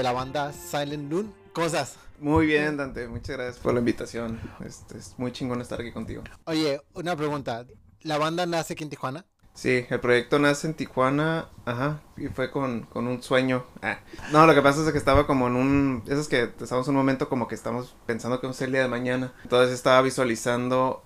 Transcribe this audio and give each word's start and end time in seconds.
de 0.00 0.04
la 0.04 0.12
banda 0.12 0.50
Silent 0.54 1.10
Noon. 1.10 1.34
¿Cómo 1.52 1.66
estás? 1.66 1.96
Muy 2.18 2.46
bien, 2.46 2.78
Dante. 2.78 3.06
Muchas 3.06 3.36
gracias 3.36 3.58
por 3.58 3.74
la 3.74 3.80
invitación. 3.80 4.40
Este, 4.64 4.96
es 4.96 5.14
muy 5.18 5.30
chingón 5.30 5.60
estar 5.60 5.78
aquí 5.78 5.92
contigo. 5.92 6.22
Oye, 6.46 6.80
una 6.94 7.14
pregunta. 7.16 7.66
¿La 8.00 8.16
banda 8.16 8.46
nace 8.46 8.72
aquí 8.72 8.82
en 8.82 8.88
Tijuana? 8.88 9.26
Sí, 9.52 9.84
el 9.90 10.00
proyecto 10.00 10.38
nace 10.38 10.68
en 10.68 10.72
Tijuana, 10.72 11.50
ajá, 11.66 12.00
y 12.16 12.28
fue 12.28 12.50
con, 12.50 12.84
con 12.84 13.08
un 13.08 13.22
sueño. 13.22 13.66
Ah. 13.82 13.98
No, 14.32 14.46
lo 14.46 14.54
que 14.54 14.62
pasa 14.62 14.82
es 14.82 14.90
que 14.90 14.96
estaba 14.96 15.26
como 15.26 15.48
en 15.48 15.56
un... 15.56 16.02
Eso 16.06 16.22
es 16.22 16.28
que 16.28 16.44
estamos 16.44 16.88
en 16.88 16.92
un 16.92 16.96
momento 16.96 17.28
como 17.28 17.46
que 17.46 17.54
estamos 17.54 17.94
pensando 18.06 18.40
que 18.40 18.46
vamos 18.46 18.56
a 18.56 18.60
ser 18.60 18.68
el 18.68 18.72
día 18.72 18.82
de 18.82 18.88
mañana. 18.88 19.34
Entonces 19.42 19.74
estaba 19.74 20.00
visualizando, 20.00 21.02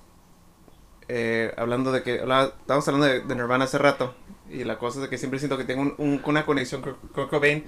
eh, 1.08 1.52
hablando 1.56 1.90
de 1.90 2.04
que... 2.04 2.14
estábamos 2.14 2.86
hablando 2.86 3.06
de, 3.06 3.34
Nirvana 3.34 3.64
hace 3.64 3.78
rato, 3.78 4.14
y 4.48 4.62
la 4.62 4.78
cosa 4.78 5.02
es 5.02 5.08
que 5.08 5.18
siempre 5.18 5.40
siento 5.40 5.58
que 5.58 5.64
tengo 5.64 5.82
un, 5.98 6.22
una 6.24 6.46
conexión 6.46 6.80
con 6.80 6.94
Kurt 7.12 7.30
Cobain. 7.30 7.64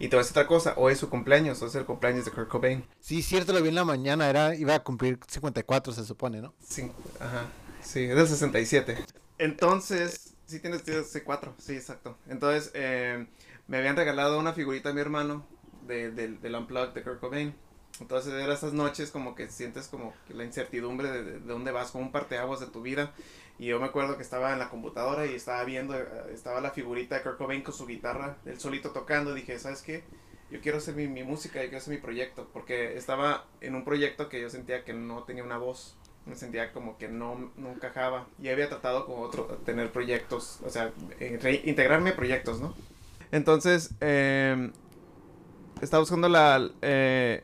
Y 0.00 0.08
te 0.08 0.16
voy 0.16 0.20
a 0.20 0.22
decir 0.22 0.38
otra 0.38 0.46
cosa, 0.46 0.74
hoy 0.76 0.92
es 0.92 0.98
su 1.00 1.10
cumpleaños, 1.10 1.60
hoy 1.60 1.68
es 1.68 1.74
el 1.74 1.84
cumpleaños 1.84 2.24
de 2.24 2.30
Kurt 2.30 2.48
Cobain. 2.48 2.84
Sí, 3.00 3.20
cierto, 3.20 3.52
lo 3.52 3.60
vi 3.60 3.70
en 3.70 3.74
la 3.74 3.84
mañana, 3.84 4.30
era, 4.30 4.54
iba 4.54 4.74
a 4.74 4.84
cumplir 4.84 5.18
54 5.26 5.92
se 5.92 6.04
supone, 6.04 6.40
¿no? 6.40 6.54
Sí, 6.62 6.90
ajá, 7.18 7.46
sí, 7.82 8.04
es 8.04 8.14
del 8.14 8.28
67. 8.28 8.96
Entonces, 9.38 10.34
sí 10.46 10.60
tienes, 10.60 10.82
c 10.82 11.24
cuatro, 11.24 11.52
sí, 11.58 11.74
exacto. 11.74 12.16
Entonces, 12.28 12.70
eh, 12.74 13.26
me 13.66 13.78
habían 13.78 13.96
regalado 13.96 14.38
una 14.38 14.52
figurita 14.52 14.90
a 14.90 14.92
mi 14.92 15.00
hermano 15.00 15.44
de, 15.86 16.12
del 16.12 16.54
Unplugged 16.54 16.94
de 16.94 17.02
Kurt 17.02 17.18
Cobain. 17.18 17.54
Entonces, 18.00 18.32
era 18.32 18.54
esas 18.54 18.72
noches 18.72 19.10
como 19.10 19.34
que 19.34 19.48
sientes 19.48 19.88
como 19.88 20.14
la 20.28 20.44
incertidumbre 20.44 21.10
de, 21.10 21.22
de, 21.24 21.40
dónde 21.40 21.72
vas, 21.72 21.90
como 21.90 22.04
un 22.04 22.12
parteaguas 22.12 22.60
de 22.60 22.66
tu 22.66 22.82
vida. 22.82 23.12
Y 23.58 23.66
yo 23.66 23.80
me 23.80 23.86
acuerdo 23.86 24.16
que 24.16 24.22
estaba 24.22 24.52
en 24.52 24.58
la 24.58 24.70
computadora 24.70 25.26
y 25.26 25.34
estaba 25.34 25.64
viendo, 25.64 25.96
eh, 25.96 26.06
estaba 26.32 26.60
la 26.60 26.70
figurita 26.70 27.16
de 27.16 27.22
Kurt 27.22 27.38
Cobain 27.38 27.62
con 27.62 27.74
su 27.74 27.86
guitarra, 27.86 28.36
él 28.44 28.60
solito 28.60 28.90
tocando. 28.90 29.32
Y 29.32 29.40
dije, 29.40 29.58
¿sabes 29.58 29.82
qué? 29.82 30.04
Yo 30.50 30.60
quiero 30.60 30.78
hacer 30.78 30.94
mi, 30.94 31.08
mi 31.08 31.24
música, 31.24 31.60
yo 31.60 31.68
quiero 31.68 31.78
hacer 31.78 31.94
mi 31.94 32.00
proyecto. 32.00 32.48
Porque 32.52 32.96
estaba 32.96 33.46
en 33.60 33.74
un 33.74 33.84
proyecto 33.84 34.28
que 34.28 34.40
yo 34.40 34.48
sentía 34.48 34.84
que 34.84 34.92
no 34.92 35.24
tenía 35.24 35.44
una 35.44 35.58
voz 35.58 35.96
me 36.28 36.36
sentía 36.36 36.72
como 36.72 36.98
que 36.98 37.08
no, 37.08 37.50
no 37.56 37.72
encajaba. 37.72 38.26
Y 38.40 38.48
había 38.48 38.68
tratado 38.68 39.06
con 39.06 39.22
otro, 39.22 39.44
tener 39.64 39.90
proyectos, 39.90 40.60
o 40.64 40.70
sea, 40.70 40.92
eh, 41.20 41.62
integrarme 41.64 42.12
proyectos, 42.12 42.60
¿no? 42.60 42.74
Entonces, 43.32 43.94
eh, 44.00 44.70
estaba 45.80 46.00
buscando 46.00 46.28
la... 46.28 46.70
Eh, 46.82 47.40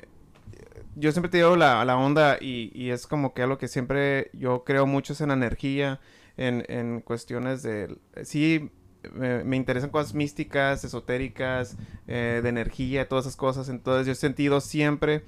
yo 0.96 1.12
siempre 1.12 1.30
te 1.30 1.38
digo 1.38 1.56
la, 1.56 1.84
la 1.84 1.96
onda 1.96 2.38
y, 2.40 2.70
y, 2.74 2.90
es 2.90 3.06
como 3.06 3.34
que 3.34 3.42
algo 3.42 3.58
que 3.58 3.68
siempre 3.68 4.30
yo 4.32 4.64
creo 4.64 4.86
mucho 4.86 5.12
es 5.12 5.20
en 5.20 5.30
energía, 5.30 6.00
en, 6.36 6.64
en 6.68 7.00
cuestiones 7.00 7.62
de... 7.62 7.96
Sí, 8.22 8.70
me, 9.12 9.56
interesan 9.56 9.90
cosas 9.90 10.14
místicas, 10.14 10.84
esotéricas, 10.84 11.76
eh, 12.06 12.40
de 12.42 12.48
energía, 12.48 13.08
todas 13.08 13.26
esas 13.26 13.36
cosas. 13.36 13.68
Entonces 13.68 14.06
yo 14.06 14.12
he 14.12 14.16
sentido 14.16 14.60
siempre 14.60 15.24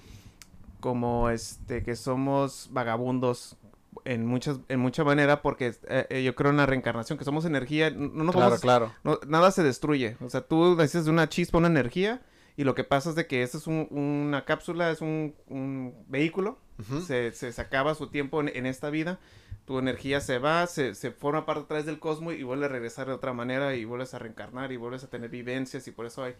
como 0.80 1.30
este 1.30 1.82
que 1.82 1.96
somos 1.96 2.68
vagabundos 2.72 3.56
en 4.04 4.26
muchas 4.26 4.58
en 4.68 4.78
mucha 4.78 5.04
manera 5.04 5.42
porque 5.42 5.74
eh, 5.88 6.22
yo 6.22 6.34
creo 6.34 6.50
en 6.50 6.58
la 6.58 6.66
reencarnación 6.66 7.18
que 7.18 7.24
somos 7.24 7.44
energía 7.46 7.90
no, 7.90 8.30
claro 8.30 8.58
claro 8.58 8.92
nada 9.26 9.50
se 9.50 9.62
destruye 9.62 10.16
o 10.20 10.28
sea 10.28 10.42
tú 10.42 10.76
dices 10.76 11.06
de 11.06 11.10
una 11.10 11.30
chispa 11.30 11.58
una 11.58 11.68
energía 11.68 12.20
y 12.56 12.64
lo 12.64 12.74
que 12.74 12.84
pasa 12.84 13.10
es 13.10 13.16
de 13.16 13.26
que 13.26 13.42
esta 13.42 13.58
es 13.58 13.66
una 13.66 14.44
cápsula 14.44 14.90
es 14.90 15.00
un, 15.00 15.34
vehículo 16.08 16.58
se, 17.06 17.32
se, 17.32 17.60
acaba 17.60 17.94
su 17.94 18.08
tiempo 18.08 18.40
en, 18.40 18.66
esta 18.66 18.90
vida 18.90 19.18
tu 19.64 19.78
energía 19.78 20.20
se 20.20 20.38
va 20.38 20.66
se, 20.66 20.94
se 20.94 21.10
forma 21.10 21.46
parte 21.46 21.64
a 21.64 21.66
través 21.68 21.86
del 21.86 21.98
cosmos 21.98 22.34
y 22.34 22.42
vuelve 22.42 22.66
a 22.66 22.68
regresar 22.68 23.06
de 23.06 23.14
otra 23.14 23.32
manera 23.32 23.74
y 23.74 23.84
vuelves 23.84 24.14
a 24.14 24.18
reencarnar 24.18 24.72
y 24.72 24.76
vuelves 24.76 25.04
a 25.04 25.08
tener 25.08 25.30
vivencias 25.30 25.86
y 25.88 25.90
por 25.90 26.06
eso 26.06 26.24
hay 26.24 26.34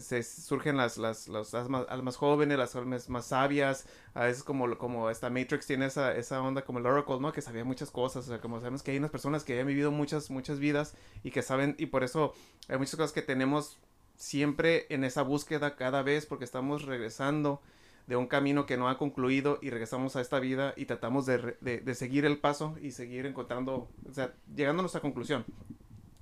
se 0.00 0.22
surgen 0.22 0.78
las, 0.78 0.96
las, 0.96 1.28
las 1.28 1.52
almas, 1.54 2.16
jóvenes, 2.16 2.56
las 2.56 2.74
almas 2.76 3.10
más 3.10 3.26
sabias, 3.26 3.86
a 4.14 4.24
veces 4.24 4.42
como, 4.42 4.78
como 4.78 5.10
esta 5.10 5.28
Matrix 5.28 5.66
tiene 5.66 5.86
esa, 5.86 6.14
esa 6.16 6.40
onda 6.40 6.62
como 6.62 6.78
el 6.78 6.86
Oracle, 6.86 7.20
¿no? 7.20 7.32
Que 7.32 7.42
sabía 7.42 7.64
muchas 7.64 7.90
cosas, 7.90 8.24
o 8.24 8.28
sea, 8.28 8.40
como 8.40 8.58
sabemos 8.58 8.82
que 8.82 8.92
hay 8.92 8.96
unas 8.96 9.10
personas 9.10 9.44
que 9.44 9.60
han 9.60 9.66
vivido 9.66 9.90
muchas, 9.90 10.30
muchas 10.30 10.58
vidas 10.58 10.94
y 11.22 11.30
que 11.30 11.42
saben, 11.42 11.74
y 11.78 11.86
por 11.86 12.04
eso 12.04 12.32
hay 12.68 12.78
muchas 12.78 12.96
cosas 12.96 13.12
que 13.12 13.20
tenemos 13.20 13.78
siempre 14.22 14.86
en 14.88 15.02
esa 15.02 15.22
búsqueda 15.22 15.74
cada 15.74 16.02
vez 16.02 16.26
porque 16.26 16.44
estamos 16.44 16.82
regresando 16.84 17.60
de 18.06 18.14
un 18.14 18.28
camino 18.28 18.66
que 18.66 18.76
no 18.76 18.88
ha 18.88 18.96
concluido 18.96 19.58
y 19.60 19.70
regresamos 19.70 20.14
a 20.14 20.20
esta 20.20 20.38
vida 20.38 20.74
y 20.76 20.86
tratamos 20.86 21.26
de, 21.26 21.56
de, 21.60 21.80
de 21.80 21.94
seguir 21.96 22.24
el 22.24 22.38
paso 22.38 22.76
y 22.80 22.92
seguir 22.92 23.26
encontrando, 23.26 23.88
o 24.08 24.12
sea, 24.12 24.32
llegando 24.54 24.80
a 24.80 24.84
nuestra 24.84 25.00
conclusión. 25.00 25.44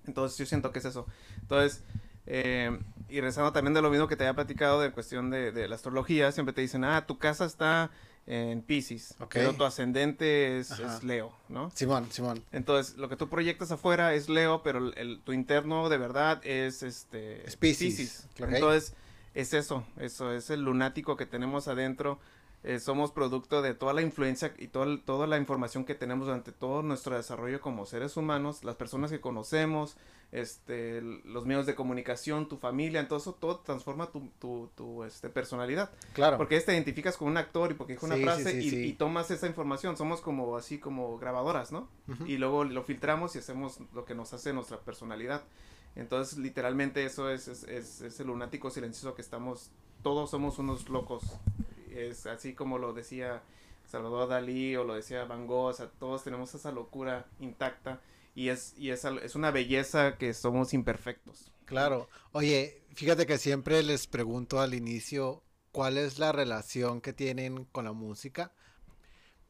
Entonces 0.06 0.38
yo 0.38 0.47
siento 0.47 0.72
que 0.72 0.78
es 0.78 0.87
eso. 0.87 1.06
Entonces, 1.43 1.84
eh, 2.27 2.78
y 3.11 3.21
rezando 3.21 3.53
también 3.53 3.75
de 3.75 3.83
lo 3.83 3.91
mismo 3.91 4.09
que 4.09 4.17
te 4.17 4.25
había 4.25 4.34
platicado 4.34 4.81
de 4.81 4.93
cuestión 4.93 5.28
de, 5.28 5.69
la 5.69 5.75
astrología, 5.75 6.32
siempre 6.32 6.55
te 6.55 6.62
dicen, 6.62 6.84
ah, 6.84 7.06
tu 7.06 7.19
casa 7.19 7.44
está 7.44 7.91
en 8.26 8.62
Pisces, 8.62 9.16
pero 9.32 9.54
tu 9.54 9.64
ascendente 9.64 10.58
es, 10.58 10.70
Leo, 11.03 11.32
¿no? 11.48 11.70
Simón, 11.75 12.06
Simón. 12.10 12.44
Entonces, 12.53 12.97
lo 12.97 13.08
que 13.08 13.16
tú 13.16 13.28
proyectas 13.28 13.72
afuera 13.72 14.14
es 14.14 14.28
Leo, 14.28 14.62
pero 14.62 14.92
el, 14.92 15.20
tu 15.25 15.32
interno 15.32 15.88
de 15.88 15.98
verdad 15.98 16.41
es 16.44 16.82
este 16.82 17.44
Pisces. 17.58 18.28
Entonces, 18.38 18.94
es 19.34 19.54
eso, 19.54 19.84
eso 19.98 20.32
es 20.32 20.50
el 20.50 20.62
lunático 20.62 21.16
que 21.16 21.26
tenemos 21.26 21.69
adentro. 21.69 22.19
Eh, 22.62 22.78
somos 22.78 23.10
producto 23.10 23.62
de 23.62 23.72
toda 23.72 23.94
la 23.94 24.03
influencia 24.03 24.53
y 24.59 24.69
toda, 24.69 25.03
toda 25.04 25.26
la 25.26 25.38
información 25.38 25.84
que 25.87 25.94
tenemos 25.94 26.26
durante 26.26 26.53
todo 26.53 26.82
nuestro 26.82 27.16
desarrollo 27.16 27.60
como 27.60 27.87
seres 27.87 28.19
humanos, 28.19 28.65
las 28.65 28.76
personas 28.76 29.10
que 29.10 29.19
conocemos, 29.21 29.97
este, 30.32 31.00
los 31.00 31.47
medios 31.47 31.66
de 31.66 31.75
comunicación, 31.75 32.49
tu 32.49 32.56
familia, 32.56 33.09
todo 33.09 33.19
eso, 33.19 33.32
todo 33.32 33.60
transforma 33.60 34.10
tu, 34.12 34.28
tu, 34.38 34.70
tu 34.76 35.04
este, 35.04 35.28
personalidad. 35.28 35.91
Claro. 36.12 36.37
Porque 36.37 36.60
te 36.60 36.72
identificas 36.72 37.16
con 37.16 37.28
un 37.28 37.37
actor 37.37 37.72
y 37.72 37.75
porque 37.75 37.94
dijo 37.94 38.06
una 38.06 38.16
frase 38.16 38.60
y, 38.62 38.93
tomas 38.93 39.31
esa 39.31 39.47
información. 39.47 39.97
Somos 39.97 40.20
como 40.20 40.56
así 40.56 40.78
como 40.78 41.19
grabadoras, 41.19 41.72
¿no? 41.72 41.88
Y 42.26 42.37
luego 42.37 42.65
lo 42.65 42.82
filtramos 42.82 43.34
y 43.37 43.38
hacemos 43.38 43.78
lo 43.94 44.04
que 44.04 44.15
nos 44.15 44.32
hace 44.32 44.53
nuestra 44.53 44.78
personalidad. 44.78 45.43
Entonces, 45.97 46.38
literalmente 46.38 47.04
eso 47.04 47.31
es, 47.31 47.49
es, 47.49 47.65
es, 48.00 48.20
el 48.20 48.28
lunático 48.28 48.70
silencioso 48.70 49.15
que 49.15 49.22
estamos, 49.22 49.70
todos 50.03 50.31
somos 50.31 50.59
unos 50.59 50.88
locos. 50.88 51.25
Es 51.95 52.27
así 52.27 52.55
como 52.55 52.78
lo 52.78 52.93
decía 52.93 53.43
Salvador 53.87 54.28
Dalí 54.28 54.77
o 54.77 54.84
lo 54.84 54.95
decía 54.95 55.25
Van 55.25 55.47
Gogh, 55.47 55.67
o 55.67 55.73
sea, 55.73 55.89
todos 55.89 56.25
tenemos 56.25 56.55
esa 56.55 56.73
locura 56.73 57.27
intacta 57.41 58.01
y 58.34 58.49
es, 58.49 58.75
y 58.78 58.91
es, 58.91 59.05
es 59.05 59.34
una 59.34 59.51
belleza 59.51 60.17
que 60.17 60.33
somos 60.34 60.73
imperfectos. 60.73 61.53
Claro. 61.65 62.09
Oye, 62.33 62.83
fíjate 62.95 63.27
que 63.27 63.39
siempre 63.39 63.83
les 63.83 64.06
pregunto 64.06 64.61
al 64.61 64.75
inicio 64.75 65.43
cuál 65.73 65.99
es 65.99 66.19
la 66.19 66.33
relación 66.33 67.00
que 67.00 67.12
tienen 67.12 67.65
con 67.67 67.84
la 67.84 67.93
música, 67.93 68.53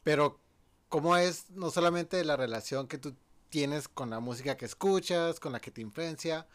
pero 0.02 0.40
cómo 0.88 1.16
es 1.16 1.50
no 1.50 1.70
solamente 1.70 2.24
la 2.24 2.36
relación 2.36 2.88
que 2.88 2.98
tú 2.98 3.14
tienes 3.48 3.88
con 3.88 4.10
la 4.10 4.20
música 4.20 4.56
que 4.56 4.64
escuchas, 4.64 5.40
con 5.40 5.52
la 5.52 5.60
que 5.60 5.70
te 5.70 5.80
influencia, 5.80 6.46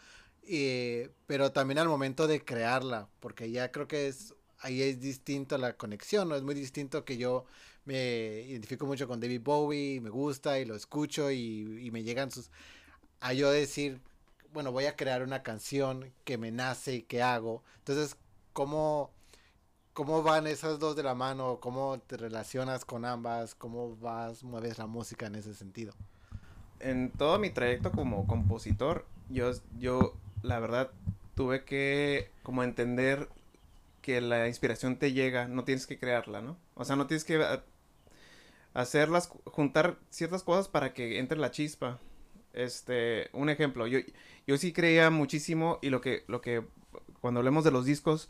eh, 0.44 1.12
pero 1.28 1.52
también 1.52 1.80
al 1.80 1.88
momento 1.88 2.28
de 2.28 2.44
crearla, 2.44 3.10
porque 3.20 3.52
ya 3.52 3.72
creo 3.72 3.88
que 3.88 4.08
es 4.08 4.34
ahí 4.66 4.82
es 4.82 5.00
distinto 5.00 5.60
la 5.60 5.74
conexión, 5.74 6.28
¿no? 6.28 6.36
Es 6.36 6.42
muy 6.42 6.56
distinto 6.56 7.06
que 7.06 7.18
yo 7.18 7.46
me 7.86 8.42
identifico 8.48 8.88
mucho 8.88 9.08
con 9.08 9.20
David 9.20 9.42
Bowie, 9.44 10.02
me 10.02 10.10
gusta 10.10 10.60
y 10.60 10.66
lo 10.66 10.76
escucho 10.76 11.30
y, 11.32 11.90
me 11.92 12.04
llegan 12.04 12.32
sus... 12.32 12.50
A 13.22 13.34
yo 13.34 13.52
decir, 13.52 14.02
bueno, 14.52 14.72
voy 14.72 14.86
a 14.86 14.96
crear 14.96 15.22
una 15.22 15.44
canción 15.44 16.12
que 16.24 16.40
me 16.40 16.52
nace 16.52 16.96
y 16.96 17.02
que 17.04 17.22
hago. 17.22 17.64
Entonces, 17.78 18.18
¿cómo, 18.54 19.12
cómo 19.94 20.24
van 20.24 20.48
esas 20.48 20.80
dos 20.80 20.96
de 20.96 21.04
la 21.04 21.14
mano? 21.14 21.60
¿Cómo 21.62 22.00
te 22.00 22.18
relacionas 22.18 22.86
con 22.86 23.06
ambas? 23.06 23.54
¿Cómo 23.54 23.96
vas, 23.98 24.44
mueves 24.44 24.80
la 24.80 24.88
música 24.88 25.28
en 25.28 25.36
ese 25.36 25.54
sentido? 25.54 25.94
En 26.80 27.12
todo 27.12 27.38
mi 27.38 27.52
trayecto 27.52 27.92
como 27.92 28.26
compositor, 28.26 29.06
yo, 29.30 29.52
yo 29.78 30.16
la 30.42 30.60
verdad 30.60 30.90
tuve 31.36 31.64
que 31.66 32.32
como 32.42 32.64
entender 32.64 33.30
que 34.06 34.22
la 34.22 34.48
inspiración 34.48 35.00
te 35.00 35.14
llega, 35.14 35.48
no 35.48 35.64
tienes 35.64 35.88
que 35.88 35.98
crearla, 35.98 36.40
¿no? 36.40 36.60
O 36.76 36.86
sea, 36.86 36.96
no 36.96 37.08
tienes 37.08 37.24
que 37.24 37.44
hacerlas, 38.76 39.32
juntar 39.46 39.98
ciertas 40.12 40.44
cosas 40.44 40.68
para 40.68 40.94
que 40.94 41.18
entre 41.18 41.40
la 41.40 41.50
chispa. 41.50 42.00
Este, 42.54 43.32
un 43.34 43.50
ejemplo, 43.50 43.88
yo, 43.88 43.98
yo 44.46 44.58
sí 44.58 44.74
creía 44.74 45.10
muchísimo 45.10 45.80
y 45.82 45.90
lo 45.90 46.02
que, 46.02 46.24
lo 46.28 46.40
que, 46.40 46.64
cuando 47.20 47.40
hablemos 47.40 47.64
de 47.64 47.72
los 47.72 47.86
discos, 47.86 48.30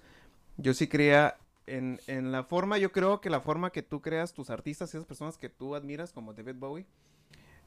yo 0.56 0.74
sí 0.74 0.88
creía 0.88 1.36
en, 1.68 2.00
en 2.08 2.32
la 2.32 2.46
forma, 2.46 2.78
yo 2.78 2.94
creo 2.94 3.20
que 3.20 3.30
la 3.30 3.42
forma 3.42 3.72
que 3.72 3.84
tú 3.84 4.02
creas 4.02 4.32
tus 4.32 4.50
artistas, 4.50 4.96
esas 4.96 5.06
personas 5.06 5.38
que 5.38 5.50
tú 5.50 5.76
admiras, 5.76 6.14
como 6.14 6.34
David 6.34 6.56
Bowie, 6.56 6.86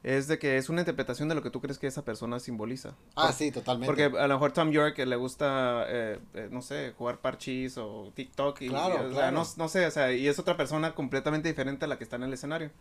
es 0.03 0.27
de 0.27 0.39
que 0.39 0.57
es 0.57 0.69
una 0.69 0.81
interpretación 0.81 1.27
de 1.27 1.35
lo 1.35 1.43
que 1.43 1.49
tú 1.49 1.59
crees 1.59 1.77
que 1.77 1.87
esa 1.87 2.05
persona 2.05 2.39
simboliza. 2.39 2.95
Ah, 3.15 3.33
sí, 3.33 3.51
totalmente. 3.51 3.87
Porque 3.87 4.17
a 4.17 4.27
lo 4.27 4.35
mejor 4.35 4.53
Tom 4.53 4.71
York 4.71 4.97
le 4.97 5.15
gusta, 5.17 5.85
eh, 5.89 6.19
eh, 6.35 6.47
no 6.51 6.61
sé, 6.61 6.93
jugar 6.97 7.19
parchís 7.19 7.77
o 7.77 8.11
TikTok. 8.15 8.61
Y, 8.61 8.69
claro, 8.69 9.09
no, 9.09 9.31
no, 9.57 9.67
sé, 9.67 9.85
o 9.85 9.91
sea, 9.91 10.13
y 10.13 10.27
es 10.27 10.39
otra 10.39 10.55
persona 10.55 10.95
completamente 10.95 11.49
diferente 11.49 11.85
a 11.85 11.87
la 11.87 11.97
que 11.97 12.05
está 12.05 12.15
en 12.15 12.23
el 12.23 12.33
escenario. 12.33 12.71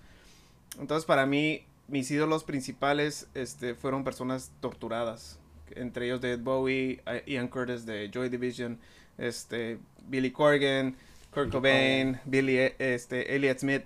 Entonces, 0.78 1.06
para 1.06 1.26
mí, 1.26 1.64
mis 1.88 2.08
ídolos 2.10 2.44
principales 2.44 3.26
este, 3.34 3.74
fueron 3.74 4.04
personas 4.04 4.52
torturadas, 4.60 5.40
entre 5.74 6.06
ellos 6.06 6.20
David 6.20 6.44
Bowie, 6.44 7.02
Ian 7.26 7.48
Curtis 7.48 7.84
de 7.84 8.10
Joy 8.12 8.28
Division, 8.28 8.78
este, 9.16 9.78
Billy 10.06 10.30
Corgan, 10.30 10.96
Kurt 11.32 11.50
Cobain, 11.50 12.20
Billy, 12.26 12.58
este, 12.78 13.34
Elliot 13.34 13.58
Smith, 13.58 13.82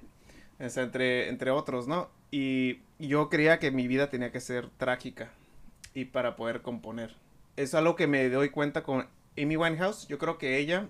entre, 0.58 1.28
entre 1.30 1.50
otros, 1.50 1.88
¿no? 1.88 2.10
Y 2.32 2.80
yo 2.98 3.28
creía 3.28 3.60
que 3.60 3.70
mi 3.70 3.86
vida 3.86 4.10
tenía 4.10 4.32
que 4.32 4.40
ser 4.40 4.68
trágica 4.78 5.30
y 5.94 6.06
para 6.06 6.34
poder 6.34 6.62
componer. 6.62 7.14
Es 7.56 7.74
algo 7.74 7.94
que 7.94 8.06
me 8.08 8.28
doy 8.30 8.48
cuenta 8.48 8.82
con 8.82 9.06
Amy 9.38 9.56
Winehouse. 9.56 10.08
Yo 10.08 10.18
creo 10.18 10.38
que 10.38 10.58
ella 10.58 10.88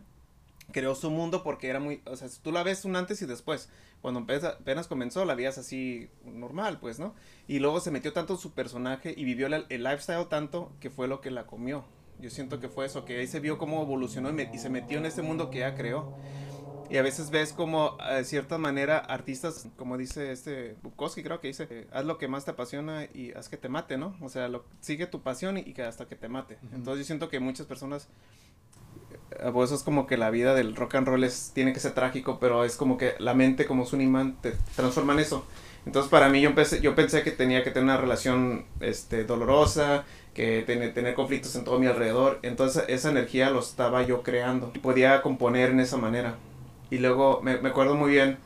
creó 0.70 0.94
su 0.94 1.10
mundo 1.10 1.42
porque 1.42 1.68
era 1.68 1.80
muy, 1.80 2.00
o 2.06 2.16
sea, 2.16 2.28
tú 2.42 2.52
la 2.52 2.62
ves 2.62 2.84
un 2.84 2.96
antes 2.96 3.20
y 3.22 3.26
después. 3.26 3.68
Cuando 4.00 4.24
apenas 4.48 4.88
comenzó, 4.88 5.24
la 5.24 5.34
veías 5.34 5.58
así 5.58 6.08
normal, 6.24 6.78
pues, 6.80 6.98
¿no? 6.98 7.14
Y 7.46 7.60
luego 7.60 7.80
se 7.80 7.92
metió 7.92 8.12
tanto 8.12 8.34
en 8.34 8.38
su 8.38 8.52
personaje 8.52 9.14
y 9.16 9.24
vivió 9.24 9.46
el, 9.46 9.66
lifestyle 9.68 10.26
tanto 10.28 10.72
que 10.80 10.90
fue 10.90 11.06
lo 11.06 11.20
que 11.20 11.30
la 11.30 11.46
comió. 11.46 11.84
Yo 12.20 12.30
siento 12.30 12.60
que 12.60 12.68
fue 12.68 12.86
eso, 12.86 13.04
que 13.04 13.18
ahí 13.18 13.26
se 13.26 13.40
vio 13.40 13.58
cómo 13.58 13.82
evolucionó 13.82 14.30
y, 14.30 14.58
se 14.58 14.70
metió 14.70 14.98
en 14.98 15.06
ese 15.06 15.22
mundo 15.22 15.50
que 15.50 15.58
ella 15.58 15.74
creó. 15.74 16.16
Y 16.92 16.98
a 16.98 17.02
veces 17.02 17.30
ves 17.30 17.54
como, 17.54 17.96
de 18.14 18.22
cierta 18.22 18.58
manera, 18.58 18.98
artistas, 18.98 19.66
como 19.78 19.96
dice 19.96 20.30
este 20.30 20.76
Bukowski, 20.82 21.22
creo 21.22 21.40
que 21.40 21.48
dice, 21.48 21.86
haz 21.90 22.04
lo 22.04 22.18
que 22.18 22.28
más 22.28 22.44
te 22.44 22.50
apasiona 22.50 23.04
y 23.14 23.32
haz 23.32 23.48
que 23.48 23.56
te 23.56 23.70
mate, 23.70 23.96
¿no? 23.96 24.14
O 24.20 24.28
sea, 24.28 24.48
lo, 24.48 24.66
sigue 24.80 25.06
tu 25.06 25.22
pasión 25.22 25.56
y, 25.56 25.72
que 25.72 25.84
hasta 25.84 26.04
que 26.04 26.16
te 26.16 26.28
mate. 26.28 26.58
Entonces 26.74 26.98
yo 26.98 27.06
siento 27.06 27.30
que 27.30 27.40
muchas 27.40 27.66
personas 27.66 28.08
pues 29.54 29.70
eso 29.70 29.76
es 29.76 29.82
como 29.82 30.06
que 30.06 30.18
la 30.18 30.28
vida 30.28 30.54
del 30.54 30.76
rock 30.76 30.96
and 30.96 31.08
roll 31.08 31.24
es, 31.24 31.52
tiene 31.54 31.72
que 31.72 31.80
ser 31.80 31.92
trágico, 31.92 32.38
pero 32.38 32.62
es 32.62 32.76
como 32.76 32.98
que 32.98 33.14
la 33.18 33.32
mente 33.32 33.64
como 33.64 33.84
es 33.84 33.94
un 33.94 34.02
imán 34.02 34.36
te 34.42 34.52
transforma 34.76 35.14
en 35.14 35.20
eso. 35.20 35.46
Entonces 35.86 36.10
para 36.10 36.28
mí 36.28 36.42
yo, 36.42 36.50
empecé, 36.50 36.82
yo 36.82 36.94
pensé 36.94 37.22
que 37.22 37.30
tenía 37.30 37.64
que 37.64 37.70
tener 37.70 37.84
una 37.84 37.96
relación 37.96 38.66
este, 38.80 39.24
dolorosa, 39.24 40.04
que 40.34 40.62
tener, 40.66 40.92
tener 40.92 41.14
conflictos 41.14 41.56
en 41.56 41.64
todo 41.64 41.78
mi 41.78 41.86
alrededor. 41.86 42.38
Entonces 42.42 42.84
esa 42.88 43.10
energía 43.10 43.48
lo 43.48 43.60
estaba 43.60 44.02
yo 44.02 44.22
creando 44.22 44.70
y 44.74 44.78
podía 44.78 45.22
componer 45.22 45.70
en 45.70 45.80
esa 45.80 45.96
manera. 45.96 46.36
Y 46.92 46.98
luego 46.98 47.40
me, 47.42 47.56
me 47.56 47.70
acuerdo 47.70 47.94
muy 47.94 48.10
bien, 48.10 48.38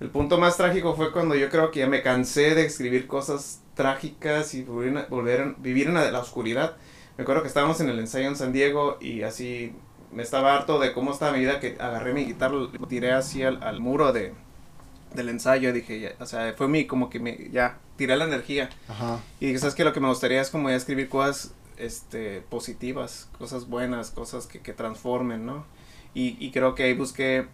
el 0.00 0.10
punto 0.10 0.38
más 0.38 0.56
trágico 0.56 0.94
fue 0.94 1.10
cuando 1.10 1.34
yo 1.34 1.48
creo 1.48 1.70
que 1.70 1.80
ya 1.80 1.86
me 1.86 2.02
cansé 2.02 2.54
de 2.54 2.64
escribir 2.66 3.06
cosas 3.06 3.62
trágicas 3.74 4.54
y 4.54 4.62
volver, 4.62 5.06
volver 5.08 5.54
vivir 5.58 5.88
en 5.88 5.94
la 5.94 6.18
oscuridad. 6.20 6.76
Me 7.16 7.22
acuerdo 7.22 7.42
que 7.42 7.48
estábamos 7.48 7.80
en 7.80 7.88
el 7.88 7.98
ensayo 7.98 8.28
en 8.28 8.36
San 8.36 8.52
Diego 8.52 8.98
y 9.00 9.22
así 9.22 9.72
me 10.12 10.22
estaba 10.22 10.54
harto 10.54 10.78
de 10.78 10.92
cómo 10.92 11.12
estaba 11.12 11.32
mi 11.32 11.40
vida 11.40 11.60
que 11.60 11.76
agarré 11.80 12.12
mi 12.12 12.26
guitarra, 12.26 12.54
lo 12.54 12.68
tiré 12.86 13.12
así 13.12 13.42
al, 13.42 13.80
muro 13.80 14.12
de, 14.12 14.34
del 15.14 15.30
ensayo, 15.30 15.72
dije, 15.72 16.14
o 16.20 16.26
sea, 16.26 16.54
fue 16.56 16.68
mi, 16.68 16.86
como 16.86 17.10
que 17.10 17.18
me, 17.18 17.48
ya, 17.50 17.78
tiré 17.96 18.16
la 18.16 18.24
energía. 18.24 18.70
Ajá. 18.86 19.20
Y 19.40 19.46
dije, 19.46 19.58
¿sabes 19.58 19.74
qué? 19.74 19.82
Lo 19.82 19.92
que 19.92 20.00
me 20.00 20.08
gustaría 20.08 20.40
es 20.40 20.50
como 20.50 20.68
ya 20.70 20.76
escribir 20.76 21.08
cosas, 21.08 21.54
este, 21.76 22.42
positivas, 22.42 23.28
cosas 23.38 23.66
buenas, 23.66 24.10
cosas 24.10 24.46
que, 24.46 24.60
que 24.60 24.72
transformen, 24.72 25.44
¿no? 25.44 25.64
Y, 26.14 26.36
y 26.38 26.52
creo 26.52 26.74
que 26.74 26.84
ahí 26.84 26.94
busqué, 26.94 27.48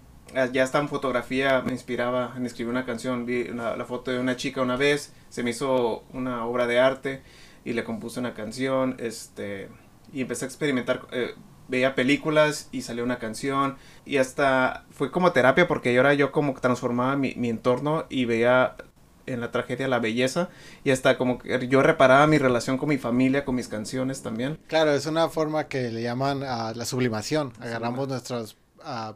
ya 0.52 0.64
está 0.64 0.78
en 0.78 0.88
fotografía, 0.88 1.62
me 1.64 1.72
inspiraba 1.72 2.34
en 2.36 2.46
escribir 2.46 2.70
una 2.70 2.84
canción, 2.84 3.26
vi 3.26 3.44
la 3.44 3.84
foto 3.84 4.10
de 4.10 4.18
una 4.18 4.36
chica 4.36 4.62
una 4.62 4.76
vez, 4.76 5.12
se 5.28 5.42
me 5.42 5.50
hizo 5.50 6.04
una 6.12 6.44
obra 6.46 6.66
de 6.66 6.80
arte 6.80 7.22
y 7.64 7.72
le 7.72 7.84
compuse 7.84 8.20
una 8.20 8.34
canción, 8.34 8.96
este, 8.98 9.68
y 10.12 10.22
empecé 10.22 10.44
a 10.44 10.48
experimentar, 10.48 11.06
eh, 11.12 11.34
veía 11.68 11.94
películas 11.94 12.68
y 12.72 12.82
salió 12.82 13.04
una 13.04 13.18
canción 13.18 13.76
y 14.04 14.18
hasta 14.18 14.84
fue 14.90 15.10
como 15.10 15.32
terapia 15.32 15.66
porque 15.66 15.96
ahora 15.96 16.14
yo 16.14 16.30
como 16.30 16.54
transformaba 16.54 17.16
mi, 17.16 17.34
mi 17.36 17.48
entorno 17.48 18.04
y 18.10 18.26
veía 18.26 18.76
en 19.26 19.40
la 19.40 19.50
tragedia 19.50 19.88
la 19.88 19.98
belleza 19.98 20.50
y 20.84 20.90
hasta 20.90 21.16
como 21.16 21.38
que 21.38 21.66
yo 21.68 21.82
reparaba 21.82 22.26
mi 22.26 22.38
relación 22.38 22.76
con 22.76 22.90
mi 22.90 22.98
familia, 22.98 23.44
con 23.44 23.54
mis 23.54 23.68
canciones 23.68 24.22
también. 24.22 24.58
Claro, 24.66 24.92
es 24.92 25.06
una 25.06 25.28
forma 25.28 25.64
que 25.64 25.90
le 25.90 26.02
llaman 26.02 26.42
a 26.42 26.74
la 26.74 26.84
sublimación. 26.84 27.52
Agarramos 27.60 28.08
nuestras 28.08 28.56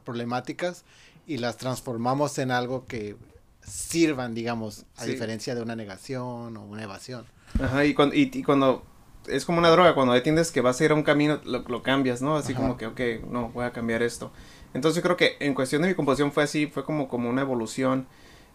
problemáticas 0.05 0.85
y 1.27 1.39
las 1.39 1.57
transformamos 1.57 2.39
en 2.39 2.51
algo 2.51 2.87
que 2.87 3.17
sirvan, 3.61 4.35
digamos, 4.35 4.87
a 4.97 5.05
diferencia 5.05 5.55
de 5.55 5.63
una 5.63 5.77
negación 5.77 6.57
o 6.57 6.65
una 6.65 6.83
evasión. 6.83 7.27
Ajá, 7.63 7.85
y 7.85 7.95
cuando, 7.95 8.15
y 8.15 8.43
cuando 8.43 8.83
es 9.27 9.45
como 9.45 9.59
una 9.59 9.71
droga, 9.71 9.95
cuando 9.95 10.15
entiendes 10.15 10.51
que 10.51 10.61
vas 10.61 10.81
a 10.81 10.85
ir 10.85 10.91
a 10.91 10.95
un 10.95 11.03
camino, 11.03 11.41
lo, 11.45 11.83
cambias, 11.83 12.23
¿no? 12.23 12.37
Así 12.37 12.55
como 12.55 12.77
que, 12.77 12.87
ok, 12.87 13.01
no, 13.31 13.51
voy 13.51 13.65
a 13.65 13.73
cambiar 13.73 14.03
esto. 14.03 14.33
Entonces 14.75 14.97
yo 14.97 15.03
creo 15.03 15.17
que 15.17 15.37
en 15.41 15.55
cuestión 15.55 15.83
de 15.83 15.89
mi 15.89 15.95
composición 15.95 16.33
fue 16.33 16.45
así, 16.45 16.67
fue 16.67 16.85
como, 16.85 17.09
como 17.09 17.29
una 17.29 17.43
evolución, 17.43 18.07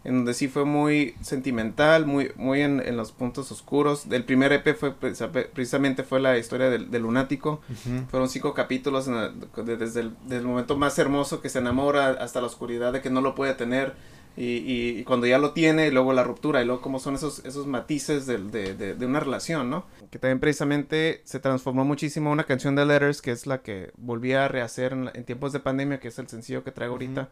en 0.04 0.16
donde 0.18 0.34
sí 0.34 0.48
fue 0.48 0.66
muy 0.66 1.16
sentimental, 1.22 2.06
muy, 2.06 2.32
muy 2.36 2.62
en, 2.62 2.98
los 2.98 3.12
puntos 3.12 3.52
oscuros. 3.52 4.06
El 4.12 4.26
primer 4.26 4.52
EP 4.52 4.76
fue 4.76 4.94
precisamente 4.94 6.04
fue 6.04 6.20
la 6.20 6.38
historia 6.38 6.70
del, 6.70 6.90
lunático. 7.02 7.62
Fueron 8.10 8.30
cinco 8.30 8.54
capítulos 8.54 9.10
desde, 9.56 10.02
el, 10.02 10.16
desde 10.24 10.38
el 10.38 10.48
momento 10.48 10.78
más 10.78 10.98
hermoso 11.00 11.42
que 11.42 11.50
se 11.50 11.60
enamora 11.60 12.10
hasta 12.10 12.42
la 12.42 12.48
oscuridad 12.48 12.94
de 12.94 13.02
que 13.02 13.10
no 13.10 13.22
lo 13.22 13.36
puede 13.36 13.54
tener 13.54 13.94
y, 14.36 15.00
y, 15.00 15.04
cuando 15.04 15.28
ya 15.28 15.38
lo 15.38 15.52
tiene, 15.52 15.88
y 15.88 15.92
luego 15.92 16.12
la 16.12 16.24
ruptura, 16.24 16.62
y 16.62 16.66
luego 16.66 16.82
cómo 16.82 16.98
son 16.98 17.14
esos, 17.14 17.46
esos 17.46 17.68
matices 17.68 18.26
de, 18.26 18.40
de, 18.40 18.96
de, 18.96 19.06
una 19.06 19.20
relación, 19.20 19.70
¿no? 19.70 19.86
Que 20.10 20.18
también 20.18 20.40
precisamente 20.40 21.22
se 21.24 21.40
transformó 21.40 21.86
muchísimo 21.86 22.32
una 22.32 22.46
canción 22.46 22.76
de 22.76 22.86
Letters, 22.86 23.22
que 23.22 23.30
es 23.30 23.46
la 23.46 23.62
que 23.62 23.92
volví 23.96 24.34
a 24.34 24.48
rehacer 24.48 24.94
en, 24.94 25.24
tiempos 25.24 25.54
de 25.54 25.60
pandemia, 25.60 26.00
que 26.00 26.08
es 26.08 26.18
el 26.18 26.28
sencillo 26.28 26.64
que 26.64 26.72
traigo 26.72 26.94
ahorita. 26.94 27.30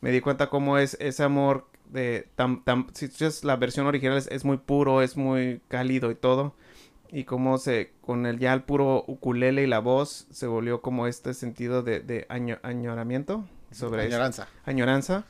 Me 0.00 0.10
di 0.10 0.20
cuenta 0.20 0.48
cómo 0.48 0.78
es 0.78 0.96
ese 1.00 1.22
amor 1.22 1.66
de 1.90 2.28
tan, 2.34 2.64
tan, 2.64 2.86
si 2.94 3.06
es 3.24 3.44
la 3.44 3.56
versión 3.56 3.86
original 3.86 4.18
es, 4.18 4.26
es, 4.28 4.44
muy 4.44 4.58
puro, 4.58 5.02
es 5.02 5.16
muy 5.16 5.60
cálido 5.68 6.10
y 6.10 6.14
todo. 6.14 6.54
Y 7.10 7.24
cómo 7.24 7.58
se, 7.58 7.92
con 8.00 8.26
el 8.26 8.38
ya 8.38 8.52
el 8.52 8.62
puro 8.62 9.04
ukulele 9.06 9.62
y 9.62 9.66
la 9.66 9.78
voz, 9.78 10.26
se 10.30 10.46
volvió 10.46 10.82
como 10.82 11.06
este 11.06 11.34
sentido 11.34 11.82
de, 11.82 12.00
de 12.00 12.26
añoramiento. 12.28 13.44
Sobre 13.70 14.02
añoranza. 14.02 14.48
añoranza 14.64 15.24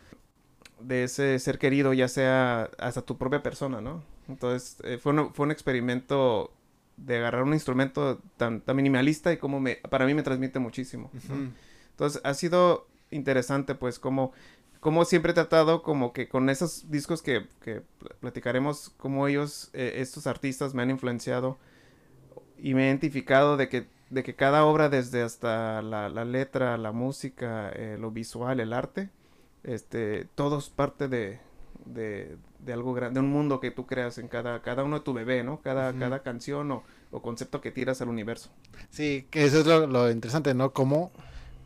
de 0.80 1.04
ese 1.04 1.38
ser 1.38 1.58
querido, 1.58 1.92
ya 1.92 2.08
sea 2.08 2.70
hasta 2.78 3.02
tu 3.02 3.16
propia 3.16 3.42
persona, 3.42 3.80
¿no? 3.80 4.02
Entonces, 4.28 4.76
eh, 4.84 4.98
fue, 4.98 5.12
un, 5.12 5.32
fue 5.32 5.44
un 5.46 5.52
experimento 5.52 6.52
de 6.96 7.18
agarrar 7.18 7.42
un 7.42 7.54
instrumento 7.54 8.20
tan, 8.36 8.60
tan 8.60 8.76
minimalista 8.76 9.32
y 9.32 9.36
como 9.36 9.60
me, 9.60 9.76
para 9.76 10.06
mí 10.06 10.14
me 10.14 10.22
transmite 10.22 10.58
muchísimo. 10.58 11.10
Entonces, 11.90 12.20
ha 12.24 12.34
sido 12.34 12.86
interesante, 13.10 13.74
pues, 13.74 13.98
como, 13.98 14.32
como 14.80 15.04
siempre 15.04 15.32
he 15.32 15.34
tratado 15.34 15.82
como 15.82 16.12
que 16.12 16.28
con 16.28 16.50
esos 16.50 16.90
discos 16.90 17.22
que, 17.22 17.46
que 17.62 17.82
platicaremos, 18.20 18.90
como 18.96 19.26
ellos, 19.28 19.70
eh, 19.72 19.94
estos 19.96 20.26
artistas 20.26 20.74
me 20.74 20.82
han 20.82 20.90
influenciado 20.90 21.58
y 22.58 22.74
me 22.74 22.84
he 22.84 22.86
identificado 22.86 23.56
de 23.56 23.68
que, 23.68 23.86
de 24.10 24.22
que 24.22 24.34
cada 24.34 24.64
obra, 24.64 24.88
desde 24.88 25.22
hasta 25.22 25.82
la, 25.82 26.08
la 26.08 26.24
letra, 26.24 26.78
la 26.78 26.92
música, 26.92 27.70
eh, 27.74 27.96
lo 27.98 28.10
visual, 28.10 28.60
el 28.60 28.72
arte, 28.72 29.10
este, 29.64 30.26
todo 30.34 30.58
es 30.58 30.70
parte 30.70 31.08
de, 31.08 31.40
de, 31.84 32.36
de, 32.60 32.72
algo 32.72 32.94
grande, 32.94 33.20
de 33.20 33.26
un 33.26 33.32
mundo 33.32 33.60
que 33.60 33.70
tú 33.70 33.86
creas 33.86 34.18
en 34.18 34.28
cada, 34.28 34.62
cada 34.62 34.84
uno 34.84 34.98
de 34.98 35.04
tu 35.04 35.12
bebé, 35.12 35.42
¿no? 35.42 35.60
Cada, 35.60 35.92
cada 35.98 36.22
canción 36.22 36.70
o, 36.70 36.82
o, 37.10 37.20
concepto 37.20 37.60
que 37.60 37.72
tiras 37.72 38.00
al 38.00 38.08
universo. 38.08 38.50
Sí, 38.90 39.26
que 39.30 39.44
eso 39.44 39.60
es 39.60 39.66
lo, 39.66 39.86
lo 39.86 40.10
interesante, 40.10 40.54
¿no? 40.54 40.72
Como 40.72 41.10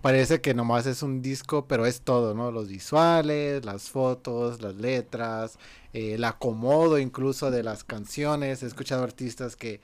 parece 0.03 0.41
que 0.41 0.55
nomás 0.55 0.87
es 0.87 1.03
un 1.03 1.23
disco, 1.23 1.67
pero 1.67 1.87
es 1.87 2.01
todo, 2.03 2.35
¿no? 2.35 2.51
Los 2.51 2.69
visuales, 2.69 3.65
las 3.65 3.91
fotos, 3.91 4.63
las 4.63 4.77
letras, 4.77 5.59
eh, 5.93 6.15
el 6.15 6.25
acomodo 6.25 6.99
incluso 6.99 7.51
de 7.51 7.63
las 7.63 7.85
canciones. 7.85 8.63
He 8.63 8.67
escuchado 8.67 9.03
artistas 9.03 9.57
que 9.57 9.81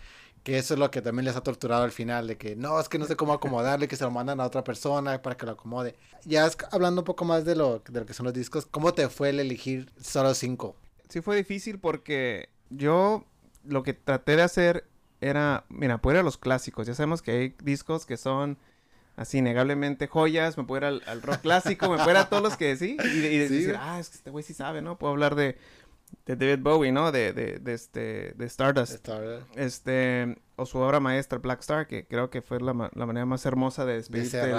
que 0.47 0.59
eso 0.59 0.75
es 0.75 0.79
lo 0.79 0.93
que 0.93 1.03
también 1.03 1.25
les 1.25 1.35
ha 1.35 1.41
torturado 1.41 1.83
al 1.83 1.91
final, 1.91 2.29
de 2.29 2.39
que 2.39 2.55
no, 2.55 2.79
es 2.79 2.89
que 2.89 3.01
no 3.01 3.07
sé 3.07 3.17
cómo 3.17 3.33
acomodarle, 3.33 3.89
que 3.89 3.97
se 3.97 4.05
lo 4.05 4.13
mandan 4.13 4.39
a 4.39 4.45
otra 4.45 4.63
persona 4.63 5.21
para 5.21 5.37
que 5.37 5.45
lo 5.45 5.51
acomode. 5.51 5.97
Ya 6.25 6.49
hablando 6.71 7.01
un 7.01 7.05
poco 7.05 7.25
más 7.25 7.45
de 7.45 7.57
lo, 7.57 7.81
de 7.81 7.99
lo 7.99 8.07
que 8.07 8.15
son 8.15 8.27
los 8.27 8.33
discos, 8.33 8.65
¿cómo 8.65 8.95
te 8.95 9.09
fue 9.09 9.31
el 9.31 9.41
elegir 9.41 9.91
solo 10.01 10.33
cinco? 10.35 10.77
Sí 11.09 11.21
fue 11.21 11.35
difícil 11.35 11.81
porque 11.81 12.49
yo 12.71 13.25
lo 13.65 13.83
que 13.83 13.93
traté 13.93 14.37
de 14.37 14.43
hacer 14.43 14.87
era, 15.21 15.65
mira, 15.69 16.01
ir 16.05 16.17
a 16.17 16.23
los 16.23 16.39
clásicos, 16.39 16.87
ya 16.87 16.95
sabemos 16.95 17.23
que 17.23 17.33
hay 17.33 17.55
discos 17.65 18.07
que 18.07 18.17
son 18.17 18.57
así 19.17 19.39
innegablemente 19.39 20.07
joyas, 20.07 20.57
me 20.57 20.65
puedo 20.65 20.87
ir 20.87 21.03
al, 21.07 21.23
rock 21.23 21.41
clásico, 21.41 21.89
me 21.89 21.97
puedo 21.97 22.11
ir 22.11 22.17
a 22.17 22.29
todos 22.29 22.43
los 22.43 22.57
que 22.57 22.77
sí, 22.77 22.97
y, 23.03 23.19
y 23.19 23.39
decir, 23.39 23.77
ah, 23.79 23.99
es 23.99 24.11
que 24.11 24.17
este 24.17 24.31
güey 24.31 24.45
sí 24.45 24.55
sabe, 24.55 24.83
¿no? 24.83 24.99
Puedo 24.99 25.13
hablar 25.13 25.35
de 25.35 25.57
de 26.25 26.37
David 26.37 26.63
Bowie, 26.63 26.93
¿no? 26.93 27.13
De, 27.13 27.33
de, 27.33 27.59
de 27.59 27.75
este, 27.75 28.35
de 28.37 28.47
Stardust. 28.47 29.09
Este, 29.55 30.37
o 30.57 30.67
su 30.67 30.79
obra 30.79 30.99
maestra, 30.99 31.39
Black 31.39 31.61
Star, 31.61 31.87
que 31.87 32.07
creo 32.07 32.31
que 32.31 32.43
fue 32.43 32.61
la, 32.61 32.91
la 32.95 33.07
manera 33.07 33.27
más 33.27 33.47
hermosa 33.47 33.85
de 33.85 33.95
despedirse 33.95 34.39
de 34.39 34.53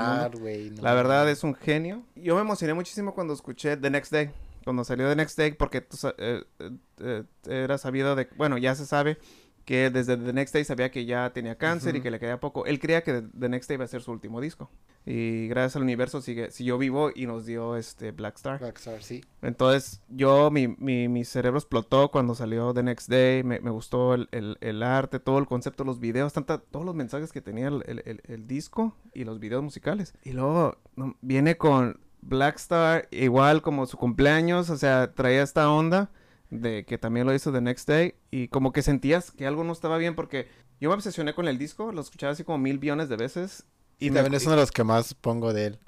La 0.81 0.93
verdad 0.93 1.29
es 1.29 1.43
un 1.43 1.55
genio. 1.55 2.03
Yo 2.15 2.35
me 2.35 2.41
emocioné 2.41 2.73
muchísimo 2.73 3.13
cuando 3.13 3.33
escuché 3.33 3.75
The 3.75 3.89
Next 3.89 4.11
Day. 4.11 4.31
Cuando 4.63 4.83
salió 4.83 5.07
The 5.09 5.15
Next 5.15 5.37
Day, 5.37 5.53
porque 5.53 5.81
tú, 5.81 5.97
eh, 6.17 6.43
eh, 6.59 6.71
eh, 6.99 7.23
era 7.45 7.77
sabido 7.77 8.15
de, 8.15 8.27
bueno, 8.35 8.57
ya 8.57 8.75
se 8.75 8.85
sabe 8.85 9.17
que 9.67 9.89
desde 9.89 10.15
The 10.15 10.31
Next 10.31 10.53
Day 10.53 10.63
sabía 10.63 10.91
que 10.91 11.05
ya 11.05 11.29
tenía 11.33 11.57
cáncer 11.57 11.97
y 11.97 12.01
que 12.01 12.09
le 12.09 12.21
quedaba 12.21 12.39
poco. 12.39 12.65
Él 12.65 12.79
creía 12.79 13.03
que 13.03 13.21
The 13.37 13.49
Next 13.49 13.67
Day 13.67 13.75
iba 13.75 13.83
a 13.83 13.89
ser 13.89 14.01
su 14.01 14.13
último 14.13 14.39
disco. 14.39 14.71
Y 15.05 15.49
gracias 15.49 15.75
al 15.75 15.81
universo 15.81 16.21
sigue, 16.21 16.51
siguió 16.51 16.77
vivo 16.77 17.11
y 17.13 17.25
nos 17.25 17.45
dio 17.45 17.75
este 17.75 18.13
Black 18.13 18.37
Star. 18.37 18.59
Black 18.59 18.77
Star, 18.77 19.03
sí. 19.03 19.25
Entonces, 19.41 20.01
yo, 20.07 20.49
mi, 20.51 20.69
mi, 20.69 21.09
mi 21.09 21.25
cerebro 21.25 21.59
explotó 21.59 22.11
cuando 22.11 22.33
salió 22.33 22.73
The 22.73 22.81
Next 22.81 23.09
Day. 23.09 23.43
Me, 23.43 23.59
me 23.59 23.69
gustó 23.69 24.13
el, 24.13 24.29
el, 24.31 24.57
el, 24.61 24.81
arte, 24.83 25.19
todo 25.19 25.37
el 25.37 25.47
concepto, 25.47 25.83
los 25.83 25.99
videos, 25.99 26.31
tanta, 26.31 26.59
todos 26.59 26.85
los 26.85 26.95
mensajes 26.95 27.33
que 27.33 27.41
tenía 27.41 27.67
el, 27.67 28.21
el 28.25 28.47
disco 28.47 28.95
y 29.13 29.25
los 29.25 29.41
videos 29.41 29.63
musicales. 29.63 30.13
Y 30.23 30.31
luego 30.31 30.77
no, 30.95 31.17
viene 31.19 31.57
con 31.57 31.99
Black 32.21 32.55
Star, 32.55 33.09
igual 33.11 33.61
como 33.61 33.85
su 33.85 33.97
cumpleaños, 33.97 34.69
o 34.69 34.77
sea, 34.77 35.13
traía 35.13 35.43
esta 35.43 35.69
onda 35.69 36.09
de 36.49 36.85
que 36.85 36.97
también 36.97 37.25
lo 37.25 37.33
hizo 37.33 37.51
The 37.51 37.61
Next 37.61 37.87
Day 37.87 38.15
y 38.31 38.47
como 38.47 38.71
que 38.71 38.81
sentías 38.81 39.31
que 39.31 39.45
algo 39.47 39.63
no 39.63 39.73
estaba 39.73 39.97
bien 39.97 40.15
porque 40.15 40.47
yo 40.79 40.89
me 40.89 40.95
obsesioné 40.95 41.33
con 41.33 41.47
el 41.47 41.57
disco, 41.57 41.91
lo 41.91 42.01
escuchaba 42.01 42.33
así 42.33 42.43
como 42.43 42.57
mil 42.57 42.79
billones 42.79 43.09
de 43.09 43.17
veces 43.17 43.65
y 43.99 44.11
también 44.11 44.35
es 44.35 44.45
uno 44.45 44.55
de 44.55 44.61
los 44.61 44.71
que 44.71 44.83
más 44.83 45.15
pongo 45.15 45.53
de 45.53 45.65
él. 45.67 45.79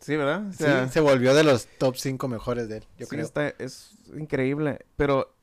sí, 0.00 0.16
¿verdad? 0.16 0.44
sí, 0.52 0.64
se 0.90 1.00
volvió 1.00 1.34
de 1.34 1.44
los 1.44 1.66
top 1.78 1.96
5 1.96 2.26
mejores 2.28 2.68
de 2.68 2.78
él, 2.78 2.84
yo 2.98 3.06
sí, 3.06 3.16
Está, 3.16 3.48
es 3.48 3.98
increíble, 4.16 4.86
pero 4.96 5.34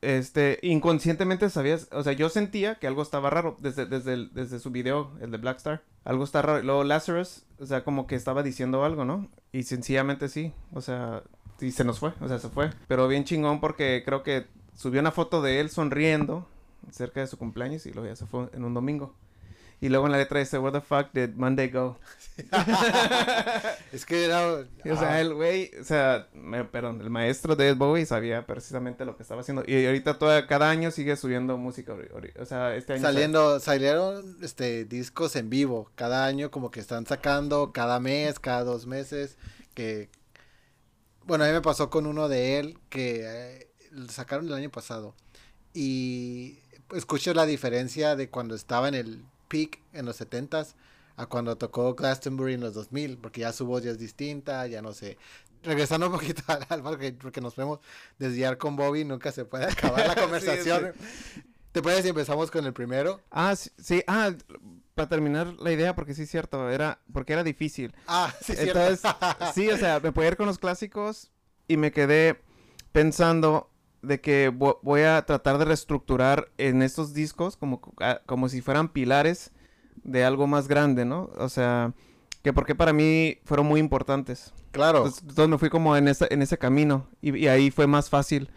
este, 0.00 0.58
inconscientemente 0.62 1.50
sabías, 1.50 1.88
o 1.92 2.02
sea, 2.02 2.12
yo 2.12 2.28
sentía 2.28 2.76
que 2.76 2.86
algo 2.86 3.02
estaba 3.02 3.30
raro 3.30 3.56
desde, 3.60 3.86
desde, 3.86 4.28
desde 4.28 4.58
su 4.58 4.70
video, 4.70 5.12
el 5.20 5.30
de 5.30 5.38
Black 5.38 5.58
Star. 5.58 5.82
Algo 6.04 6.24
está 6.24 6.40
raro. 6.42 6.62
Luego 6.62 6.84
Lazarus, 6.84 7.44
o 7.58 7.66
sea, 7.66 7.82
como 7.82 8.06
que 8.06 8.14
estaba 8.14 8.42
diciendo 8.42 8.84
algo, 8.84 9.04
¿no? 9.04 9.28
Y 9.52 9.64
sencillamente 9.64 10.28
sí, 10.28 10.52
o 10.72 10.80
sea, 10.80 11.24
y 11.60 11.72
se 11.72 11.84
nos 11.84 11.98
fue, 11.98 12.12
o 12.20 12.28
sea, 12.28 12.38
se 12.38 12.48
fue. 12.48 12.70
Pero 12.88 13.08
bien 13.08 13.24
chingón 13.24 13.60
porque 13.60 14.02
creo 14.04 14.22
que 14.22 14.46
subió 14.74 15.00
una 15.00 15.12
foto 15.12 15.42
de 15.42 15.60
él 15.60 15.70
sonriendo 15.70 16.46
cerca 16.92 17.20
de 17.20 17.26
su 17.26 17.38
cumpleaños 17.38 17.86
y 17.86 17.92
luego 17.92 18.08
ya 18.08 18.16
se 18.16 18.26
fue 18.26 18.48
en 18.52 18.64
un 18.64 18.74
domingo. 18.74 19.14
Y 19.78 19.90
luego 19.90 20.06
en 20.06 20.12
la 20.12 20.18
letra 20.18 20.40
dice, 20.40 20.58
Where 20.58 20.78
the 20.78 20.84
fuck 20.84 21.12
did 21.12 21.34
Monday 21.34 21.68
go? 21.68 21.98
es 23.92 24.06
que 24.06 24.24
era... 24.24 24.52
O 24.52 24.96
sea, 24.96 25.20
el 25.20 25.34
güey, 25.34 25.70
o 25.78 25.84
sea, 25.84 26.28
perdón, 26.72 27.02
el 27.02 27.10
maestro 27.10 27.56
de 27.56 27.68
Ed 27.68 27.76
Bowie 27.76 28.06
sabía 28.06 28.46
precisamente 28.46 29.04
lo 29.04 29.18
que 29.18 29.22
estaba 29.22 29.42
haciendo. 29.42 29.64
Y 29.66 29.84
ahorita 29.84 30.18
toda, 30.18 30.46
cada 30.46 30.70
año 30.70 30.90
sigue 30.90 31.14
subiendo 31.16 31.58
música. 31.58 31.94
O 32.40 32.44
sea, 32.46 32.74
este 32.74 32.94
año... 32.94 33.02
Saliendo, 33.02 33.60
salieron 33.60 34.38
este, 34.40 34.86
discos 34.86 35.36
en 35.36 35.50
vivo. 35.50 35.90
Cada 35.94 36.24
año 36.24 36.50
como 36.50 36.70
que 36.70 36.80
están 36.80 37.04
sacando, 37.04 37.72
cada 37.72 38.00
mes, 38.00 38.38
cada 38.38 38.64
dos 38.64 38.86
meses. 38.86 39.36
Que... 39.74 40.08
Bueno, 41.26 41.42
a 41.42 41.48
mí 41.48 41.52
me 41.52 41.60
pasó 41.60 41.90
con 41.90 42.06
uno 42.06 42.28
de 42.28 42.60
él 42.60 42.78
que 42.88 43.22
eh, 43.24 43.68
sacaron 44.08 44.46
el 44.46 44.54
año 44.54 44.70
pasado. 44.70 45.14
Y 45.74 46.60
escucho 46.94 47.34
la 47.34 47.46
diferencia 47.46 48.14
de 48.14 48.30
cuando 48.30 48.54
estaba 48.54 48.86
en 48.86 48.94
el 48.94 49.24
peak 49.48 49.80
en 49.92 50.06
los 50.06 50.20
70s 50.20 50.74
a 51.16 51.26
cuando 51.26 51.58
tocó 51.58 51.94
Glastonbury 51.94 52.54
en 52.54 52.60
los 52.60 52.74
2000, 52.74 53.18
porque 53.18 53.40
ya 53.40 53.52
su 53.52 53.66
voz 53.66 53.82
ya 53.82 53.90
es 53.90 53.98
distinta, 53.98 54.68
ya 54.68 54.82
no 54.82 54.92
sé. 54.92 55.18
Regresando 55.64 56.06
un 56.06 56.12
poquito 56.12 56.42
al 56.68 56.82
porque, 56.82 57.12
porque 57.12 57.40
nos 57.40 57.54
podemos 57.54 57.80
desviar 58.20 58.56
con 58.56 58.76
Bobby, 58.76 59.04
nunca 59.04 59.32
se 59.32 59.44
puede 59.44 59.64
acabar 59.64 60.06
la 60.06 60.14
conversación. 60.22 60.92
¿Te 61.72 61.82
puedes 61.82 62.02
si 62.02 62.10
empezamos 62.10 62.52
con 62.52 62.64
el 62.64 62.72
primero? 62.72 63.20
Ah, 63.32 63.56
sí, 63.56 64.02
ah, 64.06 64.32
para 64.96 65.10
terminar 65.10 65.54
la 65.60 65.70
idea, 65.70 65.94
porque 65.94 66.14
sí 66.14 66.22
es 66.22 66.30
cierto, 66.30 66.70
era, 66.70 66.98
porque 67.12 67.34
era 67.34 67.44
difícil. 67.44 67.94
Ah, 68.08 68.32
sí, 68.40 68.54
Entonces, 68.56 69.02
sí, 69.54 69.68
o 69.68 69.76
sea, 69.76 70.00
me 70.00 70.10
pude 70.10 70.26
ir 70.26 70.36
con 70.36 70.46
los 70.46 70.58
clásicos 70.58 71.30
y 71.68 71.76
me 71.76 71.92
quedé 71.92 72.40
pensando 72.92 73.70
de 74.00 74.20
que 74.20 74.48
voy 74.48 75.02
a 75.02 75.24
tratar 75.26 75.58
de 75.58 75.66
reestructurar 75.66 76.48
en 76.56 76.80
estos 76.80 77.12
discos 77.12 77.56
como, 77.56 77.80
ah, 78.00 78.20
como 78.24 78.48
si 78.48 78.62
fueran 78.62 78.88
pilares 78.88 79.52
de 80.02 80.24
algo 80.24 80.46
más 80.46 80.66
grande, 80.66 81.04
¿no? 81.04 81.30
O 81.36 81.50
sea, 81.50 81.92
que 82.42 82.54
porque 82.54 82.74
para 82.74 82.94
mí 82.94 83.38
fueron 83.44 83.66
muy 83.66 83.80
importantes. 83.80 84.54
Claro. 84.70 85.06
Entonces, 85.06 85.48
me 85.48 85.58
fui 85.58 85.68
como 85.68 85.94
en, 85.96 86.08
ese, 86.08 86.26
en 86.30 86.40
ese 86.40 86.56
camino 86.56 87.06
y, 87.20 87.36
y, 87.36 87.48
ahí 87.48 87.70
fue 87.70 87.86
más 87.86 88.08
fácil. 88.08 88.48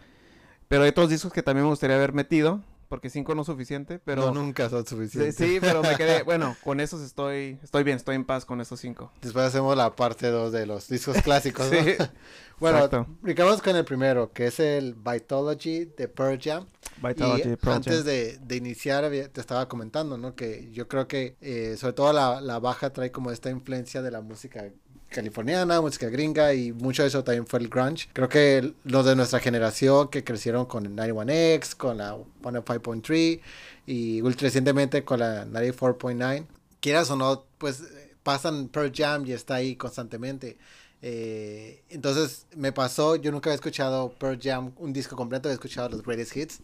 Pero 0.68 0.84
hay 0.84 0.88
otros 0.88 1.10
discos 1.10 1.32
que 1.34 1.42
también 1.42 1.64
me 1.64 1.70
gustaría 1.70 1.96
haber 1.96 2.14
metido, 2.14 2.62
porque 2.90 3.08
cinco 3.08 3.36
no 3.36 3.42
es 3.42 3.46
suficiente, 3.46 4.00
pero... 4.00 4.26
No, 4.26 4.42
nunca 4.42 4.68
son 4.68 4.84
suficientes. 4.84 5.36
Sí, 5.36 5.58
pero 5.60 5.80
me 5.80 5.94
quedé, 5.96 6.22
bueno, 6.24 6.56
con 6.64 6.80
esos 6.80 7.00
estoy, 7.02 7.56
estoy 7.62 7.84
bien, 7.84 7.96
estoy 7.96 8.16
en 8.16 8.24
paz 8.24 8.44
con 8.44 8.60
esos 8.60 8.80
cinco. 8.80 9.12
Después 9.22 9.44
hacemos 9.44 9.76
la 9.76 9.94
parte 9.94 10.26
dos 10.26 10.50
de 10.50 10.66
los 10.66 10.88
discos 10.88 11.16
clásicos, 11.22 11.68
sí. 11.68 11.78
bueno, 12.58 13.06
brincamos 13.20 13.62
con 13.62 13.76
el 13.76 13.84
primero, 13.84 14.32
que 14.32 14.48
es 14.48 14.58
el 14.58 14.96
Vitology 14.96 15.84
de 15.84 16.08
Pearl 16.08 16.40
Jam. 16.42 16.66
Vitology, 17.00 17.52
y 17.52 17.56
Pearl 17.56 17.76
antes 17.76 18.04
De, 18.04 18.38
de, 18.38 18.56
iniciar, 18.56 19.08
te 19.08 19.40
estaba 19.40 19.68
comentando, 19.68 20.18
¿no? 20.18 20.34
Que 20.34 20.68
yo 20.72 20.88
creo 20.88 21.06
que, 21.06 21.36
eh, 21.40 21.76
sobre 21.78 21.92
todo 21.92 22.12
la, 22.12 22.40
la 22.40 22.58
baja 22.58 22.92
trae 22.92 23.12
como 23.12 23.30
esta 23.30 23.50
influencia 23.50 24.02
de 24.02 24.10
la 24.10 24.20
música 24.20 24.64
californiana, 25.10 25.80
música 25.80 26.08
gringa 26.08 26.54
y 26.54 26.72
mucho 26.72 27.02
de 27.02 27.08
eso 27.08 27.24
también 27.24 27.46
fue 27.46 27.58
el 27.58 27.68
grunge. 27.68 28.08
Creo 28.12 28.28
que 28.28 28.74
los 28.84 29.04
de 29.04 29.16
nuestra 29.16 29.40
generación 29.40 30.08
que 30.08 30.24
crecieron 30.24 30.66
con 30.66 30.86
el 30.86 30.92
91X, 30.94 31.76
con 31.76 31.98
la 31.98 32.16
105.3 32.42 33.40
y 33.86 34.22
recientemente 34.22 35.04
con 35.04 35.20
la 35.20 35.46
94.9, 35.46 36.46
quieras 36.80 37.10
o 37.10 37.16
no, 37.16 37.44
pues 37.58 37.82
pasan 38.22 38.68
Pearl 38.68 38.92
Jam 38.94 39.26
y 39.26 39.32
está 39.32 39.56
ahí 39.56 39.76
constantemente. 39.76 40.56
Eh, 41.02 41.82
entonces 41.88 42.46
me 42.54 42.72
pasó, 42.72 43.16
yo 43.16 43.32
nunca 43.32 43.50
había 43.50 43.56
escuchado 43.56 44.12
Pearl 44.18 44.38
Jam, 44.40 44.72
un 44.76 44.92
disco 44.92 45.16
completo, 45.16 45.48
había 45.48 45.54
escuchado 45.54 45.88
los 45.88 46.02
greatest 46.02 46.36
hits 46.36 46.60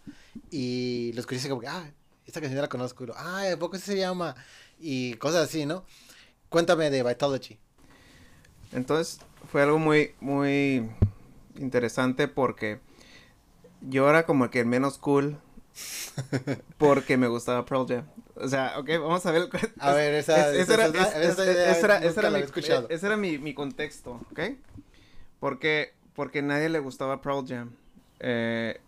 y 0.50 1.12
lo 1.14 1.20
escuché 1.20 1.48
como 1.48 1.60
que, 1.60 1.68
ah, 1.68 1.90
esta 2.26 2.40
canción 2.40 2.60
la 2.60 2.68
conozco, 2.68 3.04
y 3.04 3.08
ah, 3.16 3.42
¿de 3.42 3.56
poco 3.56 3.78
se 3.78 3.96
llama? 3.96 4.34
Y 4.78 5.14
cosas 5.14 5.48
así, 5.48 5.64
¿no? 5.64 5.84
Cuéntame 6.48 6.90
de 6.90 7.02
Vitology. 7.02 7.58
Entonces 8.72 9.20
fue 9.50 9.62
algo 9.62 9.78
muy, 9.78 10.14
muy 10.20 10.88
interesante 11.56 12.28
porque 12.28 12.78
yo 13.80 14.08
era 14.08 14.26
como 14.26 14.50
que 14.50 14.60
el 14.60 14.66
menos 14.66 14.98
cool 14.98 15.38
porque 16.78 17.16
me 17.16 17.28
gustaba 17.28 17.64
Pearl 17.64 17.86
Jam. 17.86 18.06
O 18.34 18.48
sea, 18.48 18.78
ok, 18.78 18.88
vamos 19.00 19.24
a 19.26 19.30
ver. 19.30 19.48
A 19.78 19.92
ver, 19.92 20.14
esa, 20.14 20.54
esa, 20.54 20.74
era, 20.74 21.98
ese 21.98 23.06
era 23.06 23.16
mi, 23.16 23.38
mi, 23.38 23.54
contexto, 23.54 24.20
¿ok? 24.30 24.40
Porque, 25.40 25.94
porque 26.14 26.42
nadie 26.42 26.68
le 26.68 26.78
gustaba 26.80 27.20
Pearl 27.20 27.46
Jam. 27.46 27.72
Eh, 28.20 28.80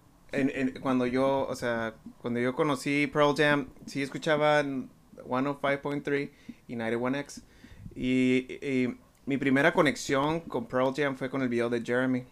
cuando 0.81 1.07
yo, 1.07 1.47
o 1.49 1.57
sea, 1.57 1.95
cuando 2.21 2.41
yo 2.41 2.55
conocí 2.55 3.07
Pearl 3.07 3.35
Jam, 3.37 3.69
sí 3.87 4.03
escuchaban 4.03 4.91
105.3 5.27 6.31
y 6.69 6.75
91X. 6.75 7.43
Y, 7.95 8.59
y 8.61 8.97
mi 9.29 9.37
primera 9.37 9.75
conexión 9.75 10.41
con 10.41 10.69
Pearl 10.69 10.95
Jam 10.97 11.15
fue 11.15 11.29
con 11.29 11.43
el 11.43 11.51
video 11.51 11.69
de 11.69 11.83
Jeremy. 11.83 12.25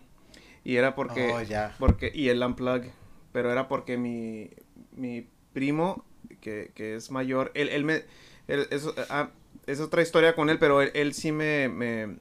Y 0.65 0.77
era 0.77 0.95
porque... 0.95 1.31
Oh, 1.31 1.75
porque 1.79 2.11
y 2.13 2.31
el 2.31 2.43
Unplug. 2.43 2.85
Pero 3.33 3.53
era 3.53 3.69
porque 3.69 3.99
mi, 3.99 4.49
mi 4.93 5.29
primo, 5.53 6.07
que, 6.41 6.73
que 6.75 6.97
es 6.97 7.11
mayor, 7.11 7.53
él, 7.53 7.69
él 7.69 7.85
me... 7.85 8.03
Ah, 9.11 9.29
es 9.67 9.81
otra 9.81 10.01
historia 10.01 10.35
con 10.35 10.49
él, 10.49 10.59
pero 10.59 10.81
él, 10.81 11.13
sí 11.13 11.33
me, 11.33 11.69
me, 11.69 12.17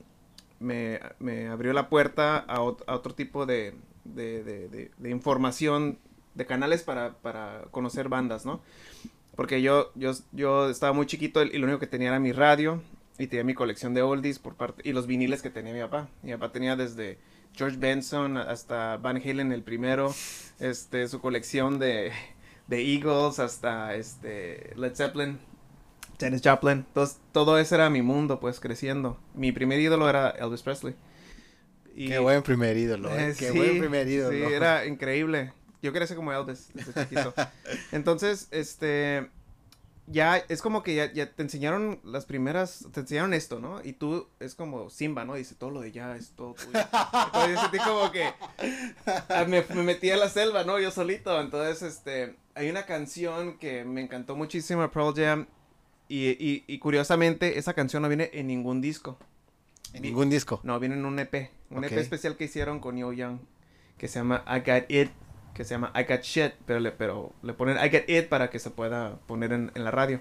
me, 0.60 1.48
abrió 1.48 1.72
la 1.72 1.88
puerta 1.88 2.40
a, 2.40 2.56
a 2.56 2.62
otro 2.62 3.16
tipo 3.16 3.46
de, 3.46 3.76
de, 4.04 4.44
de, 4.44 4.92
de, 4.98 5.10
información, 5.10 6.00
de 6.34 6.46
canales 6.46 6.84
para, 6.84 7.14
para 7.20 7.62
conocer 7.72 8.10
bandas, 8.10 8.46
¿no? 8.46 8.60
Porque 9.38 9.62
yo, 9.62 9.94
yo, 9.96 10.12
yo 10.34 10.70
estaba 10.70 10.92
muy 10.92 11.06
chiquito 11.06 11.42
y 11.44 11.58
lo 11.60 11.66
único 11.66 11.80
que 11.80 11.88
tenía 11.88 12.10
era 12.10 12.20
mi 12.20 12.34
radio 12.34 12.82
y 13.18 13.28
tenía 13.28 13.44
mi 13.44 13.54
colección 13.54 13.94
de 13.94 14.02
oldies 14.02 14.40
por 14.40 14.56
parte 14.56 14.82
y 14.88 14.94
los 14.94 15.08
viniles 15.08 15.42
que 15.42 15.50
tenía 15.50 15.74
mi 15.74 15.82
papá. 15.82 16.10
Mi 16.22 16.32
papá 16.34 16.52
tenía 16.52 16.76
desde 16.76 17.18
George 17.54 17.78
Benson 17.78 18.38
hasta 18.38 18.98
Van 18.98 19.18
Halen 19.18 19.52
el 19.52 19.64
primero, 19.64 20.14
este 20.60 21.08
su 21.08 21.22
colección 21.22 21.80
de, 21.80 22.12
de 22.68 22.94
Eagles 22.94 23.40
hasta 23.40 23.96
este 23.96 24.74
Led 24.76 24.96
Zeppelin, 24.96 25.40
Janis 26.20 26.42
Joplin. 26.44 26.86
Entonces, 26.88 27.20
todo 27.32 27.58
eso 27.58 27.76
era 27.76 27.90
mi 27.90 28.02
mundo 28.02 28.40
pues 28.40 28.60
creciendo. 28.60 29.20
Mi 29.34 29.52
primer 29.52 29.80
ídolo 29.80 30.10
era 30.10 30.30
Elvis 30.30 30.62
Presley. 30.62 30.96
Y, 31.96 32.10
Qué 32.10 32.20
buen 32.20 32.44
primer 32.44 32.76
ídolo, 32.76 33.10
¿eh? 33.16 33.34
Qué 33.38 33.52
buen 33.52 33.80
primer 33.80 34.08
ídolo. 34.08 34.32
Sí, 34.32 34.54
era 34.54 34.86
increíble. 34.86 35.54
Yo 35.82 35.94
crecí 35.94 36.16
como 36.16 36.34
Elvis 36.34 36.70
desde 36.74 36.94
chiquito. 36.94 37.34
Entonces, 37.92 38.48
este 38.52 39.30
ya 40.08 40.38
es 40.38 40.62
como 40.62 40.84
que 40.84 40.96
ya, 40.96 41.12
ya, 41.12 41.32
te 41.32 41.42
enseñaron 41.42 42.00
las 42.04 42.26
primeras, 42.26 42.88
te 42.94 43.00
enseñaron 43.00 43.34
esto, 43.34 43.60
¿no? 43.60 43.84
Y 43.84 43.94
tú 43.94 44.28
es 44.40 44.54
como 44.54 44.90
Simba, 44.90 45.26
¿no? 45.26 45.36
Dice 45.36 45.56
todo 45.56 45.72
lo 45.72 45.82
de 45.82 45.92
ya 45.92 46.16
es 46.16 46.32
todo 46.32 46.54
tuyo. 46.54 46.80
Entonces 46.80 47.56
yo 47.56 47.62
sentí 47.62 47.78
como 47.80 48.12
que 48.12 48.26
ah, 49.30 49.46
me, 49.48 49.64
me, 49.74 49.84
metí 49.84 50.12
a 50.12 50.18
la 50.18 50.30
selva, 50.30 50.64
¿no? 50.64 50.80
Yo 50.80 50.92
solito. 50.92 51.42
Entonces, 51.42 51.82
este, 51.82 52.36
hay 52.54 52.70
una 52.70 52.86
canción 52.86 53.58
que 53.58 53.84
me 53.84 54.02
encantó 54.02 54.36
muchísimo, 54.36 54.88
Pearl 54.92 55.14
Jam. 55.16 55.48
Y, 56.08 56.30
y, 56.30 56.64
y 56.68 56.78
curiosamente, 56.78 57.58
esa 57.58 57.74
canción 57.74 58.04
no 58.04 58.08
viene 58.08 58.30
en 58.34 58.46
ningún 58.46 58.82
disco. 58.82 59.18
¿En 59.94 60.04
ningún 60.04 60.30
disco? 60.30 60.60
No, 60.62 60.80
viene 60.80 60.96
en 60.96 61.06
un 61.06 61.18
EP. 61.18 61.50
Un 61.72 61.84
EP 61.84 61.94
especial 61.94 62.38
que 62.38 62.44
hicieron 62.44 62.80
con 62.80 62.96
Yo 62.96 63.12
Young. 63.12 63.40
Que 63.98 64.08
se 64.08 64.20
llama 64.20 64.44
I 64.48 64.60
Got 64.60 64.92
It 64.92 65.10
que 65.56 65.64
se 65.64 65.74
llama 65.74 65.92
I 65.96 66.04
Got 66.04 66.22
Shit, 66.22 66.54
pero 66.68 66.80
le, 66.80 66.92
pero 66.92 67.34
le 67.42 67.54
ponen 67.54 67.78
I 67.78 67.90
Got 67.90 68.08
It 68.10 68.28
para 68.28 68.50
que 68.52 68.60
se 68.60 68.70
pueda 68.70 69.18
poner 69.26 69.54
en, 69.54 69.72
en 69.74 69.84
la 69.84 69.90
radio. 69.92 70.20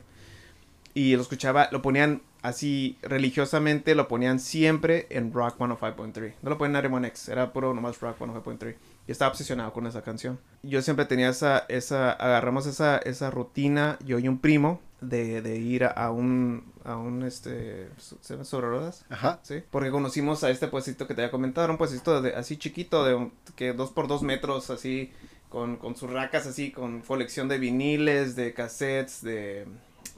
y 0.95 1.17
lo 1.17 1.23
escuchaba, 1.23 1.69
lo 1.73 1.83
ponían 1.83 2.23
así 2.43 2.97
religiosamente, 3.03 3.95
lo 3.97 4.07
ponían 4.07 4.39
siempre 4.39 5.07
en 5.11 5.33
Rock 5.33 5.59
105.3. 5.59 6.35
No 6.43 6.51
lo 6.51 6.57
ponían 6.59 6.73
en 6.73 6.77
Arimon 6.77 7.05
X, 7.07 7.29
era 7.29 7.53
puro 7.53 7.75
nomás 7.75 8.01
Rock 8.01 8.19
105.3. 8.19 8.77
Y 9.07 9.13
estaba 9.13 9.31
obsesionado 9.31 9.73
con 9.73 9.87
esa 9.87 10.03
canción. 10.03 10.39
Yo 10.63 10.81
siempre 10.81 11.05
tenía 11.05 11.29
esa, 11.29 11.67
esa, 11.69 12.13
agarramos 12.13 12.67
esa, 12.67 12.99
esa 12.99 13.31
rutina, 13.31 13.99
yo 14.05 14.19
y 14.19 14.29
un 14.29 14.39
primo, 14.39 14.81
de, 15.01 15.43
de 15.43 15.59
ir 15.59 15.85
a, 15.85 16.11
un, 16.11 16.73
a 16.85 16.97
un, 16.97 17.23
este, 17.23 17.89
¿se 17.99 18.35
llama 18.35 18.45
sobre 18.45 18.69
ruedas? 18.69 19.05
Ajá. 19.11 19.41
Sí, 19.43 19.63
porque 19.71 19.91
conocimos 19.91 20.43
a 20.45 20.51
este 20.51 20.69
puestito 20.69 21.07
que 21.07 21.15
te 21.15 21.23
había 21.23 21.31
comentado, 21.31 21.71
un 21.71 21.77
puestito 21.77 22.23
de, 22.23 22.35
así 22.35 22.57
chiquito, 22.57 23.05
de 23.05 23.31
que 23.57 23.73
dos 23.73 23.91
por 23.91 24.09
dos 24.09 24.23
metros, 24.23 24.71
así, 24.71 25.13
con, 25.51 25.77
con 25.77 25.97
sus 25.97 26.11
racas, 26.11 26.47
así, 26.47 26.73
con 26.73 27.03
colección 27.03 27.49
de 27.49 27.59
viniles, 27.59 28.37
de 28.37 28.55
cassettes, 28.55 29.23
de 29.23 29.67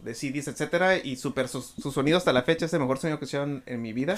de 0.02 0.14
CDs, 0.14 0.48
etcétera, 0.48 0.98
y 0.98 1.16
super 1.16 1.48
su, 1.48 1.62
sonido 1.62 2.18
hasta 2.18 2.32
la 2.32 2.42
fecha 2.42 2.66
es 2.66 2.72
el 2.72 2.80
mejor 2.80 2.98
sonido 2.98 3.18
que 3.18 3.24
escucharon 3.24 3.62
en 3.66 3.82
mi 3.82 3.92
vida, 3.92 4.16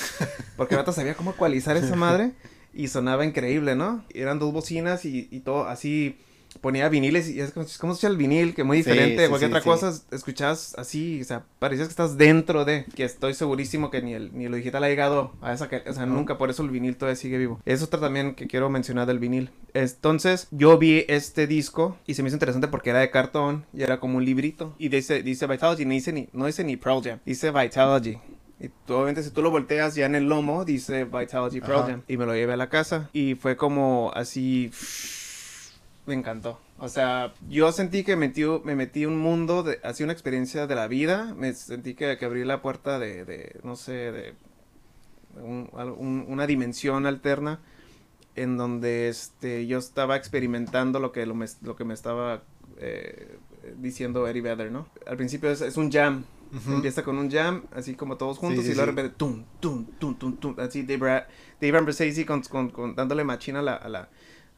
porque 0.57 0.75
ahorita 0.75 0.93
sabía 0.93 1.15
cómo 1.15 1.31
ecualizar 1.31 1.77
esa 1.77 1.97
madre 1.97 2.33
y 2.79 2.87
sonaba 2.87 3.25
increíble, 3.25 3.75
¿no? 3.75 4.05
Eran 4.15 4.39
dos 4.39 4.53
bocinas 4.53 5.05
y, 5.05 5.27
y 5.33 5.41
todo 5.41 5.67
así 5.67 6.17
ponía 6.61 6.89
viniles 6.89 7.29
y 7.29 7.41
es 7.41 7.53
como, 7.53 7.67
como 7.81 7.93
escuchar 7.93 8.13
el 8.13 8.17
vinil, 8.17 8.55
que 8.55 8.65
muy 8.65 8.79
diferente 8.79 9.23
de 9.23 9.29
cualquier 9.29 9.51
otra 9.51 9.63
cosa, 9.63 9.93
escuchas 10.13 10.75
así, 10.79 11.21
o 11.21 11.25
sea, 11.25 11.45
parecías 11.59 11.89
que 11.89 11.93
estás 11.93 12.17
dentro 12.17 12.65
de, 12.65 12.85
que 12.95 13.05
estoy 13.05 13.35
segurísimo 13.35 13.91
que 13.91 14.01
ni 14.01 14.15
el, 14.15 14.31
ni 14.33 14.49
lo 14.49 14.57
digital 14.57 14.85
ha 14.85 14.89
llegado 14.89 15.33
a 15.41 15.53
esa, 15.53 15.69
que, 15.69 15.83
o 15.89 15.93
sea, 15.93 16.07
nunca, 16.07 16.39
por 16.39 16.51
eso 16.51 16.63
el 16.63 16.71
vinil 16.71 16.97
todavía 16.97 17.17
sigue 17.17 17.37
vivo. 17.37 17.61
Es 17.65 17.83
otra 17.83 18.01
también 18.01 18.35
que 18.35 18.47
quiero 18.47 18.71
mencionar 18.71 19.07
del 19.07 19.19
vinil. 19.19 19.51
Entonces, 19.75 20.47
yo 20.53 20.79
vi 20.79 21.05
este 21.09 21.47
disco 21.47 21.99
y 22.07 22.15
se 22.15 22.23
me 22.23 22.29
hizo 22.29 22.37
interesante 22.37 22.69
porque 22.69 22.91
era 22.91 23.01
de 23.01 23.11
cartón 23.11 23.67
y 23.75 23.83
era 23.83 24.01
como 24.01 24.19
un 24.19 24.25
librito 24.25 24.75
y 24.79 24.89
dice, 24.89 25.23
dice 25.23 25.47
Vitalogy, 25.47 25.85
no 25.85 25.93
dice 25.93 26.13
ni, 26.13 26.29
no 26.33 26.47
dice 26.47 26.65
ni 26.65 26.77
Pearl 26.77 27.03
Jam, 27.03 27.19
dice 27.27 27.51
Vitalogy. 27.51 28.19
Y 28.61 28.71
obviamente 28.89 29.23
si 29.23 29.31
tú 29.31 29.43
lo 29.43 29.51
volteas 29.51 29.95
ya 29.95 30.07
en 30.07 30.15
el 30.15 30.29
lomo, 30.29 30.65
dice 30.65 31.05
Vitalogy 31.05 31.61
Pearl 31.61 31.87
Jam. 31.87 32.03
Y 32.09 32.17
me 32.17 32.27
lo 32.27 32.35
llevé 32.35 32.55
a 32.55 32.57
la 32.57 32.69
casa 32.69 33.09
y 33.13 33.35
fue 33.35 33.57
como 33.57 34.11
así 34.15 34.71
me 36.07 36.15
encantó. 36.15 36.61
O 36.79 36.89
sea, 36.89 37.35
yo 37.49 37.73
sentí 37.73 38.05
que 38.05 38.17
metí, 38.17 38.45
me 38.65 38.77
metí 38.77 39.05
un 39.05 39.19
mundo, 39.19 39.63
de, 39.63 39.81
así 39.83 40.05
una 40.05 40.13
experiencia 40.13 40.67
de 40.67 40.75
la 40.75 40.87
vida. 40.87 41.35
Me 41.37 41.53
sentí 41.55 41.95
que, 41.95 42.17
que 42.19 42.25
abrí 42.25 42.45
la 42.45 42.63
puerta 42.63 42.99
de, 42.99 43.25
de 43.25 43.61
no 43.65 43.77
sé, 43.77 43.93
de 43.93 44.35
una 45.41 46.47
dimensión 46.47 47.07
alterna 47.07 47.61
en 48.35 48.57
donde 48.57 49.09
este, 49.09 49.67
yo 49.67 49.79
estaba 49.79 50.17
experimentando 50.17 51.01
lo 51.01 51.13
que, 51.13 51.27
lo, 51.27 51.35
me, 51.35 51.47
lo 51.63 51.77
que 51.77 51.85
me 51.85 51.95
estaba 51.95 52.43
eh, 52.79 53.37
diciendo 53.79 54.27
Eddie 54.29 54.43
Vedder, 54.43 54.71
¿no? 54.71 54.87
Al 55.07 55.17
principio 55.17 55.51
es, 55.51 55.77
un 55.77 55.91
jam. 55.91 56.25
Empieza 56.69 57.03
con 57.03 57.19
un 57.19 57.31
jam, 57.31 57.65
así 57.73 57.95
como 57.95 58.17
todos 58.17 58.39
juntos, 58.39 58.65
y 58.65 58.69
luego 58.69 58.81
de 58.81 58.87
repente, 58.87 59.15
tum, 59.17 59.45
tum, 59.61 59.85
tum, 59.99 60.15
tum, 60.19 60.37
tum, 60.37 60.55
así 60.59 60.83
Dave, 60.83 61.27
Dave 61.61 62.25
con, 62.25 62.43
con, 62.43 62.71
con, 62.71 62.95
dándole 62.95 63.23
machina 63.25 63.59
a 63.59 63.63
la, 63.63 63.75
a 63.75 63.89
la 63.89 64.09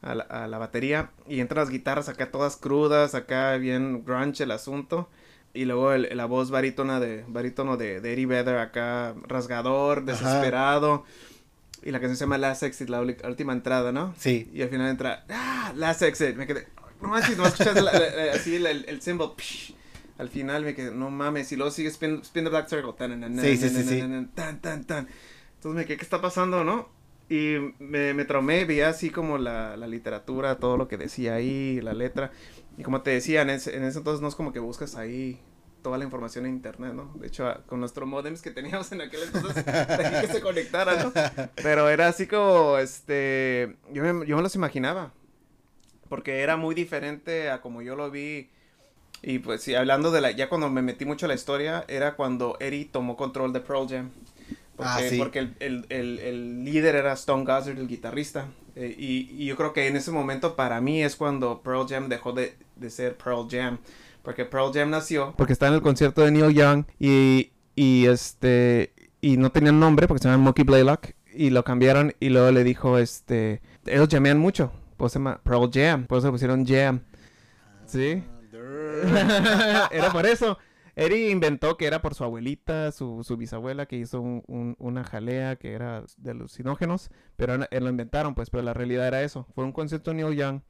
a 0.01 0.47
la, 0.47 0.57
batería 0.57 1.11
y 1.27 1.41
entran 1.41 1.63
las 1.63 1.69
guitarras 1.69 2.09
acá 2.09 2.31
todas 2.31 2.57
crudas, 2.57 3.13
acá 3.13 3.55
bien 3.57 4.03
grunge 4.03 4.43
el 4.43 4.51
asunto. 4.51 5.09
Y 5.53 5.65
luego 5.65 5.95
la 5.95 6.25
voz 6.25 6.49
barítona 6.49 6.99
de, 6.99 7.25
barítono 7.27 7.75
de, 7.75 7.99
de 7.99 8.13
Eddie 8.13 8.25
Vedder 8.25 8.57
acá 8.57 9.13
rasgador, 9.27 10.05
desesperado. 10.05 11.03
Y 11.83 11.91
la 11.91 11.99
canción 11.99 12.15
se 12.15 12.23
llama 12.23 12.37
Last 12.37 12.63
Exit, 12.63 12.89
la, 12.89 13.01
última 13.01 13.53
entrada, 13.53 13.91
¿no? 13.91 14.13
Sí. 14.17 14.49
Y 14.53 14.61
al 14.61 14.69
final 14.69 14.89
entra, 14.89 15.25
¡ah! 15.29 15.73
Last 15.75 16.03
Exit. 16.03 16.35
Me 16.35 16.47
quedé, 16.47 16.67
no 17.01 17.09
manches, 17.09 17.37
no 17.37 17.45
escuchas 17.45 17.75
así 18.33 18.55
el, 18.55 18.65
el, 18.65 19.01
symbol, 19.01 19.33
Al 20.21 20.29
final 20.29 20.63
me 20.63 20.75
quedé, 20.75 20.91
no 20.91 21.09
mames. 21.09 21.51
Y 21.51 21.55
luego 21.55 21.71
sigue 21.71 21.89
Spin, 21.89 22.19
spin 22.21 22.43
the 22.43 22.51
Black 22.51 22.69
Circle. 22.69 22.93
sí, 23.41 23.57
sí, 23.57 23.69
sí, 23.69 24.27
Tan, 24.35 24.61
tan, 24.61 24.83
tan. 24.85 25.07
Entonces 25.55 25.75
me 25.75 25.85
quedé, 25.87 25.97
¿qué 25.97 26.03
está 26.03 26.21
pasando, 26.21 26.63
no? 26.63 26.89
Y 27.27 27.55
me, 27.79 28.13
me 28.13 28.23
traumé, 28.25 28.65
veía 28.65 28.89
así 28.89 29.09
como 29.09 29.39
la, 29.39 29.75
la, 29.77 29.87
literatura, 29.87 30.59
todo 30.59 30.77
lo 30.77 30.87
que 30.87 30.97
decía 30.97 31.33
ahí, 31.33 31.81
la 31.81 31.93
letra. 31.93 32.31
Y 32.77 32.83
como 32.83 33.01
te 33.01 33.09
decía, 33.09 33.41
en 33.41 33.49
ese, 33.49 33.75
en 33.75 33.83
ese 33.83 33.97
entonces 33.97 34.21
no 34.21 34.27
es 34.27 34.35
como 34.35 34.53
que 34.53 34.59
buscas 34.59 34.95
ahí 34.95 35.39
toda 35.81 35.97
la 35.97 36.03
información 36.03 36.45
en 36.45 36.53
internet, 36.53 36.93
¿no? 36.93 37.11
De 37.15 37.25
hecho, 37.25 37.51
con 37.65 37.79
nuestros 37.79 38.07
modems 38.07 38.43
que 38.43 38.51
teníamos 38.51 38.91
en 38.91 39.01
aquel 39.01 39.21
entonces, 39.23 39.63
que 40.21 40.27
se 40.27 40.39
conectara, 40.39 41.03
¿no? 41.03 41.11
Pero 41.55 41.89
era 41.89 42.09
así 42.09 42.27
como, 42.27 42.77
este, 42.77 43.75
yo 43.91 44.03
me, 44.03 44.27
yo 44.27 44.35
me 44.35 44.43
los 44.43 44.53
imaginaba. 44.53 45.13
Porque 46.09 46.41
era 46.41 46.57
muy 46.57 46.75
diferente 46.75 47.49
a 47.49 47.59
como 47.59 47.81
yo 47.81 47.95
lo 47.95 48.11
vi. 48.11 48.51
Y 49.23 49.39
pues 49.39 49.61
sí, 49.61 49.75
hablando 49.75 50.11
de 50.11 50.21
la, 50.21 50.31
ya 50.31 50.49
cuando 50.49 50.69
me 50.69 50.81
metí 50.81 51.05
mucho 51.05 51.25
a 51.25 51.29
la 51.29 51.35
historia, 51.35 51.85
era 51.87 52.15
cuando 52.15 52.57
Eddie 52.59 52.85
tomó 52.85 53.15
control 53.15 53.53
de 53.53 53.59
Pearl 53.59 53.87
Jam. 53.87 54.09
Ah, 54.79 54.99
porque, 55.17 55.49
el, 55.59 56.63
líder 56.63 56.95
era 56.95 57.13
Stone 57.13 57.43
Gossard, 57.43 57.77
el 57.77 57.87
guitarrista. 57.87 58.47
Eh, 58.75 58.95
y, 58.97 59.45
yo 59.45 59.55
creo 59.55 59.73
que 59.73 59.87
en 59.87 59.95
ese 59.95 60.11
momento 60.11 60.55
para 60.55 60.81
mí 60.81 61.03
es 61.03 61.15
cuando 61.15 61.61
Pearl 61.61 61.87
Jam 61.87 62.09
dejó 62.09 62.33
de, 62.33 62.55
ser 62.89 63.15
Pearl 63.15 63.47
Jam. 63.49 63.77
Porque 64.23 64.45
Pearl 64.45 64.71
Jam 64.73 64.89
nació. 64.89 65.35
Porque 65.37 65.53
estaba 65.53 65.69
en 65.69 65.75
el 65.75 65.81
concierto 65.81 66.21
de 66.21 66.31
Neil 66.31 66.53
Young 66.53 66.85
y, 66.99 67.51
y 67.75 68.07
este 68.07 68.93
y 69.21 69.37
no 69.37 69.51
tenían 69.51 69.79
nombre 69.79 70.07
porque 70.07 70.21
se 70.21 70.27
llaman 70.27 70.43
Monkey 70.43 70.65
Blaylock 70.65 71.11
y 71.33 71.51
lo 71.51 71.63
cambiaron 71.63 72.13
y 72.19 72.29
luego 72.29 72.51
le 72.51 72.63
dijo 72.63 72.97
este 72.97 73.61
ellos 73.85 74.09
llamean 74.09 74.39
mucho 74.39 74.71
pues 74.97 75.13
se 75.13 75.19
llama 75.19 75.39
Pearl 75.43 75.69
Jam 75.71 76.05
por 76.07 76.17
eso 76.17 76.27
le 76.27 76.31
pusieron 76.31 76.65
Jam 76.65 77.01
sí 77.85 78.23
ah, 78.25 78.30
era 79.91 80.11
por 80.11 80.25
eso 80.25 80.57
Eri 80.95 81.29
inventó 81.29 81.77
que 81.77 81.85
era 81.85 82.01
por 82.01 82.15
su 82.15 82.23
abuelita, 82.23 82.91
su, 82.91 83.23
su 83.23 83.37
bisabuela, 83.37 83.85
que 83.85 83.97
hizo 83.97 84.21
un, 84.21 84.75
una 84.77 85.03
jalea 85.03 85.55
que 85.55 85.73
era 85.73 86.03
de 86.17 86.31
alucinógenos, 86.31 87.09
pero 87.37 87.57
lo 87.57 87.89
inventaron, 87.89 88.35
pues, 88.35 88.49
pero 88.49 88.63
la 88.63 88.73
realidad 88.73 89.07
era 89.07 89.21
eso. 89.23 89.47
Fue 89.55 89.63
un 89.63 89.71
concierto 89.71 90.13
Neil 90.13 90.35
Young 90.35 90.61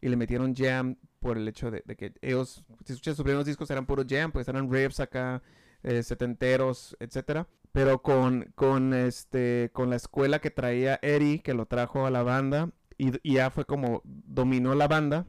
y 0.00 0.08
le 0.08 0.16
metieron 0.16 0.54
jam 0.54 0.96
por 1.20 1.36
el 1.36 1.46
hecho 1.48 1.70
de, 1.70 1.82
que 1.96 2.14
ellos, 2.22 2.64
si 2.84 2.92
escuchas 2.92 3.16
sus 3.16 3.24
primeros 3.24 3.46
discos, 3.46 3.70
eran 3.70 3.86
puro 3.86 4.04
jam, 4.08 4.32
pues 4.32 4.48
eran 4.48 4.70
riffs 4.70 5.00
acá, 5.00 5.42
eh, 5.82 6.02
setenteros, 6.02 6.96
etcétera. 7.00 7.48
Pero 7.72 8.02
con, 8.02 8.52
con, 8.54 8.94
este, 8.94 9.70
con 9.72 9.90
la 9.90 9.96
escuela 9.96 10.40
que 10.40 10.50
traía 10.50 10.98
Eri, 11.02 11.40
que 11.40 11.54
lo 11.54 11.66
trajo 11.66 12.06
a 12.06 12.10
la 12.10 12.22
banda, 12.22 12.70
y, 12.96 13.12
y 13.22 13.34
ya 13.34 13.50
fue 13.50 13.64
como 13.64 14.02
dominó 14.04 14.74
la 14.74 14.88
banda 14.88 15.26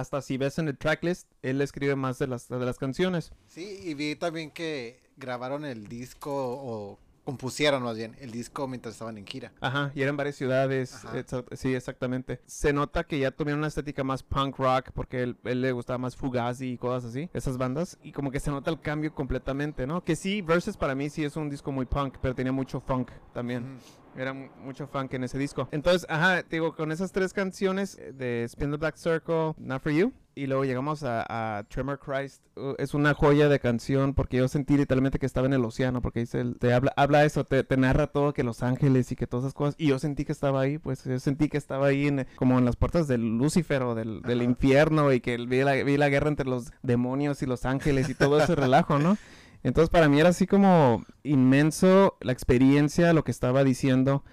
hasta 0.00 0.22
si 0.22 0.36
ves 0.36 0.58
en 0.58 0.68
el 0.68 0.78
tracklist, 0.78 1.30
él 1.42 1.60
escribe 1.60 1.96
más 1.96 2.18
de 2.18 2.26
las, 2.26 2.48
de 2.48 2.58
las 2.58 2.78
canciones. 2.78 3.32
Sí, 3.46 3.80
y 3.82 3.94
vi 3.94 4.16
también 4.16 4.50
que 4.50 5.00
grabaron 5.16 5.64
el 5.64 5.88
disco 5.88 6.32
o 6.32 6.98
compusieron 7.28 7.82
más 7.82 7.94
bien 7.94 8.16
el 8.20 8.30
disco 8.30 8.66
mientras 8.66 8.94
estaban 8.94 9.18
en 9.18 9.26
gira. 9.26 9.52
Ajá, 9.60 9.92
y 9.94 10.00
eran 10.00 10.16
varias 10.16 10.36
ciudades. 10.36 11.04
Sí, 11.52 11.74
exactamente. 11.74 12.40
Se 12.46 12.72
nota 12.72 13.04
que 13.04 13.18
ya 13.18 13.30
tuvieron 13.30 13.58
una 13.58 13.68
estética 13.68 14.02
más 14.02 14.22
punk 14.22 14.56
rock 14.56 14.92
porque 14.94 15.24
él, 15.24 15.36
él, 15.44 15.60
le 15.60 15.72
gustaba 15.72 15.98
más 15.98 16.16
Fugazi 16.16 16.72
y 16.72 16.78
cosas 16.78 17.10
así, 17.10 17.28
esas 17.34 17.58
bandas. 17.58 17.98
Y 18.02 18.12
como 18.12 18.30
que 18.30 18.40
se 18.40 18.50
nota 18.50 18.70
el 18.70 18.80
cambio 18.80 19.14
completamente, 19.14 19.86
¿no? 19.86 20.02
Que 20.02 20.16
sí, 20.16 20.40
Versus 20.40 20.78
para 20.78 20.94
mí 20.94 21.10
sí 21.10 21.22
es 21.22 21.36
un 21.36 21.50
disco 21.50 21.70
muy 21.70 21.84
punk, 21.84 22.16
pero 22.22 22.34
tenía 22.34 22.52
mucho 22.52 22.80
funk 22.80 23.10
también. 23.34 23.78
Era 24.18 24.32
mucho 24.32 24.86
funk 24.86 25.14
en 25.14 25.24
ese 25.24 25.38
disco. 25.38 25.68
Entonces, 25.70 26.06
ajá, 26.10 26.42
digo, 26.42 26.74
con 26.74 26.90
esas 26.90 27.12
tres 27.12 27.32
canciones 27.32 27.96
eh, 27.98 28.12
de 28.12 28.44
Spin 28.44 28.70
the 28.72 28.76
Black 28.76 28.96
Circle, 28.96 29.54
Not 29.58 29.82
For 29.82 29.92
You, 29.92 30.12
y 30.34 30.46
luego 30.46 30.64
llegamos 30.64 31.02
a, 31.04 31.64
Tremor 31.68 31.98
Christ. 31.98 32.42
Uh, 32.56 32.74
es 32.78 32.94
una 32.94 33.12
joya 33.14 33.48
de 33.48 33.58
canción 33.58 34.14
porque 34.14 34.36
yo 34.36 34.48
sentí 34.48 34.76
literalmente 34.76 35.18
que 35.18 35.26
estaba 35.26 35.46
en 35.46 35.52
el 35.52 35.64
océano, 35.64 36.00
porque 36.00 36.20
dice, 36.20 36.44
te 36.58 36.72
habla, 36.72 36.92
habla 36.96 37.24
eso, 37.24 37.44
te, 37.44 37.64
narra 37.76 38.06
todo, 38.08 38.32
que 38.32 38.44
Los 38.44 38.62
Ángeles 38.62 39.10
y 39.10 39.16
que 39.16 39.26
todas 39.26 39.44
esas 39.44 39.54
cosas. 39.54 39.74
Y 39.78 39.88
yo 39.88 39.98
sentí 39.98 40.24
que 40.24 40.32
estaba 40.32 40.60
ahí, 40.60 40.78
pues 40.78 41.04
yo 41.04 41.18
sentí 41.18 41.48
que 41.48 41.58
estaba 41.58 41.86
ahí 41.86 42.06
en, 42.06 42.26
como 42.36 42.58
en 42.58 42.64
las 42.64 42.76
puertas 42.76 43.08
del 43.08 43.38
Lucifer 43.38 43.82
o 43.82 43.94
del, 43.94 44.22
del 44.22 44.42
infierno 44.42 45.12
y 45.12 45.20
que 45.20 45.36
vi 45.36 45.62
la, 45.62 45.74
vi 45.74 45.96
la 45.96 46.08
guerra 46.08 46.28
entre 46.28 46.46
los 46.46 46.72
demonios 46.82 47.42
y 47.42 47.46
los 47.46 47.64
ángeles 47.64 48.08
y 48.08 48.14
todo 48.14 48.40
ese 48.40 48.54
relajo, 48.56 48.98
¿no? 48.98 49.16
Entonces 49.62 49.90
para 49.90 50.08
mí 50.08 50.20
era 50.20 50.30
así 50.30 50.46
como 50.46 51.04
inmenso 51.22 52.16
la 52.20 52.32
experiencia, 52.32 53.12
lo 53.12 53.24
que 53.24 53.30
estaba 53.30 53.64
diciendo, 53.64 54.24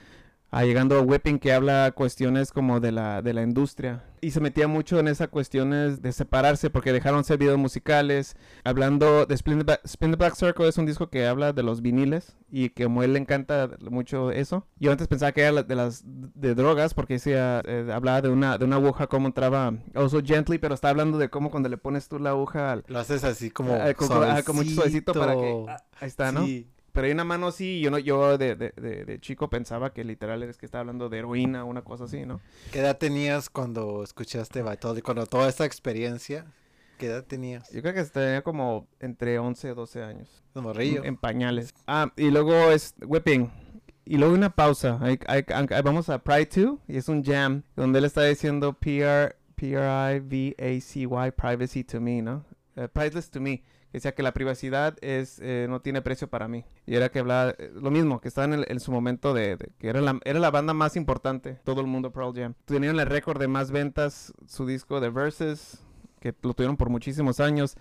a 0.55 0.63
llegando 0.63 0.97
a 0.97 1.01
Whipping 1.01 1.37
que 1.37 1.51
habla 1.51 1.91
cuestiones 1.91 2.53
como 2.53 2.79
de 2.79 2.93
la, 2.93 3.21
de 3.21 3.33
la 3.33 3.41
industria 3.41 4.03
y 4.21 4.31
se 4.31 4.39
metía 4.39 4.67
mucho 4.67 4.99
en 4.99 5.07
esas 5.07 5.27
cuestiones 5.27 6.01
de 6.01 6.11
separarse 6.11 6.69
porque 6.69 6.93
dejaron 6.93 7.23
ser 7.23 7.37
videos 7.37 7.59
musicales. 7.59 8.35
Hablando 8.63 9.25
de 9.25 9.35
Spin 9.35 9.65
the, 9.65 10.15
Black 10.15 10.35
Circle 10.35 10.67
es 10.67 10.77
un 10.77 10.85
disco 10.85 11.09
que 11.09 11.27
habla 11.27 11.53
de 11.53 11.61
los 11.61 11.81
viniles 11.81 12.35
y 12.49 12.69
que 12.69 12.85
como 12.85 13.03
él 13.03 13.13
le 13.13 13.19
encanta 13.19 13.69
mucho 13.91 14.31
eso. 14.31 14.65
Yo 14.79 14.91
antes 14.91 15.07
pensaba 15.07 15.31
que 15.31 15.41
era 15.41 15.61
de 15.61 15.75
las 15.75 16.03
de 16.05 16.55
drogas 16.55 16.95
porque 16.95 17.15
decía, 17.15 17.61
eh, 17.65 17.89
hablaba 17.93 18.21
de 18.21 18.29
una, 18.29 18.57
de 18.57 18.65
una 18.65 18.77
aguja 18.77 19.05
cómo 19.05 19.27
entraba 19.27 19.73
also 19.93 20.21
gently, 20.23 20.57
pero 20.57 20.73
está 20.73 20.89
hablando 20.89 21.17
de 21.17 21.29
cómo 21.29 21.51
cuando 21.51 21.69
le 21.69 21.77
pones 21.77 22.07
tú 22.07 22.17
la 22.17 22.31
aguja... 22.31 22.81
Lo 22.87 22.97
haces 22.97 23.23
así 23.25 23.51
como, 23.51 23.75
ah, 23.75 23.93
como, 23.93 24.15
ah, 24.15 24.41
suavecito 24.41 25.13
para 25.13 25.35
que... 25.35 25.65
Ah, 25.67 25.83
ahí 25.99 26.07
está, 26.07 26.31
¿no? 26.31 26.47
Pero 26.95 27.07
hay 27.07 27.11
una 27.11 27.25
mano 27.25 27.47
así, 27.47 27.81
yo 27.81 27.91
no, 27.91 27.99
yo 27.99 28.37
de, 28.37 28.55
de, 28.55 28.71
de, 28.71 29.19
chico 29.19 29.49
pensaba 29.49 29.91
que 29.93 30.05
literal 30.05 30.41
es 30.43 30.57
que 30.57 30.65
estaba 30.65 30.79
hablando 30.79 31.09
de 31.09 31.17
heroína 31.17 31.65
o 31.65 31.67
una 31.67 31.81
cosa 31.81 32.05
así, 32.05 32.25
¿no? 32.25 32.39
¿Qué 32.71 32.79
edad 32.79 32.97
tenías 32.97 33.49
cuando 33.49 34.01
escuchaste 34.01 34.63
Vitality, 34.63 35.01
cuando 35.01 35.25
toda 35.25 35.49
esta 35.49 35.65
experiencia? 35.65 36.45
¿Qué 36.97 37.07
edad 37.07 37.25
tenías? 37.25 37.69
Yo 37.71 37.81
creo 37.81 37.93
que 37.93 38.03
tenía 38.05 38.41
como 38.43 38.87
entre 39.01 39.37
11 39.37 39.71
y 39.71 39.73
12 39.73 40.03
años. 40.03 40.41
Río. 40.73 41.03
En, 41.03 41.17
pañales. 41.17 41.73
Ah, 41.85 42.13
y 42.15 42.31
luego 42.31 42.71
es 42.71 42.95
Whipping. 43.05 43.51
Y 44.05 44.17
luego 44.17 44.33
una 44.33 44.55
pausa. 44.55 44.97
vamos 45.83 46.07
a 46.07 46.19
Pride 46.19 46.49
2 46.55 46.79
y 46.87 46.95
es 46.95 47.09
un 47.09 47.25
jam 47.25 47.63
donde 47.75 47.99
él 47.99 48.05
está 48.05 48.23
diciendo 48.23 48.71
PR, 48.71 49.35
P-R-I-V-A-C-Y, 49.55 51.31
privacy 51.31 51.83
to 51.83 51.99
me, 51.99 52.21
¿no? 52.21 52.45
Uh, 52.77 52.87
priceless 52.87 53.29
to 53.29 53.41
me 53.41 53.61
decía 53.95 54.13
que 54.13 54.23
la 54.23 54.33
privacidad 54.33 54.97
es 55.01 55.39
eh, 55.41 55.67
no 55.69 55.81
tiene 55.81 56.01
precio 56.01 56.29
para 56.29 56.47
mí. 56.47 56.65
Y 56.85 56.95
era 56.95 57.09
que 57.09 57.19
hablaba 57.19 57.51
eh, 57.57 57.71
lo 57.73 57.91
mismo, 57.91 58.21
que 58.21 58.27
estaba 58.27 58.53
en, 58.53 58.79
su 58.79 58.91
momento 58.91 59.33
de, 59.33 59.57
que 59.77 59.87
era 59.87 60.01
la, 60.01 60.19
era 60.23 60.39
la 60.39 60.51
banda 60.51 60.73
más 60.73 60.95
importante, 60.95 61.59
todo 61.63 61.81
el 61.81 61.87
mundo 61.87 62.11
Pearl 62.11 62.33
Jam. 62.33 62.53
Tenían 62.65 62.99
el 62.99 63.05
récord 63.05 63.39
de 63.39 63.47
más 63.47 63.71
ventas, 63.71 64.33
su 64.47 64.65
disco 64.65 64.99
de 64.99 65.09
Verses, 65.09 65.79
que 66.19 66.33
lo 66.41 66.53
tuvieron 66.53 66.77
por 66.77 66.89
muchísimos 66.89 67.39
años. 67.39 67.75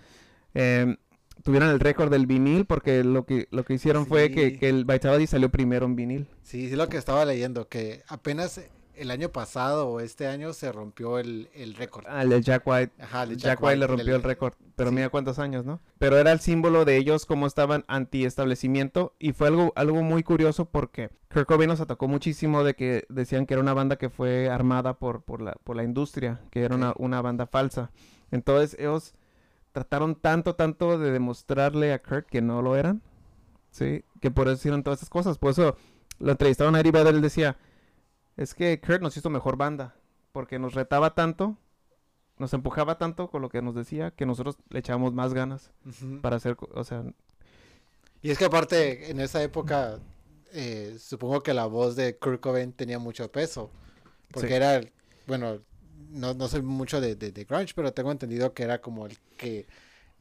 Em, 0.53 0.97
tuvieron 1.43 1.69
el 1.69 1.79
récord 1.79 2.09
del 2.09 2.27
vinil 2.27 2.65
porque 2.65 3.03
lo 3.03 3.25
que 3.25 3.47
lo 3.51 3.65
que 3.65 3.73
hicieron 3.73 4.05
fue 4.07 4.31
que, 4.31 4.57
que, 4.57 4.69
el 4.69 4.85
Vitality 4.85 5.27
salió 5.27 5.49
primero 5.49 5.85
en 5.85 5.95
vinil. 5.95 6.27
Sí, 6.43 6.69
sí 6.69 6.75
lo 6.75 6.87
que 6.87 6.97
estaba 6.97 7.25
leyendo, 7.25 7.67
que 7.67 8.03
apenas 8.07 8.61
el 8.97 9.11
año 9.11 9.29
pasado 9.29 9.87
o 9.89 9.99
este 9.99 10.27
año 10.27 10.53
se 10.53 10.71
rompió 10.71 11.19
el, 11.19 11.49
el 11.53 11.75
récord. 11.75 12.05
Ah, 12.07 12.23
el 12.23 12.29
de 12.29 12.41
Jack 12.41 12.65
White. 12.65 12.93
Ajá, 13.01 13.23
el 13.23 13.29
de 13.29 13.35
Jack, 13.37 13.61
White, 13.61 13.77
le 13.77 13.87
rompió 13.87 14.15
el, 14.15 14.23
récord. 14.23 14.53
Pero 14.75 14.91
mira 14.91 15.09
cuántos 15.09 15.39
años, 15.39 15.65
¿no? 15.65 15.79
Pero 15.99 16.17
era 16.17 16.31
el 16.31 16.39
símbolo 16.39 16.85
de 16.85 16.97
ellos 16.97 17.25
como 17.25 17.47
estaban 17.47 17.85
anti-establecimiento 17.87 19.13
y 19.19 19.33
fue 19.33 19.47
algo, 19.47 19.73
algo 19.75 20.01
muy 20.01 20.23
curioso 20.23 20.65
porque 20.65 21.09
Kurt 21.31 21.47
Cobain 21.47 21.69
nos 21.69 21.81
atacó 21.81 22.07
muchísimo 22.07 22.63
de 22.63 22.75
que 22.75 23.05
decían 23.09 23.45
que 23.45 23.53
era 23.53 23.61
una 23.61 23.73
banda 23.73 23.97
que 23.97 24.09
fue 24.09 24.49
armada 24.49 24.97
por, 24.97 25.23
por, 25.23 25.41
la, 25.41 25.53
por 25.63 25.75
la 25.75 25.83
industria, 25.83 26.41
que 26.51 26.63
era 26.63 26.75
una, 26.75 26.93
una 26.97 27.21
banda 27.21 27.47
falsa. 27.47 27.91
Entonces 28.31 28.75
ellos 28.79 29.13
trataron 29.71 30.15
tanto, 30.15 30.55
tanto 30.55 30.97
de 30.97 31.11
demostrarle 31.11 31.93
a 31.93 32.01
Kurt 32.01 32.27
que 32.27 32.41
no 32.41 32.61
lo 32.61 32.75
eran, 32.75 33.01
¿sí? 33.71 34.03
Que 34.21 34.31
por 34.31 34.47
eso 34.47 34.55
hicieron 34.55 34.83
todas 34.83 34.99
esas 34.99 35.09
cosas. 35.09 35.37
Por 35.37 35.51
eso 35.51 35.75
lo 36.19 36.31
entrevistaron 36.31 36.75
a 36.75 36.79
Eddie 36.79 36.91
Vedder, 36.91 37.15
él 37.15 37.21
decía 37.21 37.57
es 38.37 38.53
que 38.53 38.79
Kurt 38.79 39.01
nos 39.01 39.15
hizo 39.17 39.29
mejor 39.29 39.57
banda, 39.57 39.95
porque 40.31 40.59
nos 40.59 40.73
retaba 40.73 41.15
tanto, 41.15 41.57
nos 42.37 42.53
empujaba 42.53 42.97
tanto 42.97 43.29
con 43.29 43.41
lo 43.41 43.49
que 43.49 43.61
nos 43.61 43.75
decía, 43.75 44.11
que 44.11 44.25
nosotros 44.25 44.57
le 44.69 44.79
echábamos 44.79 45.13
más 45.13 45.33
ganas 45.33 45.71
para 46.21 46.37
hacer, 46.37 46.57
o 46.73 46.83
sea... 46.83 47.03
Y 48.21 48.31
es 48.31 48.37
que 48.37 48.45
aparte, 48.45 49.11
en 49.11 49.19
esa 49.19 49.43
época, 49.43 49.99
eh, 50.51 50.97
supongo 50.99 51.43
que 51.43 51.53
la 51.53 51.65
voz 51.65 51.95
de 51.95 52.17
Kurt 52.17 52.41
Cobain 52.41 52.73
tenía 52.73 52.97
mucho 52.97 53.31
peso, 53.31 53.69
porque 54.31 54.55
era, 54.55 54.81
bueno, 55.27 55.59
no, 56.09 56.33
no 56.33 56.47
sé 56.47 56.61
mucho 56.61 56.99
de, 56.99 57.15
de, 57.15 57.31
de 57.31 57.43
grunge, 57.45 57.73
pero 57.75 57.93
tengo 57.93 58.11
entendido 58.11 58.53
que 58.53 58.63
era 58.63 58.81
como 58.81 59.05
el 59.05 59.17
que 59.37 59.67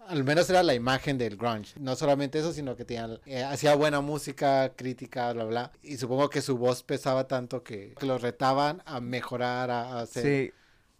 al 0.08 0.24
menos 0.24 0.48
era 0.50 0.62
la 0.62 0.74
imagen 0.74 1.18
del 1.18 1.36
grunge. 1.36 1.74
No 1.78 1.96
solamente 1.96 2.38
eso, 2.38 2.52
sino 2.52 2.76
que 2.76 2.84
tenía, 2.84 3.08
eh, 3.26 3.42
hacía 3.42 3.74
buena 3.74 4.00
música, 4.00 4.72
crítica, 4.76 5.32
bla, 5.32 5.44
bla. 5.44 5.72
Y 5.82 5.96
supongo 5.96 6.30
que 6.30 6.42
su 6.42 6.56
voz 6.56 6.82
pesaba 6.82 7.26
tanto 7.26 7.62
que, 7.62 7.94
que 7.98 8.06
lo 8.06 8.18
retaban 8.18 8.82
a 8.86 9.00
mejorar, 9.00 9.70
a, 9.70 10.00
hacer... 10.00 10.22
Sí, 10.22 10.52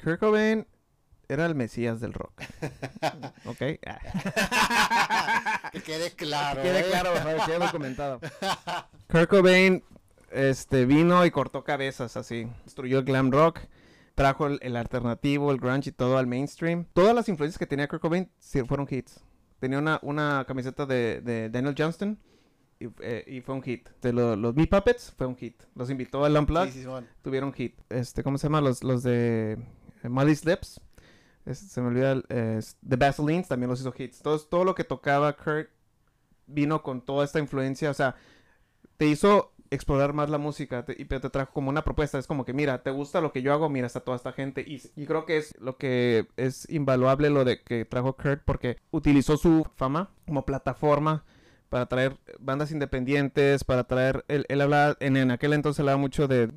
Kurt 0.02 0.20
Cobain 0.20 0.66
era 1.28 1.46
el 1.46 1.54
mesías 1.54 2.00
del 2.00 2.12
rock. 2.12 2.42
¿Ok? 3.46 3.58
que 3.58 3.80
quede 5.84 6.10
claro. 6.12 6.62
Que 6.62 6.68
quede 6.68 6.80
¿eh? 6.80 6.86
claro, 6.90 7.12
que 7.14 7.44
quede 7.46 7.58
documentado. 7.58 8.20
Kurt 9.10 9.28
Cobain 9.28 9.82
este, 10.30 10.84
vino 10.84 11.24
y 11.24 11.30
cortó 11.30 11.64
cabezas 11.64 12.16
así. 12.16 12.48
Destruyó 12.64 12.98
el 12.98 13.04
glam 13.04 13.30
rock 13.30 13.60
trajo 14.14 14.46
el, 14.46 14.76
alternativo, 14.76 15.50
el 15.50 15.58
grunge 15.58 15.90
y 15.90 15.92
todo 15.92 16.18
al 16.18 16.26
mainstream. 16.26 16.86
Todas 16.92 17.14
las 17.14 17.28
influencias 17.28 17.58
que 17.58 17.66
tenía 17.66 17.88
Kurt 17.88 18.02
Cobain 18.02 18.30
fueron 18.66 18.86
hits. 18.88 19.24
Tenía 19.58 19.78
una, 19.78 19.98
una 20.02 20.44
camiseta 20.46 20.86
de, 20.86 21.20
de 21.20 21.50
Daniel 21.50 21.74
Johnston 21.76 22.18
y, 22.78 22.88
eh, 23.00 23.42
fue 23.44 23.54
un 23.54 23.62
hit. 23.62 23.88
De 24.02 24.12
los 24.12 24.54
Me 24.54 24.66
Puppets 24.66 25.12
fue 25.16 25.26
un 25.26 25.36
hit. 25.36 25.62
Los 25.74 25.90
invitó 25.90 26.24
al 26.24 26.36
Unplugged, 26.36 26.72
sí, 26.72 26.82
sí, 26.82 26.88
tuvieron 27.22 27.52
hit. 27.52 27.78
Este, 27.88 28.22
¿Cómo 28.22 28.38
se 28.38 28.46
llama? 28.46 28.60
Los, 28.60 28.82
los 28.82 29.02
de 29.02 29.58
eh, 30.02 30.08
Molly's 30.08 30.44
Lips. 30.44 30.80
se 31.52 31.80
me 31.80 31.88
olvida. 31.88 32.20
The 32.22 32.96
Vaselines 32.96 33.48
también 33.48 33.70
los 33.70 33.80
hizo 33.80 33.94
hits. 33.96 34.22
Todo, 34.22 34.38
todo 34.38 34.64
lo 34.64 34.74
que 34.74 34.84
tocaba 34.84 35.36
Kurt 35.36 35.70
vino 36.46 36.82
con 36.82 37.00
toda 37.00 37.24
esta 37.24 37.38
influencia. 37.38 37.90
O 37.90 37.94
sea, 37.94 38.16
te 38.96 39.06
hizo 39.06 39.53
explorar 39.74 40.12
más 40.12 40.30
la 40.30 40.38
música 40.38 40.84
y 40.96 41.04
te 41.04 41.20
trajo 41.20 41.52
como 41.52 41.70
una 41.70 41.84
propuesta. 41.84 42.18
Es 42.18 42.26
como 42.26 42.44
que, 42.44 42.52
mira, 42.52 42.82
¿te 42.82 42.90
gusta 42.90 43.20
lo 43.20 43.32
que 43.32 43.42
yo 43.42 43.52
hago? 43.52 43.68
Mira, 43.68 43.86
está 43.86 44.00
toda 44.00 44.16
esta 44.16 44.32
gente. 44.32 44.62
Y, 44.66 44.82
y 44.96 45.06
creo 45.06 45.26
que 45.26 45.36
es 45.36 45.54
lo 45.60 45.76
que 45.76 46.26
es 46.36 46.68
invaluable 46.70 47.30
lo 47.30 47.44
de 47.44 47.62
que 47.62 47.84
trajo 47.84 48.16
Kurt 48.16 48.42
porque 48.44 48.78
utilizó 48.90 49.36
su 49.36 49.66
fama 49.76 50.10
como 50.26 50.44
plataforma 50.44 51.24
para 51.68 51.86
traer 51.86 52.16
bandas 52.38 52.70
independientes, 52.70 53.64
para 53.64 53.82
traer, 53.84 54.24
él, 54.28 54.46
él 54.48 54.60
hablaba, 54.60 54.96
en, 55.00 55.16
en, 55.16 55.32
aquel 55.32 55.54
entonces 55.54 55.80
hablaba 55.80 55.98
mucho 55.98 56.28
de, 56.28 56.48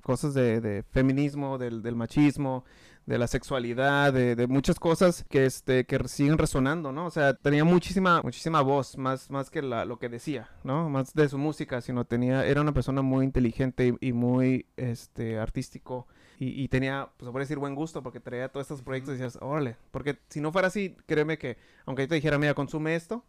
cosas 0.00 0.32
de, 0.32 0.60
de 0.60 0.84
feminismo, 0.84 1.58
del, 1.58 1.82
del 1.82 1.96
machismo, 1.96 2.64
de 3.10 3.18
la 3.18 3.26
sexualidad, 3.26 4.12
de, 4.12 4.46
muchas 4.46 4.78
cosas 4.78 5.24
que, 5.28 5.44
este, 5.44 5.84
que 5.84 5.98
siguen 6.06 6.38
resonando, 6.38 6.92
¿no? 6.92 7.06
O 7.06 7.10
sea, 7.10 7.34
tenía 7.34 7.64
muchísima, 7.64 8.22
muchísima 8.22 8.62
voz, 8.62 8.96
más, 8.96 9.28
más 9.30 9.50
que 9.50 9.62
la, 9.62 9.84
lo 9.84 9.98
que 9.98 10.08
decía, 10.08 10.48
¿no? 10.62 10.88
Más 10.88 11.12
de 11.12 11.28
su 11.28 11.36
música, 11.36 11.80
sino 11.80 12.04
tenía, 12.04 12.46
era 12.46 12.60
una 12.60 12.72
persona 12.72 13.02
muy 13.02 13.24
inteligente 13.24 13.96
y, 14.00 14.12
muy, 14.12 14.66
este, 14.76 15.40
artístico. 15.40 16.06
Y, 16.38 16.68
tenía, 16.68 17.10
pues 17.18 17.26
se 17.26 17.32
puede 17.32 17.42
decir 17.42 17.58
buen 17.58 17.74
gusto 17.74 18.02
porque 18.02 18.18
traía 18.18 18.48
todos 18.48 18.64
estos 18.64 18.80
proyectos 18.80 19.14
y 19.14 19.18
decías, 19.18 19.42
órale, 19.42 19.76
porque 19.90 20.20
si 20.28 20.40
no 20.40 20.52
fuera 20.52 20.68
así, 20.68 20.96
créeme 21.06 21.36
que, 21.36 21.58
aunque 21.84 22.04
yo 22.04 22.08
te 22.08 22.14
dijera, 22.14 22.38
mira, 22.38 22.54
consume 22.54 22.94
esto, 22.94 23.24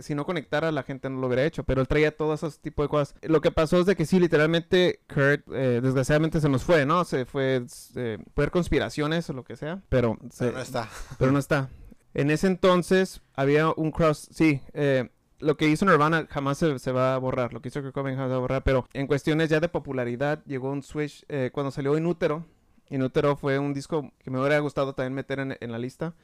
si 0.00 0.14
no 0.14 0.24
conectara 0.24 0.72
la 0.72 0.82
gente 0.82 1.10
no 1.10 1.20
lo 1.20 1.26
hubiera 1.26 1.44
hecho, 1.44 1.64
pero 1.64 1.82
él 1.82 1.88
traía 1.88 2.16
todo 2.16 2.34
ese 2.34 2.48
tipo 2.60 2.82
de 2.82 2.88
cosas. 2.88 3.14
Lo 3.22 3.40
que 3.40 3.50
pasó 3.50 3.78
es 3.78 3.86
de 3.86 3.96
que 3.96 4.06
sí, 4.06 4.18
literalmente 4.18 5.00
Kurt 5.12 5.42
eh, 5.52 5.80
desgraciadamente 5.82 6.40
se 6.40 6.48
nos 6.48 6.64
fue, 6.64 6.86
¿no? 6.86 7.04
Se 7.04 7.26
fue, 7.26 7.64
eh, 7.96 8.18
haber 8.36 8.50
conspiraciones 8.50 9.28
o 9.28 9.32
lo 9.32 9.44
que 9.44 9.56
sea, 9.56 9.82
pero, 9.88 10.18
no 10.40 10.60
está. 10.60 10.88
Pero 11.18 11.32
no 11.32 11.38
está. 11.38 11.68
En 12.14 12.30
ese 12.30 12.46
entonces 12.46 13.22
había 13.34 13.70
un 13.70 13.90
cross, 13.90 14.28
sí, 14.32 14.60
eh, 14.74 15.10
lo 15.38 15.56
que 15.56 15.68
hizo 15.68 15.84
Nirvana 15.84 16.26
jamás 16.30 16.58
se, 16.58 16.92
va 16.92 17.14
a 17.14 17.18
borrar, 17.18 17.52
lo 17.52 17.60
que 17.60 17.68
hizo 17.68 17.82
Kurt 17.82 17.94
Cobain 17.94 18.16
jamás 18.16 18.28
se 18.28 18.32
va 18.32 18.36
a 18.36 18.40
borrar, 18.40 18.62
pero 18.62 18.86
en 18.92 19.06
cuestiones 19.06 19.48
ya 19.48 19.60
de 19.60 19.68
popularidad 19.68 20.42
llegó 20.46 20.70
un 20.70 20.82
switch 20.82 21.26
cuando 21.52 21.70
salió 21.70 21.96
Inútero. 21.96 22.46
Inútero 22.90 23.36
fue 23.36 23.58
un 23.58 23.72
disco 23.72 24.12
que 24.18 24.30
me 24.30 24.38
hubiera 24.38 24.58
gustado 24.58 24.94
también 24.94 25.14
meter 25.14 25.40
en 25.40 25.72
la 25.72 25.78
lista 25.78 26.14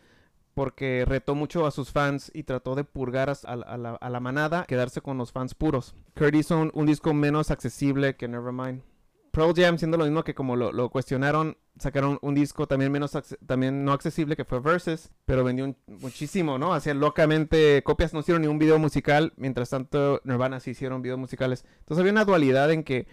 porque 0.59 1.05
retó 1.07 1.37
mucho 1.37 1.67
a 1.67 1.71
sus 1.71 1.93
fans 1.93 2.33
y 2.35 2.43
trató 2.43 2.75
de 2.75 2.83
purgar 2.83 3.33
a, 3.45 3.57
la, 3.77 4.21
manada, 4.21 4.65
quedarse 4.65 5.01
con 5.01 5.17
los 5.17 5.31
fans 5.31 5.55
puros. 5.55 5.95
Kurt 6.17 6.35
hizo 6.35 6.69
un, 6.75 6.85
disco 6.85 7.15
menos 7.15 7.53
accesible 7.53 8.17
que 8.17 8.27
Nevermind. 8.27 8.83
Pearl 9.31 9.55
Jam, 9.55 9.79
siendo 9.79 9.97
lo 9.97 10.03
mismo 10.03 10.25
que 10.25 10.35
como 10.35 10.57
lo, 10.57 10.91
cuestionaron, 10.91 11.59
sacaron 11.79 12.19
un 12.23 12.35
disco 12.35 12.67
también 12.67 12.91
menos 12.91 13.17
también 13.47 13.85
no 13.85 13.93
accesible 13.93 14.35
que 14.35 14.45
fue 14.45 14.59
Versus, 14.59 15.11
pero 15.27 15.45
vendió 15.45 15.77
muchísimo, 15.87 16.59
¿no? 16.59 16.75
Hacían 16.75 16.99
locamente 16.99 17.85
copias, 17.85 18.13
no 18.13 18.19
hicieron 18.19 18.43
ni 18.43 18.49
un 18.49 18.59
video 18.59 18.81
musical, 18.81 19.35
mientras 19.37 19.71
tanto 19.71 20.21
Nirvana 20.25 20.59
sí 20.59 20.73
hicieron 20.73 21.03
videos 21.03 21.21
musicales. 21.21 21.65
Entonces 21.79 22.01
había 22.01 22.11
una 22.11 22.25
dualidad 22.25 22.73
en 22.73 22.83
que 22.83 23.07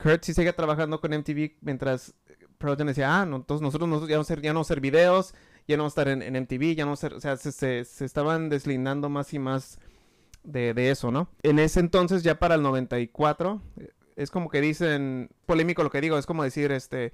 Kurt 0.00 0.22
sí 0.22 0.34
seguía 0.34 0.54
trabajando 0.54 1.00
con 1.00 1.10
MTV 1.18 1.56
mientras 1.62 2.14
Pearl 2.58 2.76
Jam 2.76 2.86
decía, 2.86 3.20
ah, 3.20 3.24
entonces 3.24 3.60
nosotros, 3.60 4.06
ya, 4.06 4.22
ya 4.40 4.52
no 4.52 4.60
hacer 4.60 4.80
videos, 4.80 5.34
ya 5.66 5.76
no 5.76 5.86
estar 5.86 6.08
en, 6.08 6.22
en 6.22 6.36
MTV, 6.42 6.74
ya 6.74 6.84
no 6.84 6.96
ser, 6.96 7.14
o 7.14 7.20
sea, 7.20 7.36
se, 7.36 7.84
se, 7.84 8.04
estaban 8.04 8.48
deslindando 8.48 9.08
más 9.08 9.32
y 9.34 9.38
más 9.38 9.78
de, 10.42 10.74
de, 10.74 10.90
eso, 10.90 11.10
¿no? 11.10 11.28
En 11.42 11.58
ese 11.58 11.80
entonces, 11.80 12.22
ya 12.22 12.38
para 12.38 12.54
el 12.54 12.62
94, 12.62 13.60
es 14.16 14.30
como 14.30 14.48
que 14.50 14.60
dicen, 14.60 15.30
polémico 15.46 15.82
lo 15.82 15.90
que 15.90 16.00
digo, 16.00 16.18
es 16.18 16.26
como 16.26 16.44
decir, 16.44 16.72
este, 16.72 17.12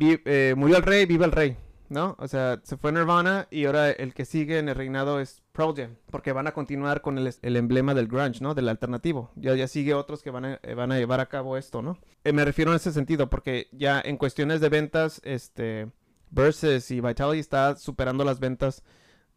eh, 0.00 0.54
murió 0.56 0.76
el 0.76 0.82
rey, 0.82 1.06
vive 1.06 1.24
el 1.24 1.32
rey, 1.32 1.56
¿no? 1.88 2.16
O 2.18 2.28
sea, 2.28 2.60
se 2.64 2.76
fue 2.76 2.92
Nirvana 2.92 3.46
y 3.50 3.66
ahora 3.66 3.90
el 3.90 4.14
que 4.14 4.24
sigue 4.24 4.58
en 4.58 4.68
el 4.68 4.74
reinado 4.74 5.20
es 5.20 5.42
Pearl 5.52 5.74
Jam, 5.76 5.96
porque 6.10 6.32
van 6.32 6.46
a 6.46 6.52
continuar 6.52 7.00
con 7.00 7.18
el, 7.18 7.32
el, 7.40 7.56
emblema 7.56 7.94
del 7.94 8.08
grunge, 8.08 8.40
¿no? 8.40 8.54
Del 8.54 8.68
alternativo. 8.68 9.30
Ya, 9.36 9.54
ya 9.54 9.68
sigue 9.68 9.94
otros 9.94 10.22
que 10.22 10.30
van 10.30 10.44
a, 10.44 10.60
eh, 10.62 10.74
van 10.74 10.92
a 10.92 10.98
llevar 10.98 11.20
a 11.20 11.26
cabo 11.26 11.56
esto, 11.56 11.80
¿no? 11.80 11.98
Eh, 12.24 12.32
me 12.32 12.44
refiero 12.44 12.72
en 12.72 12.76
ese 12.76 12.92
sentido, 12.92 13.30
porque 13.30 13.68
ya 13.72 14.00
en 14.04 14.16
cuestiones 14.16 14.60
de 14.60 14.68
ventas, 14.68 15.20
este 15.24 15.88
Versus 16.34 16.90
y 16.90 17.00
Vitality 17.00 17.38
está 17.38 17.76
superando 17.76 18.24
las 18.24 18.40
ventas 18.40 18.82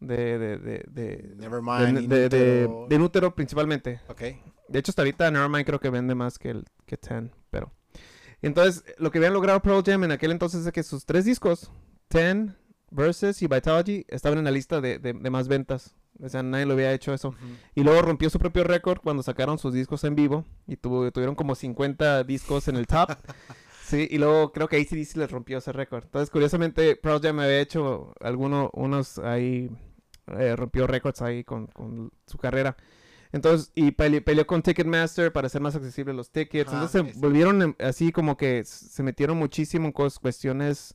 de 0.00 0.38
de 0.38 0.58
de 0.58 0.84
de 0.88 1.34
Nevermind 1.36 2.08
de, 2.08 2.28
de, 2.28 2.98
Nútero 2.98 3.34
principalmente. 3.34 4.00
Ok. 4.08 4.22
De 4.68 4.78
hecho 4.78 4.90
hasta 4.90 5.02
ahorita 5.02 5.30
Nevermind 5.30 5.64
creo 5.64 5.80
que 5.80 5.90
vende 5.90 6.14
más 6.14 6.38
que 6.38 6.50
el 6.50 6.64
que 6.86 6.96
Ten, 6.96 7.30
pero 7.50 7.72
entonces 8.42 8.84
lo 8.98 9.10
que 9.10 9.18
habían 9.18 9.32
logrado 9.32 9.62
Pearl 9.62 9.82
Jam 9.84 10.04
en 10.04 10.12
aquel 10.12 10.32
entonces 10.32 10.66
es 10.66 10.72
que 10.72 10.82
sus 10.82 11.04
tres 11.06 11.24
discos, 11.24 11.70
Ten, 12.08 12.56
Versus 12.90 13.42
y 13.42 13.46
Vitality 13.46 14.04
estaban 14.08 14.38
en 14.38 14.44
la 14.44 14.50
lista 14.50 14.80
de, 14.80 14.98
de, 14.98 15.12
más 15.30 15.46
ventas. 15.48 15.94
O 16.20 16.28
sea, 16.28 16.42
nadie 16.42 16.66
lo 16.66 16.72
había 16.72 16.92
hecho 16.92 17.12
eso. 17.12 17.34
Y 17.74 17.82
luego 17.82 18.02
rompió 18.02 18.30
su 18.30 18.38
propio 18.38 18.64
récord 18.64 18.98
cuando 19.00 19.22
sacaron 19.22 19.58
sus 19.58 19.74
discos 19.74 20.02
en 20.04 20.14
vivo 20.14 20.44
y 20.66 20.76
tuvo, 20.76 21.12
tuvieron 21.12 21.34
como 21.34 21.54
50 21.54 22.24
discos 22.24 22.66
en 22.66 22.76
el 22.76 22.86
top. 22.86 23.10
Sí, 23.88 24.06
y 24.10 24.18
luego 24.18 24.52
creo 24.52 24.68
que 24.68 24.76
ACDC 24.76 25.16
les 25.16 25.30
rompió 25.30 25.58
ese 25.58 25.72
récord. 25.72 26.04
Entonces, 26.04 26.28
curiosamente, 26.28 26.94
Pearl 26.96 27.22
Jam 27.22 27.40
había 27.40 27.58
hecho 27.58 28.12
algunos, 28.20 28.68
unos 28.74 29.18
ahí, 29.18 29.70
eh, 30.26 30.54
rompió 30.56 30.86
récords 30.86 31.22
ahí 31.22 31.42
con, 31.42 31.68
con, 31.68 32.12
su 32.26 32.36
carrera. 32.36 32.76
Entonces, 33.32 33.72
y 33.74 33.92
peleó 33.92 34.46
con 34.46 34.62
Ticketmaster 34.62 35.32
para 35.32 35.46
hacer 35.46 35.62
más 35.62 35.74
accesibles 35.74 36.14
los 36.14 36.30
tickets. 36.30 36.70
Entonces, 36.70 37.14
se 37.14 37.18
volvieron 37.18 37.76
así 37.78 38.12
como 38.12 38.36
que 38.36 38.62
se 38.64 39.02
metieron 39.02 39.38
muchísimo 39.38 39.86
en 39.86 39.92
cuestiones 39.92 40.94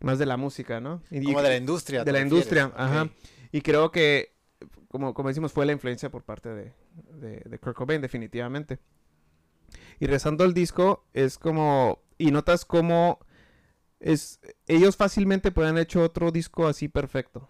más 0.00 0.18
de 0.18 0.26
la 0.26 0.36
música, 0.36 0.80
¿no? 0.80 1.02
como 1.10 1.42
de 1.42 1.48
la 1.48 1.56
industria. 1.56 2.04
De 2.04 2.12
la 2.12 2.20
industria, 2.20 2.72
ajá. 2.76 3.08
Y 3.52 3.62
creo 3.62 3.90
que, 3.90 4.34
como, 4.88 5.14
como 5.14 5.28
decimos, 5.28 5.52
fue 5.52 5.64
la 5.64 5.72
influencia 5.72 6.10
por 6.10 6.24
parte 6.24 6.50
de, 6.50 6.72
de, 7.14 7.42
de 7.44 7.58
Kurt 7.58 7.76
Cobain, 7.76 8.02
definitivamente. 8.02 8.80
Y 9.98 10.06
rezando 10.06 10.44
el 10.44 10.52
disco, 10.52 11.06
es 11.14 11.38
como. 11.38 12.02
Y 12.18 12.30
notas 12.30 12.64
como. 12.64 13.20
Es, 14.00 14.40
ellos 14.66 14.96
fácilmente 14.96 15.50
pueden 15.50 15.70
haber 15.70 15.84
hecho 15.84 16.02
otro 16.02 16.30
disco 16.30 16.66
así 16.66 16.88
perfecto. 16.88 17.48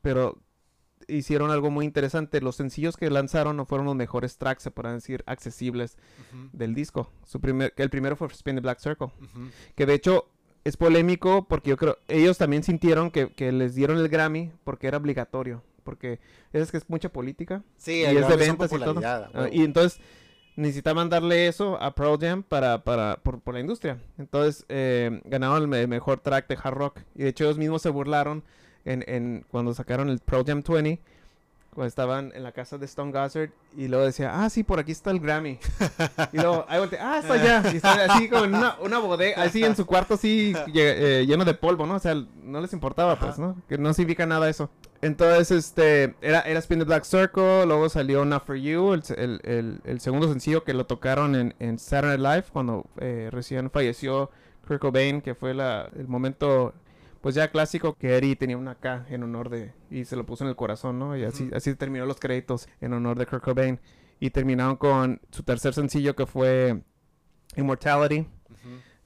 Pero 0.00 0.38
hicieron 1.08 1.50
algo 1.50 1.70
muy 1.70 1.84
interesante. 1.84 2.40
Los 2.40 2.56
sencillos 2.56 2.96
que 2.96 3.10
lanzaron 3.10 3.56
no 3.56 3.66
fueron 3.66 3.86
los 3.86 3.96
mejores 3.96 4.36
tracks, 4.36 4.62
se 4.62 4.70
podrán 4.70 4.96
decir, 4.96 5.22
accesibles 5.26 5.96
del 6.52 6.74
disco. 6.74 7.10
Su 7.24 7.40
primer, 7.40 7.72
el 7.76 7.90
primero 7.90 8.16
fue 8.16 8.28
Spin 8.28 8.56
the 8.56 8.60
Black 8.60 8.78
Circle. 8.78 9.08
Que 9.74 9.86
de 9.86 9.94
hecho 9.94 10.28
es 10.64 10.76
polémico 10.76 11.46
porque 11.48 11.70
yo 11.70 11.76
creo. 11.76 11.98
Ellos 12.08 12.38
también 12.38 12.62
sintieron 12.62 13.10
que, 13.10 13.32
que 13.32 13.52
les 13.52 13.74
dieron 13.74 13.98
el 13.98 14.08
Grammy 14.08 14.52
porque 14.64 14.86
era 14.86 14.98
obligatorio. 14.98 15.62
Porque 15.84 16.20
es 16.52 16.70
que 16.70 16.76
es 16.76 16.88
mucha 16.88 17.08
política. 17.08 17.64
Sí, 17.76 18.02
y 18.02 18.04
es 18.04 18.28
de 18.28 18.36
ventas 18.36 18.72
y 18.72 18.78
todo. 18.78 19.00
Ah, 19.04 19.48
y 19.50 19.62
entonces 19.64 20.00
necesitaban 20.56 21.08
darle 21.08 21.46
eso 21.46 21.80
a 21.80 21.94
Pearl 21.94 22.18
Jam 22.20 22.42
para, 22.42 22.84
para, 22.84 23.16
por, 23.16 23.54
la 23.54 23.60
industria. 23.60 23.98
Entonces 24.18 24.64
eh, 24.68 25.20
ganaron 25.24 25.72
el 25.74 25.88
mejor 25.88 26.20
track 26.20 26.48
de 26.48 26.58
hard 26.62 26.74
rock. 26.74 27.00
Y 27.14 27.22
de 27.22 27.28
hecho 27.28 27.44
ellos 27.44 27.58
mismos 27.58 27.82
se 27.82 27.90
burlaron 27.90 28.42
en, 28.84 29.04
en 29.06 29.44
cuando 29.50 29.74
sacaron 29.74 30.08
el 30.08 30.18
Pearl 30.20 30.44
Jam 30.44 30.62
20 30.66 31.00
cuando 31.74 31.88
estaban 31.88 32.32
en 32.34 32.42
la 32.42 32.52
casa 32.52 32.76
de 32.76 32.84
Stone 32.84 33.12
Gossard 33.12 33.50
y 33.76 33.88
luego 33.88 34.04
decía, 34.04 34.42
ah, 34.42 34.50
sí, 34.50 34.62
por 34.62 34.78
aquí 34.78 34.92
está 34.92 35.10
el 35.10 35.20
Grammy. 35.20 35.58
y 36.32 36.36
luego, 36.36 36.66
ahí 36.68 36.78
volteé, 36.78 36.98
ah, 37.00 37.18
está 37.18 37.34
allá. 37.34 37.62
Y 37.72 37.76
está 37.76 38.04
así 38.04 38.28
como 38.28 38.44
en 38.44 38.54
una, 38.54 38.76
una 38.80 38.98
bodega, 38.98 39.42
así 39.42 39.64
en 39.64 39.74
su 39.74 39.86
cuarto, 39.86 40.14
así 40.14 40.52
eh, 40.74 41.24
lleno 41.26 41.46
de 41.46 41.54
polvo, 41.54 41.86
¿no? 41.86 41.94
O 41.94 41.98
sea, 41.98 42.14
no 42.14 42.60
les 42.60 42.74
importaba, 42.74 43.18
pues, 43.18 43.38
¿no? 43.38 43.56
Que 43.68 43.78
no 43.78 43.94
significa 43.94 44.26
nada 44.26 44.50
eso. 44.50 44.68
Entonces, 45.00 45.50
este, 45.50 46.14
era, 46.20 46.40
era 46.42 46.58
Spin 46.58 46.78
the 46.78 46.84
Black 46.84 47.04
Circle, 47.04 47.64
luego 47.64 47.88
salió 47.88 48.24
Not 48.26 48.44
For 48.44 48.56
You, 48.56 48.92
el, 48.92 49.40
el, 49.42 49.80
el, 49.84 50.00
segundo 50.00 50.28
sencillo 50.28 50.64
que 50.64 50.74
lo 50.74 50.84
tocaron 50.84 51.34
en, 51.34 51.54
en 51.58 51.78
Saturday 51.78 52.18
Night 52.18 52.34
Live 52.34 52.44
cuando 52.52 52.84
eh, 52.98 53.28
recién 53.32 53.70
falleció 53.70 54.30
Kurt 54.66 54.80
Cobain, 54.80 55.22
que 55.22 55.34
fue 55.34 55.54
la, 55.54 55.88
el 55.96 56.06
momento 56.06 56.74
pues 57.22 57.36
ya 57.36 57.50
clásico 57.50 57.94
que 57.94 58.18
Eddie 58.18 58.36
tenía 58.36 58.58
una 58.58 58.74
K 58.74 59.06
en 59.08 59.22
honor 59.22 59.48
de 59.48 59.72
y 59.90 60.04
se 60.04 60.16
lo 60.16 60.26
puso 60.26 60.44
en 60.44 60.50
el 60.50 60.56
corazón, 60.56 60.98
¿no? 60.98 61.16
Y 61.16 61.24
así 61.24 61.48
así 61.54 61.74
terminó 61.76 62.04
los 62.04 62.18
créditos 62.18 62.68
en 62.80 62.92
honor 62.92 63.16
de 63.16 63.26
Kurt 63.26 63.44
Cobain 63.44 63.80
y 64.18 64.30
terminaron 64.30 64.76
con 64.76 65.20
su 65.30 65.44
tercer 65.44 65.72
sencillo 65.72 66.14
que 66.16 66.26
fue 66.26 66.82
Immortality. 67.56 68.26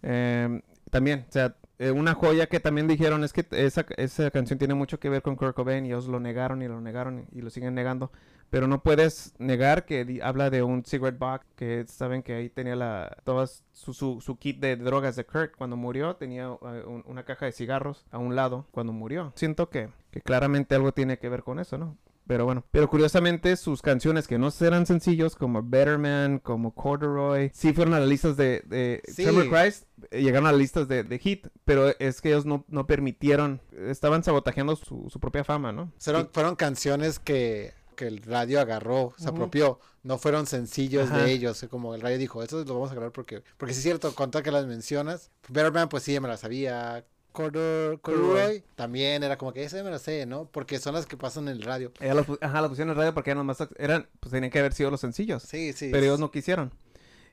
Em, 0.03 0.63
también, 0.91 1.27
o 1.29 1.33
sea, 1.33 1.57
eh, 1.79 1.91
una 1.91 2.15
joya 2.15 2.47
que 2.47 2.59
también 2.59 2.89
dijeron 2.89 3.23
es 3.23 3.33
que 3.35 3.47
esa, 3.51 3.85
esa 3.97 4.31
canción 4.31 4.59
tiene 4.59 4.75
mucho 4.75 4.99
que 4.99 5.11
ver 5.11 5.21
con 5.21 5.37
Kurt 5.37 5.55
Cobain 5.55 5.85
y 5.85 5.89
ellos 5.89 6.07
lo 6.07 6.19
negaron 6.19 6.63
y 6.63 6.69
lo 6.69 6.81
negaron 6.81 7.27
y 7.33 7.43
lo 7.43 7.51
siguen 7.51 7.75
negando. 7.75 8.13
Pero 8.51 8.69
no 8.69 8.83
puedes 8.83 9.35
negar 9.39 9.85
que 9.85 10.21
habla 10.23 10.51
de 10.51 10.63
un 10.63 10.85
cigarette 10.85 11.19
box 11.19 11.47
que 11.57 11.85
saben 11.89 12.23
que 12.23 12.35
ahí 12.35 12.49
tenía 12.49 12.77
la 12.77 13.17
todas 13.25 13.65
su, 13.73 13.93
su, 13.93 14.39
kit 14.39 14.61
de 14.61 14.77
drogas 14.77 15.17
de 15.17 15.25
Kurt 15.25 15.57
cuando 15.57 15.77
murió. 15.77 16.17
Tenía 16.17 16.51
uh, 16.51 17.03
una 17.07 17.25
caja 17.25 17.47
de 17.47 17.53
cigarros 17.53 18.07
a 18.11 18.19
un 18.19 18.37
lado 18.37 18.67
cuando 18.71 18.93
murió. 18.93 19.33
Siento 19.35 19.69
que, 19.69 19.91
que 20.11 20.21
claramente 20.21 20.75
algo 20.75 20.93
tiene 20.93 21.19
que 21.19 21.29
ver 21.29 21.43
con 21.43 21.59
eso, 21.59 21.77
¿no? 21.77 21.97
Pero 22.27 22.45
bueno, 22.45 22.65
pero 22.73 22.89
curiosamente 22.89 23.57
sus 23.57 23.83
canciones 23.83 24.27
que 24.27 24.37
no 24.37 24.51
eran 24.61 24.85
sencillos 24.85 25.37
como 25.37 25.63
Better 25.63 25.97
Man, 25.97 26.41
como 26.41 26.75
Corduroy, 26.75 27.53
sí 27.55 27.73
fueron 27.73 27.95
a 27.95 28.01
las 28.01 28.09
listas 28.09 28.37
de, 28.37 28.63
de 28.67 29.01
Christ, 29.49 29.85
eh, 30.11 30.23
llegaron 30.23 30.49
a 30.49 30.53
las 30.53 30.61
listas 30.61 30.89
de, 30.89 31.05
de, 31.05 31.19
hit, 31.21 31.47
pero 31.65 31.97
es 32.01 32.21
que 32.21 32.31
ellos 32.31 32.45
no, 32.45 32.65
no 32.67 32.87
permitieron, 32.89 33.61
estaban 33.89 34.25
sabotajeando 34.25 34.75
su, 34.75 35.09
su 35.09 35.21
propia 35.21 35.45
fama, 35.45 35.71
¿no? 35.71 35.93
Fueron, 36.01 36.29
fueron 36.33 36.57
canciones 36.57 37.21
que 37.21 37.75
que 37.97 38.07
el 38.07 38.23
radio 38.23 38.61
agarró, 38.61 39.15
se 39.19 39.29
apropió. 39.29 39.81
No 40.03 40.19
fueron 40.19 40.47
sencillos 40.47 41.11
de 41.11 41.33
ellos, 41.33 41.67
como 41.69 41.95
el 41.95 42.01
radio 42.01 42.19
dijo, 42.19 42.43
eso 42.43 42.65
lo 42.65 42.75
vamos 42.75 42.93
a 42.93 42.95
grabar 42.95 43.13
porque, 43.13 43.43
porque 43.57 43.75
sí 43.75 43.79
es 43.79 43.83
cierto, 43.83 44.15
con 44.15 44.31
que 44.31 44.53
las 44.53 44.67
mencionas, 44.67 45.31
Better 45.49 45.89
pues 45.89 46.05
sí, 46.05 46.13
ya 46.13 46.21
me 46.21 46.29
la 46.29 46.37
sabía. 46.37 47.05
Corduroy 47.33 48.65
también 48.77 49.23
era 49.23 49.37
como 49.37 49.53
que 49.53 49.65
ese 49.65 49.83
me 49.83 49.91
lo 49.91 49.99
sé, 49.99 50.25
¿no? 50.25 50.47
Porque 50.47 50.79
son 50.79 50.95
las 50.95 51.05
que 51.05 51.17
pasan 51.17 51.49
en 51.49 51.57
el 51.57 51.63
radio. 51.63 51.93
ajá, 52.01 52.61
las 52.61 52.69
pusieron 52.71 52.89
en 52.89 52.91
el 52.91 52.97
radio 52.97 53.15
porque 53.15 53.31
eran 53.31 53.45
más, 53.45 53.59
eran, 53.77 54.09
pues 54.21 54.33
tenían 54.33 54.51
que 54.51 54.59
haber 54.59 54.73
sido 54.73 54.91
los 54.91 55.01
sencillos. 55.01 55.43
Sí, 55.43 55.73
sí. 55.73 55.91
Pero 55.93 56.05
ellos 56.05 56.21
no 56.21 56.31
quisieron. 56.31 56.73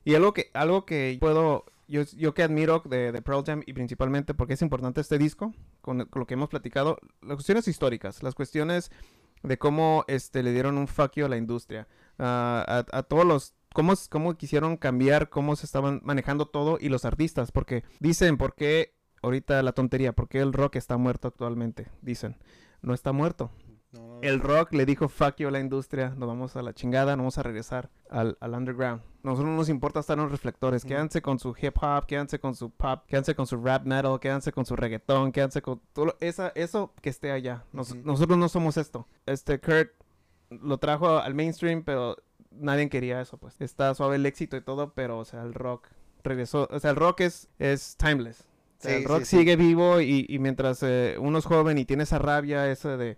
Y 0.04 0.16
algo 0.16 0.34
que, 0.34 0.50
algo 0.54 0.86
que 0.86 1.18
puedo, 1.22 1.66
yo, 1.88 2.02
yo 2.18 2.34
que 2.34 2.44
admiro 2.44 2.82
de, 2.86 3.14
de, 3.14 3.22
Pearl 3.22 3.46
Jam 3.46 3.64
y 3.66 3.72
principalmente 3.72 4.34
porque 4.34 4.56
es 4.56 4.62
importante 4.62 5.00
este 5.00 5.18
disco, 5.18 5.54
con, 5.82 6.06
con, 6.08 6.20
lo 6.20 6.28
que 6.28 6.34
hemos 6.34 6.50
platicado, 6.50 6.98
las 7.22 7.36
cuestiones 7.36 7.68
históricas, 7.70 8.24
las 8.24 8.36
cuestiones 8.36 8.92
de 9.44 9.58
cómo 9.58 10.06
este, 10.08 10.42
le 10.42 10.52
dieron 10.52 10.78
un 10.78 10.88
fuck 10.88 11.14
you 11.16 11.26
a 11.26 11.30
la 11.30 11.38
industria. 11.38 11.88
a, 12.18 12.86
a, 12.92 13.04
todos 13.04 13.26
los 13.26 13.54
cómo, 13.74 13.94
cómo 14.10 14.38
quisieron 14.38 14.78
cambiar, 14.78 15.30
cómo 15.30 15.56
se 15.56 15.66
estaban 15.66 16.02
manejando 16.04 16.48
todo 16.48 16.78
y 16.80 16.90
los 16.90 17.06
artistas, 17.06 17.52
porque 17.52 17.84
dicen, 18.00 18.38
¿por 18.38 18.56
qué 18.56 18.96
ahorita 19.22 19.62
la 19.64 19.74
tontería? 19.74 20.14
¿Por 20.14 20.30
qué 20.30 20.40
el 20.40 20.54
rock 20.54 20.78
está 20.78 20.98
muerto 20.98 21.28
actualmente? 21.28 21.88
Dicen, 22.02 22.38
no 22.82 22.94
está 22.94 23.12
muerto, 23.12 23.52
el 24.22 24.40
rock 24.40 24.74
le 24.74 24.86
dijo 24.86 25.08
fuck 25.10 25.36
you 25.38 25.48
a 25.48 25.52
la 25.52 25.60
industria, 25.60 26.14
nos 26.18 26.28
vamos 26.28 26.56
a 26.56 26.62
la 26.62 26.74
chingada, 26.74 27.16
nos 27.16 27.24
vamos 27.24 27.38
a 27.38 27.44
regresar 27.44 27.90
al, 28.10 28.38
al 28.40 28.54
underground. 28.54 29.02
Nosotros 29.24 29.50
no 29.50 29.56
nos 29.58 29.70
importa 29.70 30.00
estar 30.02 30.18
en 30.18 30.24
los 30.24 30.32
reflectores, 30.32 30.84
quédense 30.84 31.22
con 31.22 31.40
su 31.40 31.56
hip 31.62 31.78
hop, 31.82 32.06
quédense 32.06 32.40
con 32.40 32.56
su 32.56 32.70
pop, 32.70 33.06
quédense 33.08 33.36
con 33.36 33.48
su 33.48 33.58
rap 33.58 33.86
metal, 33.86 34.20
quédense 34.20 34.52
con 34.52 34.66
su 34.66 34.76
reggaetón, 34.76 35.32
quédense 35.32 35.62
con 35.62 35.82
todo 35.94 36.18
esa, 36.20 36.50
eso 36.56 36.94
que 37.02 37.10
esté 37.10 37.32
allá. 37.32 37.64
Nosotros 37.72 38.38
no 38.38 38.50
somos 38.50 38.78
esto. 38.78 39.08
Este 39.26 39.60
Kurt 39.60 39.92
lo 40.50 40.78
trajo 40.78 41.20
al 41.20 41.34
mainstream, 41.36 41.84
pero 41.84 42.18
nadie 42.52 42.90
quería 42.90 43.22
eso, 43.22 43.38
pues. 43.38 43.60
Está 43.62 43.94
suave 43.96 44.18
el 44.18 44.26
éxito 44.26 44.58
y 44.58 44.62
todo, 44.62 44.94
pero, 44.94 45.20
o 45.20 45.26
sea, 45.26 45.44
el 45.44 45.54
rock 45.54 45.88
regresó. 46.24 46.68
O 46.70 46.80
sea, 46.80 46.92
el 46.92 46.98
rock 46.98 47.22
es, 47.22 47.48
es 47.60 47.96
timeless. 47.98 48.46
el 48.84 49.06
rock 49.06 49.24
sigue 49.24 49.56
vivo 49.56 50.02
y, 50.02 50.26
y 50.28 50.40
mientras 50.40 50.84
eh, 50.84 51.16
uno 51.20 51.40
es 51.40 51.46
joven 51.46 51.78
y 51.78 51.86
tiene 51.86 52.04
esa 52.04 52.20
rabia, 52.20 52.70
esa 52.70 52.98
de 52.98 53.18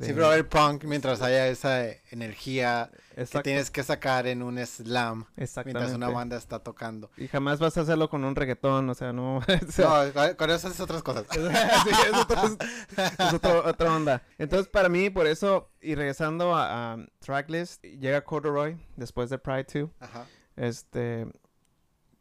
Siempre 0.00 0.22
va 0.22 0.30
a 0.30 0.32
haber 0.34 0.48
punk 0.48 0.84
mientras 0.84 1.22
haya 1.22 1.48
esa 1.48 1.86
energía 2.10 2.90
que 3.16 3.40
tienes 3.42 3.70
que 3.70 3.82
sacar 3.82 4.28
en 4.28 4.42
un 4.42 4.64
slam 4.64 5.26
mientras 5.64 5.92
una 5.92 6.08
banda 6.08 6.36
está 6.36 6.60
tocando. 6.60 7.10
Y 7.16 7.26
jamás 7.26 7.58
vas 7.58 7.76
a 7.78 7.80
hacerlo 7.80 8.08
con 8.08 8.24
un 8.24 8.36
reggaetón, 8.36 8.88
o 8.88 8.94
sea, 8.94 9.12
no... 9.12 9.40
no, 9.78 10.36
con 10.36 10.50
eso 10.50 10.68
haces 10.68 10.80
otras 10.80 11.02
cosas. 11.02 11.26
sí, 11.32 11.40
es, 11.40 13.34
otra 13.34 13.92
onda. 13.92 14.22
Entonces, 14.38 14.68
para 14.68 14.88
mí, 14.88 15.10
por 15.10 15.26
eso, 15.26 15.70
y 15.80 15.96
regresando 15.96 16.54
a, 16.54 16.96
Tracklist, 17.18 17.82
llega 17.82 18.22
Corduroy 18.22 18.78
después 18.96 19.30
de 19.30 19.38
Pride 19.38 19.66
2. 19.72 19.90
Ajá. 20.00 20.26
Este... 20.56 21.26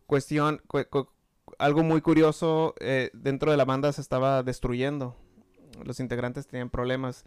Cuestión... 0.07 0.61
algo 1.59 1.83
muy 1.83 2.01
curioso, 2.01 2.73
eh, 2.79 3.11
dentro 3.13 3.51
de 3.51 3.57
la 3.57 3.65
banda 3.65 3.93
se 3.93 4.01
estaba 4.01 4.41
destruyendo. 4.41 5.15
Los 5.83 5.99
integrantes 5.99 6.47
tenían 6.47 6.71
problemas 6.71 7.23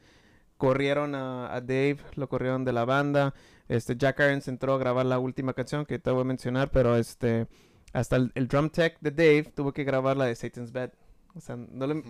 corrieron 0.61 1.15
a, 1.15 1.61
Dave, 1.63 1.97
lo 2.17 2.29
corrieron 2.29 2.65
de 2.67 2.73
la 2.75 2.85
banda. 2.85 3.35
Este, 3.67 3.97
Jack 3.97 4.21
Irons 4.21 4.47
entró 4.47 4.75
a 4.75 4.79
grabar 4.79 5.07
la 5.07 5.19
última 5.19 5.55
canción 5.55 5.87
que 5.87 5.99
te 5.99 6.11
voy 6.11 6.21
a 6.21 6.25
mencionar, 6.25 6.71
pero 6.71 6.97
este, 6.97 7.47
hasta 7.95 8.17
el, 8.17 8.47
drum 8.47 8.69
tech 8.69 8.99
de 9.01 9.11
Dave 9.11 9.53
tuvo 9.57 9.73
que 9.73 9.85
grabar 9.85 10.19
la 10.19 10.27
de 10.27 10.37
Satan's 10.37 10.71
Bed. 10.71 10.91
O 11.35 11.41
sea, 11.41 11.57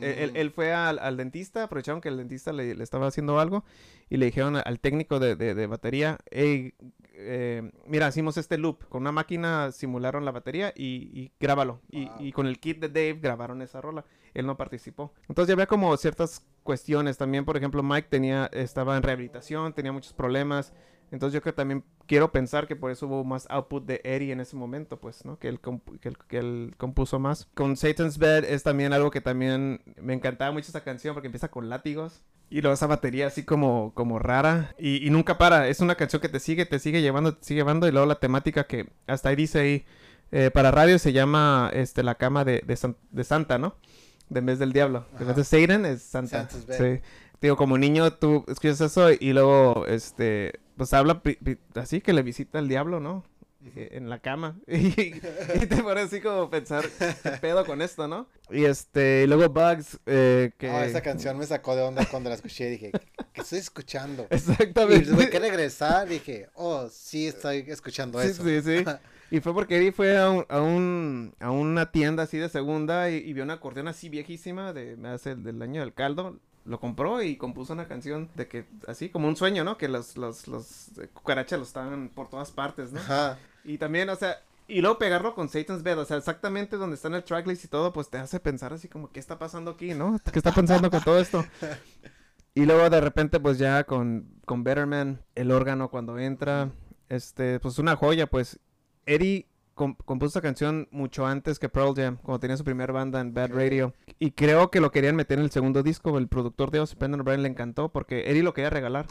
él, 0.01 0.51
fue 0.51 0.73
al, 0.73 1.17
dentista, 1.17 1.65
aprovecharon 1.65 2.01
que 2.01 2.09
el 2.09 2.17
dentista 2.17 2.53
le, 2.53 2.71
estaba 2.83 3.07
haciendo 3.07 3.39
algo 3.39 3.65
y 4.09 4.17
le 4.17 4.27
dijeron 4.27 4.57
al 4.57 4.81
técnico 4.81 5.21
de, 5.21 5.67
batería, 5.67 6.19
hey, 6.31 6.75
eh, 7.15 7.71
mira, 7.87 8.09
hicimos 8.09 8.37
este 8.39 8.57
loop, 8.57 8.89
con 8.89 9.03
una 9.03 9.13
máquina 9.13 9.73
simularon 9.73 10.25
la 10.25 10.31
batería 10.31 10.73
y, 10.75 11.11
y 11.13 11.33
grábalo. 11.39 11.81
Y, 11.91 12.09
y, 12.19 12.33
con 12.33 12.47
el 12.47 12.59
kit 12.59 12.79
de 12.81 12.89
Dave 12.89 13.21
grabaron 13.21 13.61
esa 13.63 13.81
rola. 13.81 14.05
Él 14.33 14.47
no 14.47 14.57
participó. 14.57 15.13
Entonces 15.29 15.49
ya 15.49 15.55
había 15.55 15.67
como 15.67 15.95
ciertas 15.97 16.47
cuestiones. 16.63 17.19
También, 17.19 17.45
por 17.45 17.57
ejemplo, 17.57 17.83
Mike 17.83 18.09
tenía, 18.09 18.47
estaba 18.53 18.97
en 18.97 19.03
rehabilitación, 19.03 19.73
tenía 19.75 19.93
muchos 19.93 20.13
problemas. 20.13 20.73
Entonces 21.11 21.35
yo 21.35 21.43
que 21.43 21.53
también 21.53 21.85
quiero 22.07 22.31
pensar 22.31 22.67
que 22.67 22.77
por 22.77 22.91
eso 22.91 23.07
hubo 23.07 23.25
más 23.25 23.47
output 23.51 23.85
de 23.85 24.01
Eddie 24.05 24.33
en 24.33 24.41
ese 24.41 24.57
momento, 24.57 25.01
pues, 25.01 25.25
¿no? 25.25 25.39
Que 25.39 25.49
él, 25.49 25.61
que, 26.29 26.39
él, 26.39 26.75
compuso 26.77 27.19
más. 27.19 27.49
Con 27.55 27.77
Satan's 27.77 28.19
Bed 28.19 28.45
es 28.45 28.63
también 28.63 28.93
algo 28.93 29.11
que 29.11 29.21
también 29.21 29.83
me 30.01 30.15
encantaba 30.15 30.53
mucho 30.53 30.69
esa 30.69 30.85
canción 30.85 31.15
porque 31.15 31.27
empieza 31.27 31.49
con 31.49 31.69
látigos. 31.69 32.23
Y 32.49 32.63
luego 32.63 32.75
esa 32.75 32.87
batería 32.87 33.27
así 33.27 33.45
como, 33.45 33.93
como 33.95 34.19
rara. 34.19 34.75
Y, 34.79 35.07
y, 35.07 35.11
nunca 35.11 35.39
para. 35.39 35.69
Es 35.69 35.81
una 35.81 35.95
canción 35.95 36.21
que 36.21 36.29
te 36.29 36.41
sigue, 36.41 36.67
te 36.67 36.79
sigue 36.79 37.03
llevando, 37.03 37.37
te 37.37 37.45
sigue 37.45 37.61
llevando. 37.61 37.87
Y 37.87 37.93
luego 37.93 38.07
la 38.07 38.19
temática 38.19 38.65
que 38.65 38.89
hasta 39.07 39.29
ahí 39.29 39.37
dice 39.37 39.61
ahí 39.61 39.85
Eh, 40.33 40.51
para 40.53 40.71
radio 40.71 40.99
se 40.99 41.13
llama 41.13 41.71
este, 41.75 42.03
La 42.03 42.15
Cama 42.15 42.45
de, 42.45 42.63
de, 42.65 43.25
Santa, 43.25 43.59
¿no? 43.59 43.75
De 44.29 44.41
vez 44.41 44.59
del 44.59 44.73
diablo. 44.73 45.07
En 45.19 45.27
vez 45.27 45.37
de 45.37 45.45
Satan 45.45 45.85
es 45.87 46.03
Santa. 46.03 46.49
Sí. 46.49 47.01
Digo, 47.41 47.57
como 47.57 47.79
niño 47.79 48.13
tú 48.13 48.45
escuchas 48.49 48.81
eso 48.81 49.11
y 49.11 49.33
luego, 49.33 49.87
este, 49.87 50.61
pues 50.81 50.95
habla 50.95 51.21
así 51.75 52.01
que 52.01 52.15
le 52.15 52.23
visita 52.23 52.59
el 52.59 52.67
diablo, 52.67 53.01
¿no? 53.01 53.23
Eh, 53.77 53.91
en 53.93 54.09
la 54.09 54.19
cama. 54.19 54.59
Y, 54.67 55.67
te 55.67 55.83
pone 55.83 56.01
así 56.01 56.23
como 56.23 56.49
pensar, 56.49 56.87
¿qué 57.23 57.33
pedo 57.33 57.67
con 57.67 57.83
esto, 57.83 58.09
no? 58.09 58.27
Y 58.49 58.65
este, 58.65 59.25
y 59.25 59.27
luego 59.27 59.51
Bugs, 59.51 60.01
eh, 60.07 60.53
que... 60.57 60.71
Ah, 60.71 60.87
esa 60.87 61.03
canción 61.03 61.37
me 61.37 61.45
sacó 61.45 61.77
de 61.77 61.83
onda 61.83 62.07
cuando 62.07 62.31
la 62.31 62.37
escuché. 62.37 62.71
Dije, 62.71 62.93
¿qué 63.35 63.43
estoy 63.43 63.59
escuchando? 63.59 64.27
Exactamente. 64.31 65.11
Y 65.11 65.13
tuve 65.13 65.29
que 65.29 65.39
regresar. 65.39 66.09
Dije, 66.09 66.49
oh, 66.55 66.89
sí 66.89 67.27
estoy 67.27 67.59
escuchando 67.69 68.19
eso. 68.19 68.43
Sí, 68.43 68.63
sí, 68.63 68.83
Y 69.31 69.41
fue 69.41 69.53
porque 69.53 69.77
Eddie 69.77 69.93
fue 69.93 70.17
a, 70.17 70.31
un, 70.31 71.35
a, 71.41 71.51
una 71.51 71.93
tienda 71.93 72.23
así 72.23 72.39
de 72.39 72.49
segunda 72.49 73.11
y, 73.11 73.35
vio 73.35 73.45
una 73.45 73.53
acordeón 73.53 73.89
así 73.89 74.09
viejísima 74.09 74.73
de 74.73 74.97
hace 75.07 75.37
del 75.37 75.61
año 75.61 75.83
del 75.83 75.93
caldo 75.93 76.41
lo 76.65 76.81
compró 76.81 77.23
y 77.23 77.37
compuso 77.37 77.73
una 77.73 77.89
canción 77.89 78.29
de 78.35 78.49
que, 78.49 78.67
así 78.87 79.09
como 79.09 79.29
un 79.29 79.37
sueño, 79.37 79.65
¿no? 79.65 79.77
Que 79.77 79.89
los, 79.89 80.17
los, 80.17 80.47
los 80.49 80.91
cucarachas 81.13 81.59
lo 81.59 81.65
estaban 81.65 82.09
por 82.11 82.29
todas 82.29 82.51
partes, 82.51 82.93
¿no? 82.93 83.01
Ajá. 83.01 83.39
Y 83.65 83.79
también, 83.79 84.09
o 84.11 84.17
sea, 84.17 84.41
y 84.69 84.81
luego 84.81 84.99
pegarlo 84.99 85.35
con 85.35 85.49
Satan's 85.49 85.83
Bed, 85.83 85.99
o 85.99 86.05
sea, 86.05 86.17
exactamente 86.17 86.77
donde 86.77 86.95
está 86.95 87.09
en 87.09 87.15
el 87.15 87.25
tracklist 87.25 87.65
y 87.65 87.69
todo, 87.69 87.93
pues 87.93 88.09
te 88.09 88.19
hace 88.19 88.39
pensar 88.41 88.73
así 88.73 88.89
como, 88.89 89.11
¿qué 89.11 89.19
está 89.21 89.39
pasando 89.39 89.73
aquí, 89.73 89.95
no? 89.95 90.19
¿Qué 90.33 90.39
está 90.39 90.53
pensando 90.53 90.91
con 90.91 91.03
todo 91.03 91.19
esto? 91.19 91.45
Y 92.53 92.65
luego 92.65 92.91
de 92.91 93.01
repente, 93.01 93.39
pues 93.39 93.59
ya 93.59 93.85
con, 93.85 94.41
con 94.45 94.65
Betterman, 94.65 95.23
el 95.37 95.53
órgano 95.53 95.89
cuando 95.89 96.19
entra, 96.19 96.71
este, 97.09 97.61
pues 97.61 97.79
una 97.79 97.95
joya, 97.95 98.27
pues 98.27 98.59
Eddie 99.07 99.47
compuso 99.75 100.27
esa 100.27 100.41
canción 100.41 100.89
mucho 100.91 101.27
antes 101.27 101.59
que 101.59 101.69
Pearl 101.69 101.95
Jam, 101.95 102.17
cuando 102.17 102.41
tenía 102.41 102.57
su 102.57 102.65
primera 102.65 102.93
banda 102.93 103.21
en 103.21 103.33
Bad 103.33 103.53
Radio. 103.53 103.95
Y 104.19 104.33
creo 104.33 104.71
que 104.71 104.81
lo 104.81 104.91
querían 104.91 105.17
meter 105.17 105.39
en 105.39 105.45
el 105.45 105.51
segundo 105.51 105.83
disco, 105.83 106.19
el 106.19 106.29
productor 106.29 106.71
de 106.71 106.81
Ozzy 106.81 106.97
Brendan 106.97 107.21
O'Brien 107.21 107.43
le 107.43 107.49
encantó, 107.49 107.91
porque 107.91 108.31
Eddie 108.31 108.43
lo 108.43 108.53
quería 108.53 108.71
regalar. 108.71 109.07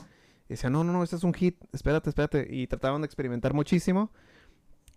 Y 0.48 0.54
decía, 0.54 0.70
no, 0.70 0.84
no, 0.84 0.94
no, 0.94 1.04
este 1.04 1.16
es 1.16 1.24
un 1.24 1.34
hit, 1.34 1.58
espérate, 1.74 2.10
espérate. 2.10 2.48
Y 2.50 2.68
trataban 2.68 3.02
de 3.02 3.06
experimentar 3.06 3.54
muchísimo 3.54 4.12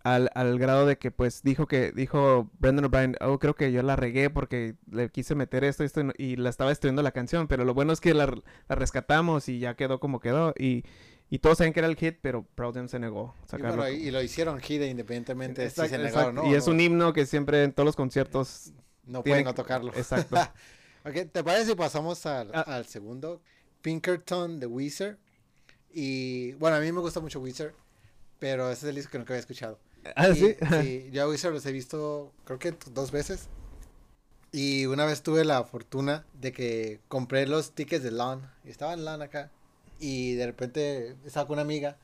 al, 0.03 0.29
al, 0.35 0.59
grado 0.59 0.85
de 0.85 0.97
que 0.97 1.11
pues 1.11 1.43
dijo 1.43 1.65
que, 1.65 1.91
dijo 1.91 2.49
Brendan 2.59 2.85
O'Brien, 2.85 3.15
oh, 3.21 3.39
creo 3.39 3.55
que 3.55 3.71
yo 3.71 3.81
la 3.83 3.95
regué 3.95 4.29
porque 4.29 4.75
le 4.91 5.09
quise 5.09 5.33
meter 5.33 5.63
esto, 5.63 5.83
esto 5.83 6.01
y, 6.17 6.35
la 6.35 6.49
estaba 6.49 6.69
destruyendo 6.69 7.01
la 7.01 7.11
canción, 7.11 7.47
pero 7.47 7.63
lo 7.63 7.73
bueno 7.73 7.93
es 7.93 8.01
que 8.01 8.13
la, 8.13 8.25
la, 8.67 8.75
rescatamos 8.75 9.47
y 9.47 9.59
ya 9.59 9.75
quedó 9.75 9.99
como 9.99 10.19
quedó 10.19 10.53
y, 10.57 10.83
y 11.29 11.39
todos 11.39 11.57
saben 11.57 11.73
que 11.73 11.79
era 11.79 11.87
el 11.87 11.95
hit, 11.95 12.17
pero 12.21 12.45
Proud 12.55 12.75
Jam 12.75 12.87
se 12.87 12.99
negó 12.99 13.35
a 13.43 13.47
sacarlo. 13.47 13.89
Y, 13.89 14.11
lo 14.11 14.21
hicieron 14.21 14.59
hit 14.59 14.81
independientemente 14.83 15.69
si 15.69 15.87
se 15.87 15.97
negaron, 15.97 16.35
¿no? 16.35 16.49
Y 16.49 16.53
es 16.53 16.67
un 16.67 16.79
himno 16.79 17.13
que 17.13 17.25
siempre 17.25 17.63
en 17.63 17.73
todos 17.73 17.85
los 17.85 17.95
conciertos... 17.95 18.71
No 19.05 19.23
pueden 19.23 19.43
no 19.43 19.53
tocarlo. 19.53 19.91
Exacto. 19.95 20.37
okay, 21.05 21.25
¿te 21.25 21.43
parece 21.43 21.71
si 21.71 21.75
pasamos 21.75 22.25
al, 22.25 22.51
ah. 22.53 22.61
al 22.61 22.85
segundo? 22.85 23.41
Pinkerton 23.81 24.59
de 24.59 24.65
Weezer. 24.65 25.17
Y 25.91 26.53
bueno, 26.53 26.77
a 26.77 26.79
mí 26.79 26.91
me 26.91 27.01
gusta 27.01 27.19
mucho 27.19 27.39
Weezer, 27.39 27.75
pero 28.39 28.71
ese 28.71 28.85
es 28.85 28.89
el 28.89 28.95
disco 28.95 29.11
que 29.11 29.17
nunca 29.19 29.33
había 29.33 29.41
escuchado. 29.41 29.79
¿Ah, 30.15 30.33
sí? 30.33 30.55
sí, 30.81 31.09
yo 31.11 31.23
a 31.23 31.27
Wizard 31.27 31.53
los 31.53 31.65
he 31.65 31.71
visto, 31.71 32.33
creo 32.45 32.59
que 32.59 32.73
dos 32.91 33.11
veces. 33.11 33.49
Y 34.51 34.85
una 34.85 35.05
vez 35.05 35.23
tuve 35.23 35.45
la 35.45 35.63
fortuna 35.63 36.25
de 36.33 36.51
que 36.51 36.99
compré 37.07 37.47
los 37.47 37.71
tickets 37.73 38.03
de 38.03 38.11
LAN. 38.11 38.51
Y 38.63 38.69
estaba 38.69 38.93
en 38.93 39.05
LAN 39.05 39.21
acá. 39.21 39.51
Y 40.03 40.33
de 40.33 40.47
repente 40.47 41.15
estaba 41.25 41.47
con 41.47 41.53
una 41.53 41.61
amiga. 41.61 41.95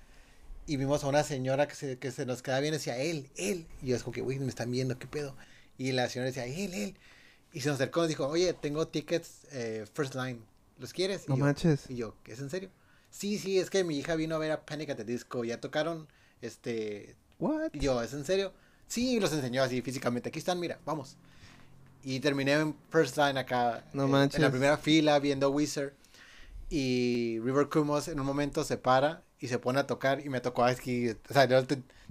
Y 0.65 0.77
vimos 0.77 1.03
a 1.03 1.07
una 1.07 1.21
señora 1.23 1.67
que 1.67 1.75
se, 1.75 1.97
que 1.99 2.11
se 2.11 2.25
nos 2.25 2.41
quedaba 2.41 2.61
bien 2.61 2.73
y 2.73 2.77
decía, 2.77 2.97
él, 2.97 3.29
él. 3.35 3.67
Y 3.81 3.87
yo 3.87 3.97
es 3.97 4.03
como 4.03 4.13
que, 4.13 4.21
uy, 4.21 4.39
me 4.39 4.47
están 4.47 4.71
viendo, 4.71 4.97
¿qué 4.97 5.05
pedo? 5.05 5.35
Y 5.77 5.91
la 5.91 6.07
señora 6.07 6.27
decía, 6.27 6.45
él, 6.45 6.73
él. 6.73 6.95
Y 7.51 7.59
se 7.59 7.67
nos 7.67 7.75
acercó 7.75 8.05
y 8.05 8.07
dijo, 8.07 8.25
oye, 8.25 8.53
tengo 8.53 8.87
tickets 8.87 9.47
eh, 9.51 9.85
First 9.93 10.15
Line. 10.15 10.39
¿Los 10.77 10.93
quieres? 10.93 11.27
no 11.27 11.35
manches. 11.35 11.89
Y 11.89 11.97
yo, 11.97 12.15
¿es 12.25 12.39
en 12.39 12.49
serio? 12.49 12.69
Sí, 13.09 13.37
sí, 13.37 13.59
es 13.59 13.69
que 13.69 13.83
mi 13.83 13.97
hija 13.97 14.15
vino 14.15 14.35
a 14.35 14.37
ver 14.37 14.53
a 14.53 14.65
Panic 14.65 14.91
at 14.91 14.95
the 14.95 15.03
Disco. 15.03 15.43
Ya 15.43 15.59
tocaron 15.59 16.07
este 16.41 17.17
What? 17.37 17.71
yo, 17.73 18.01
¿es 18.01 18.13
en 18.13 18.23
serio? 18.23 18.53
Sí, 18.87 19.19
los 19.19 19.33
enseñó 19.33 19.61
así 19.61 19.81
físicamente. 19.81 20.29
Aquí 20.29 20.39
están, 20.39 20.57
mira, 20.57 20.79
vamos. 20.85 21.17
Y 22.05 22.21
terminé 22.21 22.53
en 22.53 22.75
first 22.91 23.17
line 23.17 23.37
acá. 23.37 23.83
No 23.91 24.07
manches. 24.07 24.37
En 24.37 24.43
la 24.43 24.51
primera 24.51 24.77
fila 24.77 25.19
viendo 25.19 25.49
Wizard. 25.49 25.98
Y 26.69 27.39
River 27.43 27.67
Kumos 27.69 28.07
en 28.07 28.19
un 28.19 28.25
momento 28.25 28.63
se 28.63 28.77
para 28.77 29.23
y 29.39 29.47
se 29.47 29.59
pone 29.59 29.79
a 29.79 29.87
tocar. 29.87 30.25
Y 30.25 30.29
me 30.29 30.41
tocó 30.41 30.63
aquí. 30.63 31.09
O 31.09 31.33
sea, 31.33 31.45
yo 31.45 31.63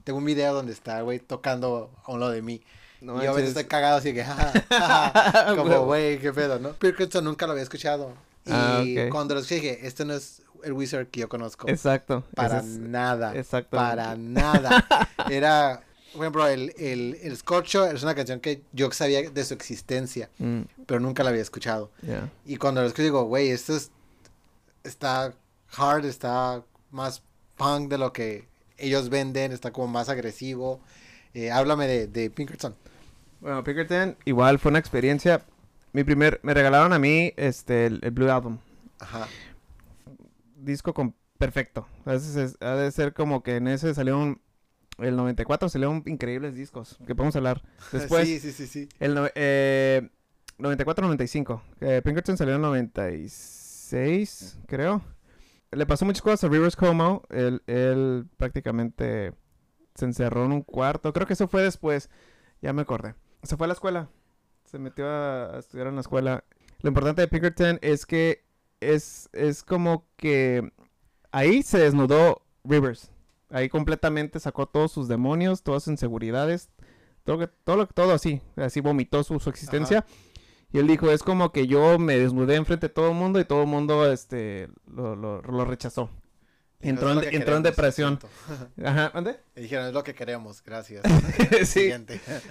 tengo 0.05 0.19
un 0.19 0.25
video 0.25 0.55
donde 0.55 0.73
está, 0.73 1.01
güey, 1.03 1.19
tocando 1.19 1.91
a 2.05 2.13
un 2.13 2.21
lado 2.21 2.33
de 2.33 2.43
mí. 2.43 2.63
No 3.01 3.21
y 3.21 3.25
yo 3.25 3.31
a 3.31 3.35
veces 3.35 3.51
estoy 3.51 3.65
cagado 3.65 3.99
así 3.99 4.13
que, 4.13 4.25
como, 5.57 5.85
güey, 5.85 6.19
qué 6.19 6.33
pedo, 6.33 6.59
¿no? 6.59 6.73
Pirkinson 6.73 7.25
nunca 7.25 7.47
lo 7.47 7.53
había 7.53 7.63
escuchado. 7.63 8.13
Ah, 8.51 8.83
y 8.85 9.09
cuando 9.11 9.35
lo 9.35 9.41
escuché 9.41 9.57
dije, 9.57 9.87
este 9.87 10.05
no 10.05 10.15
es 10.15 10.43
el 10.65 10.73
Wizard 10.73 11.09
que 11.09 11.21
yo 11.21 11.29
conozco. 11.29 11.69
Exacto. 11.69 12.25
Para 12.35 12.63
nada. 12.63 13.37
Exacto. 13.37 13.77
Para 13.77 14.17
nada. 14.17 14.87
Era, 15.31 15.83
por 16.13 16.23
ejemplo, 16.23 16.49
el, 16.49 16.73
el, 16.79 17.19
el 17.23 17.37
Scorcho 17.37 17.87
es 17.87 18.03
una 18.03 18.15
canción 18.15 18.41
que 18.41 18.63
yo 18.73 18.91
sabía 18.91 19.29
de 19.31 19.45
su 19.45 19.55
existencia, 19.55 20.31
mm. 20.39 20.63
pero 20.87 21.01
nunca 21.01 21.23
la 21.23 21.31
había 21.31 21.43
escuchado. 21.43 21.91
Y 22.45 22.57
cuando 22.57 22.81
lo 22.81 22.87
escucho 22.87 23.03
digo, 23.03 23.25
güey, 23.25 23.51
esto 23.51 23.77
es, 23.77 23.91
está 24.89 25.35
hard, 25.77 26.05
está 26.05 26.65
más 26.91 27.23
punk 27.57 27.89
de 27.91 27.99
lo 27.99 28.13
que 28.13 28.49
ellos 28.77 29.09
venden, 29.09 29.53
está 29.53 29.73
como 29.73 29.87
más 29.89 30.09
agresivo. 30.09 30.81
Eh, 31.35 31.51
háblame 31.51 31.87
de, 31.87 32.07
de 32.07 32.31
Pinkerton. 32.31 32.75
Bueno, 33.41 33.63
Pinkerton 33.63 34.17
igual 34.25 34.59
fue 34.59 34.71
una 34.71 34.79
experiencia. 34.79 35.43
Mi 35.93 36.05
primer, 36.05 36.41
me 36.43 36.55
regalaron 36.55 36.93
a 36.93 36.99
mí 36.99 37.33
este, 37.37 37.87
el, 37.87 38.01
el 38.03 38.11
Blue 38.11 38.31
Album. 38.31 38.59
Ajá 38.99 39.29
disco 40.69 40.95
con 40.95 41.15
perfecto. 41.39 41.87
A 42.05 42.13
veces 42.13 42.57
ha 42.61 42.75
de 42.75 42.93
ser 42.93 43.13
como 43.15 43.43
que 43.43 43.57
en 43.57 43.67
ese 43.69 43.95
salieron 43.95 44.41
el 44.99 45.17
94 45.17 45.69
salieron 45.69 46.03
increíbles 46.07 46.55
discos 46.57 46.99
que 47.07 47.15
podemos 47.15 47.37
hablar 47.37 47.63
después. 47.93 48.27
sí, 48.27 48.41
sí, 48.41 48.51
sí, 48.53 48.67
sí. 48.67 48.89
El 48.99 49.17
94-95. 50.59 51.61
Eh, 51.81 52.03
Pinkerton 52.05 52.37
salió 52.37 52.57
en 52.57 52.63
96, 52.63 53.68
creo. 54.67 55.03
Le 55.71 55.87
pasó 55.87 56.05
muchas 56.05 56.23
cosas 56.23 56.45
a 56.45 56.49
Rivers 56.49 56.77
Como. 56.77 57.23
Él, 57.31 57.63
él 57.67 58.27
prácticamente 58.37 59.35
se 59.95 60.05
encerró 60.05 60.45
en 60.45 60.53
un 60.53 60.63
cuarto. 60.63 61.13
Creo 61.13 61.27
que 61.27 61.35
eso 61.35 61.49
fue 61.49 61.63
después. 61.63 62.09
Ya 62.63 62.73
me 62.73 62.83
acordé. 62.83 63.15
Se 63.43 63.57
fue 63.57 63.67
a 63.67 63.69
la 63.69 63.75
escuela. 63.75 64.09
Se 64.65 64.79
metió 64.79 65.09
a, 65.09 65.59
estudiar 65.59 65.89
en 65.89 65.97
la 65.97 66.01
escuela. 66.01 66.45
Lo 66.81 66.89
importante 66.89 67.23
de 67.23 67.29
Pinkerton 67.29 67.79
es 67.83 68.07
que 68.07 68.45
es, 68.81 69.29
es 69.33 69.63
como 69.63 70.07
que 70.17 70.73
ahí 71.33 71.63
se 71.63 71.79
desnudó 71.79 72.43
Rivers. 72.65 73.11
Ahí 73.51 73.69
completamente 73.69 74.41
sacó 74.41 74.67
todos 74.67 74.93
sus 74.93 75.09
demonios, 75.09 75.63
todas 75.63 75.85
sus 75.85 75.93
inseguridades, 75.93 76.69
todo, 77.25 77.49
todo, 77.65 77.87
todo 77.87 78.13
así, 78.13 78.43
así 78.57 78.81
vomitó 78.81 79.25
su 79.25 79.37
existencia. 79.49 80.05
Y 80.73 80.79
él 80.79 80.87
dijo, 80.87 81.11
es 81.11 81.23
como 81.23 81.51
que 81.51 81.67
yo 81.67 81.99
me 81.99 82.19
desnudé 82.19 82.57
enfrente 82.57 82.89
de 82.89 82.95
todo 82.95 83.09
el 83.09 83.15
mundo 83.15 83.41
y 83.41 83.45
todo 83.45 83.63
el 83.63 83.69
mundo 83.69 84.11
este, 84.11 84.69
lo, 84.87 85.17
lo, 85.17 85.41
lo 85.41 85.65
rechazó. 85.65 86.11
Entró, 86.81 87.11
en, 87.11 87.35
entró 87.35 87.57
en 87.57 87.65
depresión. 87.65 88.21
Ajá, 88.85 89.11
¿dónde? 89.13 89.41
Y 89.57 89.63
dijeron, 89.63 89.89
es 89.89 89.95
lo 89.95 90.05
que 90.05 90.15
queremos, 90.15 90.63
gracias. 90.63 91.03
sí. 91.65 91.93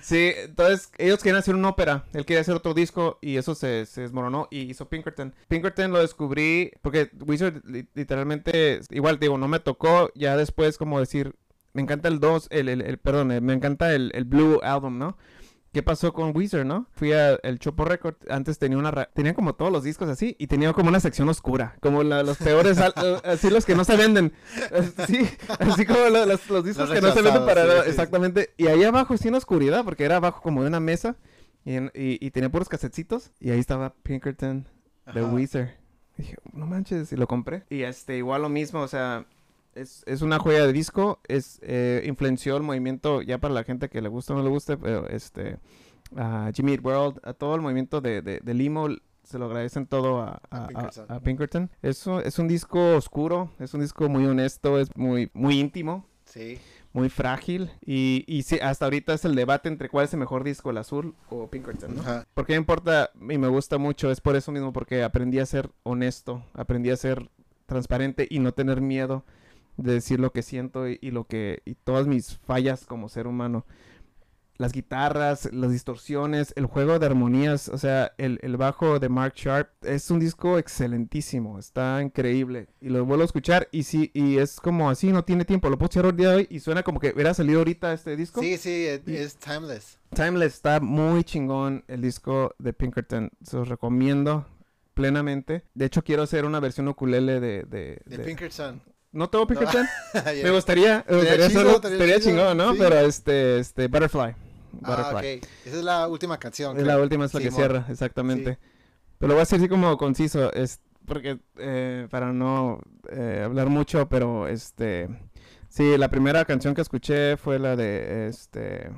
sí, 0.02 0.32
entonces 0.36 0.92
ellos 0.98 1.20
querían 1.20 1.38
hacer 1.38 1.56
una 1.56 1.70
ópera. 1.70 2.06
Él 2.14 2.26
quería 2.26 2.42
hacer 2.42 2.56
otro 2.56 2.74
disco 2.74 3.20
y 3.22 3.38
eso 3.38 3.56
se, 3.56 3.86
se 3.86 4.02
desmoronó 4.02 4.50
y 4.52 4.62
hizo 4.62 4.90
Pinkerton. 4.90 5.34
Pinkerton 5.48 5.92
lo 5.94 6.00
descubrí 6.00 6.72
porque 6.82 7.10
Wizard 7.26 7.62
literalmente, 7.94 8.82
igual 8.90 9.18
digo, 9.20 9.38
no 9.38 9.48
me 9.48 9.60
tocó. 9.60 10.12
Ya 10.14 10.36
después, 10.36 10.78
como 10.78 11.00
decir, 11.00 11.34
me 11.72 11.82
encanta 11.82 12.10
el 12.10 12.20
2, 12.20 12.48
el, 12.50 12.68
el, 12.68 12.82
el, 12.82 12.98
perdón, 12.98 13.28
me 13.28 13.54
encanta 13.54 13.94
el, 13.94 14.12
el 14.14 14.26
Blue 14.26 14.60
Album, 14.62 14.98
¿no? 14.98 15.18
¿Qué 15.78 15.84
pasó 15.84 16.12
con 16.12 16.36
Weezer, 16.36 16.66
no? 16.66 16.88
Fui 16.90 17.14
al 17.14 17.60
Chopo 17.60 17.86
Record. 17.86 18.16
Antes 18.32 18.58
tenía 18.58 18.80
una. 18.80 18.92
Tenía 19.14 19.36
como 19.36 19.54
todos 19.54 19.72
los 19.72 19.84
discos 19.84 20.10
así. 20.10 20.36
Y 20.40 20.48
tenía 20.48 20.74
como 20.74 20.90
una 20.90 21.00
sección 21.00 21.30
oscura. 21.30 21.76
Como 21.82 22.02
los 22.02 22.38
peores. 22.40 22.80
Eh, 22.98 23.18
así 23.26 23.52
los 23.52 23.64
que 23.64 23.76
no 23.76 23.84
se 23.84 23.96
venden. 23.96 24.34
Sí, 25.06 25.30
así 25.60 25.86
como 25.86 26.00
los, 26.10 26.66
discos 26.66 26.90
que 26.90 27.00
no 27.00 27.12
se 27.12 27.22
venden 27.22 27.46
para. 27.46 27.86
exactamente. 27.86 28.56
Y 28.58 28.66
ahí 28.66 28.84
abajo, 28.86 29.18
sí 29.18 29.28
en 29.28 29.36
oscuridad. 29.36 29.86
Porque 29.86 30.04
era 30.04 30.16
abajo 30.16 30.42
como 30.42 30.64
de 30.64 30.70
una 30.70 30.80
mesa. 30.80 31.16
Y, 31.64 32.32
tenía 32.32 32.50
puros 32.50 32.70
casetitos. 32.70 33.30
Y 33.40 33.52
ahí 33.52 33.60
estaba 33.60 33.94
Pinkerton 34.02 34.68
de 35.14 35.24
Weezer. 35.24 35.78
Y 36.18 36.24
dije, 36.24 36.38
no 36.54 36.66
manches. 36.66 37.12
Y 37.12 37.18
lo 37.18 37.28
compré. 37.28 37.66
Y 37.70 37.84
este, 37.84 38.18
igual 38.18 38.42
lo 38.42 38.50
mismo. 38.50 38.82
O 38.82 38.88
sea, 38.88 39.28
es, 39.78 40.04
es 40.06 40.22
una 40.22 40.40
joya 40.40 40.66
de 40.66 40.74
disco, 40.74 41.20
es 41.28 41.60
eh, 41.62 42.04
influenció 42.06 42.58
el 42.58 42.64
movimiento, 42.64 43.22
ya 43.22 43.38
para 43.38 43.54
la 43.54 43.64
gente 43.64 43.90
que 43.90 44.02
le 44.02 44.10
gusta 44.10 44.34
o 44.34 44.38
no 44.38 44.44
le 44.44 44.50
guste, 44.50 44.78
pero 44.78 45.08
este, 45.08 45.58
a 46.16 46.52
Jimmy 46.54 46.74
Eat 46.74 46.84
World, 46.84 47.20
a 47.24 47.34
todo 47.34 47.56
el 47.56 47.62
movimiento 47.62 48.02
de, 48.02 48.22
de, 48.22 48.54
Limo, 48.54 48.88
se 49.24 49.38
lo 49.38 49.46
agradecen 49.46 49.88
todo 49.88 50.22
a, 50.22 50.42
a, 50.50 51.20
Pinkerton. 51.20 51.70
Es, 51.82 52.08
un, 52.08 52.22
es 52.22 52.40
un 52.40 52.48
disco 52.48 52.96
oscuro, 52.96 53.52
es 53.60 53.74
un 53.74 53.82
disco 53.82 54.10
muy 54.10 54.26
honesto, 54.26 54.80
es 54.80 54.96
muy, 54.96 55.30
muy 55.34 55.60
íntimo. 55.60 56.06
Sí. 56.26 56.60
muy 56.92 57.08
frágil. 57.08 57.72
Y, 57.86 58.26
y 58.28 58.44
sí, 58.44 58.60
hasta 58.62 58.86
ahorita 58.86 59.14
es 59.14 59.24
el 59.24 59.34
debate 59.34 59.70
entre 59.70 59.88
cuál 59.88 60.06
es 60.06 60.14
el 60.14 60.20
mejor 60.20 60.44
disco, 60.44 60.72
el 60.72 60.78
azul 60.78 61.16
o 61.30 61.48
Pinkerton, 61.48 61.96
¿no? 61.96 62.04
Porque 62.34 62.54
me 62.54 62.58
importa 62.58 63.12
y 63.16 63.38
me 63.38 63.48
gusta 63.48 63.78
mucho, 63.78 64.12
es 64.12 64.20
por 64.20 64.36
eso 64.36 64.52
mismo, 64.52 64.74
porque 64.74 65.04
aprendí 65.04 65.40
a 65.40 65.46
ser 65.46 65.70
honesto, 65.84 66.44
aprendí 66.54 66.90
a 66.90 66.98
ser 66.98 67.30
transparente 67.66 68.28
y 68.30 68.40
no 68.40 68.54
tener 68.54 68.82
miedo 68.82 69.24
de 69.78 69.94
decir 69.94 70.20
lo 70.20 70.32
que 70.32 70.42
siento 70.42 70.90
y, 70.90 71.00
y 71.02 71.12
lo 71.12 71.26
que 71.26 71.62
y 71.66 71.76
todas 71.76 72.08
mis 72.08 72.38
fallas 72.40 72.86
como 72.86 73.10
ser 73.10 73.28
humano 73.28 73.66
las 74.58 74.72
guitarras, 74.72 75.50
las 75.54 75.72
distorsiones, 75.72 76.54
el 76.56 76.66
juego 76.66 77.00
de 77.00 77.06
armonías, 77.06 77.70
o 77.70 77.78
sea, 77.78 78.14
el, 78.18 78.40
bajo 78.58 79.00
de 79.00 79.10
Mark 79.10 79.34
Sharp 79.36 79.70
es 79.84 80.10
un 80.10 80.20
disco 80.20 80.58
excelentísimo, 80.58 81.60
está 81.60 82.02
increíble 82.02 82.68
y 82.82 82.90
lo 82.90 83.06
vuelvo 83.06 83.22
a 83.22 83.26
escuchar 83.26 83.68
y 83.72 83.84
sí, 83.84 84.12
y 84.14 84.38
es 84.38 84.60
como 84.60 84.90
así, 84.90 85.12
no 85.12 85.24
tiene 85.24 85.46
tiempo, 85.46 85.70
lo 85.70 85.78
puedo 85.78 85.88
escuchar 85.90 86.06
el 86.06 86.18
día 86.18 86.30
de 86.30 86.36
hoy 86.38 86.48
y 86.50 86.60
suena 86.60 86.84
como 86.84 87.00
que 87.00 87.12
hubiera 87.14 87.34
salido 87.34 87.60
ahorita 87.60 87.94
este 87.94 88.16
disco. 88.16 88.42
Sí, 88.42 88.58
sí, 88.58 88.86
es 88.88 89.36
timeless. 89.38 90.00
Timeless, 90.14 90.56
está 90.56 90.80
muy 90.80 91.24
chingón 91.24 91.84
el 91.88 92.02
disco 92.02 92.56
de 92.58 92.74
Pinkerton, 92.74 93.30
se 93.44 93.58
los 93.58 93.70
recomiendo 93.70 94.46
plenamente. 94.94 95.64
De 95.76 95.86
hecho, 95.86 96.04
quiero 96.04 96.24
hacer 96.24 96.46
una 96.46 96.60
versión 96.60 96.88
ukulele 96.88 97.40
de... 97.40 97.64
De, 97.64 98.02
de, 98.06 98.20
Pinkerton. 98.20 98.82
No 99.12 99.30
tengo 99.30 99.48
Pinkerton. 99.48 99.86
Me 100.44 100.52
gustaría, 100.52 101.06
me 101.08 101.16
gustaría 101.16 101.46
hacerlo, 101.48 101.76
estaría 101.76 102.20
chingón, 102.20 102.58
¿no? 102.58 102.76
Pero 102.76 103.00
este, 103.00 103.60
este, 103.60 103.88
Butterfly. 103.88 104.36
Ah, 104.84 105.12
ok. 105.16 105.24
Esa 105.24 105.78
es 105.78 105.84
la 105.84 106.08
última 106.08 106.38
canción. 106.38 106.78
Es 106.78 106.86
la 106.86 107.00
última, 107.00 107.26
es 107.26 107.34
la 107.34 107.40
que 107.40 107.52
cierra, 107.52 107.86
exactamente. 107.90 108.60
Pero 109.18 109.30
lo 109.30 109.34
voy 109.36 109.42
a 109.42 109.44
decir 109.44 109.58
así 109.60 109.70
como 109.70 109.98
conciso, 109.98 110.54
es 110.54 110.82
porque 111.06 111.40
eh, 111.58 112.08
para 112.12 112.34
no 112.34 112.82
eh, 113.10 113.42
hablar 113.44 113.70
mucho, 113.70 114.08
pero 114.10 114.48
este, 114.48 115.08
sí, 115.70 115.98
la 115.98 116.10
primera 116.10 116.46
canción 116.46 116.76
que 116.76 116.82
escuché 116.82 117.38
fue 117.38 117.58
la 117.58 117.76
de 117.76 118.28
este 118.28 118.92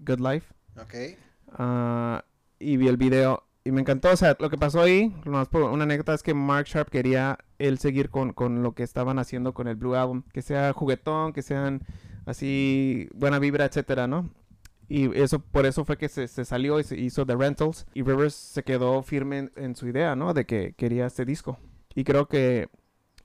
Good 0.00 0.20
Life. 0.20 0.52
Ok. 0.76 0.94
Uh, 1.58 2.20
y 2.58 2.76
vi 2.76 2.88
el 2.88 2.96
video 2.96 3.47
y 3.68 3.70
me 3.70 3.82
encantó, 3.82 4.10
o 4.10 4.16
sea, 4.16 4.34
lo 4.40 4.48
que 4.48 4.56
pasó 4.56 4.80
ahí, 4.80 5.14
una 5.26 5.82
anécdota 5.82 6.14
es 6.14 6.22
que 6.22 6.32
Mark 6.32 6.64
Sharp 6.68 6.88
quería 6.88 7.38
él 7.58 7.78
seguir 7.78 8.08
con, 8.08 8.32
con 8.32 8.62
lo 8.62 8.72
que 8.72 8.82
estaban 8.82 9.18
haciendo 9.18 9.52
con 9.52 9.68
el 9.68 9.76
Blue 9.76 9.94
Album, 9.94 10.22
que 10.32 10.40
sea 10.40 10.72
juguetón, 10.72 11.34
que 11.34 11.42
sean 11.42 11.82
así 12.24 13.10
buena 13.14 13.38
vibra, 13.38 13.66
etcétera, 13.66 14.06
¿no? 14.06 14.30
Y 14.88 15.14
eso, 15.20 15.40
por 15.40 15.66
eso 15.66 15.84
fue 15.84 15.98
que 15.98 16.08
se, 16.08 16.26
salió 16.28 16.80
y 16.80 16.84
se 16.84 16.98
hizo 16.98 17.26
The 17.26 17.36
Rentals. 17.36 17.86
Y 17.92 18.04
Rivers 18.04 18.34
se 18.34 18.62
quedó 18.62 19.02
firme 19.02 19.50
en, 19.54 19.76
su 19.76 19.86
idea, 19.86 20.16
¿no? 20.16 20.32
De 20.32 20.46
que 20.46 20.72
quería 20.72 21.04
este 21.04 21.26
disco. 21.26 21.58
Y 21.94 22.04
creo 22.04 22.26
que, 22.26 22.70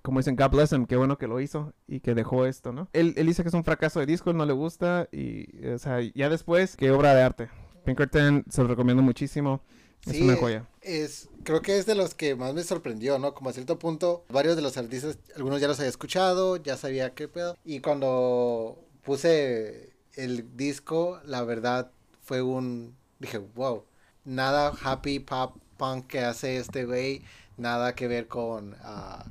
como 0.02 0.20
dicen, 0.20 0.36
God 0.36 0.50
bless 0.50 0.74
him, 0.74 0.88
qué 0.88 0.98
bueno 0.98 1.18
que 1.18 1.28
lo 1.28 1.40
hizo 1.40 1.72
y 1.88 2.02
que 2.02 2.16
dejó 2.16 2.46
esto, 2.46 2.74
¿no? 2.74 2.90
Él, 2.92 3.14
dice 3.14 3.44
que 3.44 3.48
es 3.48 3.56
un 3.56 3.64
fracaso 3.64 4.02
de 4.02 4.08
disco, 4.08 4.34
no 4.34 4.46
le 4.46 4.52
gusta. 4.52 5.08
Y, 5.10 5.66
o 5.68 5.78
sea, 5.78 6.02
ya 6.02 6.28
después, 6.28 6.76
qué 6.76 6.92
obra 6.92 7.16
de 7.16 7.22
arte. 7.22 7.48
Pinkerton 7.86 8.44
se 8.50 8.62
lo 8.62 8.68
recomiendo 8.68 9.02
muchísimo. 9.02 9.62
Es 10.06 10.20
una 10.20 10.36
joya. 10.36 10.68
Es, 10.82 11.30
creo 11.44 11.62
que 11.62 11.78
es 11.78 11.86
de 11.86 11.96
los 11.96 12.14
que 12.14 12.36
más 12.36 12.54
me 12.54 12.64
sorprendió, 12.64 13.20
¿no? 13.20 13.34
Como 13.34 13.50
a 13.50 13.54
cierto 13.54 13.80
punto, 13.80 14.26
varios 14.30 14.56
de 14.56 14.62
los 14.62 14.78
artistas, 14.78 15.18
algunos 15.36 15.62
ya 15.62 15.68
los 15.68 15.80
había 15.80 15.90
escuchado, 15.90 16.58
ya 16.58 16.76
sabía 16.76 17.14
qué 17.14 17.28
pedo. 17.28 17.58
Y 17.64 17.80
cuando 17.80 18.78
puse 19.04 19.94
el 20.16 20.58
disco, 20.58 21.20
la 21.26 21.44
verdad, 21.44 21.92
fue 22.22 22.42
un... 22.42 22.96
Dije, 23.20 23.38
wow, 23.38 23.86
nada 24.26 24.74
happy 24.84 25.20
pop 25.20 25.56
punk 25.78 26.08
que 26.08 26.20
hace 26.20 26.58
este 26.58 26.86
güey, 26.86 27.22
nada 27.58 27.96
que 27.96 28.08
ver 28.08 28.28
con 28.28 28.74
uh, 28.74 29.24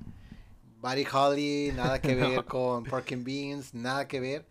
Buddy 0.81 1.07
Holly, 1.13 1.73
nada 1.75 2.01
que 2.01 2.15
ver 2.17 2.45
con 2.45 2.85
Parking 2.85 3.25
Beans, 3.25 3.75
nada 3.75 4.09
que 4.09 4.21
ver. 4.21 4.47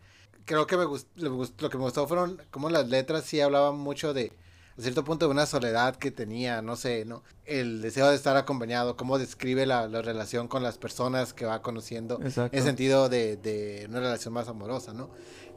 Creo 0.45 0.67
que 0.67 0.77
me 0.77 0.85
gustó, 0.85 1.09
lo 1.17 1.69
que 1.69 1.77
me 1.77 1.83
gustó 1.83 2.07
fueron 2.07 2.41
como 2.51 2.69
las 2.69 2.89
letras 2.89 3.25
sí 3.25 3.41
hablaban 3.41 3.77
mucho 3.77 4.13
de, 4.13 4.31
a 4.77 4.81
cierto 4.81 5.03
punto, 5.03 5.25
de 5.25 5.31
una 5.31 5.45
soledad 5.45 5.95
que 5.95 6.11
tenía, 6.11 6.61
no 6.61 6.75
sé, 6.75 7.05
¿no? 7.05 7.23
El 7.45 7.81
deseo 7.81 8.09
de 8.09 8.15
estar 8.15 8.37
acompañado, 8.37 8.95
cómo 8.95 9.17
describe 9.19 9.65
la, 9.65 9.87
relación 9.87 10.47
con 10.47 10.63
las 10.63 10.77
personas 10.77 11.33
que 11.33 11.45
va 11.45 11.61
conociendo, 11.61 12.19
en 12.21 12.49
el 12.51 12.63
sentido 12.63 13.09
de, 13.09 13.37
de 13.37 13.85
una 13.89 13.99
relación 13.99 14.33
más 14.33 14.47
amorosa, 14.47 14.93
¿no? 14.93 15.09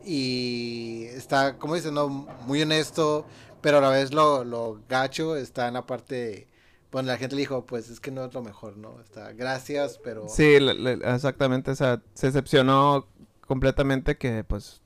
y 0.04 1.04
está, 1.14 1.58
como 1.58 1.74
dices, 1.74 1.92
¿no? 1.92 2.08
Muy 2.46 2.62
honesto, 2.62 3.26
pero 3.60 3.78
a 3.78 3.80
la 3.80 3.88
vez 3.88 4.12
lo, 4.12 4.44
lo 4.44 4.80
gacho 4.88 5.36
está 5.36 5.68
en 5.68 5.74
la 5.74 5.86
parte... 5.86 6.48
bueno, 6.92 7.08
la 7.08 7.16
gente 7.16 7.36
le 7.36 7.40
dijo, 7.40 7.64
pues 7.64 7.90
es 7.90 8.00
que 8.00 8.10
no 8.10 8.24
es 8.24 8.34
lo 8.34 8.42
mejor, 8.42 8.76
¿no? 8.76 9.00
Está, 9.00 9.32
gracias, 9.32 9.98
pero... 10.02 10.28
Sí, 10.28 10.56
exactamente, 11.04 11.70
o 11.70 11.74
sea, 11.74 12.02
se 12.14 12.26
decepcionó 12.28 13.06
completamente 13.46 14.16
que, 14.16 14.44
pues, 14.44 14.82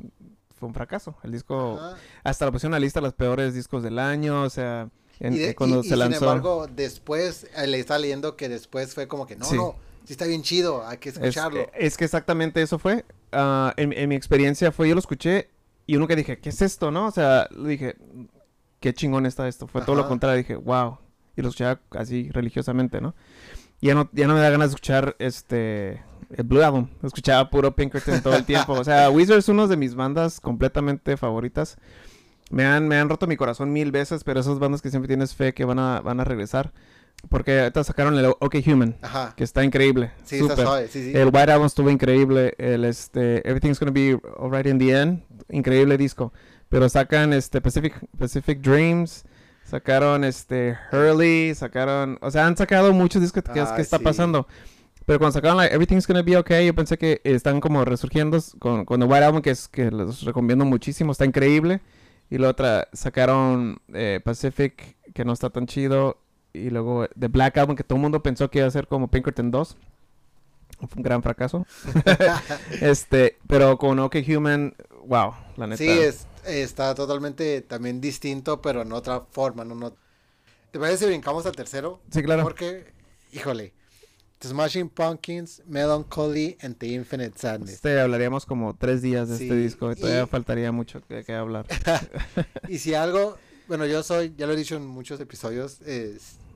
fue 0.59 0.69
un 0.69 0.75
fracaso. 0.75 1.17
El 1.23 1.33
disco, 1.33 1.81
hasta 2.25 2.47
lo 2.47 2.53
pusieron 2.53 2.75
en 2.75 2.81
la 2.81 2.85
lista 2.85 3.01
de 3.01 3.07
los 3.07 3.15
peores 3.15 3.55
discos 3.55 3.83
del 3.83 3.99
año, 3.99 4.43
o 4.43 4.51
sea, 4.51 4.89
en, 5.21 5.55
cuando 5.55 5.83
se 5.83 5.97
lanzó. 5.97 6.19
Sin 6.19 6.29
embargo, 6.29 6.67
después, 6.67 7.47
eh, 7.57 7.67
le 7.67 7.81
estaba 7.81 7.99
leyendo 7.99 8.37
que 8.37 8.49
después 8.49 8.95
fue 8.95 9.09
como 9.09 9.27
que, 9.27 9.37
no, 9.37 9.51
no, 9.53 9.77
sí 10.05 10.13
está 10.13 10.27
bien 10.27 10.43
chido, 10.43 10.87
hay 10.87 10.99
que 10.99 11.11
escucharlo. 11.11 11.71
es 11.75 11.97
que 11.97 12.05
exactamente 12.05 12.63
eso 12.63 12.79
fue. 12.79 13.05
Ah, 13.33 13.75
en, 13.77 14.09
mi 14.09 14.15
experiencia 14.15 14.73
fue, 14.73 14.89
yo 14.89 14.95
lo 14.95 15.01
escuché 15.01 15.49
y 15.87 15.97
uno 15.97 16.07
que 16.07 16.17
dije, 16.17 16.39
¿qué 16.39 16.49
es 16.49 16.63
esto, 16.63 16.91
no? 16.91 17.07
O 17.07 17.11
sea, 17.11 17.49
dije, 17.65 17.97
qué 18.81 18.93
chingón 18.95 19.27
está 19.27 19.49
esto. 19.49 19.67
Fue 19.67 19.83
todo 19.83 19.97
lo 19.97 20.09
contrario, 20.09 20.39
dije, 20.39 20.57
wow. 20.57 20.99
Y 21.37 21.43
lo 21.43 21.49
escuchaba 21.49 21.81
así 21.91 22.31
religiosamente, 22.31 23.01
¿no? 23.01 23.15
ya 23.81 23.95
no, 23.95 24.09
ya 24.13 24.27
no 24.27 24.35
me 24.35 24.41
da 24.41 24.51
ganas 24.51 24.71
de 24.71 24.75
escuchar 24.75 25.17
este 25.19 26.03
el 26.31 26.45
Blue 26.45 26.63
Album. 26.63 26.89
Escuchaba 27.03 27.49
puro 27.51 27.75
Pinkerton 27.75 28.21
todo 28.23 28.37
el 28.37 28.45
tiempo. 28.45 28.73
O 28.73 28.85
sea, 28.85 29.11
Wizard 29.11 29.39
es 29.39 29.49
una 29.49 29.67
de 29.67 29.77
mis 29.77 29.95
bandas 29.95 30.41
completamente 30.41 31.17
favoritas. 31.17 31.77
Me 32.51 32.65
han, 32.65 32.89
me 32.89 32.99
han 32.99 33.09
roto 33.09 33.27
mi 33.27 33.37
corazón 33.37 33.73
mil 33.73 33.93
veces, 33.93 34.25
pero 34.25 34.41
esas 34.41 34.59
bandas 34.59 34.81
que 34.81 34.91
siempre 34.91 35.09
tienes 35.09 35.35
fe 35.35 35.53
que 35.53 35.65
van 35.65 35.79
a, 35.79 36.01
van 36.01 36.21
a 36.21 36.25
regresar. 36.25 36.73
Porque 37.29 37.61
ahorita 37.61 37.83
sacaron 37.83 38.17
el 38.17 38.27
OK 38.27 38.57
Human, 38.65 38.97
que 39.35 39.43
está 39.43 39.65
increíble. 39.65 40.13
Sí, 40.25 40.37
está 40.37 40.55
suave, 40.55 40.87
sí, 40.87 41.03
sí. 41.03 41.19
El 41.19 41.27
White 41.27 41.51
Album 41.51 41.67
estuvo 41.67 41.91
increíble. 41.91 42.55
El 42.59 42.85
este, 42.85 43.47
Everything's 43.49 43.81
Gonna 43.81 43.91
Be 43.91 44.21
Alright 44.39 44.67
in 44.67 44.79
the 44.79 45.01
End, 45.01 45.25
increíble 45.49 45.99
disco. 45.99 46.33
Pero 46.69 46.89
sacan 46.89 47.33
este 47.33 47.61
Pacific, 47.61 47.99
Pacific 48.17 48.61
Dreams, 48.61 49.25
sacaron 49.65 50.23
este 50.23 50.77
Hurley, 50.93 51.55
sacaron, 51.57 52.19
o 52.21 52.31
sea, 52.31 52.47
han 52.47 52.57
sacado 52.57 52.93
muchos 52.93 53.21
discos 53.21 53.43
que, 53.43 53.53
¿qué 53.53 53.83
está 53.83 53.99
pasando. 53.99 54.47
Pero 55.09 55.19
cuando 55.21 55.33
sacaron 55.33 55.57
like, 55.57 55.75
Everything's 55.75 56.07
Gonna 56.07 56.21
Be 56.21 56.37
Okay, 56.37 56.67
yo 56.67 56.75
pensé 56.75 56.99
que 56.99 57.23
están 57.25 57.61
como 57.61 57.83
resurgiendo 57.83 58.39
con, 58.59 58.85
con 58.85 59.01
el 59.01 59.09
White 59.09 59.25
Album, 59.25 59.41
que 59.41 59.49
es 59.49 59.67
que 59.67 59.91
los 59.91 60.21
recomiendo 60.21 60.67
muchísimo, 60.67 61.13
está 61.13 61.25
increíble. 61.25 61.81
Y 62.29 62.37
la 62.37 62.51
otra, 62.51 62.89
sacaron 62.93 63.81
eh, 63.95 64.21
Pacific, 64.23 64.99
que 65.15 65.25
no 65.25 65.33
está 65.33 65.49
tan 65.49 65.67
chido 65.67 66.19
y 66.53 66.69
luego 66.69 67.09
The 67.19 67.29
Black 67.29 67.57
Album, 67.57 67.75
que 67.75 67.85
todo 67.85 67.97
el 67.97 68.03
mundo 68.03 68.23
pensó 68.23 68.51
que 68.51 68.59
iba 68.59 68.69
a 68.69 68.71
ser 68.71 68.87
como 68.87 69.09
Pinkerton 69.09 69.51
2. 69.51 69.77
Fue 70.77 70.89
un 70.99 71.03
gran 71.03 71.23
fracaso. 71.23 71.67
este, 72.83 73.39
pero 73.47 73.79
con 73.79 73.99
OK 74.01 74.17
Human, 74.29 74.75
wow, 75.07 75.33
la 75.57 75.69
neta. 75.69 75.79
Sí, 75.79 75.89
es, 75.89 76.27
está 76.45 76.95
totalmente 76.95 77.63
también 77.63 78.03
distinto, 78.03 78.61
pero 78.61 78.83
en 78.83 78.93
otra 78.93 79.23
forma, 79.31 79.65
¿no? 79.65 79.75
no 79.75 79.95
¿Te 80.71 80.79
parece 80.79 80.99
si 80.99 81.07
brincamos 81.07 81.47
al 81.47 81.57
tercero? 81.57 81.99
Sí, 82.11 82.23
claro. 82.23 82.43
Porque, 82.43 82.93
híjole, 83.33 83.73
The 83.73 83.78
Smashing 84.43 84.89
Pumpkins, 84.89 85.63
Melancholy 85.67 86.57
and 86.61 86.77
The 86.77 86.95
Infinite 86.95 87.39
Sadness. 87.39 87.75
Este 87.75 88.01
hablaríamos 88.01 88.47
como 88.47 88.77
tres 88.77 89.03
días 89.03 89.29
de 89.29 89.35
este 89.35 89.57
disco 89.57 89.91
y 89.91 89.97
todavía 89.97 90.27
faltaría 90.27 90.71
mucho 90.71 91.01
que, 91.07 91.25
que 91.25 91.35
hablar. 91.35 91.67
y 92.69 92.79
si 92.79 92.95
algo, 92.95 93.37
bueno, 93.67 93.87
yo 93.87 94.03
soy, 94.03 94.35
ya 94.37 94.47
lo 94.47 94.53
he 94.53 94.57
dicho 94.57 94.77
en 94.77 94.87
muchos 94.87 95.21
episodios, 95.21 95.81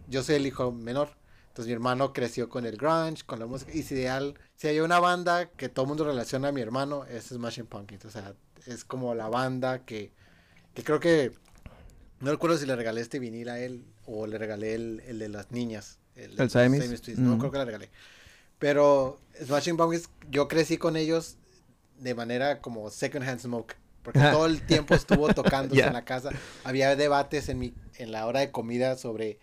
yo 0.08 0.22
soy 0.22 0.36
el 0.36 0.46
hijo 0.46 0.70
menor. 0.72 1.10
Entonces 1.48 1.66
mi 1.66 1.74
hermano 1.74 2.14
creció 2.14 2.48
con 2.48 2.64
el 2.64 2.78
grunge, 2.78 3.24
con 3.26 3.38
la 3.38 3.44
música. 3.44 3.72
Y 3.74 3.82
si, 3.82 3.94
ideal, 3.94 4.38
si 4.56 4.68
hay 4.68 4.80
una 4.80 5.00
banda 5.00 5.50
que 5.50 5.68
todo 5.68 5.84
el 5.84 5.88
mundo 5.88 6.04
relaciona 6.04 6.48
a 6.48 6.52
mi 6.52 6.62
hermano, 6.62 7.04
es 7.04 7.26
Smashing 7.26 7.66
Pumpkins. 7.66 8.06
O 8.06 8.10
sea, 8.10 8.34
es 8.66 8.86
como 8.86 9.14
la 9.14 9.28
banda 9.28 9.84
que, 9.84 10.12
que 10.72 10.82
creo 10.82 10.98
que... 10.98 11.32
No 12.20 12.30
recuerdo 12.30 12.56
si 12.56 12.64
le 12.64 12.74
regalé 12.74 13.02
este 13.02 13.18
vinil 13.18 13.50
a 13.50 13.58
él 13.58 13.84
o 14.06 14.26
le 14.26 14.38
regalé 14.38 14.74
el, 14.74 15.02
el 15.06 15.18
de 15.18 15.28
las 15.28 15.50
niñas. 15.50 15.98
El, 16.16 16.38
el 16.38 17.24
No 17.24 17.38
creo 17.38 17.50
que 17.50 17.58
le 17.58 17.64
regalé. 17.64 17.90
Pero 18.58 19.18
Smashing 19.44 19.76
Pumpkins, 19.76 20.08
yo 20.30 20.48
crecí 20.48 20.76
con 20.76 20.96
ellos 20.96 21.36
de 21.98 22.14
manera 22.14 22.60
como 22.60 22.90
second 22.90 23.26
hand 23.28 23.40
smoke 23.40 23.76
porque 24.02 24.20
todo 24.20 24.46
el 24.46 24.62
tiempo 24.62 24.94
estuvo 24.94 25.32
tocándose 25.32 25.82
en 25.86 25.92
la 25.92 26.04
casa. 26.04 26.30
Había 26.64 26.94
debates 26.96 27.48
en 27.48 27.58
mi 27.58 27.74
en 27.96 28.12
la 28.12 28.26
hora 28.26 28.40
de 28.40 28.50
comida 28.50 28.96
sobre 28.96 29.38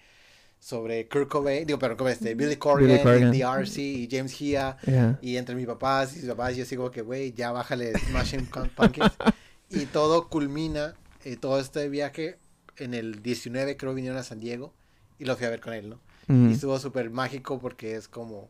sobre 0.60 1.08
Kurt 1.08 1.30
Cobain, 1.30 1.66
digo, 1.66 1.80
pero 1.80 1.96
como 1.96 2.10
este, 2.10 2.36
Billy 2.36 2.58
Corgan, 2.58 3.32
The 3.32 3.44
RC 3.44 3.82
y 3.82 4.10
James 4.12 4.42
Hia 4.42 4.78
y 5.22 5.38
entre 5.38 5.56
mis 5.56 5.66
papás 5.66 6.16
y 6.18 6.20
sus 6.20 6.30
papás 6.30 6.58
yo 6.58 6.66
sigo 6.66 6.92
que 6.92 7.02
güey, 7.02 7.32
ya 7.32 7.54
bájale 7.54 7.98
Smashing 7.98 8.48
Pumpkins 8.76 9.14
y 9.70 9.86
todo 9.86 10.28
culmina 10.28 10.96
eh, 11.24 11.38
todo 11.38 11.62
este 11.62 11.88
viaje 11.88 12.38
en 12.76 12.94
el 12.94 13.24
19 13.24 13.78
creo 13.78 13.94
vinieron 13.94 14.20
a 14.20 14.24
San 14.24 14.42
Diego 14.42 14.74
y 15.18 15.24
lo 15.24 15.38
fui 15.38 15.46
a 15.46 15.50
ver 15.50 15.62
con 15.62 15.74
él, 15.74 15.90
¿no? 15.90 16.00
Y 16.30 16.54
estuvo 16.54 16.78
súper 16.78 17.10
mágico 17.10 17.60
porque 17.60 17.96
es 17.96 18.08
como 18.08 18.50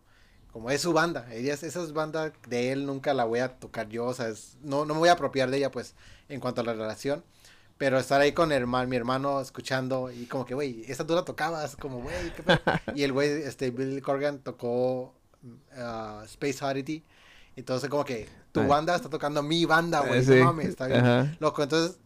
como 0.52 0.72
es 0.72 0.82
su 0.82 0.94
banda. 0.94 1.28
Ella, 1.32 1.54
esa 1.54 1.68
es 1.68 1.94
banda 1.94 2.34
de 2.48 2.72
él, 2.72 2.86
nunca 2.86 3.14
la 3.14 3.24
voy 3.24 3.40
a 3.40 3.60
tocar 3.60 3.88
yo, 3.90 4.06
o 4.06 4.14
sea, 4.14 4.34
no, 4.62 4.86
no 4.86 4.94
me 4.94 5.00
voy 5.00 5.10
a 5.10 5.14
apropiar 5.14 5.50
de 5.50 5.58
ella, 5.58 5.72
pues, 5.72 5.96
en 6.28 6.40
cuanto 6.40 6.62
a 6.62 6.64
la 6.64 6.74
relación. 6.74 7.24
Pero 7.78 7.98
estar 7.98 8.20
ahí 8.20 8.34
con 8.34 8.52
hermano, 8.52 8.90
mi 8.90 8.98
hermano 8.98 9.40
escuchando 9.40 10.12
y 10.12 10.26
como 10.26 10.46
que, 10.46 10.54
güey, 10.54 10.84
esa 10.88 11.08
tú 11.08 11.16
la 11.16 11.24
tocabas, 11.24 11.78
como, 11.78 12.02
güey, 12.02 12.16
qué 12.36 12.44
Y 12.96 13.04
el 13.04 13.14
güey, 13.14 13.30
este, 13.30 13.72
Billy 13.72 14.02
Corgan 14.02 14.40
tocó 14.40 15.14
uh, 15.44 16.24
Space 16.26 16.66
Oddity. 16.66 17.04
Entonces, 17.56 17.90
como 17.90 18.04
que 18.04 18.28
tu 18.52 18.66
banda 18.68 18.96
está 18.96 19.10
tocando 19.10 19.42
mi 19.44 19.66
banda, 19.66 20.02
güey, 20.02 20.26
no 20.26 20.46
mames, 20.46 20.70
está 20.70 20.88
bien. 20.88 21.38
Loco, 21.40 21.64
entonces, 21.64 22.00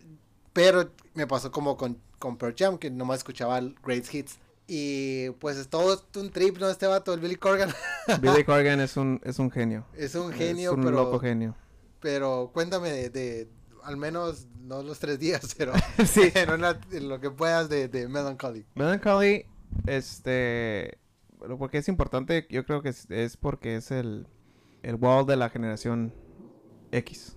pero 0.52 0.92
me 1.16 1.26
pasó 1.26 1.52
como 1.52 1.76
con, 1.76 1.98
con 2.20 2.38
Pearl 2.38 2.56
Jam, 2.58 2.78
que 2.78 2.92
nomás 2.92 3.20
escuchaba 3.20 3.60
Great 3.84 4.14
Hits. 4.14 4.38
Y 4.68 5.30
pues 5.32 5.58
es 5.58 5.68
todo 5.68 6.02
un 6.16 6.32
trip, 6.32 6.58
¿no? 6.58 6.70
Este 6.70 6.88
vato, 6.88 7.14
el 7.14 7.20
Billy 7.20 7.36
Corgan. 7.36 7.72
Billy 8.22 8.44
Corgan 8.44 8.80
es 8.80 8.96
un, 8.96 9.20
es 9.24 9.40
un 9.40 9.52
genio. 9.52 9.86
Es 9.94 10.16
un 10.16 10.32
genio, 10.32 10.72
es 10.72 10.78
un 10.78 10.92
loco 10.92 11.20
genio. 11.20 11.56
Pero 12.00 12.52
cuéntame 12.54 13.10
de, 13.10 13.50
al 13.84 13.98
menos, 13.98 14.48
no 14.62 14.82
los 14.82 15.00
tres 15.00 15.20
días, 15.20 15.56
pero 15.58 15.74
sí, 16.06 16.32
en, 16.34 17.10
lo 17.10 17.20
que 17.20 17.30
puedas 17.30 17.70
de, 17.70 17.88
de 17.88 18.08
Melancholy. 18.08 18.66
Melancholy, 18.76 19.46
este, 19.86 20.98
porque 21.58 21.80
es 21.80 21.88
importante, 21.88 22.48
yo 22.50 22.66
creo 22.66 22.82
que 22.82 22.90
es, 22.90 23.38
porque 23.38 23.76
es 23.76 23.92
el, 23.92 24.28
el 24.82 24.96
wall 24.96 25.26
de 25.26 25.36
la 25.36 25.50
generación 25.50 26.14
X. 26.92 27.36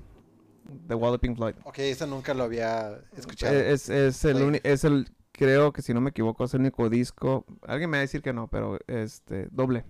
The 0.88 0.94
Wall 0.96 1.14
of 1.14 1.20
Pink 1.20 1.36
Floyd. 1.36 1.54
Ok, 1.62 1.78
eso 1.78 2.08
nunca 2.08 2.34
lo 2.34 2.42
había 2.42 3.00
escuchado. 3.16 3.54
Es, 3.54 3.88
es, 3.88 4.24
el, 4.24 4.60
es 4.64 4.82
el 4.82 5.08
creo 5.36 5.72
que 5.72 5.82
si 5.82 5.94
no 5.94 6.00
me 6.00 6.10
equivoco 6.10 6.44
es 6.44 6.54
el 6.54 6.60
único 6.60 6.88
disco, 6.88 7.44
alguien 7.66 7.90
me 7.90 7.98
va 7.98 8.00
a 8.00 8.02
decir 8.02 8.22
que 8.22 8.32
no, 8.32 8.48
pero 8.48 8.78
este, 8.86 9.48
doble. 9.52 9.84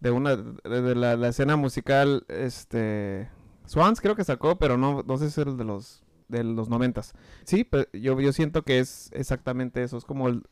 De 0.00 0.10
una, 0.10 0.36
de, 0.36 0.94
la, 0.94 1.28
escena 1.28 1.56
musical, 1.56 2.24
este, 2.28 3.28
Swans 3.66 4.00
creo 4.00 4.16
que 4.16 4.24
sacó, 4.24 4.58
pero 4.58 4.76
no, 4.76 5.02
no 5.06 5.16
sé 5.16 5.30
si 5.30 5.40
es 5.40 5.46
el 5.46 5.56
de 5.56 5.64
los, 5.64 6.04
de 6.28 6.44
los 6.44 6.68
noventas. 6.68 7.14
Sí, 7.44 7.64
pero 7.64 7.86
yo, 7.92 8.20
yo 8.20 8.32
siento 8.32 8.62
que 8.62 8.80
es 8.80 9.10
exactamente 9.12 9.82
eso, 9.82 9.96
es 9.96 10.04
como 10.04 10.28
el, 10.28 10.42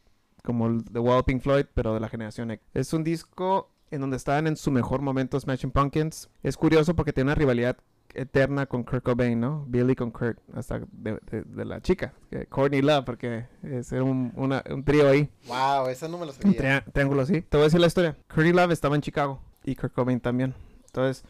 como 0.45 0.69
el 0.69 0.85
The 0.85 1.01
Wall 1.01 1.25
Pink 1.25 1.43
Floyd, 1.43 1.67
pero 1.75 1.95
de 1.95 2.01
la 2.01 2.09
generación 2.09 2.51
X. 2.53 2.67
Es 2.75 2.93
un 2.93 3.05
disco 3.05 3.71
en 3.91 4.01
donde 4.01 4.17
estaban 4.17 4.47
en 4.47 4.57
su 4.57 4.71
mejor 4.71 5.03
momento 5.03 5.39
Smashing 5.39 5.73
Pumpkins. 5.73 6.31
Es 6.43 6.57
curioso 6.57 6.95
porque 6.95 7.13
tiene 7.13 7.29
una 7.29 7.35
rivalidad 7.35 7.77
eterna 8.15 8.67
con 8.67 8.85
Kurt 8.85 9.03
Cobain, 9.03 9.39
¿no? 9.39 9.65
Billy 9.69 9.95
con 9.95 10.11
Kurt, 10.11 10.39
hasta 10.55 10.81
de, 10.93 11.19
de, 11.31 11.65
la 11.65 11.81
chica, 11.81 12.15
Courtney 12.49 12.83
Love, 12.83 13.05
porque 13.05 13.47
es 13.63 13.93
un, 13.93 14.33
una, 14.37 14.63
un 14.71 14.85
trío 14.85 15.09
ahí. 15.09 15.29
Wow, 15.47 15.89
eso 15.89 16.09
no 16.09 16.19
me 16.19 16.27
lo 16.27 16.33
sabía. 16.33 16.83
Un 16.85 16.93
triángulo, 16.93 17.27
sí. 17.27 17.43
Te 17.43 17.57
voy 17.57 17.63
a 17.63 17.65
decir 17.65 17.81
la 17.81 17.87
historia. 17.87 18.17
Courtney 18.29 18.53
Love 18.53 18.73
estaba 18.73 18.95
en 18.95 19.03
Chicago 19.03 19.41
y 19.65 19.77
Kurt 19.77 19.93
Cobain 19.93 20.21
también. 20.21 20.55
Entonces, 20.87 21.25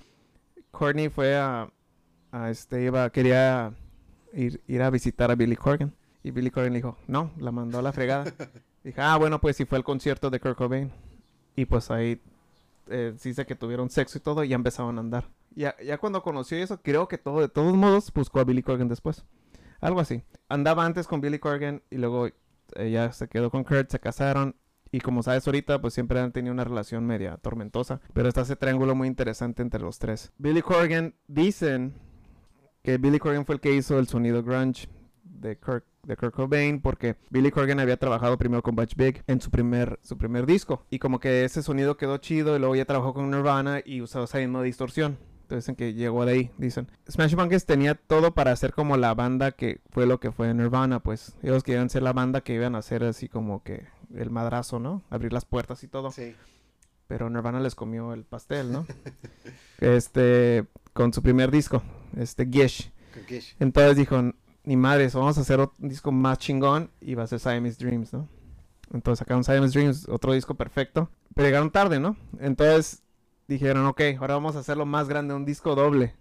Courtney 0.70 1.08
fue 1.08 1.36
a, 1.36 1.70
a 2.32 2.50
este, 2.50 2.82
iba, 2.82 3.10
quería 3.10 3.72
ir, 4.32 4.62
ir 4.66 4.82
a 4.82 4.90
visitar 4.90 5.30
a 5.30 5.34
Billy 5.34 5.56
Corgan. 5.56 5.94
Y 6.22 6.30
Billy 6.30 6.50
Corgan 6.50 6.72
le 6.72 6.78
dijo, 6.78 6.96
no, 7.06 7.30
la 7.38 7.50
mandó 7.50 7.78
a 7.78 7.82
la 7.82 7.92
fregada. 7.92 8.24
Dije, 8.84 9.00
ah, 9.00 9.16
bueno, 9.18 9.40
pues 9.40 9.56
si 9.56 9.64
fue 9.64 9.78
el 9.78 9.84
concierto 9.84 10.30
de 10.30 10.40
Kurt 10.40 10.56
Cobain. 10.56 10.90
Y 11.56 11.66
pues 11.66 11.90
ahí 11.90 12.20
eh, 12.88 13.14
sí 13.18 13.34
sé 13.34 13.46
que 13.46 13.54
tuvieron 13.54 13.90
sexo 13.90 14.18
y 14.18 14.20
todo 14.20 14.44
y 14.44 14.48
ya 14.48 14.56
empezaron 14.56 14.96
a 14.98 15.00
andar. 15.00 15.28
Ya, 15.50 15.76
ya 15.84 15.98
cuando 15.98 16.22
conoció 16.22 16.58
eso, 16.58 16.80
creo 16.82 17.08
que 17.08 17.18
todo, 17.18 17.40
de 17.40 17.48
todos 17.48 17.74
modos, 17.74 18.12
buscó 18.12 18.40
a 18.40 18.44
Billy 18.44 18.62
Corgan 18.62 18.88
después. 18.88 19.24
Algo 19.80 20.00
así. 20.00 20.22
Andaba 20.48 20.84
antes 20.84 21.06
con 21.06 21.20
Billy 21.20 21.38
Corgan 21.38 21.82
y 21.90 21.96
luego 21.96 22.28
eh, 22.76 23.08
se 23.12 23.28
quedó 23.28 23.50
con 23.50 23.64
Kurt, 23.64 23.90
se 23.90 24.00
casaron. 24.00 24.56
Y 24.92 25.00
como 25.00 25.22
sabes 25.22 25.46
ahorita, 25.46 25.80
pues 25.80 25.94
siempre 25.94 26.20
han 26.20 26.32
tenido 26.32 26.52
una 26.52 26.64
relación 26.64 27.06
media 27.06 27.36
tormentosa. 27.36 28.00
Pero 28.12 28.28
está 28.28 28.42
ese 28.42 28.56
triángulo 28.56 28.94
muy 28.94 29.08
interesante 29.08 29.62
entre 29.62 29.80
los 29.80 29.98
tres. 29.98 30.32
Billy 30.38 30.62
Corgan, 30.62 31.14
dicen 31.28 31.94
que 32.82 32.98
Billy 32.98 33.18
Corgan 33.18 33.46
fue 33.46 33.56
el 33.56 33.60
que 33.60 33.72
hizo 33.72 33.98
el 33.98 34.08
sonido 34.08 34.42
grunge 34.42 34.88
de 35.22 35.56
Kurt, 35.58 35.84
de 36.02 36.16
Kurt 36.16 36.34
Cobain 36.34 36.80
porque 36.80 37.16
Billy 37.30 37.50
Corgan 37.50 37.78
había 37.78 37.96
trabajado 37.96 38.36
primero 38.38 38.62
con 38.62 38.74
Butch 38.74 38.94
Big 38.96 39.22
en 39.26 39.40
su 39.40 39.50
primer, 39.50 39.98
su 40.02 40.18
primer 40.18 40.46
disco 40.46 40.86
y 40.90 40.98
como 40.98 41.20
que 41.20 41.44
ese 41.44 41.62
sonido 41.62 41.96
quedó 41.96 42.18
chido 42.18 42.56
y 42.56 42.58
luego 42.58 42.74
ya 42.74 42.84
trabajó 42.84 43.14
con 43.14 43.30
Nirvana 43.30 43.80
y 43.84 44.00
usaba 44.00 44.24
esa 44.24 44.38
misma 44.38 44.62
distorsión 44.62 45.18
dicen 45.54 45.76
que 45.76 45.94
llegó 45.94 46.24
de 46.24 46.32
ahí, 46.32 46.50
dicen. 46.58 46.88
Smash 47.10 47.34
Pumpkins 47.34 47.66
tenía 47.66 47.94
todo 47.94 48.34
para 48.34 48.54
ser 48.56 48.72
como 48.72 48.96
la 48.96 49.14
banda 49.14 49.52
que 49.52 49.80
fue 49.90 50.06
lo 50.06 50.20
que 50.20 50.32
fue 50.32 50.52
Nirvana, 50.54 51.00
pues 51.00 51.36
ellos 51.42 51.62
querían 51.62 51.90
ser 51.90 52.02
la 52.02 52.12
banda 52.12 52.40
que 52.40 52.54
iban 52.54 52.74
a 52.74 52.78
hacer 52.78 53.04
así 53.04 53.28
como 53.28 53.62
que 53.62 53.86
el 54.14 54.30
madrazo, 54.30 54.78
¿no? 54.78 55.02
Abrir 55.10 55.32
las 55.32 55.44
puertas 55.44 55.82
y 55.84 55.88
todo. 55.88 56.10
Sí. 56.10 56.34
Pero 57.06 57.28
Nirvana 57.30 57.60
les 57.60 57.74
comió 57.74 58.12
el 58.12 58.24
pastel, 58.24 58.72
¿no? 58.72 58.86
este, 59.80 60.66
con 60.92 61.12
su 61.12 61.22
primer 61.22 61.50
disco, 61.50 61.82
este 62.16 62.46
Gish. 62.46 62.92
Gish. 63.26 63.56
Entonces 63.58 63.96
dijo, 63.96 64.32
ni 64.64 64.76
madres, 64.76 65.14
vamos 65.14 65.38
a 65.38 65.40
hacer 65.40 65.60
un 65.60 65.88
disco 65.88 66.12
más 66.12 66.38
chingón 66.38 66.90
y 67.00 67.14
va 67.14 67.24
a 67.24 67.26
ser 67.26 67.40
Siamese 67.40 67.84
Dreams, 67.84 68.12
¿no? 68.12 68.28
Entonces 68.92 69.20
sacaron 69.20 69.44
Siamese 69.44 69.78
Dreams, 69.78 70.08
otro 70.08 70.32
disco 70.32 70.54
perfecto. 70.54 71.10
Pero 71.34 71.46
llegaron 71.46 71.70
tarde, 71.70 72.00
¿no? 72.00 72.16
Entonces 72.40 73.02
dijeron, 73.50 73.84
ok, 73.86 74.00
ahora 74.18 74.34
vamos 74.34 74.54
a 74.56 74.60
hacerlo 74.60 74.86
más 74.86 75.08
grande, 75.08 75.34
un 75.34 75.44
disco 75.44 75.74
doble. 75.74 76.14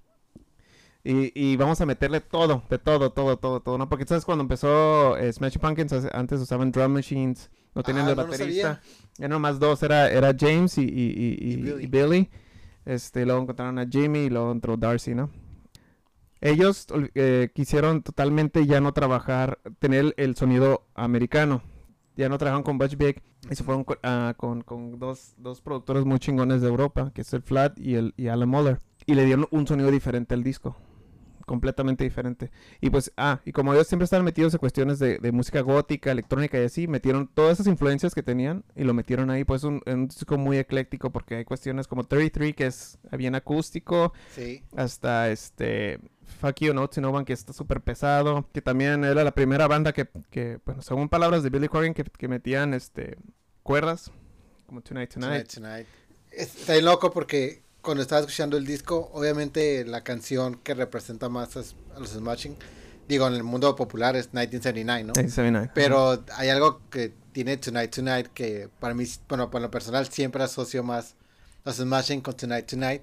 Y, 1.03 1.31
y, 1.33 1.55
vamos 1.55 1.79
a 1.79 1.85
meterle 1.85 2.19
todo, 2.19 2.63
de 2.69 2.77
todo, 2.77 3.11
todo, 3.11 3.37
todo, 3.37 3.61
todo, 3.61 3.77
¿no? 3.77 3.87
Porque 3.87 4.05
sabes 4.05 4.25
cuando 4.25 4.41
empezó 4.41 5.15
eh, 5.17 5.31
Smash 5.31 5.57
Pumpkins, 5.57 5.93
antes 6.11 6.41
usaban 6.41 6.71
drum 6.71 6.91
machines, 6.91 7.49
no 7.73 7.83
tenían 7.83 8.07
ah, 8.07 8.09
el 8.09 8.15
baterista. 8.15 8.81
Eran 9.17 9.31
nomás 9.31 9.59
dos, 9.59 9.81
era, 9.81 10.09
era 10.11 10.35
James 10.37 10.77
y, 10.77 10.81
y, 10.81 11.87
Billy. 11.87 12.29
Este, 12.85 13.25
luego 13.25 13.43
encontraron 13.43 13.79
a 13.79 13.87
Jimmy 13.87 14.19
y 14.25 14.29
luego 14.29 14.51
entró 14.51 14.75
Darcy, 14.75 15.15
¿no? 15.15 15.29
Ellos 16.41 16.87
eh, 17.15 17.49
quisieron 17.53 18.01
totalmente 18.01 18.65
ya 18.65 18.81
no 18.81 18.91
trabajar, 18.93 19.59
tener 19.79 20.13
el 20.17 20.35
sonido 20.35 20.87
americano 20.95 21.61
ya 22.15 22.29
no 22.29 22.37
trabajan 22.37 22.63
con 22.63 22.77
Butch 22.77 22.97
Big 22.97 23.21
y 23.49 23.55
se 23.55 23.63
fueron 23.63 23.85
ah, 24.03 24.33
con, 24.37 24.61
con, 24.61 24.99
dos, 24.99 25.33
dos, 25.37 25.61
productores 25.61 26.05
muy 26.05 26.19
chingones 26.19 26.61
de 26.61 26.67
Europa, 26.67 27.11
que 27.13 27.21
es 27.21 27.33
el 27.33 27.41
Flat 27.41 27.79
y 27.79 27.95
el 27.95 28.13
y 28.17 28.27
Alan 28.27 28.49
Muller. 28.49 28.81
Y 29.05 29.15
le 29.15 29.25
dieron 29.25 29.47
un 29.51 29.65
sonido 29.65 29.89
diferente 29.91 30.33
al 30.33 30.43
disco. 30.43 30.75
Completamente 31.45 32.03
diferente. 32.03 32.51
Y 32.79 32.91
pues, 32.91 33.11
ah, 33.17 33.39
y 33.43 33.51
como 33.53 33.73
ellos 33.73 33.87
siempre 33.87 34.03
están 34.03 34.23
metidos 34.23 34.53
en 34.53 34.59
cuestiones 34.59 34.99
de, 34.99 35.17
de 35.17 35.31
música 35.31 35.61
gótica, 35.61 36.11
electrónica 36.11 36.59
y 36.59 36.65
así, 36.65 36.87
metieron 36.87 37.27
todas 37.27 37.53
esas 37.53 37.67
influencias 37.67 38.13
que 38.13 38.21
tenían 38.21 38.63
y 38.75 38.83
lo 38.83 38.93
metieron 38.93 39.31
ahí, 39.31 39.45
pues 39.45 39.63
un, 39.63 39.81
un 39.87 40.07
disco 40.07 40.37
muy 40.37 40.57
ecléctico 40.57 41.11
porque 41.11 41.37
hay 41.37 41.45
cuestiones 41.45 41.87
como 41.87 42.03
33, 42.03 42.53
que 42.53 42.67
es 42.67 42.99
bien 43.17 43.33
acústico, 43.33 44.13
sí. 44.35 44.61
hasta 44.75 45.31
este 45.31 45.99
Fuck 46.41 46.57
You, 46.61 46.73
No 46.73 46.89
No 46.95 47.09
One, 47.09 47.25
que 47.25 47.33
está 47.33 47.53
súper 47.53 47.81
pesado. 47.81 48.47
Que 48.53 48.61
también 48.61 49.03
era 49.03 49.23
la 49.23 49.31
primera 49.31 49.67
banda 49.67 49.93
que, 49.93 50.07
que 50.29 50.59
bueno, 50.65 50.81
según 50.81 51.09
palabras 51.09 51.43
de 51.43 51.49
Billy 51.49 51.67
Corgan, 51.67 51.93
que, 51.93 52.03
que 52.03 52.27
metían 52.27 52.73
este 52.73 53.17
cuerdas. 53.63 54.11
Como 54.65 54.81
Tonight 54.81 55.13
Tonight. 55.13 55.47
Tonight, 55.53 55.87
Está 56.31 56.73
bien 56.73 56.85
loco 56.85 57.11
porque 57.11 57.63
cuando 57.81 58.03
estaba 58.03 58.21
escuchando 58.21 58.57
el 58.57 58.65
disco, 58.65 59.09
obviamente 59.13 59.83
la 59.85 60.03
canción 60.03 60.55
que 60.55 60.73
representa 60.73 61.27
más 61.27 61.57
a 61.57 61.61
los 61.99 62.09
Smashing, 62.09 62.55
digo, 63.07 63.27
en 63.27 63.33
el 63.33 63.43
mundo 63.43 63.75
popular 63.75 64.15
es 64.15 64.27
1979, 64.27 65.03
¿no? 65.03 65.13
1979. 65.13 65.71
Pero 65.73 66.23
hay 66.35 66.49
algo 66.49 66.81
que 66.89 67.13
tiene 67.31 67.57
Tonight 67.57 67.95
Tonight 67.95 68.27
que 68.27 68.69
para 68.79 68.93
mí, 68.93 69.05
bueno, 69.27 69.49
para 69.49 69.63
lo 69.63 69.71
personal 69.71 70.07
siempre 70.07 70.43
asocio 70.43 70.83
más 70.83 71.15
los 71.65 71.77
Smashing 71.77 72.21
con 72.21 72.35
Tonight 72.35 72.65
Tonight 72.65 73.01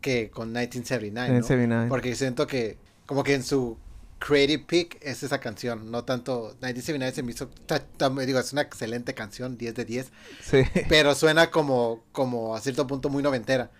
que 0.00 0.30
con 0.30 0.48
1979, 0.52 1.66
¿no? 1.66 1.88
Porque 1.88 2.14
siento 2.14 2.46
que 2.46 2.78
como 3.06 3.22
que 3.22 3.34
en 3.34 3.42
su 3.42 3.76
creative 4.18 4.64
peak 4.66 4.98
es 5.02 5.22
esa 5.22 5.40
canción, 5.40 5.90
no 5.90 6.04
tanto 6.04 6.56
1979 6.62 7.12
se 7.14 7.22
me 7.22 7.32
hizo 7.32 7.50
digo, 8.24 8.38
es 8.38 8.52
una 8.52 8.62
excelente 8.62 9.14
canción, 9.14 9.56
10 9.58 9.74
de 9.74 9.84
10. 9.84 10.12
Sí. 10.42 10.62
Pero 10.88 11.14
suena 11.14 11.50
como 11.50 12.04
como 12.12 12.54
a 12.54 12.60
cierto 12.60 12.86
punto 12.86 13.08
muy 13.08 13.22
noventera. 13.22 13.70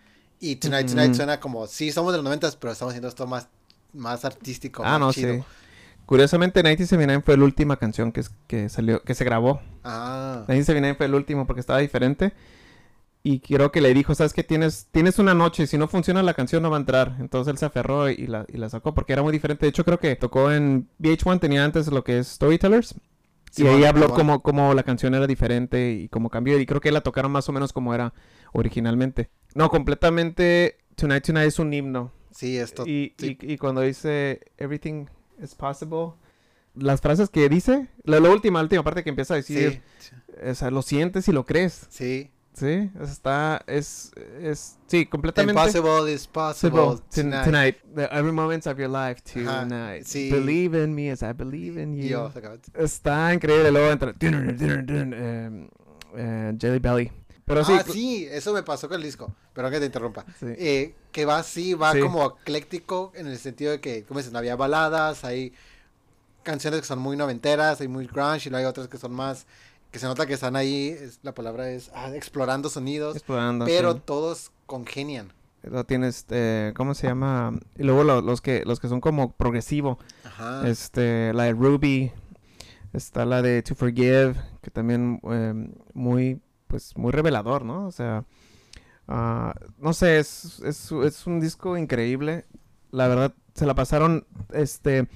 Y 0.41 0.57
Tonight 0.57 0.89
Tonight 0.89 1.14
suena 1.14 1.39
como 1.39 1.66
sí, 1.66 1.93
somos 1.93 2.12
de 2.12 2.18
los 2.18 2.24
noventas, 2.24 2.57
pero 2.57 2.72
estamos 2.72 2.93
haciendo 2.93 3.09
esto 3.09 3.26
más 3.26 3.49
más 3.93 4.24
artístico, 4.24 4.83
ah, 4.85 4.99
no, 4.99 5.12
Sí. 5.12 5.43
Curiosamente, 6.07 6.61
1979 6.61 7.22
fue 7.24 7.37
la 7.37 7.45
última 7.45 7.76
canción 7.76 8.11
que, 8.11 8.24
que 8.49 8.68
salió, 8.68 9.01
que 9.03 9.14
se 9.14 9.24
grabó. 9.24 9.61
Ah. 9.85 10.45
1979 10.49 10.97
fue 10.97 11.07
el 11.07 11.14
último 11.14 11.47
porque 11.47 11.61
estaba 11.61 11.78
diferente 11.78 12.33
y 13.23 13.41
creo 13.41 13.71
que 13.71 13.83
le 13.83 13.93
dijo, 13.93 14.14
sabes 14.14 14.33
que 14.33 14.45
tienes, 14.45 14.89
tienes 14.93 15.18
una 15.18 15.35
noche, 15.35 15.66
si 15.66 15.77
no 15.77 15.89
funciona 15.89 16.23
la 16.23 16.35
canción 16.35 16.62
no 16.62 16.71
va 16.71 16.79
a 16.79 16.81
entrar. 16.81 17.16
Entonces 17.21 17.51
él 17.53 17.59
se 17.59 17.66
aferró 17.66 18.09
y 18.09 18.27
la, 18.27 18.47
y 18.49 18.57
la 18.57 18.71
sacó 18.71 18.95
porque 18.95 19.12
era 19.12 19.23
muy 19.23 19.33
diferente. 19.33 19.66
De 19.66 19.71
hecho 19.71 19.85
creo 19.85 19.99
que 19.99 20.16
tocó 20.16 20.51
en 20.51 20.89
VH1, 20.99 21.41
tenía 21.41 21.64
antes 21.64 21.89
lo 21.89 22.03
que 22.03 22.18
es 22.18 22.29
Storytellers. 22.29 22.95
y 23.57 23.66
ahí 23.66 23.85
habló 23.85 24.09
como, 24.14 24.43
como 24.43 24.73
la 24.73 24.85
canción 24.85 25.14
era 25.14 25.27
diferente 25.27 25.93
y 25.93 26.09
cómo 26.09 26.31
cambió. 26.31 26.59
Y 26.59 26.64
creo 26.64 26.81
que 26.81 26.93
la 26.93 27.03
tocaron 27.03 27.31
más 27.31 27.49
o 27.49 27.53
menos 27.53 27.75
como 27.75 27.95
era 27.95 28.14
originalmente. 28.53 29.29
No, 29.55 29.68
completamente 29.68 30.79
Tonight 30.95 31.25
Tonight 31.25 31.49
es 31.49 31.59
un 31.59 31.75
himno. 31.75 32.12
Sí, 32.31 32.57
esto. 32.57 32.87
Y, 32.87 33.14
y, 33.18 33.59
cuando 33.59 33.83
dice 33.83 34.41
Everything 34.57 35.07
is 35.43 35.55
possible, 35.55 36.12
las 36.75 37.01
frases 37.01 37.29
que 37.29 37.49
dice, 37.49 37.89
la, 38.05 38.18
última, 38.21 38.61
la 38.61 38.62
última 38.62 38.85
parte 38.85 39.03
que 39.03 39.11
empieza 39.11 39.35
a 39.35 39.39
decir, 39.39 39.83
o 40.49 40.55
sea, 40.55 40.71
lo 40.71 40.81
sientes 40.81 41.29
y 41.29 41.33
lo 41.33 41.45
crees. 41.45 41.87
Sí. 41.91 42.31
Sí, 42.61 42.91
está, 43.01 43.63
es, 43.67 44.13
es, 44.43 44.77
sí, 44.87 45.07
completamente. 45.07 45.59
Impossible 45.59 46.13
is 46.13 46.27
possible 46.27 46.99
tonight. 47.11 47.45
tonight. 47.45 47.77
The 47.95 48.07
every 48.13 48.33
moment 48.33 48.67
of 48.67 48.79
your 48.79 48.91
life 48.91 49.23
tonight. 49.23 50.05
sí. 50.05 50.31
Believe 50.31 50.75
in 50.75 50.95
me 50.95 51.11
as 51.11 51.23
I 51.23 51.33
believe 51.33 51.81
in 51.81 51.97
you. 51.97 52.31
está 52.75 53.33
increíble. 53.33 53.71
Luego 53.71 53.91
entra 53.91 54.15
eh, 54.21 55.69
eh, 56.17 56.53
Jelly 56.61 56.79
Belly. 56.79 57.11
Pero 57.47 57.65
sí. 57.65 57.73
Ah, 57.73 57.85
sí, 57.91 58.29
eso 58.31 58.53
me 58.53 58.63
pasó 58.63 58.91
con 58.91 58.99
el 58.99 59.05
disco. 59.05 59.35
Pero 59.55 59.71
que 59.71 59.81
te 59.81 59.87
interrumpa. 59.87 60.27
Eh, 60.43 60.95
que 61.11 61.25
va 61.25 61.39
así, 61.39 61.73
va 61.73 61.99
como 61.99 62.37
ecléctico 62.43 63.11
en 63.15 63.27
el 63.27 63.39
sentido 63.39 63.73
de 63.73 63.81
que, 63.81 64.05
como 64.05 64.21
dices, 64.21 64.35
no 64.35 64.39
había 64.39 64.55
baladas, 64.55 65.25
hay 65.25 65.55
canciones 66.43 66.81
que 66.81 66.87
son 66.87 66.99
muy 66.99 67.17
noventeras, 67.17 67.81
hay 67.81 67.89
muy 67.89 68.07
grunge 68.07 68.49
y 68.49 68.51
luego 68.51 68.67
hay 68.67 68.71
otras 68.71 68.87
que 68.89 68.99
son 68.99 69.13
más 69.13 69.47
que 69.91 69.99
se 69.99 70.07
nota 70.07 70.26
que 70.26 70.34
están 70.34 70.57
ahí, 70.57 70.97
la 71.22 71.34
palabra 71.34 71.70
es 71.70 71.91
ah, 71.95 72.14
explorando 72.14 72.68
sonidos, 72.68 73.16
explorando, 73.16 73.64
pero 73.64 73.97
todos 73.97 74.53
congenian. 74.66 75.32
Lo 75.62 75.84
tienes, 75.84 76.24
eh, 76.30 76.72
¿cómo 76.74 76.95
se 76.95 77.07
llama? 77.07 77.53
Y 77.76 77.82
luego 77.82 78.05
los 78.05 78.41
que 78.41 78.62
los 78.64 78.80
que 78.80 78.88
son 78.88 79.01
como 79.01 79.32
progresivo. 79.32 79.99
Ajá. 80.24 80.66
Este, 80.66 81.34
la 81.34 81.45
de 81.45 81.53
Ruby, 81.53 82.12
está 82.93 83.24
la 83.24 83.43
de 83.43 83.62
To 83.62 83.74
Forgive, 83.74 84.34
que 84.62 84.70
también 84.70 85.20
eh, 85.30 85.70
muy, 85.95 86.41
pues, 86.66 86.97
muy 86.97 87.12
revelador, 87.12 87.64
¿no? 87.64 87.86
O 87.86 87.93
sea, 87.93 88.24
uh, 89.09 89.53
no 89.78 89.93
sé, 89.93 90.18
es, 90.18 90.61
es, 90.61 90.91
es 90.93 91.26
un 91.26 91.41
disco 91.41 91.76
increíble. 91.76 92.47
La 92.91 93.09
verdad, 93.09 93.34
se 93.55 93.66
la 93.66 93.74
pasaron, 93.74 94.26
este, 94.53 95.09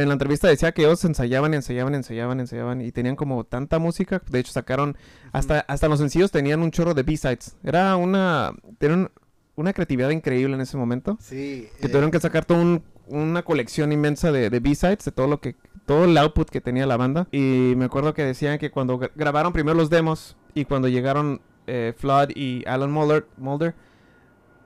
en 0.00 0.08
la 0.08 0.14
entrevista 0.14 0.48
decía 0.48 0.72
que 0.72 0.82
ellos 0.82 1.04
ensayaban, 1.04 1.52
ensayaban, 1.54 1.94
ensayaban, 1.94 2.40
ensayaban 2.40 2.80
y 2.80 2.92
tenían 2.92 3.14
como 3.14 3.44
tanta 3.44 3.78
música. 3.78 4.22
De 4.30 4.38
hecho, 4.38 4.52
sacaron 4.52 4.96
hasta, 5.32 5.60
hasta 5.60 5.88
los 5.88 5.98
sencillos 5.98 6.30
tenían 6.30 6.62
un 6.62 6.70
chorro 6.70 6.94
de 6.94 7.02
B-sides. 7.02 7.56
Era 7.62 7.96
una, 7.96 8.52
tenían 8.78 9.10
una 9.54 9.72
creatividad 9.72 10.10
increíble 10.10 10.54
en 10.54 10.62
ese 10.62 10.76
momento. 10.76 11.18
Sí. 11.20 11.68
Que 11.80 11.88
tuvieron 11.88 12.10
que 12.10 12.20
sacar 12.20 12.44
toda 12.44 12.80
una 13.06 13.42
colección 13.42 13.92
inmensa 13.92 14.32
de, 14.32 14.48
de 14.48 14.60
B-sides, 14.60 15.04
de 15.04 15.12
todo 15.12 15.26
lo 15.26 15.40
que, 15.40 15.56
todo 15.84 16.04
el 16.04 16.16
output 16.16 16.48
que 16.48 16.62
tenía 16.62 16.86
la 16.86 16.96
banda. 16.96 17.28
Y 17.30 17.74
me 17.76 17.84
acuerdo 17.84 18.14
que 18.14 18.24
decían 18.24 18.58
que 18.58 18.70
cuando 18.70 18.98
grabaron 19.14 19.52
primero 19.52 19.76
los 19.76 19.90
demos 19.90 20.36
y 20.54 20.64
cuando 20.64 20.88
llegaron 20.88 21.42
eh, 21.66 21.92
Flood 21.96 22.30
y 22.34 22.64
Alan 22.66 22.90
Mulder, 22.90 23.26
Mulder, 23.36 23.74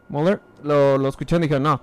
Mulder 0.08 0.40
lo, 0.62 0.98
lo 0.98 1.08
escucharon 1.08 1.42
y 1.42 1.46
dijeron, 1.46 1.64
no, 1.64 1.82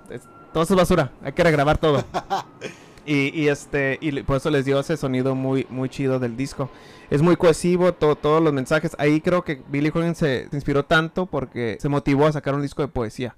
todo 0.54 0.64
es 0.64 0.70
basura, 0.70 1.12
hay 1.22 1.34
que 1.34 1.44
regrabar 1.44 1.78
todo. 1.78 2.06
Y, 3.06 3.38
y, 3.40 3.50
este 3.50 3.98
y 4.02 4.24
por 4.24 4.38
eso 4.38 4.50
les 4.50 4.66
dio 4.66 4.80
ese 4.80 4.96
sonido 4.98 5.36
muy 5.36 5.68
muy 5.70 5.90
chido 5.90 6.20
del 6.20 6.38
disco. 6.38 6.70
Es 7.10 7.22
muy 7.22 7.36
cohesivo 7.36 7.94
todos 7.94 8.42
los 8.42 8.54
mensajes. 8.54 8.96
Ahí 8.98 9.22
creo 9.22 9.44
que 9.44 9.62
Billy 9.70 9.92
Corgan 9.92 10.16
se, 10.16 10.48
inspiró 10.52 10.86
tanto 10.86 11.26
porque 11.26 11.78
se 11.80 11.90
motivó 11.90 12.28
a 12.28 12.32
sacar 12.32 12.56
un 12.56 12.62
disco 12.62 12.82
de 12.82 12.88
poesía. 12.88 13.36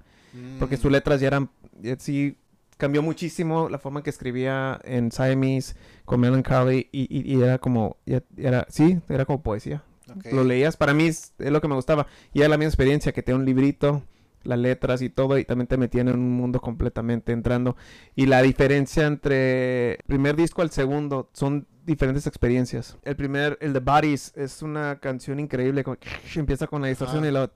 Porque 0.58 0.76
sus 0.76 0.90
mm. 0.90 0.92
letras 0.92 1.20
ya 1.20 1.28
eran 1.28 1.50
sí 1.98 2.36
cambió 2.76 3.02
muchísimo 3.02 3.68
la 3.68 3.78
forma 3.78 4.00
en 4.00 4.04
que 4.04 4.10
escribía 4.10 4.78
en 4.84 5.10
Siamese 5.10 5.74
con 6.04 6.20
Melancholy 6.20 6.88
y, 6.92 7.32
y, 7.32 7.42
era 7.42 7.58
como 7.58 7.96
era 8.36 8.66
sí, 8.68 9.00
era 9.08 9.24
como 9.24 9.42
poesía. 9.42 9.82
Lo 10.30 10.44
leías, 10.44 10.76
para 10.76 10.94
mí 10.94 11.06
es, 11.06 11.32
es, 11.38 11.50
lo 11.50 11.60
que 11.60 11.68
me 11.68 11.74
gustaba. 11.74 12.06
Y 12.32 12.40
era 12.40 12.48
la 12.48 12.56
misma 12.56 12.68
experiencia 12.68 13.12
que 13.12 13.22
tenía 13.22 13.38
un 13.38 13.44
librito 13.44 14.02
las 14.46 14.58
letras 14.58 15.02
y 15.02 15.10
todo, 15.10 15.38
y 15.38 15.44
también 15.44 15.66
te 15.66 15.76
metían 15.76 16.08
en 16.08 16.16
un 16.16 16.32
mundo 16.32 16.60
completamente 16.60 17.32
entrando. 17.32 17.76
Y 18.14 18.26
la 18.26 18.42
diferencia 18.42 19.06
entre 19.06 19.92
el 19.92 20.04
primer 20.06 20.36
disco 20.36 20.62
al 20.62 20.70
segundo 20.70 21.28
son 21.32 21.66
diferentes 21.84 22.26
experiencias. 22.26 22.98
El 23.02 23.16
primer, 23.16 23.58
el 23.60 23.72
de 23.72 23.80
Bodies, 23.80 24.32
es 24.36 24.62
una 24.62 24.98
canción 25.00 25.40
increíble, 25.40 25.84
como, 25.84 25.96
empieza 26.34 26.66
con 26.66 26.82
la 26.82 26.88
distorsión 26.88 27.24
y 27.24 27.30
lo... 27.30 27.50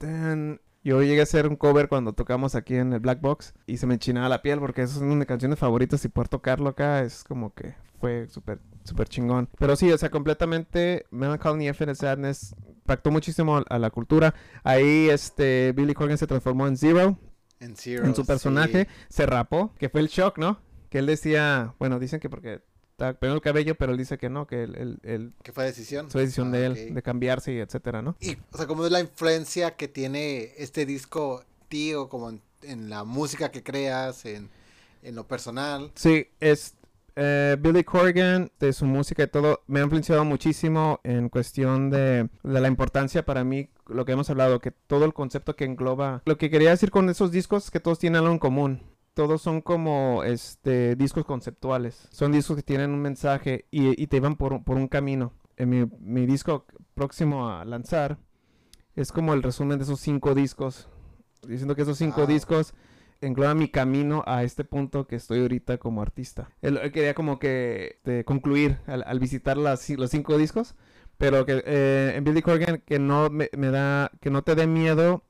Yo 0.83 1.01
llegué 1.01 1.19
a 1.19 1.23
hacer 1.23 1.47
un 1.47 1.55
cover 1.55 1.87
cuando 1.87 2.13
tocamos 2.13 2.55
aquí 2.55 2.75
en 2.75 2.93
el 2.93 2.99
Black 2.99 3.21
Box 3.21 3.53
y 3.67 3.77
se 3.77 3.85
me 3.85 3.99
chinaba 3.99 4.29
la 4.29 4.41
piel 4.41 4.59
porque 4.59 4.87
son 4.87 5.03
una 5.03 5.11
de 5.11 5.19
mis 5.19 5.27
canciones 5.27 5.59
favoritas 5.59 6.03
y 6.05 6.09
poder 6.09 6.27
tocarlo 6.27 6.69
acá 6.69 7.01
es 7.03 7.23
como 7.23 7.53
que 7.53 7.75
fue 7.99 8.27
súper 8.27 8.59
súper 8.83 9.07
chingón. 9.07 9.47
Pero 9.59 9.75
sí, 9.75 9.91
o 9.91 9.97
sea, 9.97 10.09
completamente 10.09 11.05
Melancholy 11.11 11.67
Infinite 11.67 11.95
Sadness 11.95 12.55
impactó 12.67 13.11
muchísimo 13.11 13.63
a, 13.67 13.79
la 13.79 13.89
cultura. 13.91 14.33
Ahí 14.63 15.07
este 15.09 15.71
Billy 15.73 15.93
Corgan 15.93 16.17
se 16.17 16.27
transformó 16.27 16.67
en 16.67 16.77
Zero. 16.77 17.17
En 17.59 17.75
Zero. 17.75 18.05
En 18.05 18.15
su 18.15 18.25
personaje. 18.25 18.87
Se 19.07 19.25
rapó, 19.25 19.75
que 19.77 19.89
fue 19.89 20.01
el 20.01 20.07
shock, 20.07 20.37
¿no? 20.37 20.59
Que 20.89 20.97
él 20.97 21.05
decía, 21.05 21.75
bueno, 21.79 21.99
dicen 21.99 22.19
que 22.19 22.29
porque 22.29 22.61
está 23.09 23.27
el 23.27 23.41
cabello, 23.41 23.75
pero 23.75 23.91
él 23.91 23.97
dice 23.97 24.17
que 24.17 24.29
no, 24.29 24.47
que 24.47 24.63
él... 24.63 25.33
que 25.43 25.51
fue 25.51 25.65
decisión. 25.65 26.09
Fue 26.09 26.21
decisión 26.21 26.51
de 26.51 26.59
ah, 26.59 26.65
él, 26.67 26.93
de 26.93 27.01
cambiarse 27.01 27.53
y 27.53 27.59
etcétera, 27.59 28.01
¿no? 28.01 28.15
Y, 28.19 28.37
o 28.51 28.57
sea, 28.57 28.67
¿cómo 28.67 28.85
es 28.85 28.91
la 28.91 28.99
influencia 28.99 29.75
que 29.75 29.87
tiene 29.87 30.53
este 30.57 30.85
disco 30.85 31.43
tío, 31.67 32.09
como 32.09 32.29
en, 32.29 32.41
en 32.63 32.89
la 32.89 33.03
música 33.03 33.51
que 33.51 33.63
creas, 33.63 34.25
en, 34.25 34.49
en 35.01 35.15
lo 35.15 35.27
personal? 35.27 35.91
Sí, 35.95 36.27
es 36.39 36.75
eh, 37.15 37.57
Billy 37.59 37.83
Corgan, 37.83 38.51
de 38.59 38.73
su 38.73 38.85
música 38.85 39.23
y 39.23 39.27
todo, 39.27 39.61
me 39.67 39.79
ha 39.79 39.83
influenciado 39.83 40.23
muchísimo 40.23 40.99
en 41.03 41.29
cuestión 41.29 41.89
de, 41.89 42.29
la 42.43 42.67
importancia 42.67 43.25
para 43.25 43.43
mí, 43.43 43.69
lo 43.87 44.05
que 44.05 44.13
hemos 44.13 44.29
hablado, 44.29 44.59
que 44.59 44.71
todo 44.71 45.05
el 45.05 45.13
concepto 45.13 45.55
que 45.55 45.65
engloba. 45.65 46.21
Lo 46.25 46.37
que 46.37 46.49
quería 46.49 46.69
decir 46.69 46.91
con 46.91 47.09
esos 47.09 47.31
discos 47.31 47.65
es 47.65 47.71
que 47.71 47.79
todos 47.79 47.99
tienen 47.99 48.19
algo 48.19 48.31
en 48.31 48.39
común. 48.39 48.81
Todos 49.13 49.41
son 49.41 49.61
como 49.61 50.23
este 50.23 50.95
discos 50.95 51.25
conceptuales. 51.25 52.07
Son 52.11 52.31
discos 52.31 52.55
que 52.57 52.63
tienen 52.63 52.91
un 52.91 53.01
mensaje 53.01 53.65
y, 53.71 54.07
te 54.07 54.19
van 54.19 54.35
por, 54.35 54.53
un 54.53 54.87
camino. 54.87 55.33
En 55.57 55.89
mi, 55.99 56.25
disco 56.25 56.65
próximo 56.95 57.49
a 57.49 57.65
lanzar 57.65 58.17
es 58.95 59.11
como 59.11 59.33
el 59.33 59.43
resumen 59.43 59.77
de 59.77 59.83
esos 59.83 59.99
cinco 59.99 60.33
discos. 60.33 60.87
Diciendo 61.47 61.75
que 61.75 61.81
esos 61.81 61.97
cinco 61.97 62.25
discos 62.25 62.73
engloba 63.21 63.53
mi 63.53 63.69
camino 63.69 64.23
a 64.25 64.43
este 64.43 64.63
punto 64.63 65.07
que 65.07 65.15
estoy 65.15 65.41
ahorita 65.41 65.77
como 65.77 66.01
artista. 66.01 66.49
Él, 66.61 66.79
quería 66.91 67.13
como 67.13 67.39
que 67.39 67.95
este, 67.97 68.25
concluir 68.25 68.79
al, 68.87 69.19
visitar 69.19 69.57
las, 69.57 69.89
los 69.89 70.09
cinco 70.09 70.37
discos, 70.37 70.75
pero 71.17 71.45
que 71.45 71.63
eh, 71.65 72.13
en 72.15 72.23
Billy 72.23 72.41
Corgan 72.41 72.81
que 72.85 72.99
no 72.99 73.29
me, 73.29 73.49
da, 73.53 74.11
que 74.19 74.29
no 74.29 74.43
te 74.43 74.55
dé 74.55 74.67
miedo. 74.67 75.23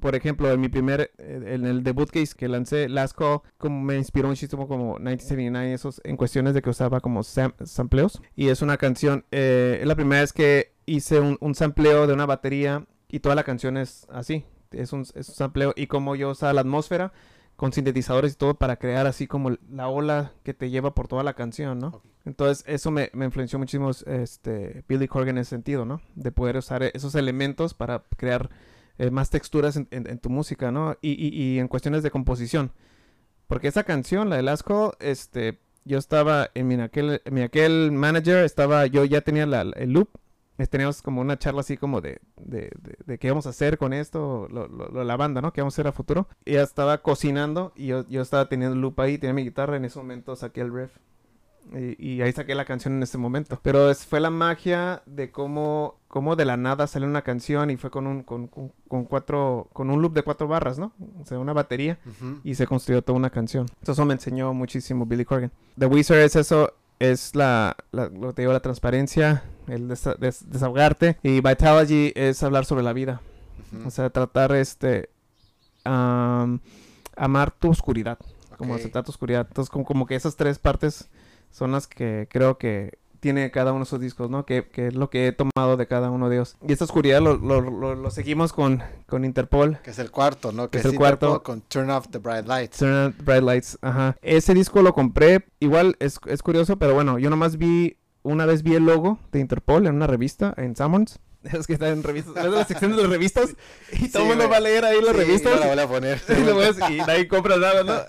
Por 0.00 0.14
ejemplo, 0.14 0.50
en 0.50 0.60
mi 0.60 0.68
primer, 0.68 1.12
eh, 1.18 1.54
en 1.54 1.66
el 1.66 1.82
debut 1.82 2.10
case 2.10 2.34
que 2.36 2.48
lancé, 2.48 2.88
Last 2.88 3.16
Call, 3.16 3.40
como 3.58 3.80
me 3.80 3.96
inspiró 3.96 4.28
muchísimo 4.28 4.66
como 4.66 4.94
1979, 4.94 5.72
esos, 5.72 6.00
en 6.04 6.16
cuestiones 6.16 6.54
de 6.54 6.62
que 6.62 6.70
usaba 6.70 7.00
como 7.00 7.22
sampleos. 7.22 8.20
Y 8.34 8.48
es 8.48 8.60
una 8.62 8.76
canción, 8.76 9.24
eh, 9.30 9.78
es 9.80 9.86
la 9.86 9.94
primera 9.94 10.20
vez 10.22 10.32
que 10.32 10.72
hice 10.86 11.20
un, 11.20 11.38
un 11.40 11.54
sampleo 11.54 12.06
de 12.06 12.12
una 12.12 12.26
batería 12.26 12.86
y 13.08 13.20
toda 13.20 13.34
la 13.34 13.44
canción 13.44 13.76
es 13.76 14.06
así, 14.10 14.44
es 14.72 14.92
un, 14.92 15.02
es 15.02 15.28
un 15.28 15.34
sampleo 15.34 15.72
y 15.76 15.86
como 15.86 16.16
yo 16.16 16.30
usaba 16.30 16.52
la 16.52 16.62
atmósfera 16.62 17.12
con 17.56 17.72
sintetizadores 17.72 18.32
y 18.32 18.36
todo 18.36 18.54
para 18.54 18.76
crear 18.76 19.06
así 19.06 19.26
como 19.26 19.50
la 19.70 19.88
ola 19.88 20.32
que 20.42 20.54
te 20.54 20.70
lleva 20.70 20.94
por 20.94 21.08
toda 21.08 21.22
la 21.22 21.34
canción, 21.34 21.78
¿no? 21.78 22.02
Entonces 22.24 22.64
eso 22.66 22.90
me, 22.90 23.10
influenció 23.14 23.58
muchísimo 23.58 23.90
este, 24.06 24.84
Billy 24.88 25.06
Corgan 25.06 25.36
en 25.36 25.42
ese 25.42 25.50
sentido, 25.50 25.84
¿no? 25.84 26.00
De 26.14 26.32
poder 26.32 26.56
usar 26.56 26.82
esos 26.82 27.14
elementos 27.14 27.74
para 27.74 28.02
crear 28.16 28.50
eh, 28.98 29.10
más 29.10 29.30
texturas 29.30 29.76
en, 29.76 30.18
tu 30.18 30.30
música, 30.30 30.70
¿no? 30.70 30.96
Y, 31.00 31.12
y, 31.12 31.58
en 31.58 31.68
cuestiones 31.68 32.02
de 32.02 32.10
composición. 32.10 32.72
Porque 33.46 33.68
esa 33.68 33.84
canción, 33.84 34.30
la 34.30 34.36
de 34.36 34.42
Last 34.42 34.66
Call, 34.66 34.92
este, 35.00 35.60
yo 35.84 35.98
estaba 35.98 36.50
en 36.54 36.66
mi 36.68 36.80
aquel, 36.80 37.20
mi 37.30 37.42
aquel 37.42 37.92
manager, 37.92 38.44
estaba, 38.44 38.86
yo 38.86 39.04
ya 39.04 39.20
tenía 39.20 39.44
el 39.44 39.92
loop 39.92 40.08
teníamos 40.70 41.02
como 41.02 41.20
una 41.20 41.38
charla 41.38 41.60
así 41.60 41.76
como 41.76 42.00
de, 42.00 42.20
de, 42.36 42.70
de, 43.04 43.18
qué 43.18 43.28
vamos 43.28 43.46
a 43.46 43.50
hacer 43.50 43.76
con 43.76 43.92
esto, 43.92 44.46
lo, 44.50 44.68
la 45.04 45.16
banda, 45.16 45.40
¿no? 45.40 45.52
¿Qué 45.52 45.60
vamos 45.60 45.74
a 45.74 45.76
hacer 45.76 45.88
a 45.88 45.92
futuro? 45.92 46.28
Y 46.44 46.52
ella 46.52 46.62
estaba 46.62 47.02
cocinando 47.02 47.72
y 47.74 47.86
yo, 47.86 48.08
yo 48.08 48.22
estaba 48.22 48.48
teniendo 48.48 48.74
el 48.74 48.80
loop 48.80 49.00
ahí, 49.00 49.18
tenía 49.18 49.34
mi 49.34 49.42
guitarra, 49.42 49.76
en 49.76 49.84
ese 49.84 49.98
momento 49.98 50.36
saqué 50.36 50.60
el 50.60 50.72
riff. 50.72 50.92
Y, 51.72 52.20
ahí 52.20 52.32
saqué 52.32 52.54
la 52.54 52.64
canción 52.64 52.94
en 52.94 53.02
ese 53.02 53.18
momento. 53.18 53.58
Pero 53.62 53.92
fue 53.94 54.20
la 54.20 54.30
magia 54.30 55.02
de 55.06 55.30
cómo, 55.30 55.96
cómo 56.08 56.36
de 56.36 56.44
la 56.44 56.56
nada 56.56 56.86
salió 56.86 57.08
una 57.08 57.22
canción 57.22 57.70
y 57.70 57.76
fue 57.76 57.90
con 57.90 58.06
un, 58.06 58.22
con, 58.22 58.48
con, 58.48 59.04
cuatro, 59.04 59.68
con 59.72 59.90
un 59.90 60.02
loop 60.02 60.12
de 60.14 60.22
cuatro 60.22 60.46
barras, 60.46 60.78
¿no? 60.78 60.92
O 61.20 61.26
sea, 61.26 61.38
una 61.38 61.52
batería 61.52 61.98
y 62.44 62.54
se 62.54 62.66
construyó 62.66 63.02
toda 63.02 63.18
una 63.18 63.30
canción. 63.30 63.66
Eso 63.82 64.04
me 64.04 64.14
enseñó 64.14 64.52
muchísimo 64.54 65.06
Billy 65.06 65.24
Corgan. 65.24 65.50
The 65.78 65.86
Wizard 65.86 66.18
es 66.18 66.36
eso, 66.36 66.74
es 66.98 67.34
la, 67.34 67.76
lo 67.92 68.10
que 68.10 68.32
te 68.34 68.42
digo, 68.42 68.52
la 68.52 68.60
transparencia, 68.60 69.44
el 69.66 69.88
desahogarte. 69.88 71.18
Y 71.22 71.40
Vitalogy 71.40 72.12
es 72.14 72.42
hablar 72.42 72.66
sobre 72.66 72.82
la 72.82 72.92
vida. 72.92 73.20
O 73.84 73.90
sea, 73.90 74.10
tratar 74.10 74.54
este... 74.54 75.08
amar 75.84 77.50
tu 77.58 77.70
oscuridad. 77.70 78.18
Como 78.56 78.76
aceptar 78.76 79.02
tu 79.02 79.10
oscuridad. 79.10 79.46
Entonces, 79.48 79.68
como, 79.68 79.84
como 79.84 80.06
que 80.06 80.14
esas 80.14 80.36
tres 80.36 80.60
partes 80.60 81.10
son 81.54 81.70
las 81.70 81.86
que 81.86 82.28
creo 82.30 82.58
que 82.58 82.98
tiene 83.20 83.50
cada 83.50 83.72
uno 83.72 83.84
de 83.84 83.86
sus 83.86 84.00
discos, 84.00 84.28
¿no? 84.28 84.44
Que, 84.44 84.68
que, 84.68 84.88
es 84.88 84.94
lo 84.94 85.08
que 85.08 85.28
he 85.28 85.32
tomado 85.32 85.76
de 85.78 85.86
cada 85.86 86.10
uno 86.10 86.28
de 86.28 86.36
ellos. 86.36 86.56
Y 86.66 86.72
esta 86.72 86.84
oscuridad 86.84 87.22
lo, 87.22 87.36
lo, 87.36 87.94
lo, 87.94 88.10
seguimos 88.10 88.52
con, 88.52 88.82
con, 89.06 89.24
Interpol. 89.24 89.78
Que 89.82 89.92
es 89.92 89.98
el 89.98 90.10
cuarto, 90.10 90.52
¿no? 90.52 90.68
Que, 90.68 90.78
es, 90.78 90.84
el 90.84 90.96
cuarto. 90.96 91.42
Con 91.42 91.62
Turn 91.62 91.88
Off 91.90 92.08
the 92.10 92.18
Bright 92.18 92.46
Lights. 92.46 92.78
Turn 92.78 93.06
Off 93.06 93.16
the 93.16 93.22
Bright 93.22 93.42
Lights, 93.42 93.78
ajá. 93.80 94.16
Ese 94.20 94.52
disco 94.52 94.82
lo 94.82 94.92
compré, 94.92 95.46
igual 95.60 95.96
es, 96.00 96.18
es 96.26 96.42
curioso, 96.42 96.76
pero 96.76 96.92
bueno, 96.92 97.18
yo 97.18 97.30
nomás 97.30 97.56
vi, 97.56 97.96
una 98.22 98.44
vez 98.44 98.62
vi 98.62 98.74
el 98.74 98.84
logo 98.84 99.18
de 99.32 99.40
Interpol 99.40 99.86
en 99.86 99.94
una 99.94 100.06
revista, 100.06 100.52
en 100.58 100.76
Summons. 100.76 101.20
Es 101.52 101.66
que 101.66 101.74
está 101.74 101.90
en 101.90 102.02
revistas, 102.02 102.34
es 102.36 102.42
de 102.50 102.50
la 102.50 102.64
sección 102.64 102.92
de 102.96 103.02
las 103.02 103.10
revistas 103.10 103.54
y 103.92 104.08
todo 104.08 104.22
el 104.22 104.28
mundo 104.30 104.48
va 104.48 104.56
a 104.56 104.60
leer 104.60 104.84
ahí 104.84 105.00
las 105.00 105.10
Sí, 105.14 105.16
revistas. 105.18 105.52
yo 105.54 105.60
la 105.60 105.66
voy 105.74 105.78
a 105.84 105.88
poner. 105.88 106.20
y, 106.38 106.42
lo 106.44 106.56
ves, 106.56 106.76
y 106.90 106.96
nadie 107.06 107.28
compra 107.28 107.56
nada, 107.58 107.84
¿no? 107.84 108.00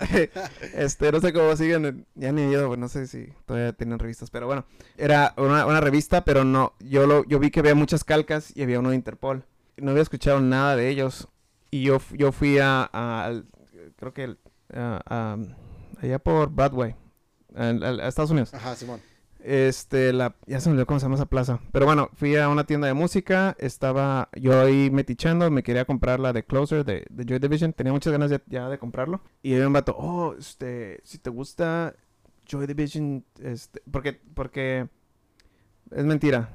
este, 0.74 1.12
no 1.12 1.20
sé 1.20 1.32
cómo 1.32 1.54
siguen, 1.56 2.06
ya 2.14 2.32
ni 2.32 2.42
he 2.42 2.48
ido, 2.50 2.66
pues, 2.68 2.78
no 2.78 2.88
sé 2.88 3.06
si 3.06 3.28
todavía 3.44 3.72
tienen 3.74 3.98
revistas, 3.98 4.30
pero 4.30 4.46
bueno, 4.46 4.64
era 4.96 5.34
una, 5.36 5.66
una 5.66 5.80
revista, 5.80 6.24
pero 6.24 6.44
no, 6.44 6.72
yo 6.80 7.06
lo, 7.06 7.24
yo 7.26 7.38
vi 7.38 7.50
que 7.50 7.60
había 7.60 7.74
muchas 7.74 8.04
calcas 8.04 8.52
y 8.56 8.62
había 8.62 8.78
uno 8.80 8.90
de 8.90 8.96
Interpol. 8.96 9.44
No 9.76 9.90
había 9.90 10.02
escuchado 10.02 10.40
nada 10.40 10.74
de 10.74 10.88
ellos 10.88 11.28
y 11.70 11.82
yo, 11.82 12.00
yo 12.12 12.32
fui 12.32 12.58
a, 12.58 12.88
a- 12.90 13.24
al- 13.26 13.44
creo 13.96 14.14
que 14.14 14.34
a- 14.74 15.36
allá 16.00 16.18
por 16.18 16.48
Broadway, 16.50 16.94
a 17.54 17.70
Estados 18.08 18.30
Unidos. 18.30 18.54
Ajá, 18.54 18.74
Simón. 18.74 19.00
Este, 19.48 20.12
la, 20.12 20.34
ya 20.48 20.58
se 20.58 20.68
me 20.68 20.72
olvidó 20.72 20.86
cómo 20.86 20.98
se 20.98 21.04
llama 21.04 21.14
esa 21.14 21.26
plaza. 21.26 21.60
Pero 21.70 21.86
bueno, 21.86 22.10
fui 22.14 22.34
a 22.34 22.48
una 22.48 22.64
tienda 22.64 22.88
de 22.88 22.94
música, 22.94 23.54
estaba 23.60 24.28
yo 24.34 24.60
ahí 24.60 24.90
metichando, 24.90 25.48
me 25.52 25.62
quería 25.62 25.84
comprar 25.84 26.18
la 26.18 26.32
de 26.32 26.42
Closer 26.44 26.84
de, 26.84 27.06
Joy 27.24 27.38
Division, 27.38 27.72
tenía 27.72 27.92
muchas 27.92 28.12
ganas 28.12 28.32
ya, 28.48 28.68
de 28.68 28.78
comprarlo. 28.78 29.20
Y 29.44 29.54
había 29.54 29.68
un 29.68 29.72
vato, 29.72 29.94
oh, 29.96 30.34
este, 30.36 30.98
si 31.04 31.18
te 31.18 31.30
gusta 31.30 31.94
Joy 32.44 32.66
Division, 32.66 33.24
este, 33.40 33.82
porque, 33.88 34.20
porque, 34.34 34.88
es 35.92 36.04
mentira. 36.04 36.48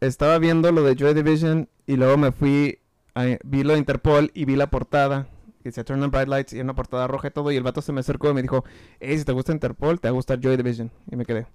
Estaba 0.00 0.38
viendo 0.38 0.70
lo 0.70 0.84
de 0.84 0.94
Joy 0.94 1.14
Division 1.14 1.68
y 1.88 1.96
luego 1.96 2.16
me 2.18 2.30
fui, 2.30 2.78
a- 3.16 3.36
vi 3.42 3.64
lo 3.64 3.72
de 3.72 3.80
Interpol 3.80 4.30
y 4.32 4.44
vi 4.44 4.54
la 4.54 4.70
portada. 4.70 5.26
Que 5.64 5.70
decía 5.70 5.82
Turn 5.82 6.00
on 6.04 6.12
Bright 6.12 6.28
Lights 6.28 6.52
y 6.52 6.58
era 6.58 6.64
una 6.64 6.76
portada 6.76 7.08
roja 7.08 7.26
y 7.26 7.30
todo. 7.32 7.50
Y 7.50 7.56
el 7.56 7.64
vato 7.64 7.82
se 7.82 7.92
me 7.92 7.98
acercó 7.98 8.30
y 8.30 8.34
me 8.34 8.42
dijo, 8.42 8.64
hey, 9.00 9.18
si 9.18 9.24
te 9.24 9.32
gusta 9.32 9.50
Interpol, 9.50 9.98
te 9.98 10.06
va 10.06 10.10
a 10.10 10.12
gustar 10.12 10.38
Joy 10.40 10.56
Division. 10.56 10.92
Y 11.10 11.16
me 11.16 11.24
quedé. 11.24 11.48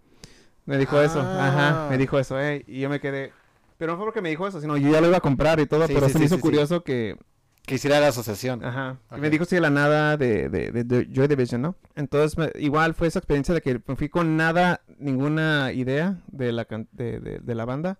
Me 0.65 0.77
dijo 0.77 1.01
eso, 1.01 1.19
ajá, 1.21 1.85
Ah. 1.85 1.87
me 1.89 1.97
dijo 1.97 2.17
eso, 2.19 2.39
eh, 2.39 2.63
y 2.67 2.79
yo 2.81 2.89
me 2.89 2.99
quedé. 2.99 3.31
Pero 3.77 3.91
no 3.93 3.97
fue 3.97 4.05
porque 4.05 4.21
me 4.21 4.29
dijo 4.29 4.47
eso, 4.47 4.61
sino 4.61 4.77
yo 4.77 4.89
ya 4.91 5.01
lo 5.01 5.07
iba 5.07 5.17
a 5.17 5.21
comprar 5.21 5.59
y 5.59 5.65
todo, 5.65 5.87
Sí, 5.87 5.93
pero 5.93 6.07
sí, 6.07 6.13
se 6.13 6.19
me 6.19 6.23
sí, 6.23 6.25
hizo 6.27 6.35
sí, 6.35 6.39
sí. 6.39 6.41
curioso 6.41 6.83
que, 6.83 7.17
Que 7.65 7.75
hiciera 7.75 7.99
la 7.99 8.07
asociación. 8.09 8.63
ajá, 8.63 8.97
Ok. 9.09 9.17
me 9.19 9.29
dijo 9.29 9.45
si 9.45 9.55
de 9.55 9.61
la 9.61 9.69
nada 9.69 10.15
de, 10.17 10.47
de, 10.49 10.71
de, 10.71 10.83
de 10.83 11.07
Joy 11.13 11.27
Division, 11.27 11.61
¿no? 11.61 11.75
Entonces, 11.95 12.37
me- 12.37 12.51
igual 12.61 12.93
fue 12.93 13.07
esa 13.07 13.19
experiencia 13.19 13.53
de 13.53 13.61
que 13.61 13.79
fui 13.95 14.09
con 14.09 14.37
nada, 14.37 14.81
ninguna 14.99 15.71
idea 15.73 16.21
de 16.27 16.51
la, 16.53 16.65
de, 16.91 17.41
la 17.55 17.65
banda, 17.65 17.99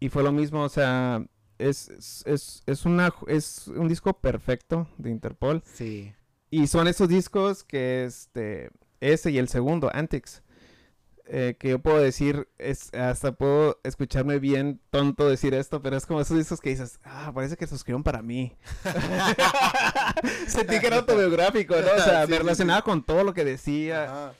y 0.00 0.08
fue 0.08 0.22
lo 0.22 0.32
mismo, 0.32 0.62
o 0.62 0.68
sea, 0.68 1.24
es, 1.58 2.24
es, 2.26 2.62
es, 2.66 2.84
una, 2.84 3.12
es 3.28 3.68
un 3.68 3.88
disco 3.88 4.12
perfecto 4.14 4.88
de 4.98 5.10
Interpol, 5.10 5.62
Sí. 5.64 6.12
y 6.50 6.66
son 6.66 6.88
esos 6.88 7.08
discos 7.08 7.62
que 7.64 8.04
este 8.04 8.70
ese 9.00 9.30
y 9.32 9.38
el 9.38 9.48
segundo, 9.48 9.90
Antics, 9.92 10.41
eh, 11.26 11.56
que 11.58 11.70
yo 11.70 11.78
puedo 11.78 11.98
decir, 11.98 12.48
es, 12.58 12.92
hasta 12.94 13.32
puedo 13.32 13.80
escucharme 13.84 14.38
bien 14.38 14.80
tonto 14.90 15.28
decir 15.28 15.54
esto, 15.54 15.80
pero 15.82 15.96
es 15.96 16.04
como 16.06 16.20
esos 16.20 16.36
discos 16.36 16.60
que 16.60 16.70
dices, 16.70 16.98
ah, 17.04 17.30
parece 17.34 17.56
que 17.56 17.66
se 17.66 17.74
escribieron 17.74 18.02
para 18.02 18.22
mí. 18.22 18.56
Sentí 20.46 20.78
que 20.80 20.86
era 20.86 20.96
autobiográfico, 20.98 21.74
¿no? 21.74 21.80
O 21.96 22.00
sea, 22.04 22.24
Sí, 22.24 22.30
me 22.30 22.36
sí, 22.36 22.42
relacionaba 22.42 22.82
con 22.82 23.02
todo 23.04 23.24
lo 23.24 23.34
que 23.34 23.44
decía. 23.44 24.04
Ajá. 24.04 24.32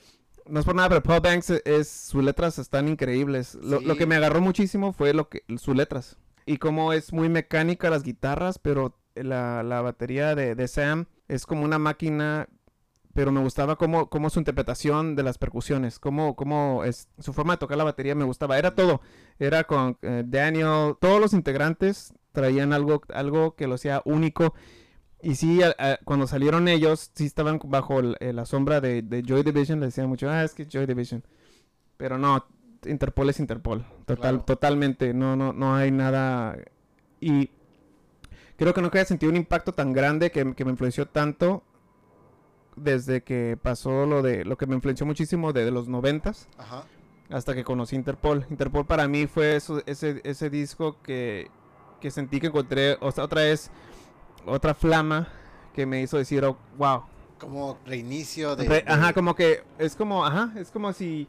No 0.45 0.59
es 0.59 0.65
por 0.65 0.75
nada, 0.75 0.89
pero 0.89 1.03
Paul 1.03 1.21
Banks 1.21 1.51
e- 1.51 1.61
es, 1.65 1.87
sus 1.89 2.21
letras 2.23 2.59
están 2.59 2.87
increíbles. 2.89 3.55
Lo, 3.55 3.79
lo 3.79 3.93
Sí. 3.93 3.99
que 3.99 4.05
me 4.05 4.15
agarró 4.15 4.41
muchísimo 4.41 4.91
fue 4.91 5.13
lo 5.13 5.29
que 5.29 5.43
sus 5.57 5.75
letras. 5.75 6.17
Y 6.45 6.57
como 6.57 6.91
es 6.91 7.13
muy 7.13 7.29
mecánica 7.29 7.89
las 7.89 8.03
guitarras, 8.03 8.59
pero 8.59 8.97
la, 9.15 9.63
la 9.63 9.81
batería 9.81 10.35
de, 10.35 10.55
de 10.55 10.67
Sam 10.67 11.05
es 11.29 11.45
como 11.45 11.63
una 11.63 11.79
máquina, 11.79 12.49
pero 13.13 13.31
me 13.31 13.41
gustaba 13.41 13.75
como, 13.75 14.09
como 14.09 14.29
su 14.29 14.39
interpretación 14.39 15.15
de 15.15 15.23
las 15.23 15.37
percusiones, 15.37 15.99
como 15.99 16.83
es, 16.83 17.07
su 17.19 17.31
forma 17.33 17.53
de 17.53 17.57
tocar 17.59 17.77
la 17.77 17.83
batería 17.83 18.15
me 18.15 18.23
gustaba. 18.25 18.57
Era 18.57 18.73
todo. 18.75 19.01
Era 19.39 19.63
con 19.65 19.97
eh, 20.01 20.23
Daniel, 20.25 20.95
todos 20.99 21.21
los 21.21 21.33
integrantes 21.33 22.13
traían 22.31 22.73
algo, 22.73 23.01
algo 23.13 23.55
que 23.55 23.67
lo 23.67 23.75
hacía 23.75 24.01
único. 24.05 24.55
Y 25.21 25.35
sí, 25.35 25.61
a- 25.61 25.75
a- 25.77 25.99
cuando 26.03 26.25
salieron 26.27 26.67
ellos, 26.67 27.11
sí 27.13 27.25
estaban 27.25 27.59
bajo 27.65 27.99
el- 27.99 28.17
eh, 28.19 28.33
la 28.33 28.45
sombra 28.45 28.81
de, 28.81 29.03
de 29.03 29.21
Joy 29.23 29.43
Division. 29.43 29.79
Le 29.79 29.85
decían 29.85 30.09
mucho, 30.09 30.29
ah, 30.29 30.43
es 30.43 30.53
que 30.53 30.63
es 30.63 30.69
Joy 30.69 30.85
Division. 30.87 31.23
Pero 31.97 32.17
no, 32.17 32.45
Interpol 32.85 33.29
es 33.29 33.39
Interpol. 33.39 33.85
Total, 34.05 34.17
Claro. 34.17 34.39
Totalmente. 34.43 35.13
No, 35.13 35.35
no, 35.35 35.53
no 35.53 35.75
hay 35.75 35.91
nada. 35.91 36.57
Y 37.21 37.51
creo 38.57 38.73
que 38.73 38.81
nunca 38.81 38.97
había 38.97 39.05
sentido 39.05 39.29
un 39.31 39.37
impacto 39.37 39.71
tan 39.71 39.93
grande 39.93 40.31
que, 40.31 40.53
que 40.55 40.65
me 40.65 40.71
influenció 40.71 41.07
tanto 41.07 41.63
desde 42.75 43.21
que 43.23 43.57
pasó 43.61 44.05
lo 44.05 44.21
de 44.21 44.45
lo 44.45 44.57
que 44.57 44.65
me 44.65 44.75
influenció 44.75 45.05
muchísimo 45.05 45.53
de, 45.53 45.65
de 45.65 45.71
los 45.71 45.87
noventas 45.87 46.47
Ajá. 46.57 46.83
hasta 47.29 47.53
que 47.53 47.63
conocí 47.63 47.95
Interpol. 47.95 48.45
Interpol 48.49 48.85
para 48.85 49.07
mí 49.07 49.27
fue 49.27 49.55
eso- 49.55 49.81
ese, 49.85 50.21
ese 50.23 50.49
disco 50.49 50.97
que, 51.01 51.49
que 52.01 52.11
sentí 52.11 52.39
que 52.39 52.47
encontré, 52.47 52.97
o 53.01 53.11
sea, 53.11 53.23
otra 53.25 53.41
vez, 53.41 53.71
otra 54.45 54.73
flama 54.73 55.27
que 55.73 55.85
me 55.85 56.01
hizo 56.01 56.17
decir, 56.17 56.43
oh, 56.45 56.57
wow. 56.77 57.03
Como 57.39 57.77
reinicio 57.85 58.55
de. 58.55 58.65
Re- 58.67 58.83
de- 58.83 58.91
Ajá, 58.91 59.13
como 59.13 59.35
que 59.35 59.63
es 59.77 59.95
como, 59.95 60.25
ajá, 60.25 60.53
es 60.57 60.71
como 60.71 60.93
si 60.93 61.27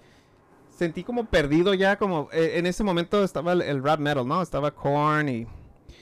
sentí 0.76 1.02
como 1.04 1.24
perdido 1.26 1.74
ya, 1.74 1.96
como 1.98 2.28
eh, 2.32 2.52
en 2.58 2.66
ese 2.66 2.84
momento 2.84 3.22
estaba 3.24 3.52
el, 3.52 3.62
el 3.62 3.82
rap 3.82 3.98
metal, 4.00 4.26
¿no? 4.26 4.40
Estaba 4.42 4.70
Korn 4.72 5.28
y 5.28 5.46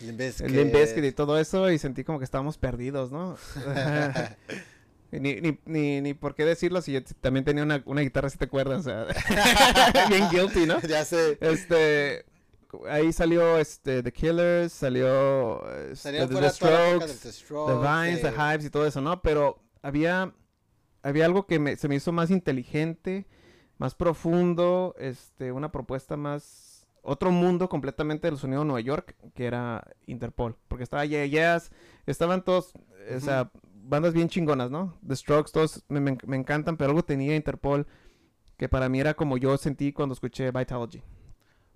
Limp 0.02 0.18
Bizkit. 0.18 0.46
el 0.46 0.52
Limp 0.56 0.74
Bizkit 0.74 1.04
y 1.04 1.12
todo 1.12 1.38
eso 1.38 1.70
y 1.70 1.78
sentí 1.78 2.04
como 2.04 2.18
que 2.18 2.24
estábamos 2.24 2.58
perdidos, 2.58 3.10
¿no? 3.12 3.36
Ni, 5.12 5.40
ni, 5.40 5.58
ni, 5.66 6.00
ni 6.00 6.14
por 6.14 6.34
qué 6.34 6.44
decirlo 6.44 6.80
si 6.80 6.92
yo 6.92 7.00
también 7.20 7.44
tenía 7.44 7.62
una, 7.62 7.82
una 7.84 8.00
guitarra 8.00 8.30
si 8.30 8.38
te 8.38 8.46
acuerdas, 8.46 8.80
o 8.80 8.82
sea, 8.82 9.06
bien 10.08 10.28
guilty, 10.30 10.66
¿no? 10.66 10.80
ya 10.80 11.04
sé. 11.04 11.36
Este, 11.40 12.24
ahí 12.88 13.12
salió 13.12 13.58
este 13.58 14.02
The 14.02 14.12
Killers, 14.12 14.72
salió 14.72 15.70
este, 15.90 16.12
The, 16.12 16.26
The 16.28 16.50
Strokes, 16.50 17.06
The 17.66 17.74
Vines, 17.74 18.22
The 18.22 18.32
Hives 18.32 18.64
y 18.64 18.70
todo 18.70 18.86
eso, 18.86 19.00
¿no? 19.02 19.20
Pero 19.22 19.62
había 19.82 20.32
había 21.02 21.26
algo 21.26 21.46
que 21.46 21.58
me- 21.58 21.76
se 21.76 21.88
me 21.88 21.96
hizo 21.96 22.12
más 22.12 22.30
inteligente, 22.30 23.26
más 23.76 23.94
profundo, 23.94 24.94
este, 24.98 25.52
una 25.52 25.72
propuesta 25.72 26.16
más 26.16 26.86
otro 27.02 27.32
mundo 27.32 27.68
completamente 27.68 28.28
del 28.28 28.38
sonido 28.38 28.60
de 28.60 28.66
Nueva 28.66 28.80
York, 28.80 29.16
que 29.34 29.44
era 29.44 29.84
Interpol, 30.06 30.56
porque 30.68 30.84
estaba 30.84 31.04
Yeah 31.04 31.26
Yeahs, 31.26 31.72
estaban 32.06 32.44
todos, 32.44 32.72
o 33.14 33.20
sea, 33.20 33.50
bandas 33.92 34.12
bien 34.14 34.28
chingonas, 34.28 34.70
¿no? 34.70 34.98
The 35.06 35.14
Strokes, 35.14 35.52
todos 35.52 35.84
me, 35.88 36.00
me- 36.00 36.18
me 36.26 36.36
encantan, 36.36 36.76
pero 36.76 36.90
algo 36.90 37.04
tenía 37.04 37.36
Interpol 37.36 37.86
que 38.56 38.68
para 38.68 38.88
mí 38.88 38.98
era 39.00 39.14
como 39.14 39.36
yo 39.36 39.56
sentí 39.56 39.92
cuando 39.92 40.12
escuché 40.14 40.50
Vitalogy. 40.50 41.02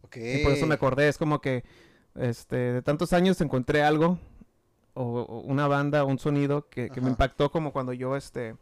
Ok. 0.03 0.17
Y 0.17 0.43
por 0.43 0.53
eso 0.53 0.67
me 0.67 0.75
acordé, 0.75 1.09
es 1.09 1.19
como 1.19 1.41
que 1.41 1.65
este, 2.15 2.57
de 2.57 2.83
tantos 2.83 3.13
años 3.13 3.41
encontré 3.41 3.83
algo, 3.83 4.19
o, 4.95 5.21
o 5.21 5.41
una 5.43 5.67
banda, 5.69 6.05
un 6.05 6.19
sonido 6.19 6.69
que, 6.69 6.89
que 6.91 7.01
me 7.01 7.11
impactó 7.11 7.51
como 7.51 7.73
cuando 7.73 7.93
yo 7.93 8.17
este, 8.17 8.57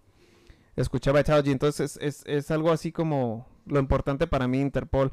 escuchaba 0.77 1.21
Vitalogy. 1.21 1.51
Entonces 1.53 1.97
es, 1.97 2.25
es, 2.25 2.25
es 2.27 2.51
algo 2.51 2.73
así 2.73 2.93
como 2.93 3.47
lo 3.67 3.79
importante 3.79 4.27
para 4.27 4.49
mí 4.49 4.61
Interpol, 4.61 5.13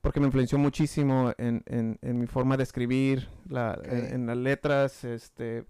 porque 0.00 0.20
me 0.20 0.26
influenció 0.26 0.58
muchísimo 0.58 1.32
en, 1.38 1.62
en, 1.66 1.98
en 2.02 2.18
mi 2.18 2.26
forma 2.26 2.56
de 2.56 2.62
escribir, 2.62 3.28
la, 3.48 3.78
en, 3.84 4.14
en 4.14 4.26
las 4.26 4.36
letras, 4.36 5.04
este... 5.04 5.64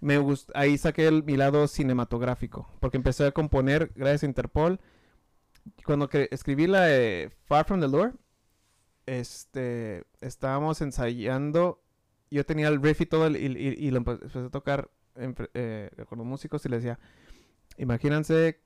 Me 0.00 0.18
gust- 0.18 0.50
ahí 0.54 0.78
saqué 0.78 1.06
el, 1.08 1.22
mi 1.24 1.36
lado 1.36 1.68
cinematográfico, 1.68 2.68
porque 2.80 2.96
empecé 2.96 3.26
a 3.26 3.32
componer 3.32 3.92
gracias 3.94 4.22
a 4.22 4.26
Interpol. 4.26 4.80
Cuando 5.84 6.08
escribí 6.30 6.66
la 6.66 6.82
de 6.82 7.30
Far 7.44 7.66
From 7.66 7.80
the 7.80 7.88
Lure, 7.88 8.12
este, 9.06 10.04
estábamos 10.20 10.80
ensayando, 10.80 11.82
yo 12.30 12.44
tenía 12.46 12.68
el 12.68 12.80
riff 12.82 13.00
y 13.02 13.06
todo, 13.06 13.28
y, 13.30 13.36
y- 13.46 13.86
y 13.86 13.90
lo 13.90 14.00
empe- 14.00 14.14
empecé 14.22 14.38
a 14.38 14.50
tocar 14.50 14.90
eh, 15.16 15.90
con 16.08 16.18
los 16.18 16.26
músicos 16.26 16.64
y 16.64 16.68
les 16.68 16.82
decía, 16.82 16.98
imagínense 17.76 18.60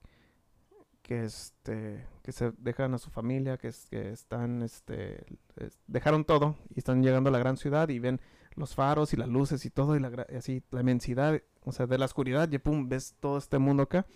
que 1.02 1.24
este 1.24 2.06
que 2.22 2.32
se 2.32 2.52
dejan 2.58 2.94
a 2.94 2.98
su 2.98 3.10
familia, 3.10 3.58
que, 3.58 3.70
que 3.90 4.10
están 4.12 4.62
este 4.62 5.24
es- 5.56 5.78
dejaron 5.86 6.24
todo 6.24 6.56
y 6.74 6.78
están 6.78 7.02
llegando 7.02 7.28
a 7.28 7.32
la 7.32 7.38
gran 7.38 7.56
ciudad 7.56 7.88
y 7.88 7.98
ven 7.98 8.20
los 8.56 8.74
faros 8.74 9.12
y 9.12 9.16
las 9.16 9.28
luces 9.28 9.64
y 9.66 9.70
todo 9.70 9.96
y 9.96 10.00
la 10.00 10.26
así 10.36 10.62
la 10.70 10.80
inmensidad, 10.80 11.40
o 11.62 11.72
sea, 11.72 11.86
de 11.86 11.98
la 11.98 12.04
oscuridad 12.04 12.50
y 12.52 12.58
pum, 12.58 12.88
ves 12.88 13.14
todo 13.20 13.38
este 13.38 13.58
mundo 13.58 13.84
acá. 13.84 14.06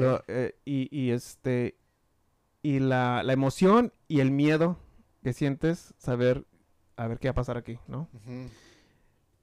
Lo- 0.00 0.24
eh, 0.28 0.54
y, 0.64 0.88
y 0.96 1.10
este 1.10 1.76
y 2.62 2.78
la, 2.78 3.22
la 3.24 3.32
emoción 3.32 3.92
y 4.08 4.20
el 4.20 4.30
miedo 4.30 4.78
que 5.22 5.32
sientes 5.32 5.94
saber 5.98 6.46
a 6.96 7.06
ver 7.08 7.18
qué 7.18 7.28
va 7.28 7.32
a 7.32 7.34
pasar 7.34 7.56
aquí, 7.56 7.78
¿no? 7.88 8.08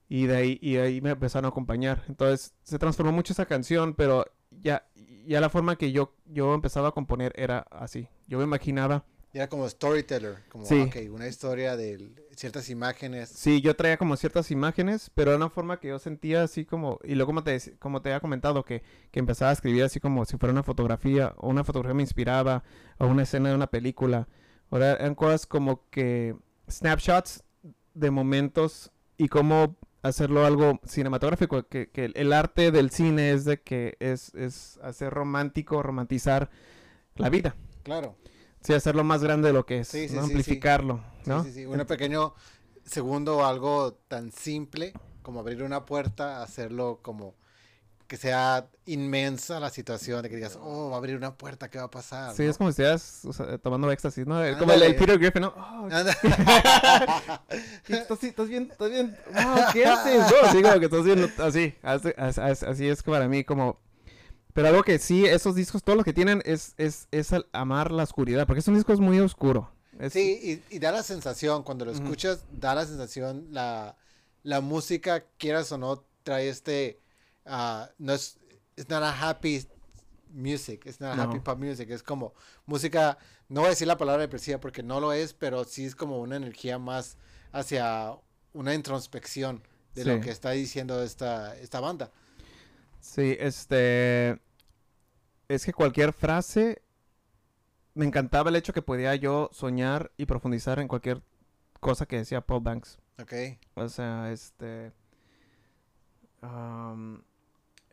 Y 0.08 0.26
de 0.26 0.36
ahí, 0.36 0.58
y 0.60 0.76
ahí 0.78 1.00
me 1.00 1.10
empezaron 1.10 1.44
a 1.46 1.48
acompañar. 1.48 2.02
Entonces 2.08 2.54
se 2.62 2.78
transformó 2.78 3.12
mucho 3.12 3.32
esa 3.32 3.46
canción, 3.46 3.94
pero 3.94 4.24
ya, 4.50 4.88
ya 5.26 5.40
la 5.40 5.48
forma 5.50 5.76
que 5.76 5.92
yo, 5.92 6.16
yo 6.26 6.52
empezaba 6.54 6.88
a 6.88 6.92
componer 6.92 7.32
era 7.36 7.60
así. 7.70 8.08
Yo 8.26 8.38
me 8.38 8.44
imaginaba, 8.44 9.04
Era 9.32 9.48
como 9.48 9.68
storyteller. 9.68 10.38
Como, 10.48 10.64
Sí. 10.64 10.80
ok, 10.80 10.96
una 11.12 11.28
historia 11.28 11.76
de 11.76 12.10
ciertas 12.34 12.68
imágenes. 12.70 13.28
sí, 13.28 13.60
yo 13.60 13.76
traía 13.76 13.96
como 13.96 14.16
ciertas 14.16 14.50
imágenes, 14.50 15.10
pero 15.14 15.30
era 15.30 15.36
una 15.36 15.50
forma 15.50 15.78
que 15.78 15.88
yo 15.88 15.98
sentía 15.98 16.42
así 16.42 16.64
como, 16.64 16.98
y 17.04 17.14
luego 17.14 17.28
como 17.28 17.44
te, 17.44 17.58
como 17.78 18.02
te 18.02 18.08
había 18.08 18.20
comentado, 18.20 18.64
que, 18.64 18.82
que 19.10 19.20
empezaba 19.20 19.50
a 19.50 19.54
escribir 19.54 19.84
así 19.84 20.00
como 20.00 20.24
si 20.24 20.36
fuera 20.36 20.52
una 20.52 20.62
fotografía, 20.64 21.34
o 21.36 21.48
una 21.48 21.62
fotografía 21.64 21.94
me 21.94 22.02
inspiraba, 22.02 22.64
o 22.98 23.06
una 23.06 23.22
escena 23.22 23.50
de 23.50 23.54
una 23.54 23.68
película. 23.68 24.26
Ahora 24.70 24.92
eran 24.94 25.14
cosas 25.14 25.46
como 25.46 25.88
que 25.90 26.34
snapshots 26.68 27.44
de 27.94 28.10
momentos 28.10 28.90
y 29.16 29.28
cómo 29.28 29.76
hacerlo 30.02 30.46
algo 30.46 30.80
cinematográfico, 30.86 31.68
que, 31.68 31.90
que 31.90 32.06
el 32.14 32.32
arte 32.32 32.70
del 32.70 32.90
cine 32.90 33.32
es 33.32 33.44
de 33.44 33.60
que 33.60 33.96
es, 34.00 34.34
es 34.34 34.78
hacer 34.82 35.12
romántico, 35.12 35.82
romantizar 35.82 36.50
la 37.16 37.28
vida. 37.28 37.54
Claro. 37.82 38.16
Sí, 38.62 38.72
hacerlo 38.74 39.04
más 39.04 39.22
grande 39.22 39.48
de 39.48 39.54
lo 39.54 39.64
que 39.64 39.80
es, 39.80 39.88
Sí, 39.88 40.08
sí, 40.08 40.14
¿no? 40.14 40.22
sí, 40.22 40.26
amplificarlo, 40.28 41.00
¿no? 41.24 41.42
Sí, 41.44 41.50
sí, 41.50 41.54
sí. 41.60 41.66
Un 41.66 41.84
pequeño 41.86 42.34
segundo, 42.84 43.44
algo 43.46 43.94
tan 44.08 44.32
simple 44.32 44.92
como 45.22 45.40
abrir 45.40 45.62
una 45.62 45.84
puerta, 45.86 46.42
hacerlo 46.42 46.98
como 47.02 47.34
que 48.06 48.16
sea 48.16 48.66
inmensa 48.86 49.60
la 49.60 49.70
situación, 49.70 50.20
de 50.22 50.28
que 50.28 50.34
digas, 50.34 50.58
oh, 50.60 50.88
va 50.90 50.96
a 50.96 50.98
abrir 50.98 51.14
una 51.16 51.36
puerta, 51.36 51.70
¿qué 51.70 51.78
va 51.78 51.84
a 51.84 51.90
pasar? 51.90 52.34
Sí, 52.34 52.42
¿no? 52.42 52.50
es 52.50 52.58
como 52.58 52.70
si 52.70 52.82
estuvieras 52.82 53.24
o 53.24 53.32
sea, 53.32 53.56
tomando 53.58 53.88
éxtasis, 53.92 54.26
¿no? 54.26 54.40
Como 54.58 54.72
el, 54.72 54.82
el 54.82 54.96
Peter 54.96 55.16
Griffin, 55.16 55.42
¿no? 55.42 55.54
Oh, 55.56 55.84
Anda. 55.84 56.12
¿qué- 57.84 57.94
¿Estás, 57.98 58.24
estás 58.24 58.48
bien? 58.48 58.68
¿Estás 58.70 58.90
bien? 58.90 59.16
Wow, 59.32 59.64
¿qué 59.72 59.86
haces? 59.86 60.18
No, 60.22 60.50
sí, 60.52 60.60
como 60.62 60.78
que 60.80 60.84
estás 60.86 61.04
bien, 61.04 61.32
así, 61.38 61.74
así, 61.82 62.08
así, 62.16 62.66
así 62.66 62.88
es 62.88 63.02
para 63.02 63.28
mí, 63.28 63.44
como... 63.44 63.78
Pero 64.60 64.68
algo 64.68 64.82
que 64.82 64.98
sí, 64.98 65.24
esos 65.24 65.54
discos, 65.54 65.82
todo 65.82 65.96
lo 65.96 66.04
que 66.04 66.12
tienen 66.12 66.42
es, 66.44 66.74
es, 66.76 67.08
es 67.10 67.30
amar 67.52 67.90
la 67.90 68.02
oscuridad, 68.02 68.46
porque 68.46 68.60
es 68.60 68.68
un 68.68 68.74
disco 68.74 68.92
muy 68.98 69.18
oscuro. 69.18 69.72
Es- 69.98 70.12
Sí, 70.12 70.62
y, 70.70 70.76
y 70.76 70.78
da 70.78 70.92
la 70.92 71.02
sensación, 71.02 71.62
cuando 71.62 71.86
lo 71.86 71.92
escuchas, 71.92 72.44
da 72.52 72.74
la 72.74 72.84
sensación, 72.84 73.46
la, 73.52 73.96
la 74.42 74.60
música, 74.60 75.24
quieras 75.38 75.72
o 75.72 75.78
no, 75.78 76.04
trae 76.24 76.50
este, 76.50 77.00
ah, 77.46 77.88
no 77.96 78.12
es, 78.12 78.38
it's 78.76 78.90
not 78.90 79.02
a 79.02 79.30
happy 79.30 79.66
music, 80.30 80.84
it's 80.84 81.00
not 81.00 81.12
a 81.12 81.16
No. 81.16 81.22
happy 81.22 81.38
pop 81.38 81.58
music, 81.58 81.88
es 81.88 82.02
como 82.02 82.34
música, 82.66 83.16
no 83.48 83.60
voy 83.62 83.68
a 83.68 83.70
decir 83.70 83.86
la 83.88 83.96
palabra 83.96 84.20
depresiva 84.20 84.60
porque 84.60 84.82
no 84.82 85.00
lo 85.00 85.14
es, 85.14 85.32
pero 85.32 85.64
sí 85.64 85.86
es 85.86 85.94
como 85.94 86.20
una 86.20 86.36
energía 86.36 86.78
más 86.78 87.16
hacia 87.52 88.12
una 88.52 88.74
introspección 88.74 89.62
de 89.94 90.04
lo 90.04 90.20
que 90.20 90.30
está 90.30 90.50
diciendo 90.50 91.02
esta, 91.02 91.56
esta 91.56 91.80
banda. 91.80 92.10
Sí, 93.00 93.34
este. 93.40 94.38
Es 95.50 95.64
que 95.64 95.72
cualquier 95.72 96.12
frase. 96.12 96.80
Me 97.94 98.04
encantaba 98.06 98.50
el 98.50 98.56
hecho 98.56 98.72
que 98.72 98.82
podía 98.82 99.14
yo 99.16 99.50
soñar 99.52 100.12
y 100.16 100.26
profundizar 100.26 100.78
en 100.78 100.86
cualquier 100.86 101.22
cosa 101.80 102.06
que 102.06 102.18
decía 102.18 102.40
Paul 102.40 102.62
Banks. 102.62 102.98
Ok, 103.20 103.32
O 103.74 103.88
sea, 103.88 104.30
este. 104.30 104.92
um, 106.42 107.20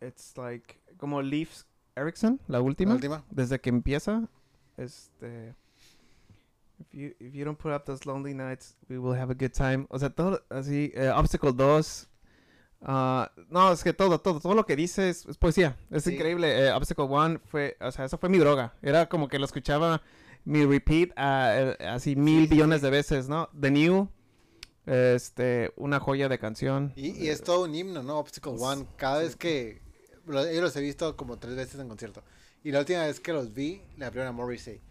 it's 0.02 0.38
like. 0.38 0.80
Como 0.98 1.22
Leaf 1.22 1.64
Erickson, 1.96 2.40
la 2.48 2.60
la 2.60 2.62
última. 2.64 2.94
última. 2.94 3.24
Desde 3.32 3.60
que 3.60 3.70
empieza. 3.70 4.30
Este. 4.78 5.56
If 6.80 6.94
you, 6.94 7.16
if 7.20 7.34
you 7.34 7.44
don't 7.44 7.58
put 7.58 7.72
up 7.74 7.86
those 7.86 8.06
lonely 8.06 8.36
nights, 8.36 8.76
we 8.88 9.00
will 9.00 9.20
have 9.20 9.32
a 9.32 9.36
good 9.36 9.52
time. 9.52 9.88
O 9.90 9.98
sea, 9.98 10.12
todo 10.12 10.44
así. 10.52 10.92
eh, 10.94 11.10
Obstacle 11.10 11.54
2. 11.54 12.08
Ah, 12.82 13.32
no, 13.50 13.72
es 13.72 13.84
que 13.84 13.94
todo, 13.94 14.20
todo, 14.20 14.40
todo 14.40 14.54
lo 14.56 14.66
que 14.66 14.76
dice 14.76 15.10
es, 15.10 15.26
es 15.26 15.38
poesía. 15.38 15.78
Es 15.92 16.04
Sí. 16.04 16.14
increíble. 16.14 16.68
Eh, 16.68 16.72
Obstacle 16.74 17.06
1 17.06 17.42
fue, 17.46 17.78
o 17.82 17.92
sea, 17.92 18.06
eso 18.06 18.18
fue 18.18 18.30
mi 18.30 18.38
droga. 18.38 18.74
Era 18.82 19.08
como 19.10 19.28
que 19.28 19.40
lo 19.40 19.46
escuchaba 19.46 20.02
mi 20.46 20.66
repeat 20.66 21.12
así 21.18 22.16
mil 22.16 22.44
sí, 22.44 22.48
billones 22.52 22.80
sí. 22.80 22.86
de 22.86 22.90
veces, 22.92 23.28
¿no? 23.30 23.50
The 23.60 23.72
New, 23.72 24.10
este, 24.86 25.74
una 25.76 26.00
joya 26.00 26.30
de 26.30 26.40
canción. 26.40 26.94
Y, 26.96 27.12
y 27.26 27.30
es 27.30 27.44
todo 27.44 27.64
un 27.66 27.76
himno, 27.76 28.04
¿no? 28.04 28.20
Obstacle 28.20 28.54
One. 28.58 28.86
Cada 28.96 29.20
vez 29.20 29.36
que. 29.36 29.82
lo- 30.26 30.50
Yo 30.52 30.62
los 30.62 30.76
he 30.76 30.82
visto 30.82 31.16
como 31.18 31.38
tres 31.38 31.56
veces 31.56 31.80
en 31.80 31.88
concierto. 31.88 32.24
Y 32.64 32.72
la 32.72 32.80
última 32.80 33.06
vez 33.06 33.20
que 33.20 33.34
los 33.34 33.54
vi, 33.54 33.82
le 33.98 34.06
abrieron 34.06 34.30
a 34.30 34.32
Morrissey. 34.32 34.82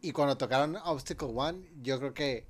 Y 0.00 0.12
cuando 0.12 0.36
tocaron 0.36 0.76
Obstacle 0.84 1.28
One, 1.34 1.68
yo 1.82 1.98
creo 1.98 2.12
que, 2.14 2.46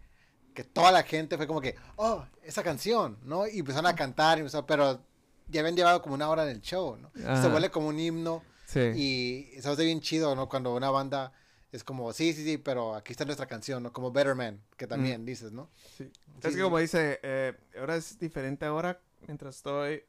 que 0.53 0.65
toda 0.65 0.91
la 0.93 1.03
gente 1.03 1.37
fue 1.37 1.47
como 1.47 1.61
que, 1.61 1.75
oh, 1.97 2.25
esa 2.43 2.63
canción, 2.63 3.19
¿no? 3.25 3.47
Y 3.47 3.61
empezaron 3.61 3.87
a 3.87 3.95
cantar, 3.97 4.39
y 4.39 4.41
empezaron- 4.43 4.67
pero 4.67 5.03
ya 5.49 5.61
habían 5.61 5.77
llevado 5.77 6.01
como 6.03 6.15
una 6.15 6.29
hora 6.31 6.45
en 6.45 6.51
el 6.51 6.61
show, 6.63 6.97
¿no? 6.97 7.11
Se 7.41 7.49
vuelve 7.49 7.71
como 7.71 7.89
un 7.89 7.99
himno. 7.99 8.43
Sí. 8.67 8.81
Y 8.97 9.51
eso 9.59 9.71
hace 9.73 9.85
bien 9.85 10.01
chido, 10.01 10.35
¿no? 10.35 10.49
Cuando 10.49 10.75
una 10.75 10.91
banda 10.91 11.33
es 11.73 11.85
como, 11.85 12.13
sí, 12.13 12.33
sí, 12.33 12.43
sí, 12.45 12.57
pero 12.59 12.95
aquí 12.95 13.13
está 13.13 13.25
nuestra 13.25 13.47
canción, 13.47 13.83
¿no? 13.83 13.93
Como 13.93 14.13
Better 14.13 14.35
Man, 14.35 14.63
que 14.77 14.87
también 14.87 15.25
dices, 15.27 15.53
¿no? 15.53 15.69
Sí. 15.97 16.11
Sí, 16.41 16.49
es 16.49 16.57
que 16.57 16.63
como 16.63 16.79
dice, 16.79 17.21
eh, 17.23 17.55
ahora 17.79 17.97
es 17.97 18.19
diferente 18.19 18.65
ahora 18.65 19.01
mientras 19.27 19.57
estoy 19.57 20.05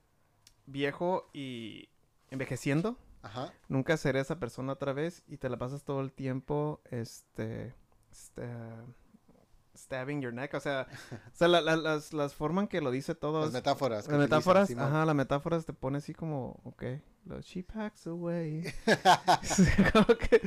viejo 0.65 1.29
y 1.33 1.89
envejeciendo. 2.31 2.97
Ajá. 3.21 3.53
Nunca 3.69 3.95
seré 3.97 4.19
esa 4.19 4.39
persona 4.39 4.73
otra 4.73 4.91
vez 4.93 5.23
y 5.27 5.37
te 5.37 5.49
la 5.49 5.57
pasas 5.57 5.83
todo 5.83 6.01
el 6.01 6.11
tiempo, 6.11 6.81
este, 6.89 7.73
este, 8.11 8.43
stabbing 9.75 10.21
your 10.21 10.33
neck. 10.33 10.53
O 10.53 10.59
sea, 10.59 10.87
o 11.11 11.35
sea 11.37 11.47
la- 11.47 11.61
la- 11.61 11.75
las, 11.75 12.13
las 12.13 12.33
formas 12.33 12.63
en 12.63 12.67
que 12.67 12.81
lo 12.81 12.91
dice 12.91 13.15
todo. 13.15 13.41
Las 13.41 13.51
metáforas. 13.53 14.07
las 14.07 14.17
metáforas, 14.19 14.69
ajá, 14.71 15.05
las 15.05 15.15
metáforas 15.15 15.65
te 15.65 15.73
pone 15.73 15.97
así 15.97 16.13
como, 16.13 16.59
ok, 16.63 16.83
lo 17.25 17.41
she 17.41 17.63
packs 17.63 18.07
away. 18.07 18.63
Sí, 19.43 19.63
como 19.91 20.05
que- 20.17 20.41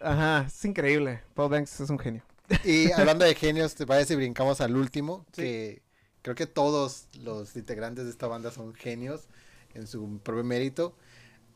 ajá, 0.00 0.44
es 0.46 0.64
increíble. 0.64 1.22
Paul 1.34 1.50
Banks 1.50 1.80
es 1.80 1.90
un 1.90 1.98
genio. 1.98 2.22
Y 2.64 2.90
hablando 2.92 3.24
de 3.24 3.34
genios, 3.34 3.74
¿te 3.74 3.86
parece 3.86 4.08
si 4.08 4.16
brincamos 4.16 4.60
al 4.60 4.74
último? 4.76 5.24
Sí. 5.32 5.42
Que 5.42 5.82
creo 6.22 6.34
que 6.34 6.46
todos 6.46 7.08
los 7.20 7.54
integrantes 7.56 8.04
de 8.06 8.10
esta 8.10 8.26
banda 8.26 8.50
son 8.50 8.74
genios 8.74 9.28
en 9.74 9.86
su 9.86 10.18
propio 10.22 10.44
mérito. 10.44 10.96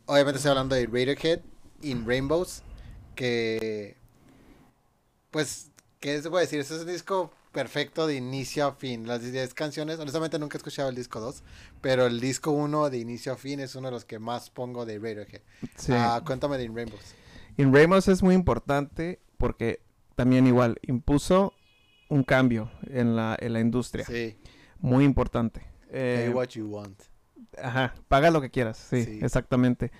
Obviamente 0.06 0.36
estoy 0.36 0.50
hablando 0.50 0.74
de 0.74 0.84
Radiohead 0.86 1.40
in 1.82 2.06
Rainbows, 2.06 2.62
que 3.14 3.96
pues, 5.30 5.70
¿qué 6.02 6.20
se 6.20 6.28
puede 6.28 6.44
decir? 6.44 6.60
Este 6.60 6.74
es 6.74 6.80
un 6.82 6.86
disco 6.88 7.32
perfecto 7.52 8.06
de 8.06 8.16
inicio 8.16 8.66
a 8.66 8.72
fin. 8.74 9.06
Las 9.06 9.22
10 9.22 9.54
canciones, 9.54 9.98
honestamente 9.98 10.38
nunca 10.38 10.56
he 10.56 10.58
escuchado 10.58 10.88
el 10.90 10.94
disco 10.96 11.20
2, 11.20 11.42
pero 11.80 12.06
el 12.06 12.20
disco 12.20 12.50
1 12.50 12.90
de 12.90 12.98
inicio 12.98 13.32
a 13.32 13.36
fin 13.36 13.60
es 13.60 13.74
uno 13.74 13.88
de 13.88 13.92
los 13.92 14.04
que 14.04 14.18
más 14.18 14.50
pongo 14.50 14.84
de 14.84 14.98
Radiohead. 14.98 15.40
Sí. 15.76 15.92
Ah, 15.94 16.20
cuéntame 16.26 16.58
de 16.58 16.64
In 16.64 16.74
Rainbows. 16.74 17.14
En 17.56 17.72
Ramos 17.74 18.08
es 18.08 18.22
muy 18.22 18.34
importante 18.34 19.20
porque 19.38 19.80
también 20.16 20.46
igual 20.46 20.78
impuso 20.82 21.54
un 22.08 22.24
cambio 22.24 22.70
en 22.88 23.14
la, 23.16 23.36
en 23.40 23.52
la 23.52 23.60
industria. 23.60 24.04
Sí, 24.04 24.36
Muy 24.80 25.04
importante. 25.04 25.60
Pay 25.90 26.00
Eh, 26.28 26.30
what 26.34 26.48
you 26.48 26.66
want. 26.66 27.00
Ajá, 27.62 27.94
paga 28.08 28.30
lo 28.30 28.40
que 28.40 28.50
quieras, 28.50 28.78
sí, 28.90 29.04
Sí. 29.04 29.18
exactamente. 29.22 29.92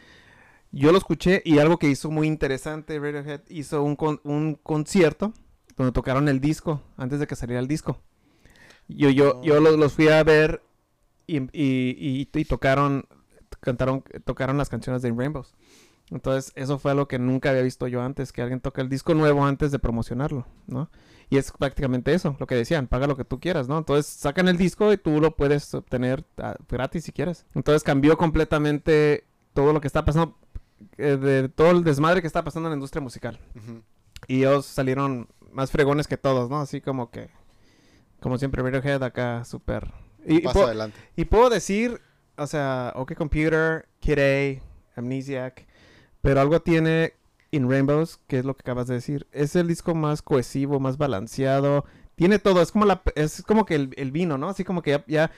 Yo 0.71 0.91
lo 0.91 0.97
escuché 0.99 1.43
y 1.45 1.59
algo 1.59 1.79
que 1.79 1.89
hizo 1.91 2.11
muy 2.11 2.27
interesante 2.27 2.99
Radiohead 2.99 3.43
hizo 3.49 3.83
un, 3.83 3.95
con- 3.95 4.21
un 4.25 4.55
concierto 4.55 5.35
donde 5.77 5.93
tocaron 5.93 6.29
el 6.29 6.41
disco 6.41 6.83
antes 6.97 7.19
de 7.21 7.27
que 7.27 7.37
saliera 7.37 7.61
el 7.61 7.69
disco. 7.69 7.99
Yo, 8.89 9.11
yo, 9.11 9.39
Oh. 9.39 9.43
yo 9.43 9.61
lo- 9.61 9.77
los 9.77 9.93
fui 9.95 10.09
a 10.09 10.23
ver 10.25 10.63
y, 11.27 11.39
y- 11.39 11.97
y- 11.99 12.29
y 12.33 12.45
tocaron, 12.45 13.07
cantaron, 13.61 14.03
tocaron 14.25 14.59
las 14.59 14.69
canciones 14.69 15.03
de 15.03 15.09
In 15.09 15.19
Rainbows. 15.19 15.55
Entonces, 16.11 16.53
eso 16.57 16.79
fue 16.79 16.91
algo 16.91 17.09
que 17.09 17.19
nunca 17.19 17.51
había 17.51 17.63
visto 17.63 17.87
yo 17.89 18.03
antes, 18.03 18.33
que 18.33 18.43
alguien 18.43 18.61
toque 18.61 18.83
el 18.83 18.89
disco 18.91 19.15
nuevo 19.15 19.47
antes 19.47 19.71
de 19.73 19.79
promocionarlo, 19.79 20.47
¿no? 20.67 20.91
Y 21.31 21.39
es 21.39 21.53
prácticamente 21.53 22.13
eso, 22.13 22.37
lo 22.39 22.47
que 22.47 22.55
decían, 22.55 22.87
paga 22.87 23.07
lo 23.07 23.17
que 23.17 23.25
tú 23.25 23.41
quieras, 23.41 23.67
¿no? 23.67 23.79
Entonces, 23.79 24.13
sacan 24.13 24.49
el 24.49 24.59
disco 24.59 24.93
y 24.93 24.99
tú 24.99 25.21
lo 25.23 25.37
puedes 25.37 25.73
obtener 25.73 26.27
ah, 26.37 26.57
gratis 26.69 27.05
si 27.05 27.13
quieres. 27.13 27.47
Entonces, 27.55 27.83
cambió 27.83 28.19
completamente 28.19 29.25
todo 29.55 29.73
lo 29.73 29.81
que 29.81 29.87
está 29.87 30.05
pasando, 30.05 30.37
eh, 30.99 31.17
de 31.17 31.49
todo 31.49 31.71
el 31.71 31.85
desmadre 31.85 32.21
que 32.21 32.27
está 32.27 32.45
pasando 32.45 32.69
en 32.69 32.73
la 32.73 32.77
industria 32.77 33.01
musical. 33.01 33.39
Ujú. 33.55 33.81
Y 34.27 34.39
ellos 34.41 34.67
salieron 34.67 35.29
más 35.53 35.71
fregones 35.71 36.07
que 36.09 36.17
todos, 36.17 36.51
¿no? 36.51 36.61
Así 36.61 36.81
como 36.81 37.11
que, 37.11 37.29
como 38.21 38.39
siempre, 38.39 38.63
Radiohead 38.63 39.03
acá, 39.03 39.45
súper... 39.45 39.93
Y, 40.27 40.37
y 40.37 40.41
Paso 40.41 40.55
puedo- 40.55 40.67
adelante. 40.69 40.99
y 41.17 41.25
puedo 41.25 41.51
decir, 41.51 42.01
o 42.37 42.47
sea, 42.47 42.93
OK 42.97 43.15
Computer, 43.15 43.89
Kid 44.01 44.19
A, 44.19 44.63
Amnesiac, 45.01 45.67
pero 46.21 46.41
algo 46.41 46.61
tiene 46.63 47.15
In 47.51 47.69
Rainbows, 47.69 48.19
que 48.29 48.39
es 48.39 48.45
lo 48.45 48.55
que 48.55 48.61
acabas 48.61 48.87
de 48.87 48.95
decir. 48.95 49.27
Es 49.33 49.57
el 49.57 49.67
disco 49.69 49.95
más 49.95 50.23
cohesivo, 50.23 50.79
más 50.81 50.97
balanceado. 50.97 51.85
Tiene 52.15 52.39
todo, 52.39 52.63
es 52.63 52.71
como 52.73 52.85
la 52.85 53.03
es 53.17 53.43
como 53.43 53.65
que 53.67 53.75
el, 53.75 53.91
el 53.97 54.13
vino, 54.13 54.39
¿no? 54.39 54.49
Así 54.49 54.63
como 54.65 54.81
que 54.83 54.93
ya 54.93 55.05
ya 55.09 55.31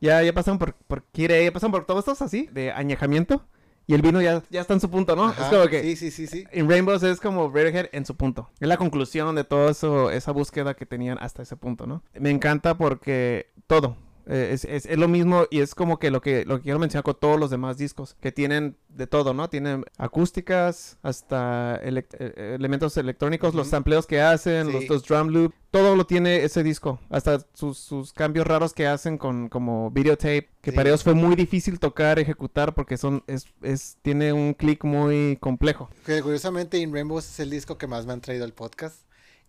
ya, 0.00 0.22
ya 0.22 0.32
pasaron 0.34 0.58
por 0.58 0.74
por 0.74 1.04
Kid 1.04 1.30
A, 1.30 1.40
ya 1.42 1.52
pasaron 1.52 1.70
por 1.72 1.84
todos 1.86 2.00
estos 2.00 2.20
así 2.22 2.48
de 2.52 2.72
añejamiento 2.72 3.44
y 3.92 3.94
el 3.94 4.00
vino 4.00 4.22
ya 4.22 4.42
ya 4.48 4.62
está 4.62 4.72
en 4.72 4.80
su 4.80 4.88
punto, 4.88 5.14
¿no? 5.14 5.24
Ajá, 5.26 5.44
Es 5.44 5.48
como 5.50 5.66
que 5.66 5.82
Sí, 5.82 5.96
sí, 5.96 6.10
sí, 6.10 6.26
sí. 6.26 6.46
In 6.54 6.66
Rainbows 6.66 7.02
es 7.02 7.20
como 7.20 7.50
Radiohead 7.50 7.90
en 7.92 8.06
su 8.06 8.16
punto. 8.16 8.48
Es 8.58 8.66
la 8.66 8.78
conclusión 8.78 9.34
de 9.34 9.44
eso, 9.68 10.10
esa 10.10 10.32
búsqueda 10.32 10.72
que 10.72 10.86
tenían 10.86 11.18
hasta 11.20 11.42
ese 11.42 11.56
punto, 11.56 11.86
¿no? 11.86 12.02
Me 12.14 12.30
encanta 12.30 12.74
porque 12.78 13.52
todo. 13.66 13.96
Eh, 14.26 14.50
es, 14.52 14.64
es- 14.64 14.86
es 14.86 14.98
lo 14.98 15.08
mismo 15.08 15.46
y 15.50 15.60
es 15.60 15.74
como 15.74 15.98
que 15.98 16.10
lo 16.10 16.20
que 16.20 16.44
lo 16.44 16.56
que 16.58 16.62
quiero 16.64 16.78
mencionar 16.78 17.02
con 17.04 17.18
todos 17.18 17.38
los 17.40 17.50
demás 17.50 17.76
discos 17.78 18.16
que 18.20 18.30
tienen 18.32 18.76
de 18.88 19.06
todo, 19.06 19.34
¿no? 19.34 19.48
Tienen 19.48 19.84
acústicas 19.98 20.98
hasta 21.02 21.80
elec- 21.82 22.14
eh, 22.18 22.54
elementos 22.54 22.96
electrónicos, 22.96 23.54
los 23.54 23.68
sampleos 23.68 24.06
que 24.06 24.20
hacen, 24.20 24.70
los, 24.72 24.82
Sí. 24.82 24.88
los 24.88 25.02
drum 25.04 25.28
loop, 25.28 25.52
todo 25.70 25.96
lo 25.96 26.04
tiene 26.06 26.44
ese 26.44 26.62
disco, 26.62 27.00
hasta 27.10 27.44
sus, 27.54 27.78
sus 27.78 28.12
cambios 28.12 28.46
raros 28.46 28.72
que 28.74 28.86
hacen 28.86 29.18
con 29.18 29.48
como 29.48 29.90
videotape, 29.90 30.48
que 30.60 30.70
Sí. 30.70 30.76
para 30.76 30.90
ellos 30.90 31.02
fue 31.02 31.14
muy 31.14 31.34
difícil 31.34 31.78
tocar, 31.80 32.18
ejecutar 32.18 32.74
porque 32.74 32.96
son 32.96 33.24
es, 33.26 33.46
es 33.62 33.96
tiene 34.02 34.32
un 34.32 34.54
clic 34.54 34.84
muy 34.84 35.38
complejo. 35.40 35.88
Que 36.06 36.22
curiosamente 36.22 36.78
In 36.78 36.92
Rainbows 36.92 37.24
es 37.28 37.40
el 37.40 37.50
disco 37.50 37.78
que 37.78 37.86
más 37.86 38.06
me 38.06 38.12
han 38.12 38.20
traído 38.20 38.44
al 38.44 38.52
podcast. 38.52 38.96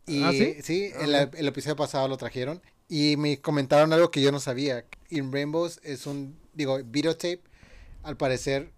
Y 0.05 0.23
¿Ah, 0.23 0.31
sí? 0.31 0.55
sí, 0.61 0.89
Ah, 0.95 1.03
el, 1.05 1.15
ok. 1.27 1.35
el 1.35 1.47
episodio 1.47 1.75
pasado 1.75 2.07
lo 2.07 2.17
trajeron. 2.17 2.61
Y 2.87 3.17
me 3.17 3.39
comentaron 3.39 3.93
algo 3.93 4.11
que 4.11 4.21
yo 4.21 4.31
no 4.31 4.39
sabía. 4.39 4.85
In 5.09 5.31
Rainbows 5.31 5.79
es 5.83 6.05
un, 6.05 6.37
digo, 6.53 6.79
videotape. 6.83 7.41
Al 8.03 8.17
parecer 8.17 8.71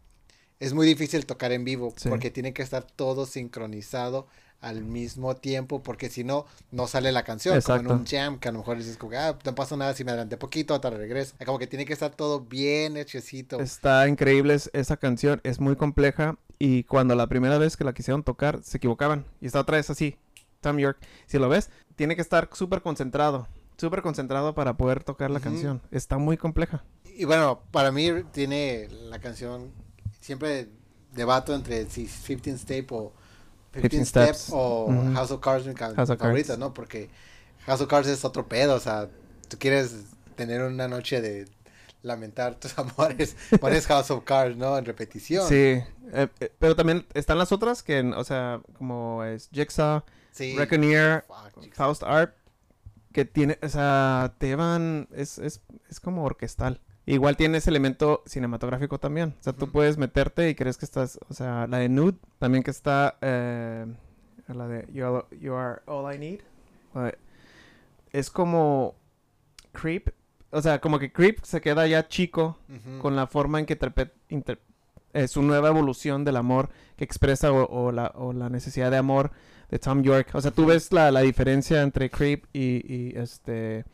es 0.59 0.73
muy 0.73 0.87
difícil 0.87 1.25
tocar 1.25 1.51
en 1.51 1.65
vivo 1.65 1.93
porque 2.07 2.31
tiene 2.31 2.53
que 2.53 2.61
estar 2.61 2.83
todo 2.83 3.25
sincronizado 3.25 4.27
al 4.61 4.83
mismo 4.83 5.35
tiempo 5.35 5.83
porque 5.83 6.09
si 6.09 6.23
no, 6.23 6.45
no 6.71 6.87
sale 6.87 7.11
la 7.11 7.23
canción. 7.23 7.59
Como 7.61 7.79
en 7.79 7.87
un 7.87 8.05
jam 8.05 8.39
que 8.39 8.49
a 8.49 8.51
lo 8.51 8.59
mejor 8.59 8.77
dices, 8.77 8.97
como, 8.97 9.15
ah, 9.15 9.37
no 9.43 9.55
pasa 9.55 9.77
nada 9.77 9.93
si 9.93 10.03
me 10.03 10.11
adelanté 10.11 10.37
poquito, 10.37 10.73
hasta 10.73 10.89
regreso. 10.89 11.35
Como 11.45 11.59
que 11.59 11.67
tiene 11.67 11.85
que 11.85 11.93
estar 11.93 12.11
todo 12.15 12.41
bien 12.41 12.97
hechecito. 12.97 13.59
Está 13.59 14.07
increíble 14.07 14.57
esa 14.73 14.97
canción, 14.97 15.39
es 15.43 15.59
muy 15.59 15.75
compleja 15.75 16.37
y 16.57 16.83
cuando 16.85 17.15
la 17.15 17.27
primera 17.27 17.57
vez 17.57 17.77
que 17.77 17.83
la 17.83 17.93
quisieron 17.93 18.23
tocar 18.23 18.61
se 18.63 18.77
equivocaban 18.77 19.25
y 19.41 19.47
está 19.47 19.59
otra 19.59 19.77
vez 19.77 19.89
así. 19.89 20.17
Tom 20.61 20.79
York, 20.79 20.97
si 21.27 21.37
lo 21.37 21.47
ves, 21.47 21.69
tiene 21.95 22.15
que 22.15 22.23
estar 22.23 22.49
súper 22.53 22.81
concentrado, 22.81 23.47
súper 23.77 24.01
concentrado 24.01 24.55
para 24.55 24.77
poder 24.77 25.03
tocar 25.03 25.31
la 25.31 25.39
canción. 25.39 25.81
Está 25.91 26.17
muy 26.17 26.37
compleja. 26.37 26.83
Y 27.17 27.25
bueno, 27.25 27.61
para 27.71 27.91
mí 27.91 28.09
tiene 28.31 28.87
la 28.89 29.19
canción, 29.19 29.71
siempre 30.19 30.69
debato 31.13 31.55
entre 31.55 31.89
si 31.89 32.07
15 32.07 32.57
Step 32.57 32.91
o 32.91 33.13
15, 33.81 34.05
Steps, 34.05 34.49
o 34.51 34.87
House 35.13 35.31
of 35.31 35.41
Cards 35.41 35.65
mi, 35.65 35.73
favorita, 35.73 36.57
¿no? 36.57 36.73
Porque 36.73 37.09
House 37.65 37.81
of 37.81 37.87
Cards 37.87 38.07
es 38.07 38.23
otro 38.25 38.47
pedo, 38.47 38.75
o 38.75 38.79
sea, 38.79 39.09
tú 39.49 39.57
quieres 39.57 39.95
tener 40.35 40.61
una 40.61 40.87
noche 40.87 41.21
de 41.21 41.47
lamentar 42.01 42.55
tus 42.55 42.77
amores, 42.79 43.35
pones 43.59 43.85
House 43.87 44.11
of 44.11 44.23
Cards, 44.23 44.55
¿no? 44.55 44.77
En 44.77 44.85
repetición. 44.85 45.47
Sí, 45.47 45.55
eh, 45.55 45.83
eh, 46.13 46.51
pero 46.59 46.75
también 46.75 47.05
están 47.13 47.37
las 47.37 47.51
otras 47.51 47.83
que, 47.83 47.99
o 48.01 48.23
sea, 48.23 48.61
como 48.77 49.23
es 49.23 49.49
Jigsaw, 49.51 50.03
sí. 50.31 50.55
Reckoneer, 50.57 51.25
Faust 51.73 52.03
Art, 52.03 52.35
que 53.15 53.23
tiene, 53.23 53.57
o 53.63 53.69
sea, 53.69 54.35
te 54.39 54.57
van, 54.57 55.07
es, 55.13 55.39
es, 55.39 55.61
es 55.89 56.01
como 56.01 56.25
orquestal. 56.25 56.81
Igual 57.05 57.37
tiene 57.37 57.59
ese 57.59 57.69
elemento 57.69 58.23
cinematográfico 58.25 58.99
también. 58.99 59.35
O 59.39 59.43
sea, 59.43 59.53
tú 59.53 59.71
puedes 59.71 59.97
meterte 59.97 60.49
y 60.49 60.55
crees 60.55 60.77
que 60.77 60.83
estás, 60.83 61.17
o 61.29 61.33
sea, 61.33 61.65
la 61.67 61.77
de 61.77 61.87
Nude, 61.87 62.17
también 62.39 62.61
que 62.61 62.71
está, 62.71 63.17
eh, 63.21 63.85
la 64.49 64.67
de 64.67 64.85
you 64.91 65.55
are, 65.55 65.81
All 65.85 66.13
I 66.13 66.17
Need. 66.17 66.41
Es 68.11 68.29
como 68.29 68.95
Creep. 69.71 70.09
O 70.51 70.61
sea, 70.61 70.81
como 70.81 70.99
que 70.99 71.13
Creep 71.13 71.39
se 71.43 71.61
queda 71.61 71.87
ya 71.87 72.09
chico 72.09 72.57
con 73.01 73.15
la 73.15 73.27
forma 73.27 73.59
en 73.59 73.65
que 73.65 73.79
interpreta 74.27 74.74
eh, 75.15 75.29
su 75.29 75.41
nueva 75.41 75.69
evolución 75.69 76.25
del 76.25 76.35
amor 76.35 76.69
que 76.97 77.05
expresa 77.05 77.51
o, 77.51 77.91
la, 77.93 78.11
o, 78.15 78.33
la, 78.33 78.49
necesidad 78.49 78.91
de 78.91 78.97
amor 78.97 79.31
de 79.69 79.79
Tom 79.79 80.03
York. 80.03 80.27
O 80.33 80.41
sea, 80.41 80.51
tú 80.51 80.65
ves 80.65 80.91
la, 80.91 81.09
la 81.09 81.21
diferencia 81.21 81.81
entre 81.81 82.09
Creep 82.09 82.45
y, 82.51 82.83
y 82.85 83.13
este 83.17 83.85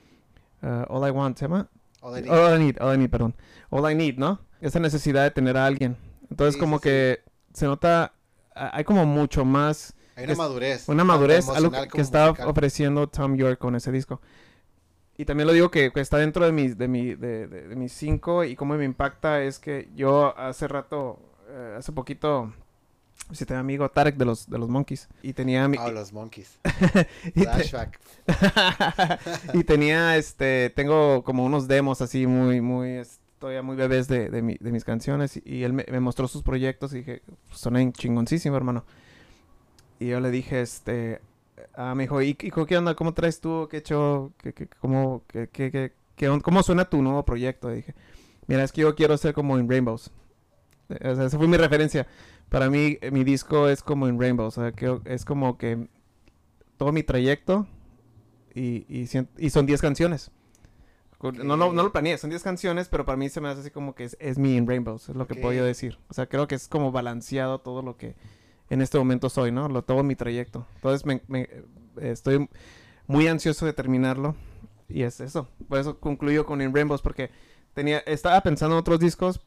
uh, 0.63 0.83
All 0.89 1.07
I 1.07 1.11
Want, 1.11 1.37
¿se 1.37 1.45
llama? 1.45 1.69
All 2.01 2.17
I 2.17 2.23
need. 2.23 2.81
All 2.81 2.95
I 2.95 2.97
need, 2.97 3.09
perdón. 3.11 3.35
All 3.69 3.89
I 3.89 3.93
need, 3.93 4.17
¿no? 4.17 4.39
Esa 4.61 4.79
necesidad 4.79 5.23
de 5.23 5.29
tener 5.29 5.57
a 5.57 5.67
alguien. 5.67 5.95
Entonces, 6.31 6.59
como 6.59 6.79
que 6.79 7.21
se 7.53 7.67
nota, 7.67 8.13
hay 8.55 8.83
como 8.83 9.05
mucho 9.05 9.45
más. 9.45 9.93
Hay 10.15 10.25
una 10.25 10.35
madurez. 10.35 10.89
Una 10.89 11.03
madurez, 11.03 11.49
algo 11.49 11.71
que, 11.91 12.01
está 12.01 12.31
ofreciendo 12.31 13.07
Tom 13.07 13.37
York 13.37 13.59
con 13.59 13.75
ese 13.75 13.91
disco. 13.91 14.21
Y 15.21 15.25
también 15.25 15.45
lo 15.45 15.53
digo 15.53 15.69
que, 15.69 15.91
está 15.93 16.17
dentro 16.17 16.43
de 16.47 16.51
mis, 16.51 16.79
de, 16.79 16.87
mi, 16.87 17.13
de, 17.13 17.45
de, 17.45 17.75
mis 17.75 17.93
cinco 17.93 18.43
y 18.43 18.55
cómo 18.55 18.73
me 18.73 18.85
impacta 18.85 19.43
es 19.43 19.59
que 19.59 19.87
yo 19.93 20.35
hace 20.35 20.67
rato, 20.67 21.19
eh, 21.47 21.75
hace 21.77 21.91
poquito, 21.91 22.51
si 23.31 23.45
tenía 23.45 23.59
amigo 23.59 23.87
Tarek 23.87 24.15
de 24.15 24.25
los, 24.25 24.49
de 24.49 24.57
los 24.57 24.67
Monkeys. 24.67 25.07
Y 25.21 25.33
tenía... 25.33 25.67
Mi... 25.67 25.77
Oh, 25.77 25.91
los 25.91 26.11
Monkeys. 26.11 26.57
Flashback. 27.35 27.99
y 29.53 29.63
tenía, 29.63 30.17
este, 30.17 30.71
tengo 30.71 31.23
como 31.23 31.45
unos 31.45 31.67
demos 31.67 32.01
así 32.01 32.25
muy, 32.25 32.59
muy, 32.59 33.03
todavía 33.37 33.61
muy 33.61 33.75
bebés 33.75 34.07
de, 34.07 34.27
de, 34.31 34.41
mi, 34.41 34.57
de 34.59 34.71
mis 34.71 34.83
canciones. 34.83 35.39
Y, 35.45 35.61
él 35.61 35.73
me, 35.73 35.99
mostró 35.99 36.27
sus 36.27 36.41
proyectos 36.41 36.93
y 36.93 36.97
dije, 36.97 37.21
soné 37.51 37.91
chingoncísimo, 37.91 38.57
hermano. 38.57 38.85
Y 39.99 40.07
yo 40.07 40.19
le 40.19 40.31
dije, 40.31 40.61
este, 40.61 41.21
a 41.75 41.95
mi 41.95 42.05
hijo, 42.05 42.21
¿y, 42.21 42.35
qué 42.35 42.77
onda? 42.77 42.95
¿Cómo 42.95 43.13
traes 43.13 43.39
tú? 43.41 43.67
¿Qué 43.69 43.77
hecho? 43.77 44.33
¿Qué, 44.37 44.53
qué, 44.53 44.67
cómo, 44.67 45.23
qué, 45.27 45.47
qué, 45.51 45.93
¿Cómo 46.43 46.63
suena 46.63 46.85
tu 46.85 47.01
nuevo 47.01 47.25
proyecto? 47.25 47.71
Y 47.71 47.77
dije, 47.77 47.95
mira, 48.47 48.63
es 48.63 48.71
que 48.71 48.81
yo 48.81 48.95
quiero 48.95 49.17
ser 49.17 49.33
como 49.33 49.57
en 49.57 49.69
Rainbows. 49.69 50.11
O 50.89 51.15
sea, 51.15 51.25
esa 51.25 51.37
fue 51.37 51.47
mi 51.47 51.57
referencia 51.57 52.07
para 52.51 52.69
mí 52.69 52.97
eh, 53.01 53.11
mi 53.11 53.23
disco 53.23 53.69
es 53.69 53.81
como 53.81 54.09
en 54.09 54.19
Rainbow, 54.19 54.45
o 54.45 54.51
sea, 54.51 54.73
que 54.73 54.99
es 55.05 55.23
como 55.23 55.57
que 55.57 55.87
todo 56.75 56.91
mi 56.91 57.01
trayecto 57.01 57.65
y, 58.53 58.85
y, 58.89 59.07
son 59.49 59.65
10 59.65 59.81
canciones. 59.81 60.31
No, 61.21 61.55
no, 61.55 61.71
no 61.71 61.83
lo 61.83 61.91
planeé, 61.93 62.17
son 62.17 62.29
10 62.29 62.43
canciones, 62.43 62.89
pero 62.89 63.05
para 63.05 63.15
mí 63.15 63.29
se 63.29 63.39
me 63.39 63.47
hace 63.47 63.61
así 63.61 63.71
como 63.71 63.95
que 63.95 64.03
es, 64.03 64.17
es 64.19 64.37
mi 64.37 64.57
in 64.57 64.67
Rainbows, 64.67 65.07
es 65.07 65.15
lo 65.15 65.27
que 65.27 65.35
puedo 65.35 65.53
yo 65.53 65.63
decir. 65.63 65.97
O 66.09 66.13
sea, 66.13 66.27
creo 66.27 66.47
que 66.47 66.55
es 66.55 66.67
como 66.67 66.91
balanceado 66.91 67.59
todo 67.59 67.81
lo 67.81 67.95
que 67.95 68.15
en 68.71 68.81
este 68.81 68.97
momento 68.97 69.29
soy, 69.29 69.51
¿no? 69.51 69.67
Lo, 69.67 69.83
todo 69.83 70.01
mi 70.01 70.15
trayecto. 70.15 70.65
Entonces 70.75 71.05
me, 71.05 71.21
me, 71.27 71.49
estoy 71.99 72.49
muy 73.05 73.27
ansioso 73.27 73.65
de 73.65 73.73
terminarlo 73.73 74.33
y 74.87 75.03
es 75.03 75.19
eso. 75.19 75.49
Por 75.67 75.77
eso 75.77 75.99
concluyo 75.99 76.45
con 76.45 76.61
In 76.61 76.73
Rainbows 76.73 77.01
porque 77.01 77.31
tenía, 77.73 77.99
estaba 77.99 78.39
pensando 78.41 78.75
en 78.75 78.79
otros 78.79 78.99
discos 79.01 79.41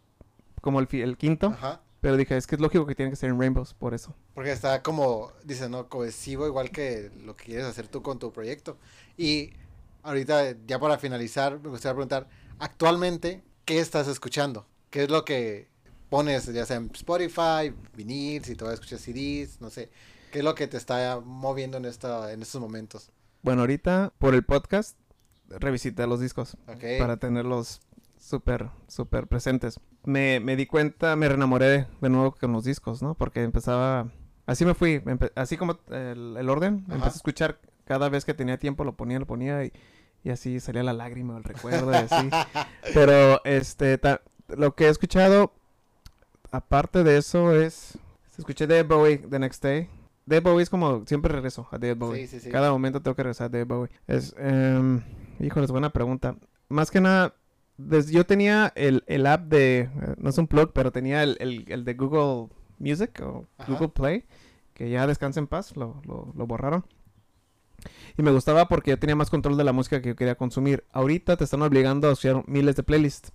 como 0.61 0.79
el, 0.79 0.89
el 0.93 1.17
quinto. 1.17 1.47
Ajá. 1.49 1.81
Pero 2.03 2.19
dije, 2.19 2.37
es 2.37 2.47
que 2.47 2.57
es 2.57 2.61
lógico 2.61 2.85
que 2.85 2.95
tiene 2.95 3.11
que 3.11 3.17
ser 3.17 3.31
en 3.31 3.41
Rainbows, 3.41 3.73
por 3.73 3.95
eso. 3.95 4.15
Porque 4.35 4.53
está 4.53 4.83
como, 4.83 5.33
dice, 5.43 5.71
¿no? 5.71 5.89
Cohesivo, 5.89 6.47
igual 6.47 6.71
que 6.71 7.11
lo 7.25 7.35
que 7.35 7.45
quieres 7.45 7.65
hacer 7.65 7.89
tú 7.89 8.03
con 8.03 8.19
tu 8.19 8.31
proyecto. 8.31 8.77
Y 9.17 9.55
ahorita, 10.03 10.55
ya 10.67 10.79
para 10.79 10.99
finalizar, 10.99 11.59
me 11.61 11.71
gustaría 11.71 11.95
preguntar, 11.95 12.29
actualmente, 12.59 13.43
¿qué 13.65 13.79
estás 13.79 14.07
escuchando? 14.07 14.67
¿Qué 14.91 15.05
es 15.05 15.09
lo 15.09 15.25
que 15.25 15.71
pones, 16.15 16.47
ya 16.47 16.65
sea 16.65 16.77
en 16.77 16.93
Spotify, 16.95 17.75
vinil, 17.97 18.45
si 18.45 18.55
te 18.55 18.63
vas 18.63 18.71
a 18.71 18.75
escuchar 18.75 19.01
CDs, 19.01 19.61
no 19.61 19.69
sé? 19.69 19.91
¿Qué 20.31 20.39
es 20.39 20.45
lo 20.45 20.55
que 20.55 20.69
te 20.69 20.77
está 20.77 21.19
moviendo 21.25 21.77
en, 21.77 21.87
esta, 21.87 22.33
en 22.33 22.41
estos 22.41 22.61
momentos? 22.61 23.11
Bueno, 23.43 23.63
ahorita, 23.63 24.13
por 24.19 24.33
el 24.37 24.45
podcast, 24.45 24.97
revisité 25.49 26.07
los 26.07 26.21
discos. 26.21 26.57
Para 27.01 27.17
tenerlos 27.17 27.81
súper, 28.17 28.71
súper 28.87 29.27
presentes. 29.27 29.81
Me, 30.05 30.39
me, 30.39 30.55
di 30.55 30.67
cuenta, 30.67 31.17
me 31.17 31.27
reenamoré 31.29 31.89
de 32.01 32.09
nuevo 32.09 32.33
con 32.37 32.53
los 32.53 32.63
discos, 32.63 33.03
¿no? 33.03 33.17
Porque 33.17 33.43
empezaba, 33.43 34.09
así 34.47 34.65
me 34.65 34.75
fui, 34.75 35.03
así 35.35 35.57
como 35.57 35.81
el, 35.91 36.49
orden, 36.49 36.85
empecé 36.91 37.07
a 37.07 37.17
escuchar 37.17 37.61
cada 37.87 38.09
vez 38.09 38.25
que 38.25 38.35
tenía 38.35 38.57
tiempo, 38.57 38.85
lo 38.85 38.95
ponía, 38.97 39.19
lo 39.19 39.27
ponía 39.27 39.65
y, 39.65 39.73
y 40.23 40.31
así 40.31 40.61
salía 40.61 40.85
la 40.85 40.93
lágrima, 40.93 41.37
el 41.37 41.43
recuerdo 41.43 41.91
y 41.91 41.97
así. 41.97 42.31
Pero, 42.95 43.45
este, 43.45 44.01
lo 44.47 44.77
que 44.77 44.85
he 44.85 44.91
escuchado, 44.91 45.55
aparte 46.55 47.03
de 47.03 47.17
eso, 47.19 47.53
es, 47.53 47.99
escuché 48.39 48.67
David 48.67 48.89
Bowie 48.89 49.19
The 49.19 49.39
Next 49.39 49.63
Day. 49.63 49.89
David 50.25 50.45
Bowie 50.45 50.63
es 50.63 50.71
como, 50.71 51.05
siempre 51.05 51.33
regreso 51.33 51.67
a 51.71 51.79
David 51.79 51.97
Bowie. 51.99 52.27
Sí, 52.27 52.39
sí, 52.39 52.45
sí. 52.45 52.51
Cada 52.51 52.71
momento 52.71 53.03
tengo 53.03 53.17
que 53.17 53.25
regresar 53.25 53.47
a 53.47 53.49
David 53.49 53.67
Bowie. 53.67 53.91
Es, 54.07 54.35
eh, 54.39 55.01
híjole, 55.41 55.65
es 55.65 55.73
buena 55.73 55.91
pregunta. 55.91 56.37
Más 56.69 56.91
que 56.91 57.01
nada, 57.01 57.35
yo 57.77 58.25
tenía 58.25 58.73
el, 58.77 59.03
el, 59.07 59.27
app 59.27 59.49
de, 59.49 59.81
eh, 59.81 59.91
no 60.17 60.31
es 60.31 60.39
un 60.39 60.47
plug, 60.47 60.73
pero 60.73 60.93
tenía 60.93 61.25
el, 61.25 61.37
el, 61.41 61.65
el 61.69 61.85
de 61.85 61.95
Google 61.95 62.55
Music 62.79 63.21
o 63.21 63.47
Google 63.67 63.89
Play, 63.89 64.25
que 64.75 64.89
ya 64.91 65.07
descansa 65.09 65.41
en 65.41 65.49
paz, 65.49 65.77
lo, 65.77 66.01
lo, 66.05 66.33
lo, 66.37 66.47
borraron. 66.47 66.87
Y 68.17 68.23
me 68.23 68.31
gustaba 68.31 68.69
porque 68.69 68.93
yo 68.93 68.99
tenía 68.99 69.17
más 69.17 69.29
control 69.29 69.57
de 69.57 69.65
la 69.65 69.73
música 69.73 70.01
que 70.01 70.11
yo 70.11 70.17
quería 70.17 70.37
consumir. 70.37 70.85
Ahorita 70.93 71.37
te 71.37 71.45
están 71.45 71.63
obligando 71.63 72.09
a 72.09 72.13
escuchar 72.13 72.45
miles 72.47 72.77
de 72.77 72.85
playlists. 72.85 73.33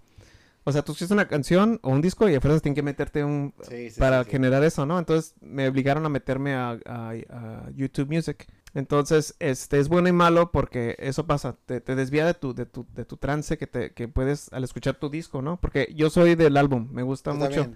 O 0.64 0.72
sea, 0.72 0.84
tú 0.84 0.92
escuchas 0.92 1.12
una 1.12 1.28
canción 1.28 1.80
o 1.84 1.90
un 1.90 2.02
disco 2.02 2.30
y 2.30 2.36
a 2.36 2.42
fuerzas 2.42 2.62
tienes 2.62 2.76
que 2.76 2.84
meterte 2.84 3.24
un... 3.24 3.54
para 3.98 4.24
generar 4.24 4.64
eso, 4.64 4.86
¿no? 4.86 5.00
Entonces 5.00 5.34
me 5.42 5.68
obligaron 5.68 6.06
a 6.06 6.10
meterme 6.10 6.54
a, 6.54 6.78
a 6.86 7.70
YouTube 7.76 8.14
Music. 8.14 8.48
Entonces, 8.74 9.36
este 9.40 9.80
es 9.80 9.88
bueno 9.88 10.10
y 10.10 10.12
malo 10.12 10.52
porque 10.52 10.96
eso 11.00 11.26
pasa, 11.26 11.58
te, 11.66 11.80
desvía 11.82 12.26
de 12.26 12.34
tu, 12.34 12.54
de 12.54 12.66
tu, 12.66 12.86
de 12.94 13.06
tu 13.06 13.18
trance 13.18 13.58
que 13.58 13.68
te, 13.68 13.94
que 13.94 14.08
puedes 14.08 14.52
al 14.54 14.64
escuchar 14.64 14.96
tu 14.96 15.10
disco, 15.10 15.42
¿no? 15.42 15.60
Porque 15.60 15.92
yo 15.96 16.10
soy 16.10 16.36
del 16.36 16.56
álbum, 16.58 16.88
me 16.92 17.04
gusta 17.04 17.34
mucho. 17.34 17.68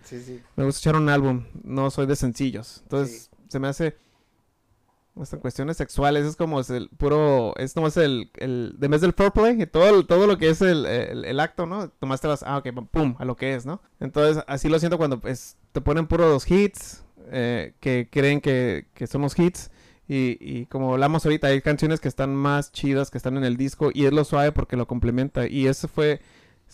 Me 0.55 0.63
gusta 0.65 0.69
escuchar 0.69 0.95
un 0.95 1.09
álbum, 1.09 1.45
no 1.63 1.89
soy 1.89 2.05
de 2.05 2.15
sencillos. 2.15 2.81
Entonces, 2.84 3.31
se 3.47 3.59
me 3.59 3.67
hace 3.67 3.95
hasta 5.20 5.38
cuestiones 5.38 5.78
sexuales, 5.78 6.26
es 6.26 6.36
como 6.36 6.59
es 6.59 6.70
el 6.70 6.89
puro, 6.89 7.53
es 7.57 7.76
nomás 7.76 7.97
el, 7.97 8.32
el, 8.38 8.76
de 8.78 8.88
vez 8.88 9.01
del 9.01 9.14
foreplay, 9.14 9.66
todo, 9.68 10.05
todo 10.05 10.26
lo 10.26 10.38
que 10.38 10.49
es 10.49 10.61
el, 10.61 10.86
el, 10.86 11.39
acto, 11.39 11.66
¿no? 11.66 11.89
Tomaste 11.89 12.28
las, 12.28 12.43
ah, 12.43 12.57
ok, 12.57 12.70
pum, 12.89 13.16
a 13.20 13.26
lo 13.26 13.36
que 13.36 13.53
es, 13.53 13.66
¿no? 13.66 13.82
Entonces, 13.99 14.43
así 14.47 14.70
lo 14.70 14.80
siento 14.80 14.97
cuando 14.97 15.20
pues, 15.20 15.57
te 15.72 15.82
ponen 15.82 16.07
puros 16.07 16.49
hits, 16.49 17.03
eh, 17.32 17.74
que 17.80 18.07
creen 18.11 18.41
que, 18.41 18.88
que 18.93 19.05
son 19.07 19.22
los 19.22 19.38
hits, 19.38 19.70
y, 20.07 20.38
y, 20.41 20.66
como 20.66 20.93
hablamos 20.93 21.26
ahorita, 21.26 21.47
hay 21.47 21.61
canciones 21.61 21.99
que 22.01 22.09
están 22.09 22.36
más 22.36 22.72
chidas, 22.72 23.09
que 23.09 23.18
están 23.18 23.38
en 23.38 23.45
el 23.45 23.55
disco, 23.55 23.91
y 23.93 24.05
es 24.05 24.11
lo 24.14 24.26
suave 24.26 24.51
porque 24.51 24.76
lo 24.76 24.86
complementa. 24.86 25.47
Y 25.47 25.68
eso 25.68 25.88
fue, 25.88 26.20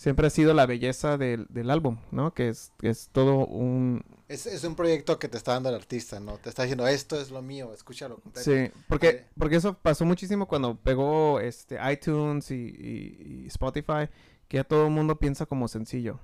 siempre 0.00 0.26
ha 0.26 0.30
sido 0.30 0.54
la 0.54 0.64
belleza 0.64 1.18
del, 1.18 1.46
del 1.50 1.68
álbum, 1.68 1.98
¿no? 2.10 2.32
Que 2.32 2.48
es, 2.48 2.72
que 2.78 2.88
es 2.88 3.10
todo 3.12 3.46
un... 3.46 4.02
Es, 4.28 4.46
es, 4.46 4.64
un 4.64 4.74
proyecto 4.74 5.18
que 5.18 5.28
te 5.28 5.36
está 5.36 5.52
dando 5.52 5.68
el 5.68 5.74
artista, 5.74 6.20
¿no? 6.20 6.38
Te 6.38 6.48
está 6.48 6.62
diciendo, 6.62 6.86
esto 6.86 7.20
es 7.20 7.30
lo 7.30 7.42
mío, 7.42 7.74
escúchalo. 7.74 8.16
Completo. 8.16 8.50
Sí, 8.50 8.72
porque, 8.88 9.26
porque 9.36 9.56
eso 9.56 9.74
pasó 9.74 10.06
muchísimo 10.06 10.48
cuando 10.48 10.74
pegó 10.74 11.38
este 11.38 11.78
iTunes 11.92 12.50
y, 12.50 12.54
y, 12.54 13.42
y 13.44 13.46
Spotify, 13.48 14.08
que 14.48 14.56
ya 14.56 14.64
todo 14.64 14.86
el 14.86 14.90
mundo 14.90 15.18
piensa 15.18 15.44
como 15.44 15.68
sencillo. 15.68 16.18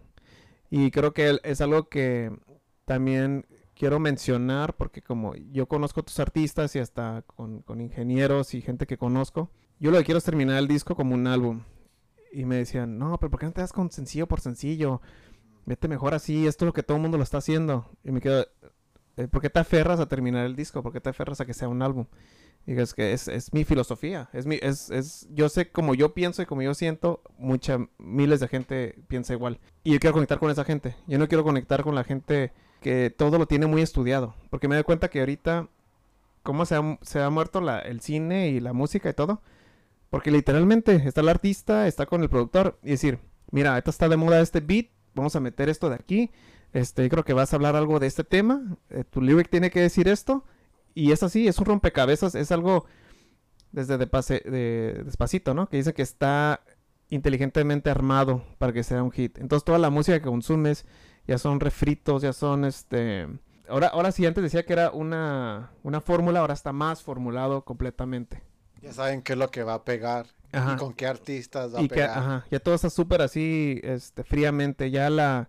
Y 0.70 0.91
creo 0.91 1.12
que 1.12 1.39
es 1.43 1.61
algo 1.61 1.91
que 1.91 2.35
también 2.87 3.45
quiero 3.74 4.01
mencionar, 4.01 4.74
porque 4.74 5.03
como 5.03 5.35
yo 5.35 5.68
conozco 5.68 6.01
a 6.01 6.05
tus 6.05 6.18
artistas 6.18 6.74
y 6.77 6.79
hasta 6.79 7.24
con, 7.27 7.61
con 7.61 7.83
ingenieros 7.83 8.55
y 8.55 8.62
gente 8.62 8.87
que 8.87 8.97
conozco, 8.97 9.51
yo 9.79 9.91
lo 9.91 9.99
que 9.99 10.05
quiero 10.05 10.16
es 10.16 10.24
terminar 10.24 10.57
el 10.57 10.66
disco 10.66 10.97
como 10.97 11.14
un 11.14 11.27
álbum 11.27 11.61
y 12.37 12.45
me 12.45 12.57
decían, 12.57 12.99
no, 12.99 13.18
pero 13.18 13.30
¿por 13.30 13.41
qué 13.41 13.47
no 13.47 13.53
te 13.53 13.62
das 13.62 13.72
con 13.72 13.91
sencillo 13.91 14.28
por 14.28 14.41
sencillo? 14.41 15.01
Vete 15.64 15.89
mejor 15.89 16.12
así, 16.12 16.47
esto 16.47 16.64
es 16.64 16.66
lo 16.66 16.74
que 16.74 16.82
todo 16.82 16.99
el 16.99 17.03
mundo 17.03 17.16
lo 17.16 17.24
está 17.24 17.39
haciendo. 17.39 17.89
Y 18.05 18.11
me 18.11 18.20
quedo, 18.20 18.47
eh, 19.16 19.26
¿por 19.26 19.41
qué 19.41 19.49
te 19.49 19.59
aferras 19.59 20.01
a 20.01 20.07
terminar 20.07 20.45
el 20.45 20.55
disco? 20.55 20.82
¿Por 20.82 20.93
qué 20.93 21.01
te 21.01 21.09
aferras 21.09 21.41
a 21.41 21.47
que 21.47 21.55
sea 21.55 21.68
un 21.68 21.80
álbum? 21.80 22.05
Y 22.66 22.78
es 22.78 22.93
que 22.93 23.14
es, 23.14 23.28
es 23.28 23.55
mi 23.55 23.64
filosofía, 23.64 24.28
es 24.34 24.45
mi, 24.45 24.59
es, 24.61 24.91
es, 24.91 25.26
yo 25.30 25.49
sé 25.49 25.70
como 25.70 25.95
yo 25.95 26.12
pienso 26.12 26.43
y 26.43 26.47
como 26.47 26.61
yo 26.61 26.74
siento, 26.74 27.22
muchas, 27.39 27.80
miles 27.97 28.41
de 28.41 28.49
gente 28.49 28.99
piensa 29.09 29.32
igual. 29.32 29.59
Y 29.82 29.95
yo 29.95 29.99
quiero 29.99 30.12
conectar 30.12 30.39
con 30.39 30.51
esa 30.51 30.64
gente, 30.64 30.95
yo 31.07 31.18
no 31.18 31.28
quiero 31.28 31.43
conectar 31.43 31.82
con 31.84 31.95
la 31.95 32.05
gente 32.05 32.53
que 32.82 33.09
todo 33.09 33.39
lo 33.39 33.47
tiene 33.47 33.66
muy 33.66 33.80
estudiado, 33.80 34.34
porque 34.51 34.68
me 34.68 34.74
doy 34.74 34.84
cuenta 34.84 35.09
que 35.09 35.20
ahorita, 35.20 35.68
cómo 36.43 36.66
se 36.66 36.74
ha, 36.74 36.99
se 37.01 37.22
ha 37.22 37.30
muerto 37.30 37.62
la, 37.62 37.78
el 37.78 38.03
cine 38.03 38.51
y 38.51 38.61
la 38.61 38.74
música 38.74 39.09
y 39.09 39.14
todo, 39.14 39.41
porque 40.11 40.31
literalmente 40.31 41.03
está 41.07 41.21
el 41.21 41.29
artista, 41.29 41.87
está 41.87 42.07
con 42.07 42.23
el 42.23 42.29
productor 42.29 42.79
y 42.83 42.91
decir, 42.91 43.19
mira, 43.51 43.77
esta 43.79 43.91
está 43.91 44.09
de 44.09 44.17
moda 44.17 44.41
este 44.41 44.61
beat, 44.61 44.87
vamos 45.15 45.35
a 45.37 45.41
meter 45.41 45.69
esto 45.69 45.89
de 45.89 45.97
aquí. 45.97 46.31
Este, 46.73 47.09
creo 47.09 47.25
que 47.25 47.33
vas 47.33 47.53
a 47.53 47.57
hablar 47.57 47.75
algo 47.77 47.99
de 47.99 48.07
este 48.07 48.25
tema. 48.25 48.77
Eh, 48.91 49.05
tu 49.05 49.21
lyric 49.21 49.49
tiene 49.49 49.71
que 49.71 49.81
decir 49.81 50.09
esto. 50.09 50.45
Y 50.95 51.13
es 51.13 51.23
así, 51.23 51.49
es 51.49 51.59
un 51.59 51.67
rompecabezas, 51.67 52.35
es 52.35 52.51
algo 52.53 52.87
desde 53.73 53.99
de 53.99 54.07
pase, 54.07 54.43
de, 54.45 55.03
despacito, 55.05 55.53
¿no? 55.53 55.69
Que 55.69 55.77
dice 55.77 55.93
que 55.93 56.03
está 56.03 56.63
inteligentemente 57.11 57.91
armado 57.91 58.43
para 58.59 58.73
que 58.73 58.83
sea 58.83 59.03
un 59.03 59.11
hit. 59.11 59.39
Entonces 59.39 59.65
toda 59.65 59.79
la 59.79 59.91
música 59.91 60.19
que 60.19 60.29
consumes 60.29 60.87
ya 61.27 61.39
son 61.39 61.61
refritos, 61.61 62.23
ya 62.23 62.33
son 62.33 62.65
este... 62.65 63.29
Ahora, 63.69 63.89
ahora 63.89 64.13
sí, 64.13 64.25
antes 64.25 64.45
decía 64.45 64.65
que 64.65 64.73
era 64.73 64.91
una, 64.91 65.73
una 65.83 66.01
fórmula, 66.01 66.41
ahora 66.41 66.55
está 66.55 66.73
más 66.73 67.03
formulado 67.03 67.65
completamente. 67.65 68.43
Ya 68.83 68.93
saben 68.93 69.22
qué 69.22 69.33
es 69.33 69.39
lo 69.39 69.51
que 69.51 69.62
va 69.62 69.74
a 69.74 69.85
pegar 69.85 70.27
y 70.53 70.77
con 70.77 70.95
qué 70.95 71.07
artistas 71.07 71.74
va 71.74 71.81
a 71.81 71.89
pegar. 71.89 72.18
ajá, 72.18 72.47
ya 72.51 72.61
todo 72.61 72.74
está 72.74 72.91
súper 72.91 73.22
así, 73.22 73.81
este, 73.83 74.24
fríamente. 74.24 74.91
Ya 74.91 75.11
la, 75.11 75.49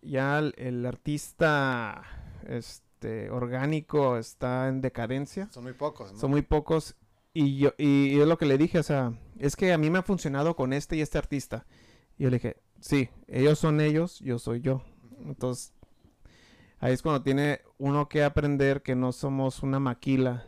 ya 0.00 0.38
el, 0.38 0.86
artista, 0.86 2.02
este, 2.46 3.30
orgánico 3.30 4.16
está 4.16 4.68
en 4.68 4.80
decadencia. 4.80 5.48
Son 5.52 5.64
muy 5.64 5.72
pocos, 5.72 6.12
¿no? 6.12 6.18
Son 6.18 6.30
muy 6.30 6.42
pocos. 6.42 6.96
Y 7.34 7.58
yo, 7.58 7.72
y, 7.78 8.20
es 8.20 8.26
lo 8.26 8.36
que 8.36 8.46
le 8.46 8.58
dije, 8.58 8.78
o 8.78 8.82
sea, 8.82 9.12
es 9.38 9.56
que 9.56 9.72
a 9.72 9.78
mí 9.78 9.90
me 9.90 9.98
ha 9.98 10.02
funcionado 10.02 10.54
con 10.54 10.72
este 10.72 10.96
y 10.96 11.00
este 11.00 11.18
artista. 11.18 11.66
Y 12.18 12.24
yo 12.24 12.30
le 12.30 12.36
dije, 12.36 12.56
sí, 12.80 13.08
ellos 13.26 13.58
son 13.58 13.80
ellos, 13.80 14.20
yo 14.20 14.38
soy 14.38 14.60
yo. 14.60 14.82
Entonces, 15.24 15.72
ahí 16.78 16.92
es 16.92 17.02
cuando 17.02 17.22
tiene 17.22 17.62
uno 17.78 18.08
que 18.08 18.22
aprender 18.22 18.82
que 18.82 18.94
no 18.94 19.12
somos 19.12 19.62
una 19.62 19.80
maquila 19.80 20.46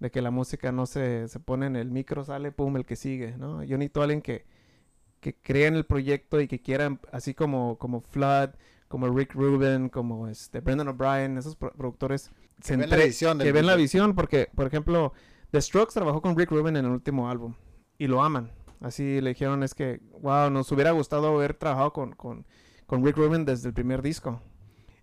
de 0.00 0.10
que 0.10 0.22
la 0.22 0.30
música 0.30 0.72
no 0.72 0.86
se, 0.86 1.28
se 1.28 1.40
pone 1.40 1.66
en 1.66 1.76
el 1.76 1.90
micro, 1.90 2.24
sale, 2.24 2.52
pum, 2.52 2.76
el 2.76 2.84
que 2.84 2.96
sigue, 2.96 3.36
¿no? 3.36 3.62
Yo 3.62 3.78
necesito 3.78 4.00
a 4.00 4.04
alguien 4.04 4.22
que, 4.22 4.44
que 5.20 5.34
crea 5.34 5.68
en 5.68 5.76
el 5.76 5.86
proyecto 5.86 6.40
y 6.40 6.48
que 6.48 6.60
quiera, 6.60 6.98
así 7.12 7.34
como, 7.34 7.78
como 7.78 8.00
Flood, 8.00 8.50
como 8.88 9.08
Rick 9.08 9.34
Rubin, 9.34 9.88
como 9.88 10.28
este 10.28 10.60
Brendan 10.60 10.88
O'Brien, 10.88 11.38
esos 11.38 11.56
productores 11.56 12.30
que 12.64 12.76
ven 12.76 12.90
la 12.90 12.96
visión, 12.96 13.38
que 13.38 13.52
ven 13.52 13.66
la 13.66 13.76
visión, 13.76 14.14
porque, 14.14 14.48
por 14.54 14.66
ejemplo, 14.66 15.12
The 15.50 15.60
Strokes 15.60 15.94
trabajó 15.94 16.20
con 16.20 16.36
Rick 16.36 16.50
Rubin 16.50 16.76
en 16.76 16.84
el 16.84 16.90
último 16.90 17.30
álbum 17.30 17.54
y 17.98 18.06
lo 18.06 18.22
aman. 18.22 18.52
Así 18.80 19.20
le 19.20 19.30
dijeron, 19.30 19.62
es 19.62 19.74
que, 19.74 20.00
wow, 20.20 20.50
nos 20.50 20.70
hubiera 20.70 20.90
gustado 20.90 21.34
haber 21.34 21.54
trabajado 21.54 21.92
con, 21.92 22.12
con, 22.12 22.44
con 22.86 23.04
Rick 23.04 23.16
Rubin 23.16 23.44
desde 23.44 23.68
el 23.68 23.74
primer 23.74 24.02
disco. 24.02 24.40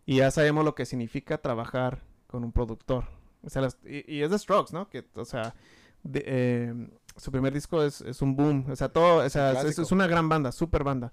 Y 0.06 0.18
ya 0.18 0.30
sabemos 0.30 0.64
lo 0.66 0.76
que 0.76 0.86
significa 0.86 1.39
trabajar 1.39 2.04
con 2.28 2.44
un 2.44 2.52
productor. 2.52 3.06
O 3.44 3.50
sea, 3.50 3.68
y, 3.86 4.22
es 4.22 4.30
The 4.30 4.39
Strokes, 4.39 4.74
¿no? 4.74 4.89
Que, 4.89 5.06
o 5.16 5.26
sea, 5.26 5.54
em, 6.14 6.89
su 7.18 7.32
primer 7.32 7.54
disco 7.54 7.84
es, 7.84 8.02
es, 8.02 8.22
un 8.22 8.36
boom. 8.36 8.66
O 8.70 8.76
sea, 8.76 8.89
todo, 8.89 9.26
o 9.26 9.30
sea, 9.30 9.62
es, 9.62 9.80
es, 9.80 9.92
una 9.92 10.08
gran 10.08 10.30
banda, 10.30 10.52
super 10.52 10.84
banda. 10.84 11.12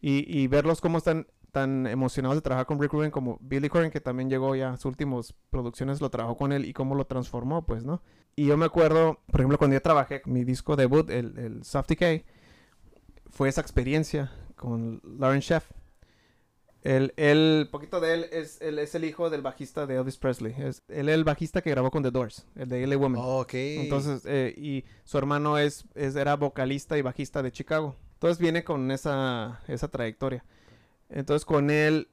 Y, 0.00 0.24
y 0.38 0.46
verlos 0.46 0.80
cómo 0.80 0.98
están 0.98 1.26
tan 1.50 1.86
emocionados 1.86 2.36
de 2.36 2.42
trabajar 2.42 2.66
con 2.66 2.80
Rick 2.80 2.92
Rubin 2.92 3.10
como 3.10 3.38
Billy 3.40 3.68
Corgan, 3.68 3.90
que 3.90 4.00
también 4.00 4.30
llegó 4.30 4.54
ya 4.54 4.72
a 4.72 4.76
sus 4.76 4.86
últimas 4.86 5.34
producciones, 5.50 6.00
lo 6.00 6.10
trabajó 6.10 6.36
con 6.36 6.52
él 6.52 6.64
y 6.64 6.72
cómo 6.72 6.94
lo 6.94 7.06
transformó, 7.06 7.66
pues, 7.66 7.84
¿no? 7.84 8.02
Y 8.36 8.46
yo 8.46 8.56
me 8.56 8.66
acuerdo, 8.66 9.18
por 9.26 9.40
ejemplo, 9.40 9.58
cuando 9.58 9.74
yo 9.74 9.82
trabajé 9.82 10.22
mi 10.26 10.44
disco 10.44 10.76
debut, 10.76 11.10
el, 11.10 11.36
el 11.38 11.64
Soft 11.64 11.88
Decay, 11.88 12.24
fue 13.30 13.48
esa 13.48 13.60
experiencia 13.60 14.32
con 14.56 15.00
Lauren 15.18 15.40
Sheff. 15.40 15.70
El, 16.82 17.12
el 17.16 17.68
poquito 17.70 18.00
de 18.00 18.14
él 18.14 18.26
es, 18.32 18.60
él 18.62 18.78
es 18.78 18.94
el 18.94 19.04
hijo 19.04 19.28
del 19.28 19.42
bajista 19.42 19.86
de 19.86 19.96
Elvis 19.96 20.16
Presley. 20.16 20.54
Es, 20.58 20.82
él 20.88 21.08
es 21.08 21.14
el 21.14 21.24
bajista 21.24 21.60
que 21.60 21.70
grabó 21.70 21.90
con 21.90 22.02
The 22.02 22.10
Doors, 22.10 22.46
el 22.56 22.68
de 22.68 22.86
LA 22.86 22.96
Woman. 22.96 23.20
Oh, 23.22 23.40
ok. 23.40 23.54
Entonces, 23.54 24.22
eh, 24.24 24.54
y 24.56 24.84
su 25.04 25.18
hermano 25.18 25.58
es, 25.58 25.84
es, 25.94 26.16
era 26.16 26.36
vocalista 26.36 26.96
y 26.96 27.02
bajista 27.02 27.42
de 27.42 27.52
Chicago. 27.52 27.96
Entonces 28.14 28.38
viene 28.38 28.64
con 28.64 28.90
esa, 28.90 29.60
esa 29.68 29.88
trayectoria. 29.88 30.44
Entonces 31.10 31.44
con 31.44 31.70
él 31.70 32.08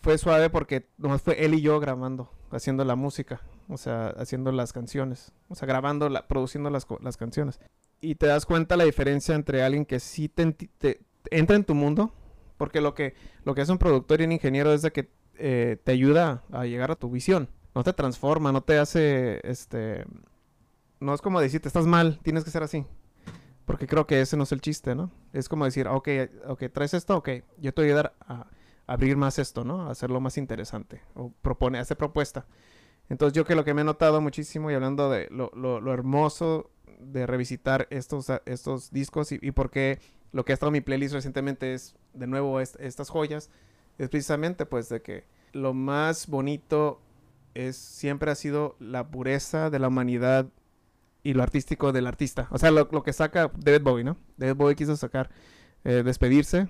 fue 0.00 0.18
suave 0.18 0.50
porque 0.50 0.88
nomás 0.98 1.22
fue 1.22 1.44
él 1.44 1.54
y 1.54 1.60
yo 1.60 1.78
grabando, 1.78 2.30
haciendo 2.50 2.84
la 2.84 2.96
música, 2.96 3.40
o 3.68 3.76
sea, 3.76 4.08
haciendo 4.16 4.50
las 4.50 4.72
canciones, 4.72 5.32
o 5.48 5.54
sea, 5.54 5.68
grabando, 5.68 6.08
la, 6.08 6.26
produciendo 6.26 6.70
las, 6.70 6.86
las 7.00 7.16
canciones. 7.16 7.60
Y 8.00 8.16
te 8.16 8.26
das 8.26 8.46
cuenta 8.46 8.76
la 8.76 8.84
diferencia 8.84 9.34
entre 9.34 9.62
alguien 9.62 9.84
que 9.84 10.00
sí 10.00 10.28
te, 10.28 10.52
te 10.52 11.00
entra 11.30 11.54
en 11.54 11.64
tu 11.64 11.74
mundo, 11.74 12.12
porque 12.62 12.80
lo 12.80 12.94
que, 12.94 13.16
lo 13.42 13.56
que 13.56 13.62
es 13.62 13.68
un 13.70 13.78
productor 13.78 14.20
y 14.20 14.24
un 14.24 14.30
ingeniero 14.30 14.72
es 14.72 14.82
de 14.82 14.92
que 14.92 15.10
eh, 15.34 15.78
te 15.82 15.90
ayuda 15.90 16.44
a 16.52 16.64
llegar 16.64 16.92
a 16.92 16.94
tu 16.94 17.10
visión. 17.10 17.48
No 17.74 17.82
te 17.82 17.92
transforma, 17.92 18.52
no 18.52 18.62
te 18.62 18.78
hace, 18.78 19.40
este... 19.42 20.04
No 21.00 21.12
es 21.12 21.20
como 21.20 21.40
decirte, 21.40 21.66
estás 21.66 21.86
mal, 21.86 22.20
tienes 22.22 22.44
que 22.44 22.52
ser 22.52 22.62
así. 22.62 22.86
Porque 23.64 23.88
creo 23.88 24.06
que 24.06 24.20
ese 24.20 24.36
no 24.36 24.44
es 24.44 24.52
el 24.52 24.60
chiste, 24.60 24.94
¿no? 24.94 25.10
Es 25.32 25.48
como 25.48 25.64
decir, 25.64 25.88
ok, 25.88 26.08
ok, 26.46 26.62
traes 26.72 26.94
esto, 26.94 27.16
ok, 27.16 27.30
yo 27.58 27.74
te 27.74 27.82
voy 27.82 27.90
a 27.90 27.94
ayudar 27.94 28.14
a, 28.20 28.46
abrir 28.86 29.16
más 29.16 29.40
esto, 29.40 29.64
¿no? 29.64 29.88
A 29.88 29.90
hacerlo 29.90 30.20
más 30.20 30.38
interesante. 30.38 31.02
O 31.14 31.32
propone, 31.42 31.80
hacer 31.80 31.96
propuesta. 31.96 32.46
Entonces 33.08 33.34
yo 33.34 33.44
que 33.44 33.56
lo 33.56 33.64
que 33.64 33.74
me 33.74 33.80
he 33.80 33.84
notado 33.84 34.20
muchísimo 34.20 34.70
y 34.70 34.74
hablando 34.74 35.10
de 35.10 35.26
lo, 35.32 35.50
lo, 35.56 35.92
hermoso 35.92 36.70
de 37.00 37.26
revisitar 37.26 37.88
estos, 37.90 38.30
estos 38.46 38.92
discos 38.92 39.32
y 39.32 39.50
por 39.50 39.68
qué 39.72 39.98
lo 40.32 40.44
que 40.44 40.52
ha 40.52 40.54
estado 40.54 40.70
en 40.70 40.74
mi 40.74 40.80
playlist 40.80 41.14
recientemente 41.14 41.74
es, 41.74 41.94
de 42.14 42.26
nuevo, 42.26 42.60
estas 42.60 43.10
joyas. 43.10 43.50
Es 43.98 44.08
precisamente, 44.08 44.66
pues, 44.66 44.88
de 44.88 45.02
que 45.02 45.24
lo 45.52 45.74
más 45.74 46.26
bonito 46.26 47.00
es 47.54 47.76
siempre 47.76 48.30
ha 48.30 48.34
sido 48.34 48.76
la 48.80 49.10
pureza 49.10 49.68
de 49.68 49.78
la 49.78 49.88
humanidad 49.88 50.48
y 51.22 51.34
lo 51.34 51.42
artístico 51.42 51.92
del 51.92 52.06
artista. 52.06 52.48
O 52.50 52.58
sea, 52.58 52.70
lo, 52.70 52.88
que 53.02 53.12
saca 53.12 53.50
David 53.56 53.82
Bowie, 53.82 54.04
¿no? 54.04 54.16
David 54.36 54.56
Bowie 54.56 54.76
quiso 54.76 54.96
sacar, 54.96 55.30
eh, 55.84 56.02
despedirse 56.02 56.68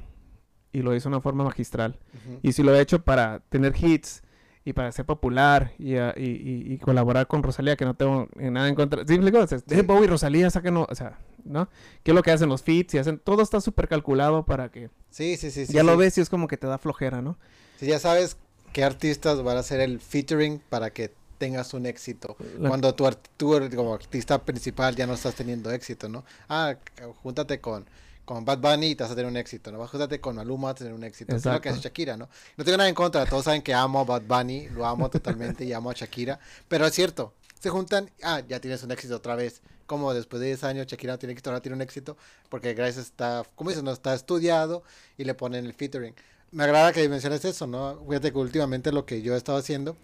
y 0.73 0.83
lo 0.83 0.95
hizo 0.95 1.09
de 1.09 1.15
una 1.15 1.23
forma 1.23 1.45
magistral. 1.45 1.99
Y 2.43 2.53
si 2.53 2.63
lo 2.63 2.73
ha 2.73 2.81
hecho 2.81 3.05
para 3.05 3.41
tener 3.49 3.75
hits 3.77 4.23
y 4.65 4.73
para 4.73 4.93
ser 4.93 5.07
popular 5.07 5.73
y, 5.79 5.97
y, 5.97 6.13
y, 6.17 6.79
colaborar 6.79 7.27
con 7.27 7.43
Rosalía, 7.43 7.77
que 7.77 7.85
no 7.85 7.95
tengo 7.95 8.29
nada 8.37 8.69
en 8.69 8.75
contra. 8.75 9.05
Sí, 9.07 9.19
David 9.19 9.87
Bowie 9.87 10.05
y 10.05 10.09
Rosalía, 10.09 10.51
sáquenos, 10.51 10.87
o 10.89 10.95
sea, 10.95 11.19
¿no? 11.45 11.69
¿Qué 12.03 12.11
es 12.11 12.15
lo 12.15 12.23
que 12.23 12.31
hacen 12.31 12.49
los 12.49 12.63
feats? 12.63 12.95
Y 12.95 12.99
hacen, 12.99 13.19
todo 13.19 13.43
está 13.43 13.61
súper 13.61 13.89
calculado 13.89 14.45
para 14.45 14.71
que... 14.71 14.91
Sí, 15.11 15.37
sí, 15.37 15.51
sí. 15.51 15.67
Ya 15.67 15.83
lo 15.83 15.97
ves 15.97 16.19
y 16.19 16.21
es 16.21 16.29
como 16.29 16.49
que 16.49 16.57
te 16.57 16.67
da 16.67 16.79
flojera, 16.79 17.23
¿no? 17.23 17.39
Sí, 17.79 17.87
ya 17.87 17.99
sabes 17.99 18.37
qué 18.73 18.85
artistas 18.85 19.43
van 19.43 19.57
a 19.57 19.61
hacer 19.61 19.81
el 19.81 20.01
featuring 20.01 20.61
para 20.69 20.91
que 20.91 21.13
tengas 21.39 21.75
un 21.75 21.87
éxito. 21.87 22.37
Cuando 22.59 22.95
tú, 22.95 23.11
tú 23.37 23.59
como 23.75 23.95
artista 23.95 24.45
principal 24.45 24.95
ya 24.95 25.07
no 25.07 25.15
estás 25.15 25.35
teniendo 25.35 25.71
éxito, 25.71 26.09
¿no? 26.09 26.25
Ah, 26.49 26.77
júntate 27.23 27.61
con 27.61 27.85
con 28.25 28.45
Bad 28.45 28.59
Bunny 28.59 28.91
y 28.91 28.95
te 28.95 29.03
vas 29.03 29.13
a 29.13 29.15
tener 29.15 29.31
un 29.31 29.37
éxito, 29.37 29.73
¿no? 29.73 29.87
Júntate 29.87 30.21
con 30.21 30.37
Maluma 30.37 30.69
vas 30.69 30.77
a 30.77 30.79
tener 30.79 30.95
un 30.95 31.05
éxito. 31.05 31.35
Es 31.35 31.45
lo 31.45 31.61
que 31.61 31.69
hace 31.71 31.81
Shakira, 31.81 32.17
¿no? 32.17 32.29
No 32.57 32.65
tengo 32.65 32.79
nada 32.79 32.89
en 32.89 32.95
contra, 32.95 33.27
todos 33.27 33.45
saben 33.45 33.63
que 33.63 33.75
amo 33.75 34.01
a 34.01 34.05
Bad 34.05 34.23
Bunny, 34.23 34.69
lo 34.69 34.87
amo 34.87 35.11
totalmente 35.11 35.65
y 35.65 35.73
amo 35.73 35.91
a 35.91 35.95
Shakira, 35.95 36.39
pero 36.69 36.87
es 36.87 36.95
cierto, 36.95 37.35
se 37.61 37.71
juntan, 37.71 38.11
ah, 38.23 38.41
ya 38.49 38.61
tienes 38.61 38.83
un 38.83 38.93
éxito 38.93 39.17
otra 39.17 39.35
vez 39.35 39.61
como 39.93 40.15
después 40.15 40.41
de 40.41 40.47
10 40.47 40.65
años 40.65 40.87
Shakira 40.87 41.13
no 41.13 41.19
tiene 41.19 41.35
éxito, 41.35 41.51
ahora 41.51 41.61
tiene 41.61 41.77
un 41.77 41.83
éxito, 41.83 42.17
porque 42.49 42.73
gracias 42.73 43.05
está, 43.05 43.45
como 43.55 43.69
dices, 43.69 43.85
no 43.85 43.93
está 43.93 44.15
estudiado 44.15 44.85
y 45.19 45.25
le 45.25 45.35
ponen 45.35 45.67
el 45.67 45.75
featuring. 45.75 46.15
Me 46.51 46.65
agrada 46.65 46.95
que 46.95 47.07
menciones 47.11 47.45
eso, 47.45 47.67
¿no? 47.67 48.03
Fíjate 48.09 48.33
que 48.33 48.39
últimamente 48.39 48.91
lo 48.91 49.05
que 49.05 49.21
yo 49.21 49.35
he 49.35 49.37
estado 49.37 49.59
haciendo 49.59 49.99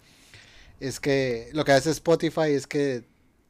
es 0.79 0.99
que 0.99 1.49
lo 1.53 1.65
que 1.65 1.71
hace 1.71 1.89
Spotify 1.89 2.51
es 2.51 2.67
que 2.67 3.03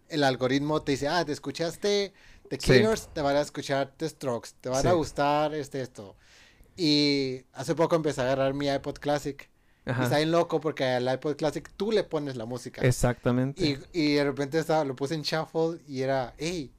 el 0.07 0.23
algoritmo 0.23 0.81
te 0.81 0.93
dice, 0.93 1.09
ah, 1.09 1.25
te 1.25 1.33
escuchaste 1.33 2.13
The 2.49 2.57
Killers, 2.57 3.09
te 3.13 3.19
van 3.19 3.35
a 3.35 3.41
escuchar 3.41 3.91
The 3.97 4.07
Strokes, 4.07 4.51
te 4.61 4.69
van 4.69 4.87
a 4.87 4.93
gustar 4.93 5.53
este, 5.53 5.81
esto. 5.81 6.15
Y 6.77 7.41
hace 7.51 7.75
poco 7.75 7.97
empecé 7.97 8.21
a 8.21 8.23
agarrar 8.23 8.53
mi 8.53 8.69
iPod 8.69 8.95
Classic. 8.99 9.49
Y 9.85 9.91
está 9.91 10.17
bien 10.17 10.31
loco 10.31 10.61
porque 10.61 10.83
al 10.83 11.11
iPod 11.11 11.35
Classic 11.35 11.67
tú 11.75 11.91
le 11.91 12.03
pones 12.03 12.35
la 12.35 12.45
música. 12.45 12.81
Exactamente. 12.81 13.63
Y, 13.63 13.79
y 13.91 14.13
de 14.13 14.23
repente 14.23 14.59
estaba, 14.59 14.85
lo 14.85 14.95
puse 14.95 15.15
en 15.15 15.23
shuffle 15.23 15.79
y 15.87 16.01
era, 16.01 16.33
hey, 16.37 16.71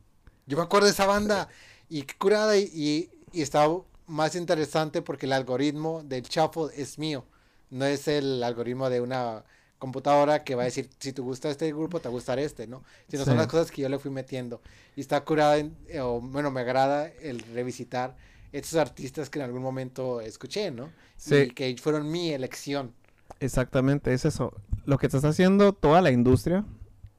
yo 0.46 0.56
me 0.56 0.62
acuerdo 0.62 0.86
de 0.86 0.92
esa 0.92 1.06
banda. 1.06 1.48
Y 1.88 2.02
qué 2.02 2.14
curada. 2.16 2.56
Y, 2.56 2.70
y, 2.72 3.10
y 3.32 3.42
estaba 3.42 3.82
más 4.06 4.36
interesante 4.36 5.02
porque 5.02 5.26
el 5.26 5.32
algoritmo 5.32 6.02
del 6.04 6.22
shuffle 6.22 6.68
es 6.76 6.98
mío. 6.98 7.24
No 7.70 7.84
es 7.84 8.06
el 8.06 8.42
algoritmo 8.42 8.90
de 8.90 9.00
una 9.00 9.44
computadora 9.78 10.44
que 10.44 10.54
va 10.54 10.62
a 10.62 10.64
decir, 10.66 10.90
si 10.98 11.12
te 11.12 11.22
gusta 11.22 11.50
este 11.50 11.72
grupo, 11.72 12.00
te 12.00 12.08
va 12.08 12.10
a 12.10 12.12
gustar 12.12 12.38
este, 12.38 12.66
¿no? 12.66 12.84
Sino 13.08 13.24
son 13.24 13.38
las 13.38 13.46
cosas 13.46 13.70
que 13.70 13.82
yo 13.82 13.88
le 13.88 13.98
fui 13.98 14.10
metiendo. 14.10 14.60
Y 14.94 15.00
está 15.00 15.24
curada, 15.24 15.64
o 16.00 16.20
bueno, 16.20 16.50
me 16.50 16.60
agrada 16.60 17.08
el 17.08 17.40
revisitar 17.40 18.14
estos 18.52 18.74
artistas 18.74 19.30
que 19.30 19.38
en 19.38 19.44
algún 19.44 19.62
momento 19.62 20.20
escuché, 20.20 20.70
¿no? 20.70 20.90
Sí. 21.16 21.36
Y 21.36 21.50
que 21.50 21.76
fueron 21.80 22.10
mi 22.10 22.30
elección. 22.30 22.92
Exactamente, 23.38 24.12
es 24.12 24.24
eso. 24.24 24.52
Lo 24.84 24.98
que 24.98 25.08
te 25.08 25.16
está 25.16 25.28
haciendo 25.28 25.72
toda 25.72 26.02
la 26.02 26.10
industria 26.10 26.64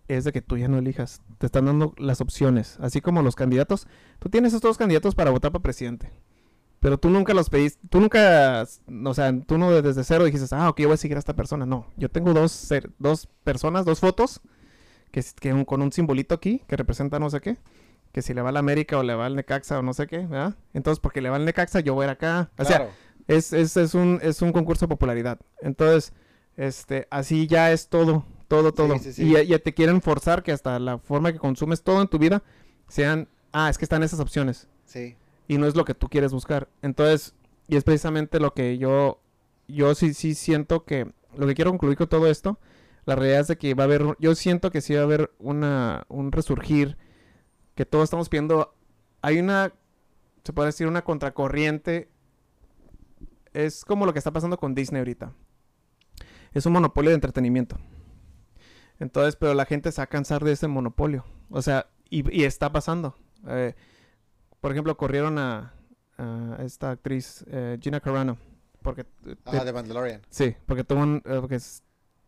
es 0.08 0.24
de 0.24 0.32
que 0.32 0.42
tú 0.42 0.58
ya 0.58 0.68
no 0.68 0.78
elijas. 0.78 1.22
Te 1.38 1.46
están 1.46 1.66
dando 1.66 1.94
las 1.98 2.22
opciones. 2.22 2.78
Así 2.80 3.02
como 3.02 3.22
los 3.22 3.36
candidatos. 3.36 3.88
Tú 4.20 4.30
tienes 4.30 4.54
estos 4.54 4.78
candidatos 4.78 5.16
para 5.16 5.32
votar 5.32 5.52
para 5.52 5.64
presidente. 5.64 6.10
Pero 6.82 6.98
tú 6.98 7.12
nunca 7.12 7.36
los 7.36 7.52
pediste, 7.52 7.80
tú 7.92 8.00
nunca, 8.00 8.66
o 9.06 9.14
sea, 9.14 9.40
tú 9.46 9.60
no 9.60 9.84
desde 9.84 10.04
cero 10.04 10.26
dijiste, 10.26 10.48
ah, 10.56 10.68
ok, 10.68 10.80
yo 10.80 10.88
voy 10.88 10.96
a 10.96 10.98
seguir 10.98 11.16
a 11.16 11.20
esta 11.20 11.36
persona. 11.36 11.68
No, 11.68 11.86
yo 11.96 12.10
tengo 12.10 12.34
dos, 12.34 12.74
dos 12.98 13.28
personas, 13.44 13.86
dos 13.86 14.00
fotos, 14.00 14.42
que, 15.12 15.24
que 15.40 15.66
con 15.66 15.84
un 15.84 15.92
simbolito 15.92 16.34
aquí, 16.34 16.64
que 16.68 16.76
representa 16.76 17.20
no 17.20 17.30
sé 17.30 17.40
qué, 17.40 17.60
que 18.12 18.22
si 18.22 18.34
le 18.34 18.42
va 18.42 18.50
al 18.50 18.58
América 18.58 18.98
o 18.98 19.04
le 19.04 19.16
va 19.16 19.26
al 19.26 19.36
Necaxa 19.36 19.80
o 19.80 19.82
no 19.82 19.94
sé 19.94 20.08
qué, 20.08 20.20
¿verdad? 20.20 20.56
Entonces, 20.74 21.00
porque 21.00 21.22
le 21.22 21.30
va 21.30 21.38
al 21.38 21.46
Necaxa, 21.46 21.80
yo 21.80 21.94
voy 21.94 22.04
a 22.04 22.08
ir 22.08 22.12
acá. 22.12 22.52
O 22.58 22.66
sea, 22.66 22.90
es, 23.28 23.54
es, 23.54 23.78
es, 23.78 23.94
un, 23.94 24.20
es 24.22 24.42
un 24.42 24.52
concurso 24.52 24.86
de 24.86 24.90
popularidad. 24.90 25.40
Entonces, 25.62 26.14
este, 26.58 27.08
así 27.10 27.48
ya 27.48 27.72
es 27.72 27.88
todo, 27.88 28.26
todo, 28.48 28.74
todo. 28.74 28.96
Y 29.18 29.48
ya 29.48 29.60
te 29.60 29.74
quieren 29.74 30.02
forzar 30.02 30.44
que 30.44 30.52
hasta 30.52 30.78
la 30.80 30.98
forma 30.98 31.32
que 31.32 31.40
consumes 31.40 31.82
todo 31.84 32.02
en 32.02 32.08
tu 32.08 32.18
vida 32.20 32.44
sean, 32.88 33.28
ah, 33.52 33.70
es 33.70 33.78
que 33.78 33.86
están 33.86 34.04
esas 34.04 34.20
opciones. 34.20 34.68
Sí 34.86 35.16
y 35.52 35.58
no 35.58 35.68
es 35.68 35.76
lo 35.76 35.84
que 35.84 35.94
tú 35.94 36.08
quieres 36.08 36.32
buscar. 36.32 36.70
Entonces, 36.82 37.36
y 37.68 37.76
es 37.76 37.84
precisamente 37.84 38.40
lo 38.40 38.54
que 38.54 38.78
yo, 38.78 39.20
yo 39.68 39.94
sí, 39.96 40.14
sí 40.14 40.34
siento 40.34 40.86
que, 40.86 41.12
lo 41.36 41.46
que 41.46 41.56
quiero 41.56 41.72
concluir 41.72 41.98
con 41.98 42.08
todo 42.08 42.28
esto, 42.28 42.58
la 43.04 43.18
realidad 43.18 43.42
es 43.42 43.48
de 43.50 43.58
que 43.58 43.74
va 43.74 43.84
a 43.84 43.88
haber, 43.88 44.16
yo 44.18 44.34
siento 44.34 44.72
que 44.72 44.80
sí 44.80 44.94
va 44.94 45.02
a 45.02 45.04
haber 45.04 45.30
una, 45.40 46.06
un 46.08 46.32
resurgir, 46.32 46.96
que 47.82 47.86
todos 47.88 48.04
estamos 48.04 48.30
viendo, 48.30 48.76
hay 49.24 49.40
una, 49.40 49.74
se 50.44 50.54
puede 50.54 50.68
decir, 50.68 50.86
una 50.86 51.04
contracorriente, 51.04 52.12
es 53.54 53.84
como 53.86 54.06
lo 54.06 54.14
que 54.14 54.20
está 54.20 54.30
pasando 54.30 54.60
con 54.60 54.76
Disney 54.76 55.00
ahorita. 55.00 55.34
Es 56.54 56.68
un 56.68 56.74
monopolio 56.74 57.10
de 57.10 57.16
entretenimiento. 57.16 57.80
Entonces, 59.00 59.36
pero 59.36 59.56
la 59.56 59.66
gente 59.66 59.92
se 59.92 60.00
va 60.00 60.04
a 60.04 60.08
cansar 60.08 60.44
de 60.44 60.52
ese 60.52 60.68
monopolio. 60.68 61.26
O 61.50 61.64
sea, 61.64 61.90
y, 62.08 62.40
y 62.40 62.44
está 62.44 62.72
pasando. 62.72 63.16
Eh, 63.48 63.74
por 64.60 64.72
ejemplo, 64.72 64.96
corrieron 64.96 65.40
a, 65.40 65.74
esta 66.60 66.92
actriz 66.92 67.44
eh, 67.48 67.80
Gina 67.82 68.00
Carano. 68.00 68.38
Porque, 68.84 69.08
ah, 69.46 69.66
de 69.66 69.74
Mandalorian. 69.74 70.22
Sí, 70.30 70.56
porque 70.68 70.84
tuvo 70.84 71.02
un, 71.02 71.24
eh, 71.26 71.40
porque, 71.42 71.58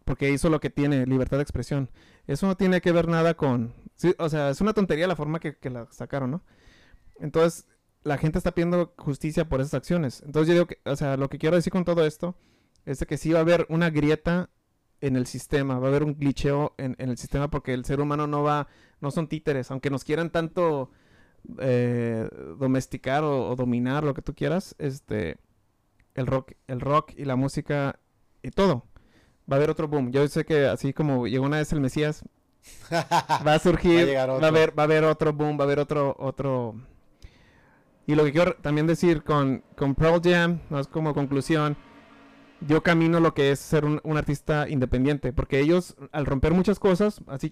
porque, 0.03 0.31
hizo 0.31 0.49
lo 0.49 0.59
que 0.59 0.71
tiene, 0.71 1.05
libertad 1.05 1.38
de 1.38 1.43
expresión. 1.43 1.91
Eso 2.25 2.47
no 2.47 2.57
tiene 2.57 2.81
que 2.81 2.91
ver 2.91 3.07
nada 3.07 3.35
con... 3.35 3.82
O 4.17 4.29
sea, 4.29 4.49
es 4.49 4.61
una 4.61 4.73
tontería 4.73 5.07
la 5.07 5.15
forma 5.15 5.39
que, 5.39 5.57
que 5.57 5.69
la 5.69 5.87
sacaron, 5.91 6.31
¿no? 6.31 6.43
Entonces, 7.19 7.67
la 8.03 8.17
gente 8.17 8.37
está 8.37 8.51
pidiendo 8.51 8.93
justicia 8.97 9.47
por 9.47 9.61
esas 9.61 9.75
acciones. 9.75 10.21
Entonces, 10.25 10.47
yo 10.47 10.53
digo 10.53 10.67
que, 10.67 10.79
o 10.85 10.95
sea, 10.95 11.17
lo 11.17 11.29
que 11.29 11.37
quiero 11.37 11.55
decir 11.55 11.71
con 11.71 11.85
todo 11.85 12.05
esto 12.05 12.35
es 12.85 13.05
que 13.05 13.17
sí 13.17 13.31
va 13.31 13.39
a 13.39 13.43
haber 13.43 13.65
una 13.69 13.89
grieta 13.89 14.49
en 14.99 15.15
el 15.15 15.25
sistema, 15.25 15.79
va 15.79 15.87
a 15.87 15.89
haber 15.89 16.03
un 16.03 16.17
glitcheo 16.17 16.75
en, 16.77 16.95
en 16.97 17.09
el 17.09 17.17
sistema 17.17 17.49
porque 17.49 17.73
el 17.73 17.85
ser 17.85 18.01
humano 18.01 18.27
no 18.27 18.43
va, 18.43 18.67
no 19.01 19.11
son 19.11 19.27
títeres, 19.27 19.69
aunque 19.71 19.89
nos 19.89 20.03
quieran 20.03 20.31
tanto 20.31 20.91
eh, 21.59 22.29
domesticar 22.57 23.23
o, 23.23 23.55
dominar 23.55 24.03
lo 24.03 24.13
que 24.13 24.21
tú 24.21 24.33
quieras, 24.33 24.75
este, 24.79 25.37
el 26.15 26.27
rock, 26.27 26.53
el 26.67 26.79
rock 26.79 27.11
y 27.17 27.25
la 27.25 27.35
música 27.35 27.99
y 28.41 28.51
todo. 28.51 28.85
Va 29.51 29.55
a 29.55 29.57
haber 29.57 29.69
otro 29.69 29.87
boom. 29.89 30.11
Yo 30.11 30.25
sé 30.27 30.45
que 30.45 30.67
así 30.67 30.93
como 30.93 31.27
llegó 31.27 31.45
una 31.45 31.57
vez 31.57 31.73
el 31.73 31.81
Mesías, 31.81 32.23
va 32.91 33.53
a 33.53 33.60
surgir, 33.60 34.15
va 34.15 34.22
a, 34.22 34.48
haber, 34.48 34.77
va 34.77 34.84
a 34.84 34.85
haber 34.85 35.03
otro 35.03 35.34
boom, 35.34 35.57
va 35.57 35.64
a 35.64 35.65
haber 35.65 35.80
otro, 35.80 36.15
otro. 36.19 36.76
Y 38.06 38.15
lo 38.15 38.26
que 38.26 38.31
quiero 38.31 38.56
también 38.56 38.88
decir 38.88 39.23
con, 39.23 39.64
con 39.76 39.95
Pearl 39.95 40.22
Jam, 40.23 40.60
es 40.77 40.88
como 40.88 41.14
conclusión, 41.14 41.77
yo 42.61 42.84
camino 42.84 43.19
lo 43.19 43.34
que 43.34 43.52
es 43.52 43.60
ser 43.60 43.85
un, 43.85 44.02
un 44.03 44.18
artista 44.18 44.68
independiente, 44.69 45.34
porque 45.34 45.60
ellos 45.60 45.95
al 46.11 46.26
romper 46.26 46.53
muchas 46.53 46.80
cosas, 46.80 47.22
así 47.27 47.52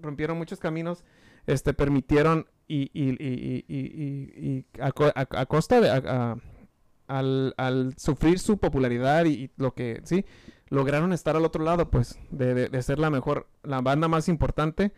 rompieron 0.00 0.38
muchos 0.38 0.58
caminos, 0.58 1.04
este, 1.46 1.72
permitieron 1.74 2.46
y, 2.68 2.90
y, 2.92 3.16
y, 3.18 3.64
y 3.68 4.66
a, 4.80 4.92
a, 5.14 5.46
costa 5.46 5.80
de... 5.80 5.90
al, 7.08 7.54
al, 7.56 7.94
sufrir 7.96 8.38
su 8.40 8.58
popularidad 8.58 9.24
y, 9.26 9.50
lo 9.56 9.74
que, 9.74 10.00
sí, 10.04 10.24
lograron 10.68 11.12
estar 11.12 11.36
al 11.36 11.44
otro 11.44 11.64
lado, 11.64 11.90
pues, 11.90 12.18
de, 12.30 12.68
de, 12.68 12.82
ser 12.82 12.98
la 12.98 13.10
mejor, 13.10 13.46
la 13.62 13.80
banda 13.80 14.08
más 14.08 14.28
importante, 14.28 14.92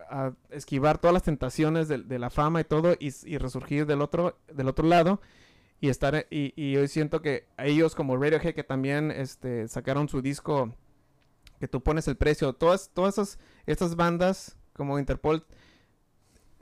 a 0.00 0.32
esquivar 0.50 0.98
todas 0.98 1.14
las 1.14 1.22
tentaciones 1.22 1.88
de, 1.88 1.98
de 1.98 2.18
la 2.18 2.30
fama 2.30 2.60
y 2.60 2.64
todo 2.64 2.94
y, 2.98 3.38
resurgir 3.38 3.86
del 3.86 4.02
otro, 4.02 4.38
del 4.52 4.68
otro 4.68 4.86
lado 4.86 5.20
y 5.80 5.88
estar, 5.88 6.26
y, 6.30 6.52
y 6.56 6.76
hoy 6.76 6.88
siento 6.88 7.22
que 7.22 7.46
ellos 7.58 7.94
como 7.94 8.16
Radiohead 8.16 8.54
que 8.54 8.64
también 8.64 9.10
este, 9.10 9.68
sacaron 9.68 10.08
su 10.08 10.20
disco, 10.20 10.74
que 11.58 11.68
tú 11.68 11.82
pones 11.82 12.08
el 12.08 12.16
precio, 12.16 12.52
todas, 12.52 12.90
todas 12.92 13.14
esas, 13.14 13.38
estas 13.66 13.96
bandas 13.96 14.56
como 14.74 14.98
Interpol, 14.98 15.44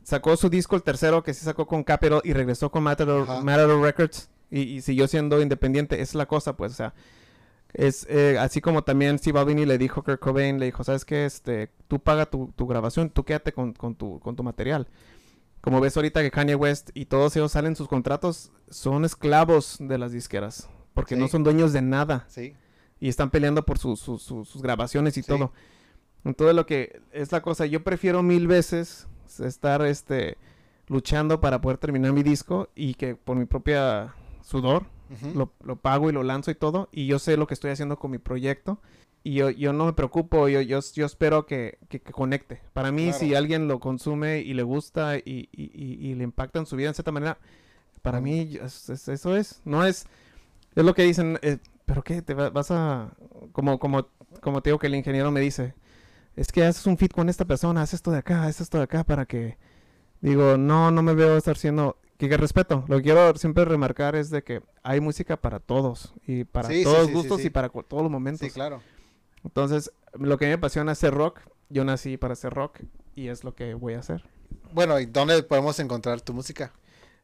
sacó 0.03 0.37
su 0.37 0.49
disco, 0.49 0.77
el 0.77 0.83
tercero 0.83 1.23
que 1.23 1.35
sí 1.35 1.45
sacó 1.45 1.67
con 1.67 1.85
Capitol 1.85 2.21
y 2.25 2.33
regresó 2.33 2.71
con 2.71 2.83
Matador, 2.83 3.27
Records 3.83 4.31
y, 4.51 4.81
siguió 4.83 5.09
siendo 5.09 5.41
independiente. 5.41 5.97
Esa 5.97 6.03
es 6.03 6.15
la 6.15 6.27
cosa, 6.27 6.57
pues, 6.57 6.73
o 6.73 6.75
sea, 6.75 6.95
es 7.75 8.07
eh, 8.11 8.37
así 8.39 8.61
como 8.61 8.83
también 8.83 9.19
Steve 9.19 9.39
Albini 9.39 9.65
le 9.65 9.79
dijo 9.79 10.01
a 10.01 10.05
Kurt 10.05 10.21
Cobain, 10.21 10.59
le 10.59 10.67
dijo, 10.67 10.85
¿sabes 10.85 11.05
qué? 11.05 11.25
Este, 11.25 11.71
tú 11.89 12.01
paga 12.01 12.27
tu, 12.27 12.53
grabación, 12.67 13.11
tú 13.11 13.25
quédate 13.25 13.53
con, 13.53 13.75
tu, 13.75 14.21
con 14.21 14.37
tu 14.37 14.43
material. 14.43 14.89
Como 15.61 15.81
ves 15.81 15.97
ahorita 15.97 16.23
que 16.23 16.31
Kanye 16.31 16.55
West 16.55 16.91
y 16.93 17.07
todos 17.07 17.37
ellos 17.37 17.53
salen 17.53 17.77
sus 17.77 17.89
contratos, 17.89 18.53
son 18.69 19.05
esclavos 19.05 19.77
de 19.81 19.97
las 19.97 20.13
disqueras, 20.13 20.69
porque 20.93 21.17
no 21.17 21.29
son 21.29 21.45
dueños 21.45 21.73
de 21.73 21.83
nada. 21.83 22.27
Sí. 22.29 22.55
Y 22.99 23.09
están 23.09 23.31
peleando 23.31 23.65
por 23.65 23.79
sus 23.79 24.61
grabaciones 24.61 25.17
y 25.17 25.23
todo. 25.23 25.53
Entonces 26.25 26.55
lo 26.55 26.67
que 26.67 27.01
es 27.13 27.33
la 27.33 27.43
cosa, 27.43 27.67
yo 27.67 27.83
prefiero 27.83 28.23
mil 28.23 28.47
veces 28.47 29.09
estar 29.41 29.83
este 29.83 30.37
luchando 30.89 31.41
para 31.41 31.61
poder 31.61 31.79
terminar 31.79 32.13
mi 32.13 32.23
disco 32.23 32.69
y 32.75 32.95
que 32.95 33.15
por 33.17 33.37
mi 33.37 33.47
propia 33.47 34.15
sudor 34.43 34.87
lo, 35.35 35.53
lo, 35.63 35.77
pago 35.77 36.09
y 36.11 36.13
lo 36.13 36.23
lanzo 36.23 36.51
y 36.51 36.55
todo 36.55 36.89
y 36.93 37.07
yo 37.07 37.19
sé 37.19 37.37
lo 37.37 37.47
que 37.47 37.55
estoy 37.55 37.71
haciendo 37.71 37.99
con 37.99 38.11
mi 38.11 38.19
proyecto 38.19 38.81
y 39.25 39.35
yo, 39.35 39.51
yo 39.51 39.73
no 39.73 39.87
me 39.87 39.93
preocupo, 39.93 40.49
yo, 40.49 40.61
yo, 40.61 40.81
yo 40.95 41.07
espero 41.07 41.47
que, 41.47 41.79
que, 41.89 42.01
conecte. 42.01 42.61
Para 42.73 42.91
mí, 42.91 43.13
si 43.13 43.35
alguien 43.35 43.69
lo 43.69 43.79
consume 43.79 44.41
y 44.41 44.53
le 44.53 44.65
gusta 44.65 45.17
y, 45.17 45.49
y, 45.53 45.71
y, 45.73 46.15
le 46.15 46.25
impacta 46.25 46.59
en 46.59 46.67
su 46.67 46.75
vida 46.75 46.89
en 46.89 46.95
cierta 46.95 47.13
manera, 47.13 47.39
para 48.03 48.21
mí 48.21 48.59
eso 48.61 49.37
es, 49.37 49.63
no 49.65 49.85
es, 49.85 50.07
es 50.75 50.85
lo 50.85 50.95
que 50.95 51.05
dicen, 51.05 51.39
eh, 51.43 51.59
pero 51.87 52.03
qué, 52.03 52.21
te 52.21 52.35
vas 52.35 52.71
a, 52.73 53.13
como, 53.53 53.79
como, 53.79 54.09
como 54.41 54.61
te 54.61 54.71
digo 54.71 54.81
que 54.81 54.89
el 54.89 54.97
ingeniero 54.97 55.31
me 55.31 55.41
dice, 55.41 55.75
es 56.35 56.51
que 56.51 56.65
haces 56.65 56.87
un 56.87 56.99
fit 56.99 57.13
con 57.13 57.29
esta 57.29 57.45
persona, 57.45 57.83
haces 57.83 57.95
esto 57.95 58.11
de 58.11 58.19
acá, 58.19 58.43
haces 58.43 58.63
esto 58.63 58.79
de 58.79 58.85
acá 58.85 59.05
para 59.05 59.27
que, 59.27 59.57
digo, 60.21 60.57
no, 60.57 60.91
no 60.91 61.03
me 61.03 61.15
veo 61.15 61.37
estar 61.37 61.57
siendo, 61.57 61.97
que, 62.23 62.29
que 62.29 62.37
respeto, 62.37 62.85
lo 62.87 62.99
que 62.99 63.03
quiero 63.03 63.35
siempre 63.37 63.65
remarcar 63.65 64.15
es 64.15 64.31
de 64.31 64.45
que 64.45 64.63
hay 64.85 65.01
música 65.01 65.37
para 65.37 65.59
todos 65.59 66.15
y 66.25 66.45
para 66.45 66.69
todos 66.83 67.11
gustos 67.11 67.45
y 67.45 67.51
para 67.51 67.69
todos 67.69 68.03
los 68.03 68.13
momentos. 68.13 68.47
Sí, 68.47 68.53
claro. 68.53 68.81
Entonces, 69.45 69.91
lo 70.15 70.39
que 70.39 70.47
me 70.47 70.53
apasiona 70.53 70.93
es 70.93 70.99
hacer 70.99 71.15
rock, 71.15 71.41
yo 71.69 71.85
nací 71.85 72.17
para 72.17 72.35
hacer 72.35 72.55
rock 72.55 72.81
y 73.17 73.27
es 73.27 73.43
lo 73.43 73.57
que 73.57 73.75
voy 73.75 73.95
a 73.95 73.99
hacer. 73.99 74.25
Bueno, 74.73 75.01
¿y 75.01 75.07
dónde 75.07 75.43
podemos 75.43 75.81
encontrar 75.81 76.21
tu 76.21 76.33
música? 76.33 76.73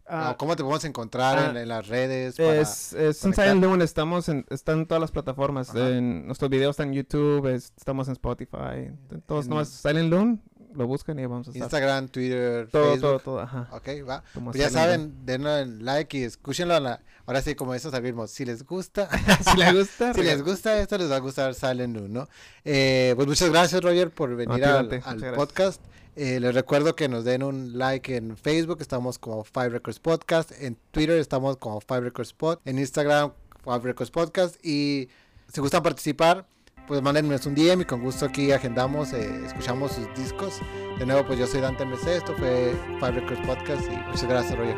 Ah, 0.05 0.35
¿Cómo 0.37 0.57
te 0.57 0.65
podemos 0.65 0.85
encontrar 0.85 1.39
ah, 1.39 1.61
en, 1.61 1.69
las 1.69 1.87
redes? 1.87 2.39
es, 2.39 2.93
es 2.95 3.25
en 3.25 3.35
Silent 3.35 3.62
Loon, 3.62 3.83
estamos 3.83 4.29
en, 4.29 4.47
están 4.49 4.81
en 4.81 4.87
todas 4.87 5.01
las 5.01 5.12
plataformas. 5.12 5.73
En, 5.75 6.27
nuestros 6.27 6.51
videos 6.51 6.70
están 6.70 6.89
en 6.89 6.95
YouTube, 6.95 7.47
estamos 7.47 8.09
en 8.09 8.12
Spotify. 8.12 8.91
Entonces, 9.11 9.49
no 9.49 9.61
es 9.61 9.69
Silent 9.69 10.11
Loon. 10.11 10.43
Lo 10.74 10.86
buscan 10.86 11.19
y 11.19 11.27
vamos 11.27 11.49
a 11.49 11.51
estar. 11.51 11.62
Instagram, 11.62 12.09
Twitter, 12.09 12.69
todo, 12.70 12.85
Facebook. 12.85 13.01
Todo, 13.01 13.19
todo, 13.19 13.40
ajá. 13.40 13.69
Ok, 13.73 13.89
va. 14.09 14.23
Pues 14.45 14.57
ya 14.57 14.70
saben, 14.70 15.24
denle 15.24 15.66
like 15.66 16.19
y 16.19 16.23
escúchenlo. 16.23 16.74
ahora 16.74 17.43
sí, 17.43 17.55
como 17.55 17.74
eso 17.74 17.90
mismo. 18.01 18.27
Si 18.27 18.45
les 18.45 18.65
gusta, 18.65 19.09
si 19.51 19.57
les 19.57 19.74
gusta, 19.74 20.15
si 20.15 20.23
les 20.23 20.43
gusta 20.43 20.78
esto, 20.81 20.99
les 20.99 21.11
va 21.11 21.16
a 21.16 21.20
gustar 21.20 21.55
Silent 21.55 21.97
Moon, 21.97 22.12
¿no? 22.12 22.28
Eh, 22.65 23.12
pues 23.16 23.27
muchas 23.27 23.51
gracias, 23.51 23.82
Roger, 23.82 24.11
por 24.11 24.35
venir 24.36 24.65
al, 24.65 24.89
podcast. 25.35 25.81
Eh, 26.16 26.40
les 26.40 26.53
recuerdo 26.53 26.97
que 26.97 27.09
nos 27.09 27.24
den 27.24 27.45
un 27.45 27.78
like 27.78 28.16
en 28.16 28.36
Facebook, 28.36 28.78
estamos 28.81 29.19
como 29.19 29.45
Five 29.45 29.69
Records 29.69 30.01
Podcast, 30.01 30.51
en 30.61 30.77
Twitter 30.90 31.16
estamos 31.16 31.57
como 31.59 31.81
Five 31.81 32.01
Records 32.01 32.32
Pod, 32.32 32.59
en 32.65 32.81
Instagram 32.81 33.32
Five 33.62 33.81
Records 33.85 34.11
Podcast 34.11 34.57
y 34.66 35.09
si 35.53 35.61
gustan 35.61 35.82
participar, 35.82 36.45
pues 36.89 37.02
mándenme 37.02 37.36
un 37.44 37.55
DM 37.55 37.82
y 37.82 37.85
con 37.85 38.01
gusto 38.01 38.24
aquí 38.24 38.51
agendamos, 38.51 39.12
eh, 39.12 39.44
escuchamos 39.44 39.93
sus 39.93 40.12
discos. 40.15 40.60
De 40.98 41.05
nuevo, 41.05 41.24
pues 41.27 41.39
yo 41.39 41.47
soy 41.47 41.60
Dante 41.60 41.85
MC, 41.85 42.16
esto 42.16 42.35
fue 42.39 42.74
Five 42.98 43.12
Records 43.12 43.47
Podcast 43.47 43.93
y 43.93 43.97
muchas 43.97 44.27
gracias, 44.27 44.59
Roger. 44.59 44.77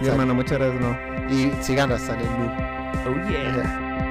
hermano, 0.00 0.34
muchas 0.34 0.58
gracias, 0.58 0.80
¿no? 0.80 0.96
Y 1.30 1.52
sigan 1.62 1.92
hasta 1.92 2.18
el 2.18 2.26
Oh, 3.06 3.28
yeah. 3.28 4.03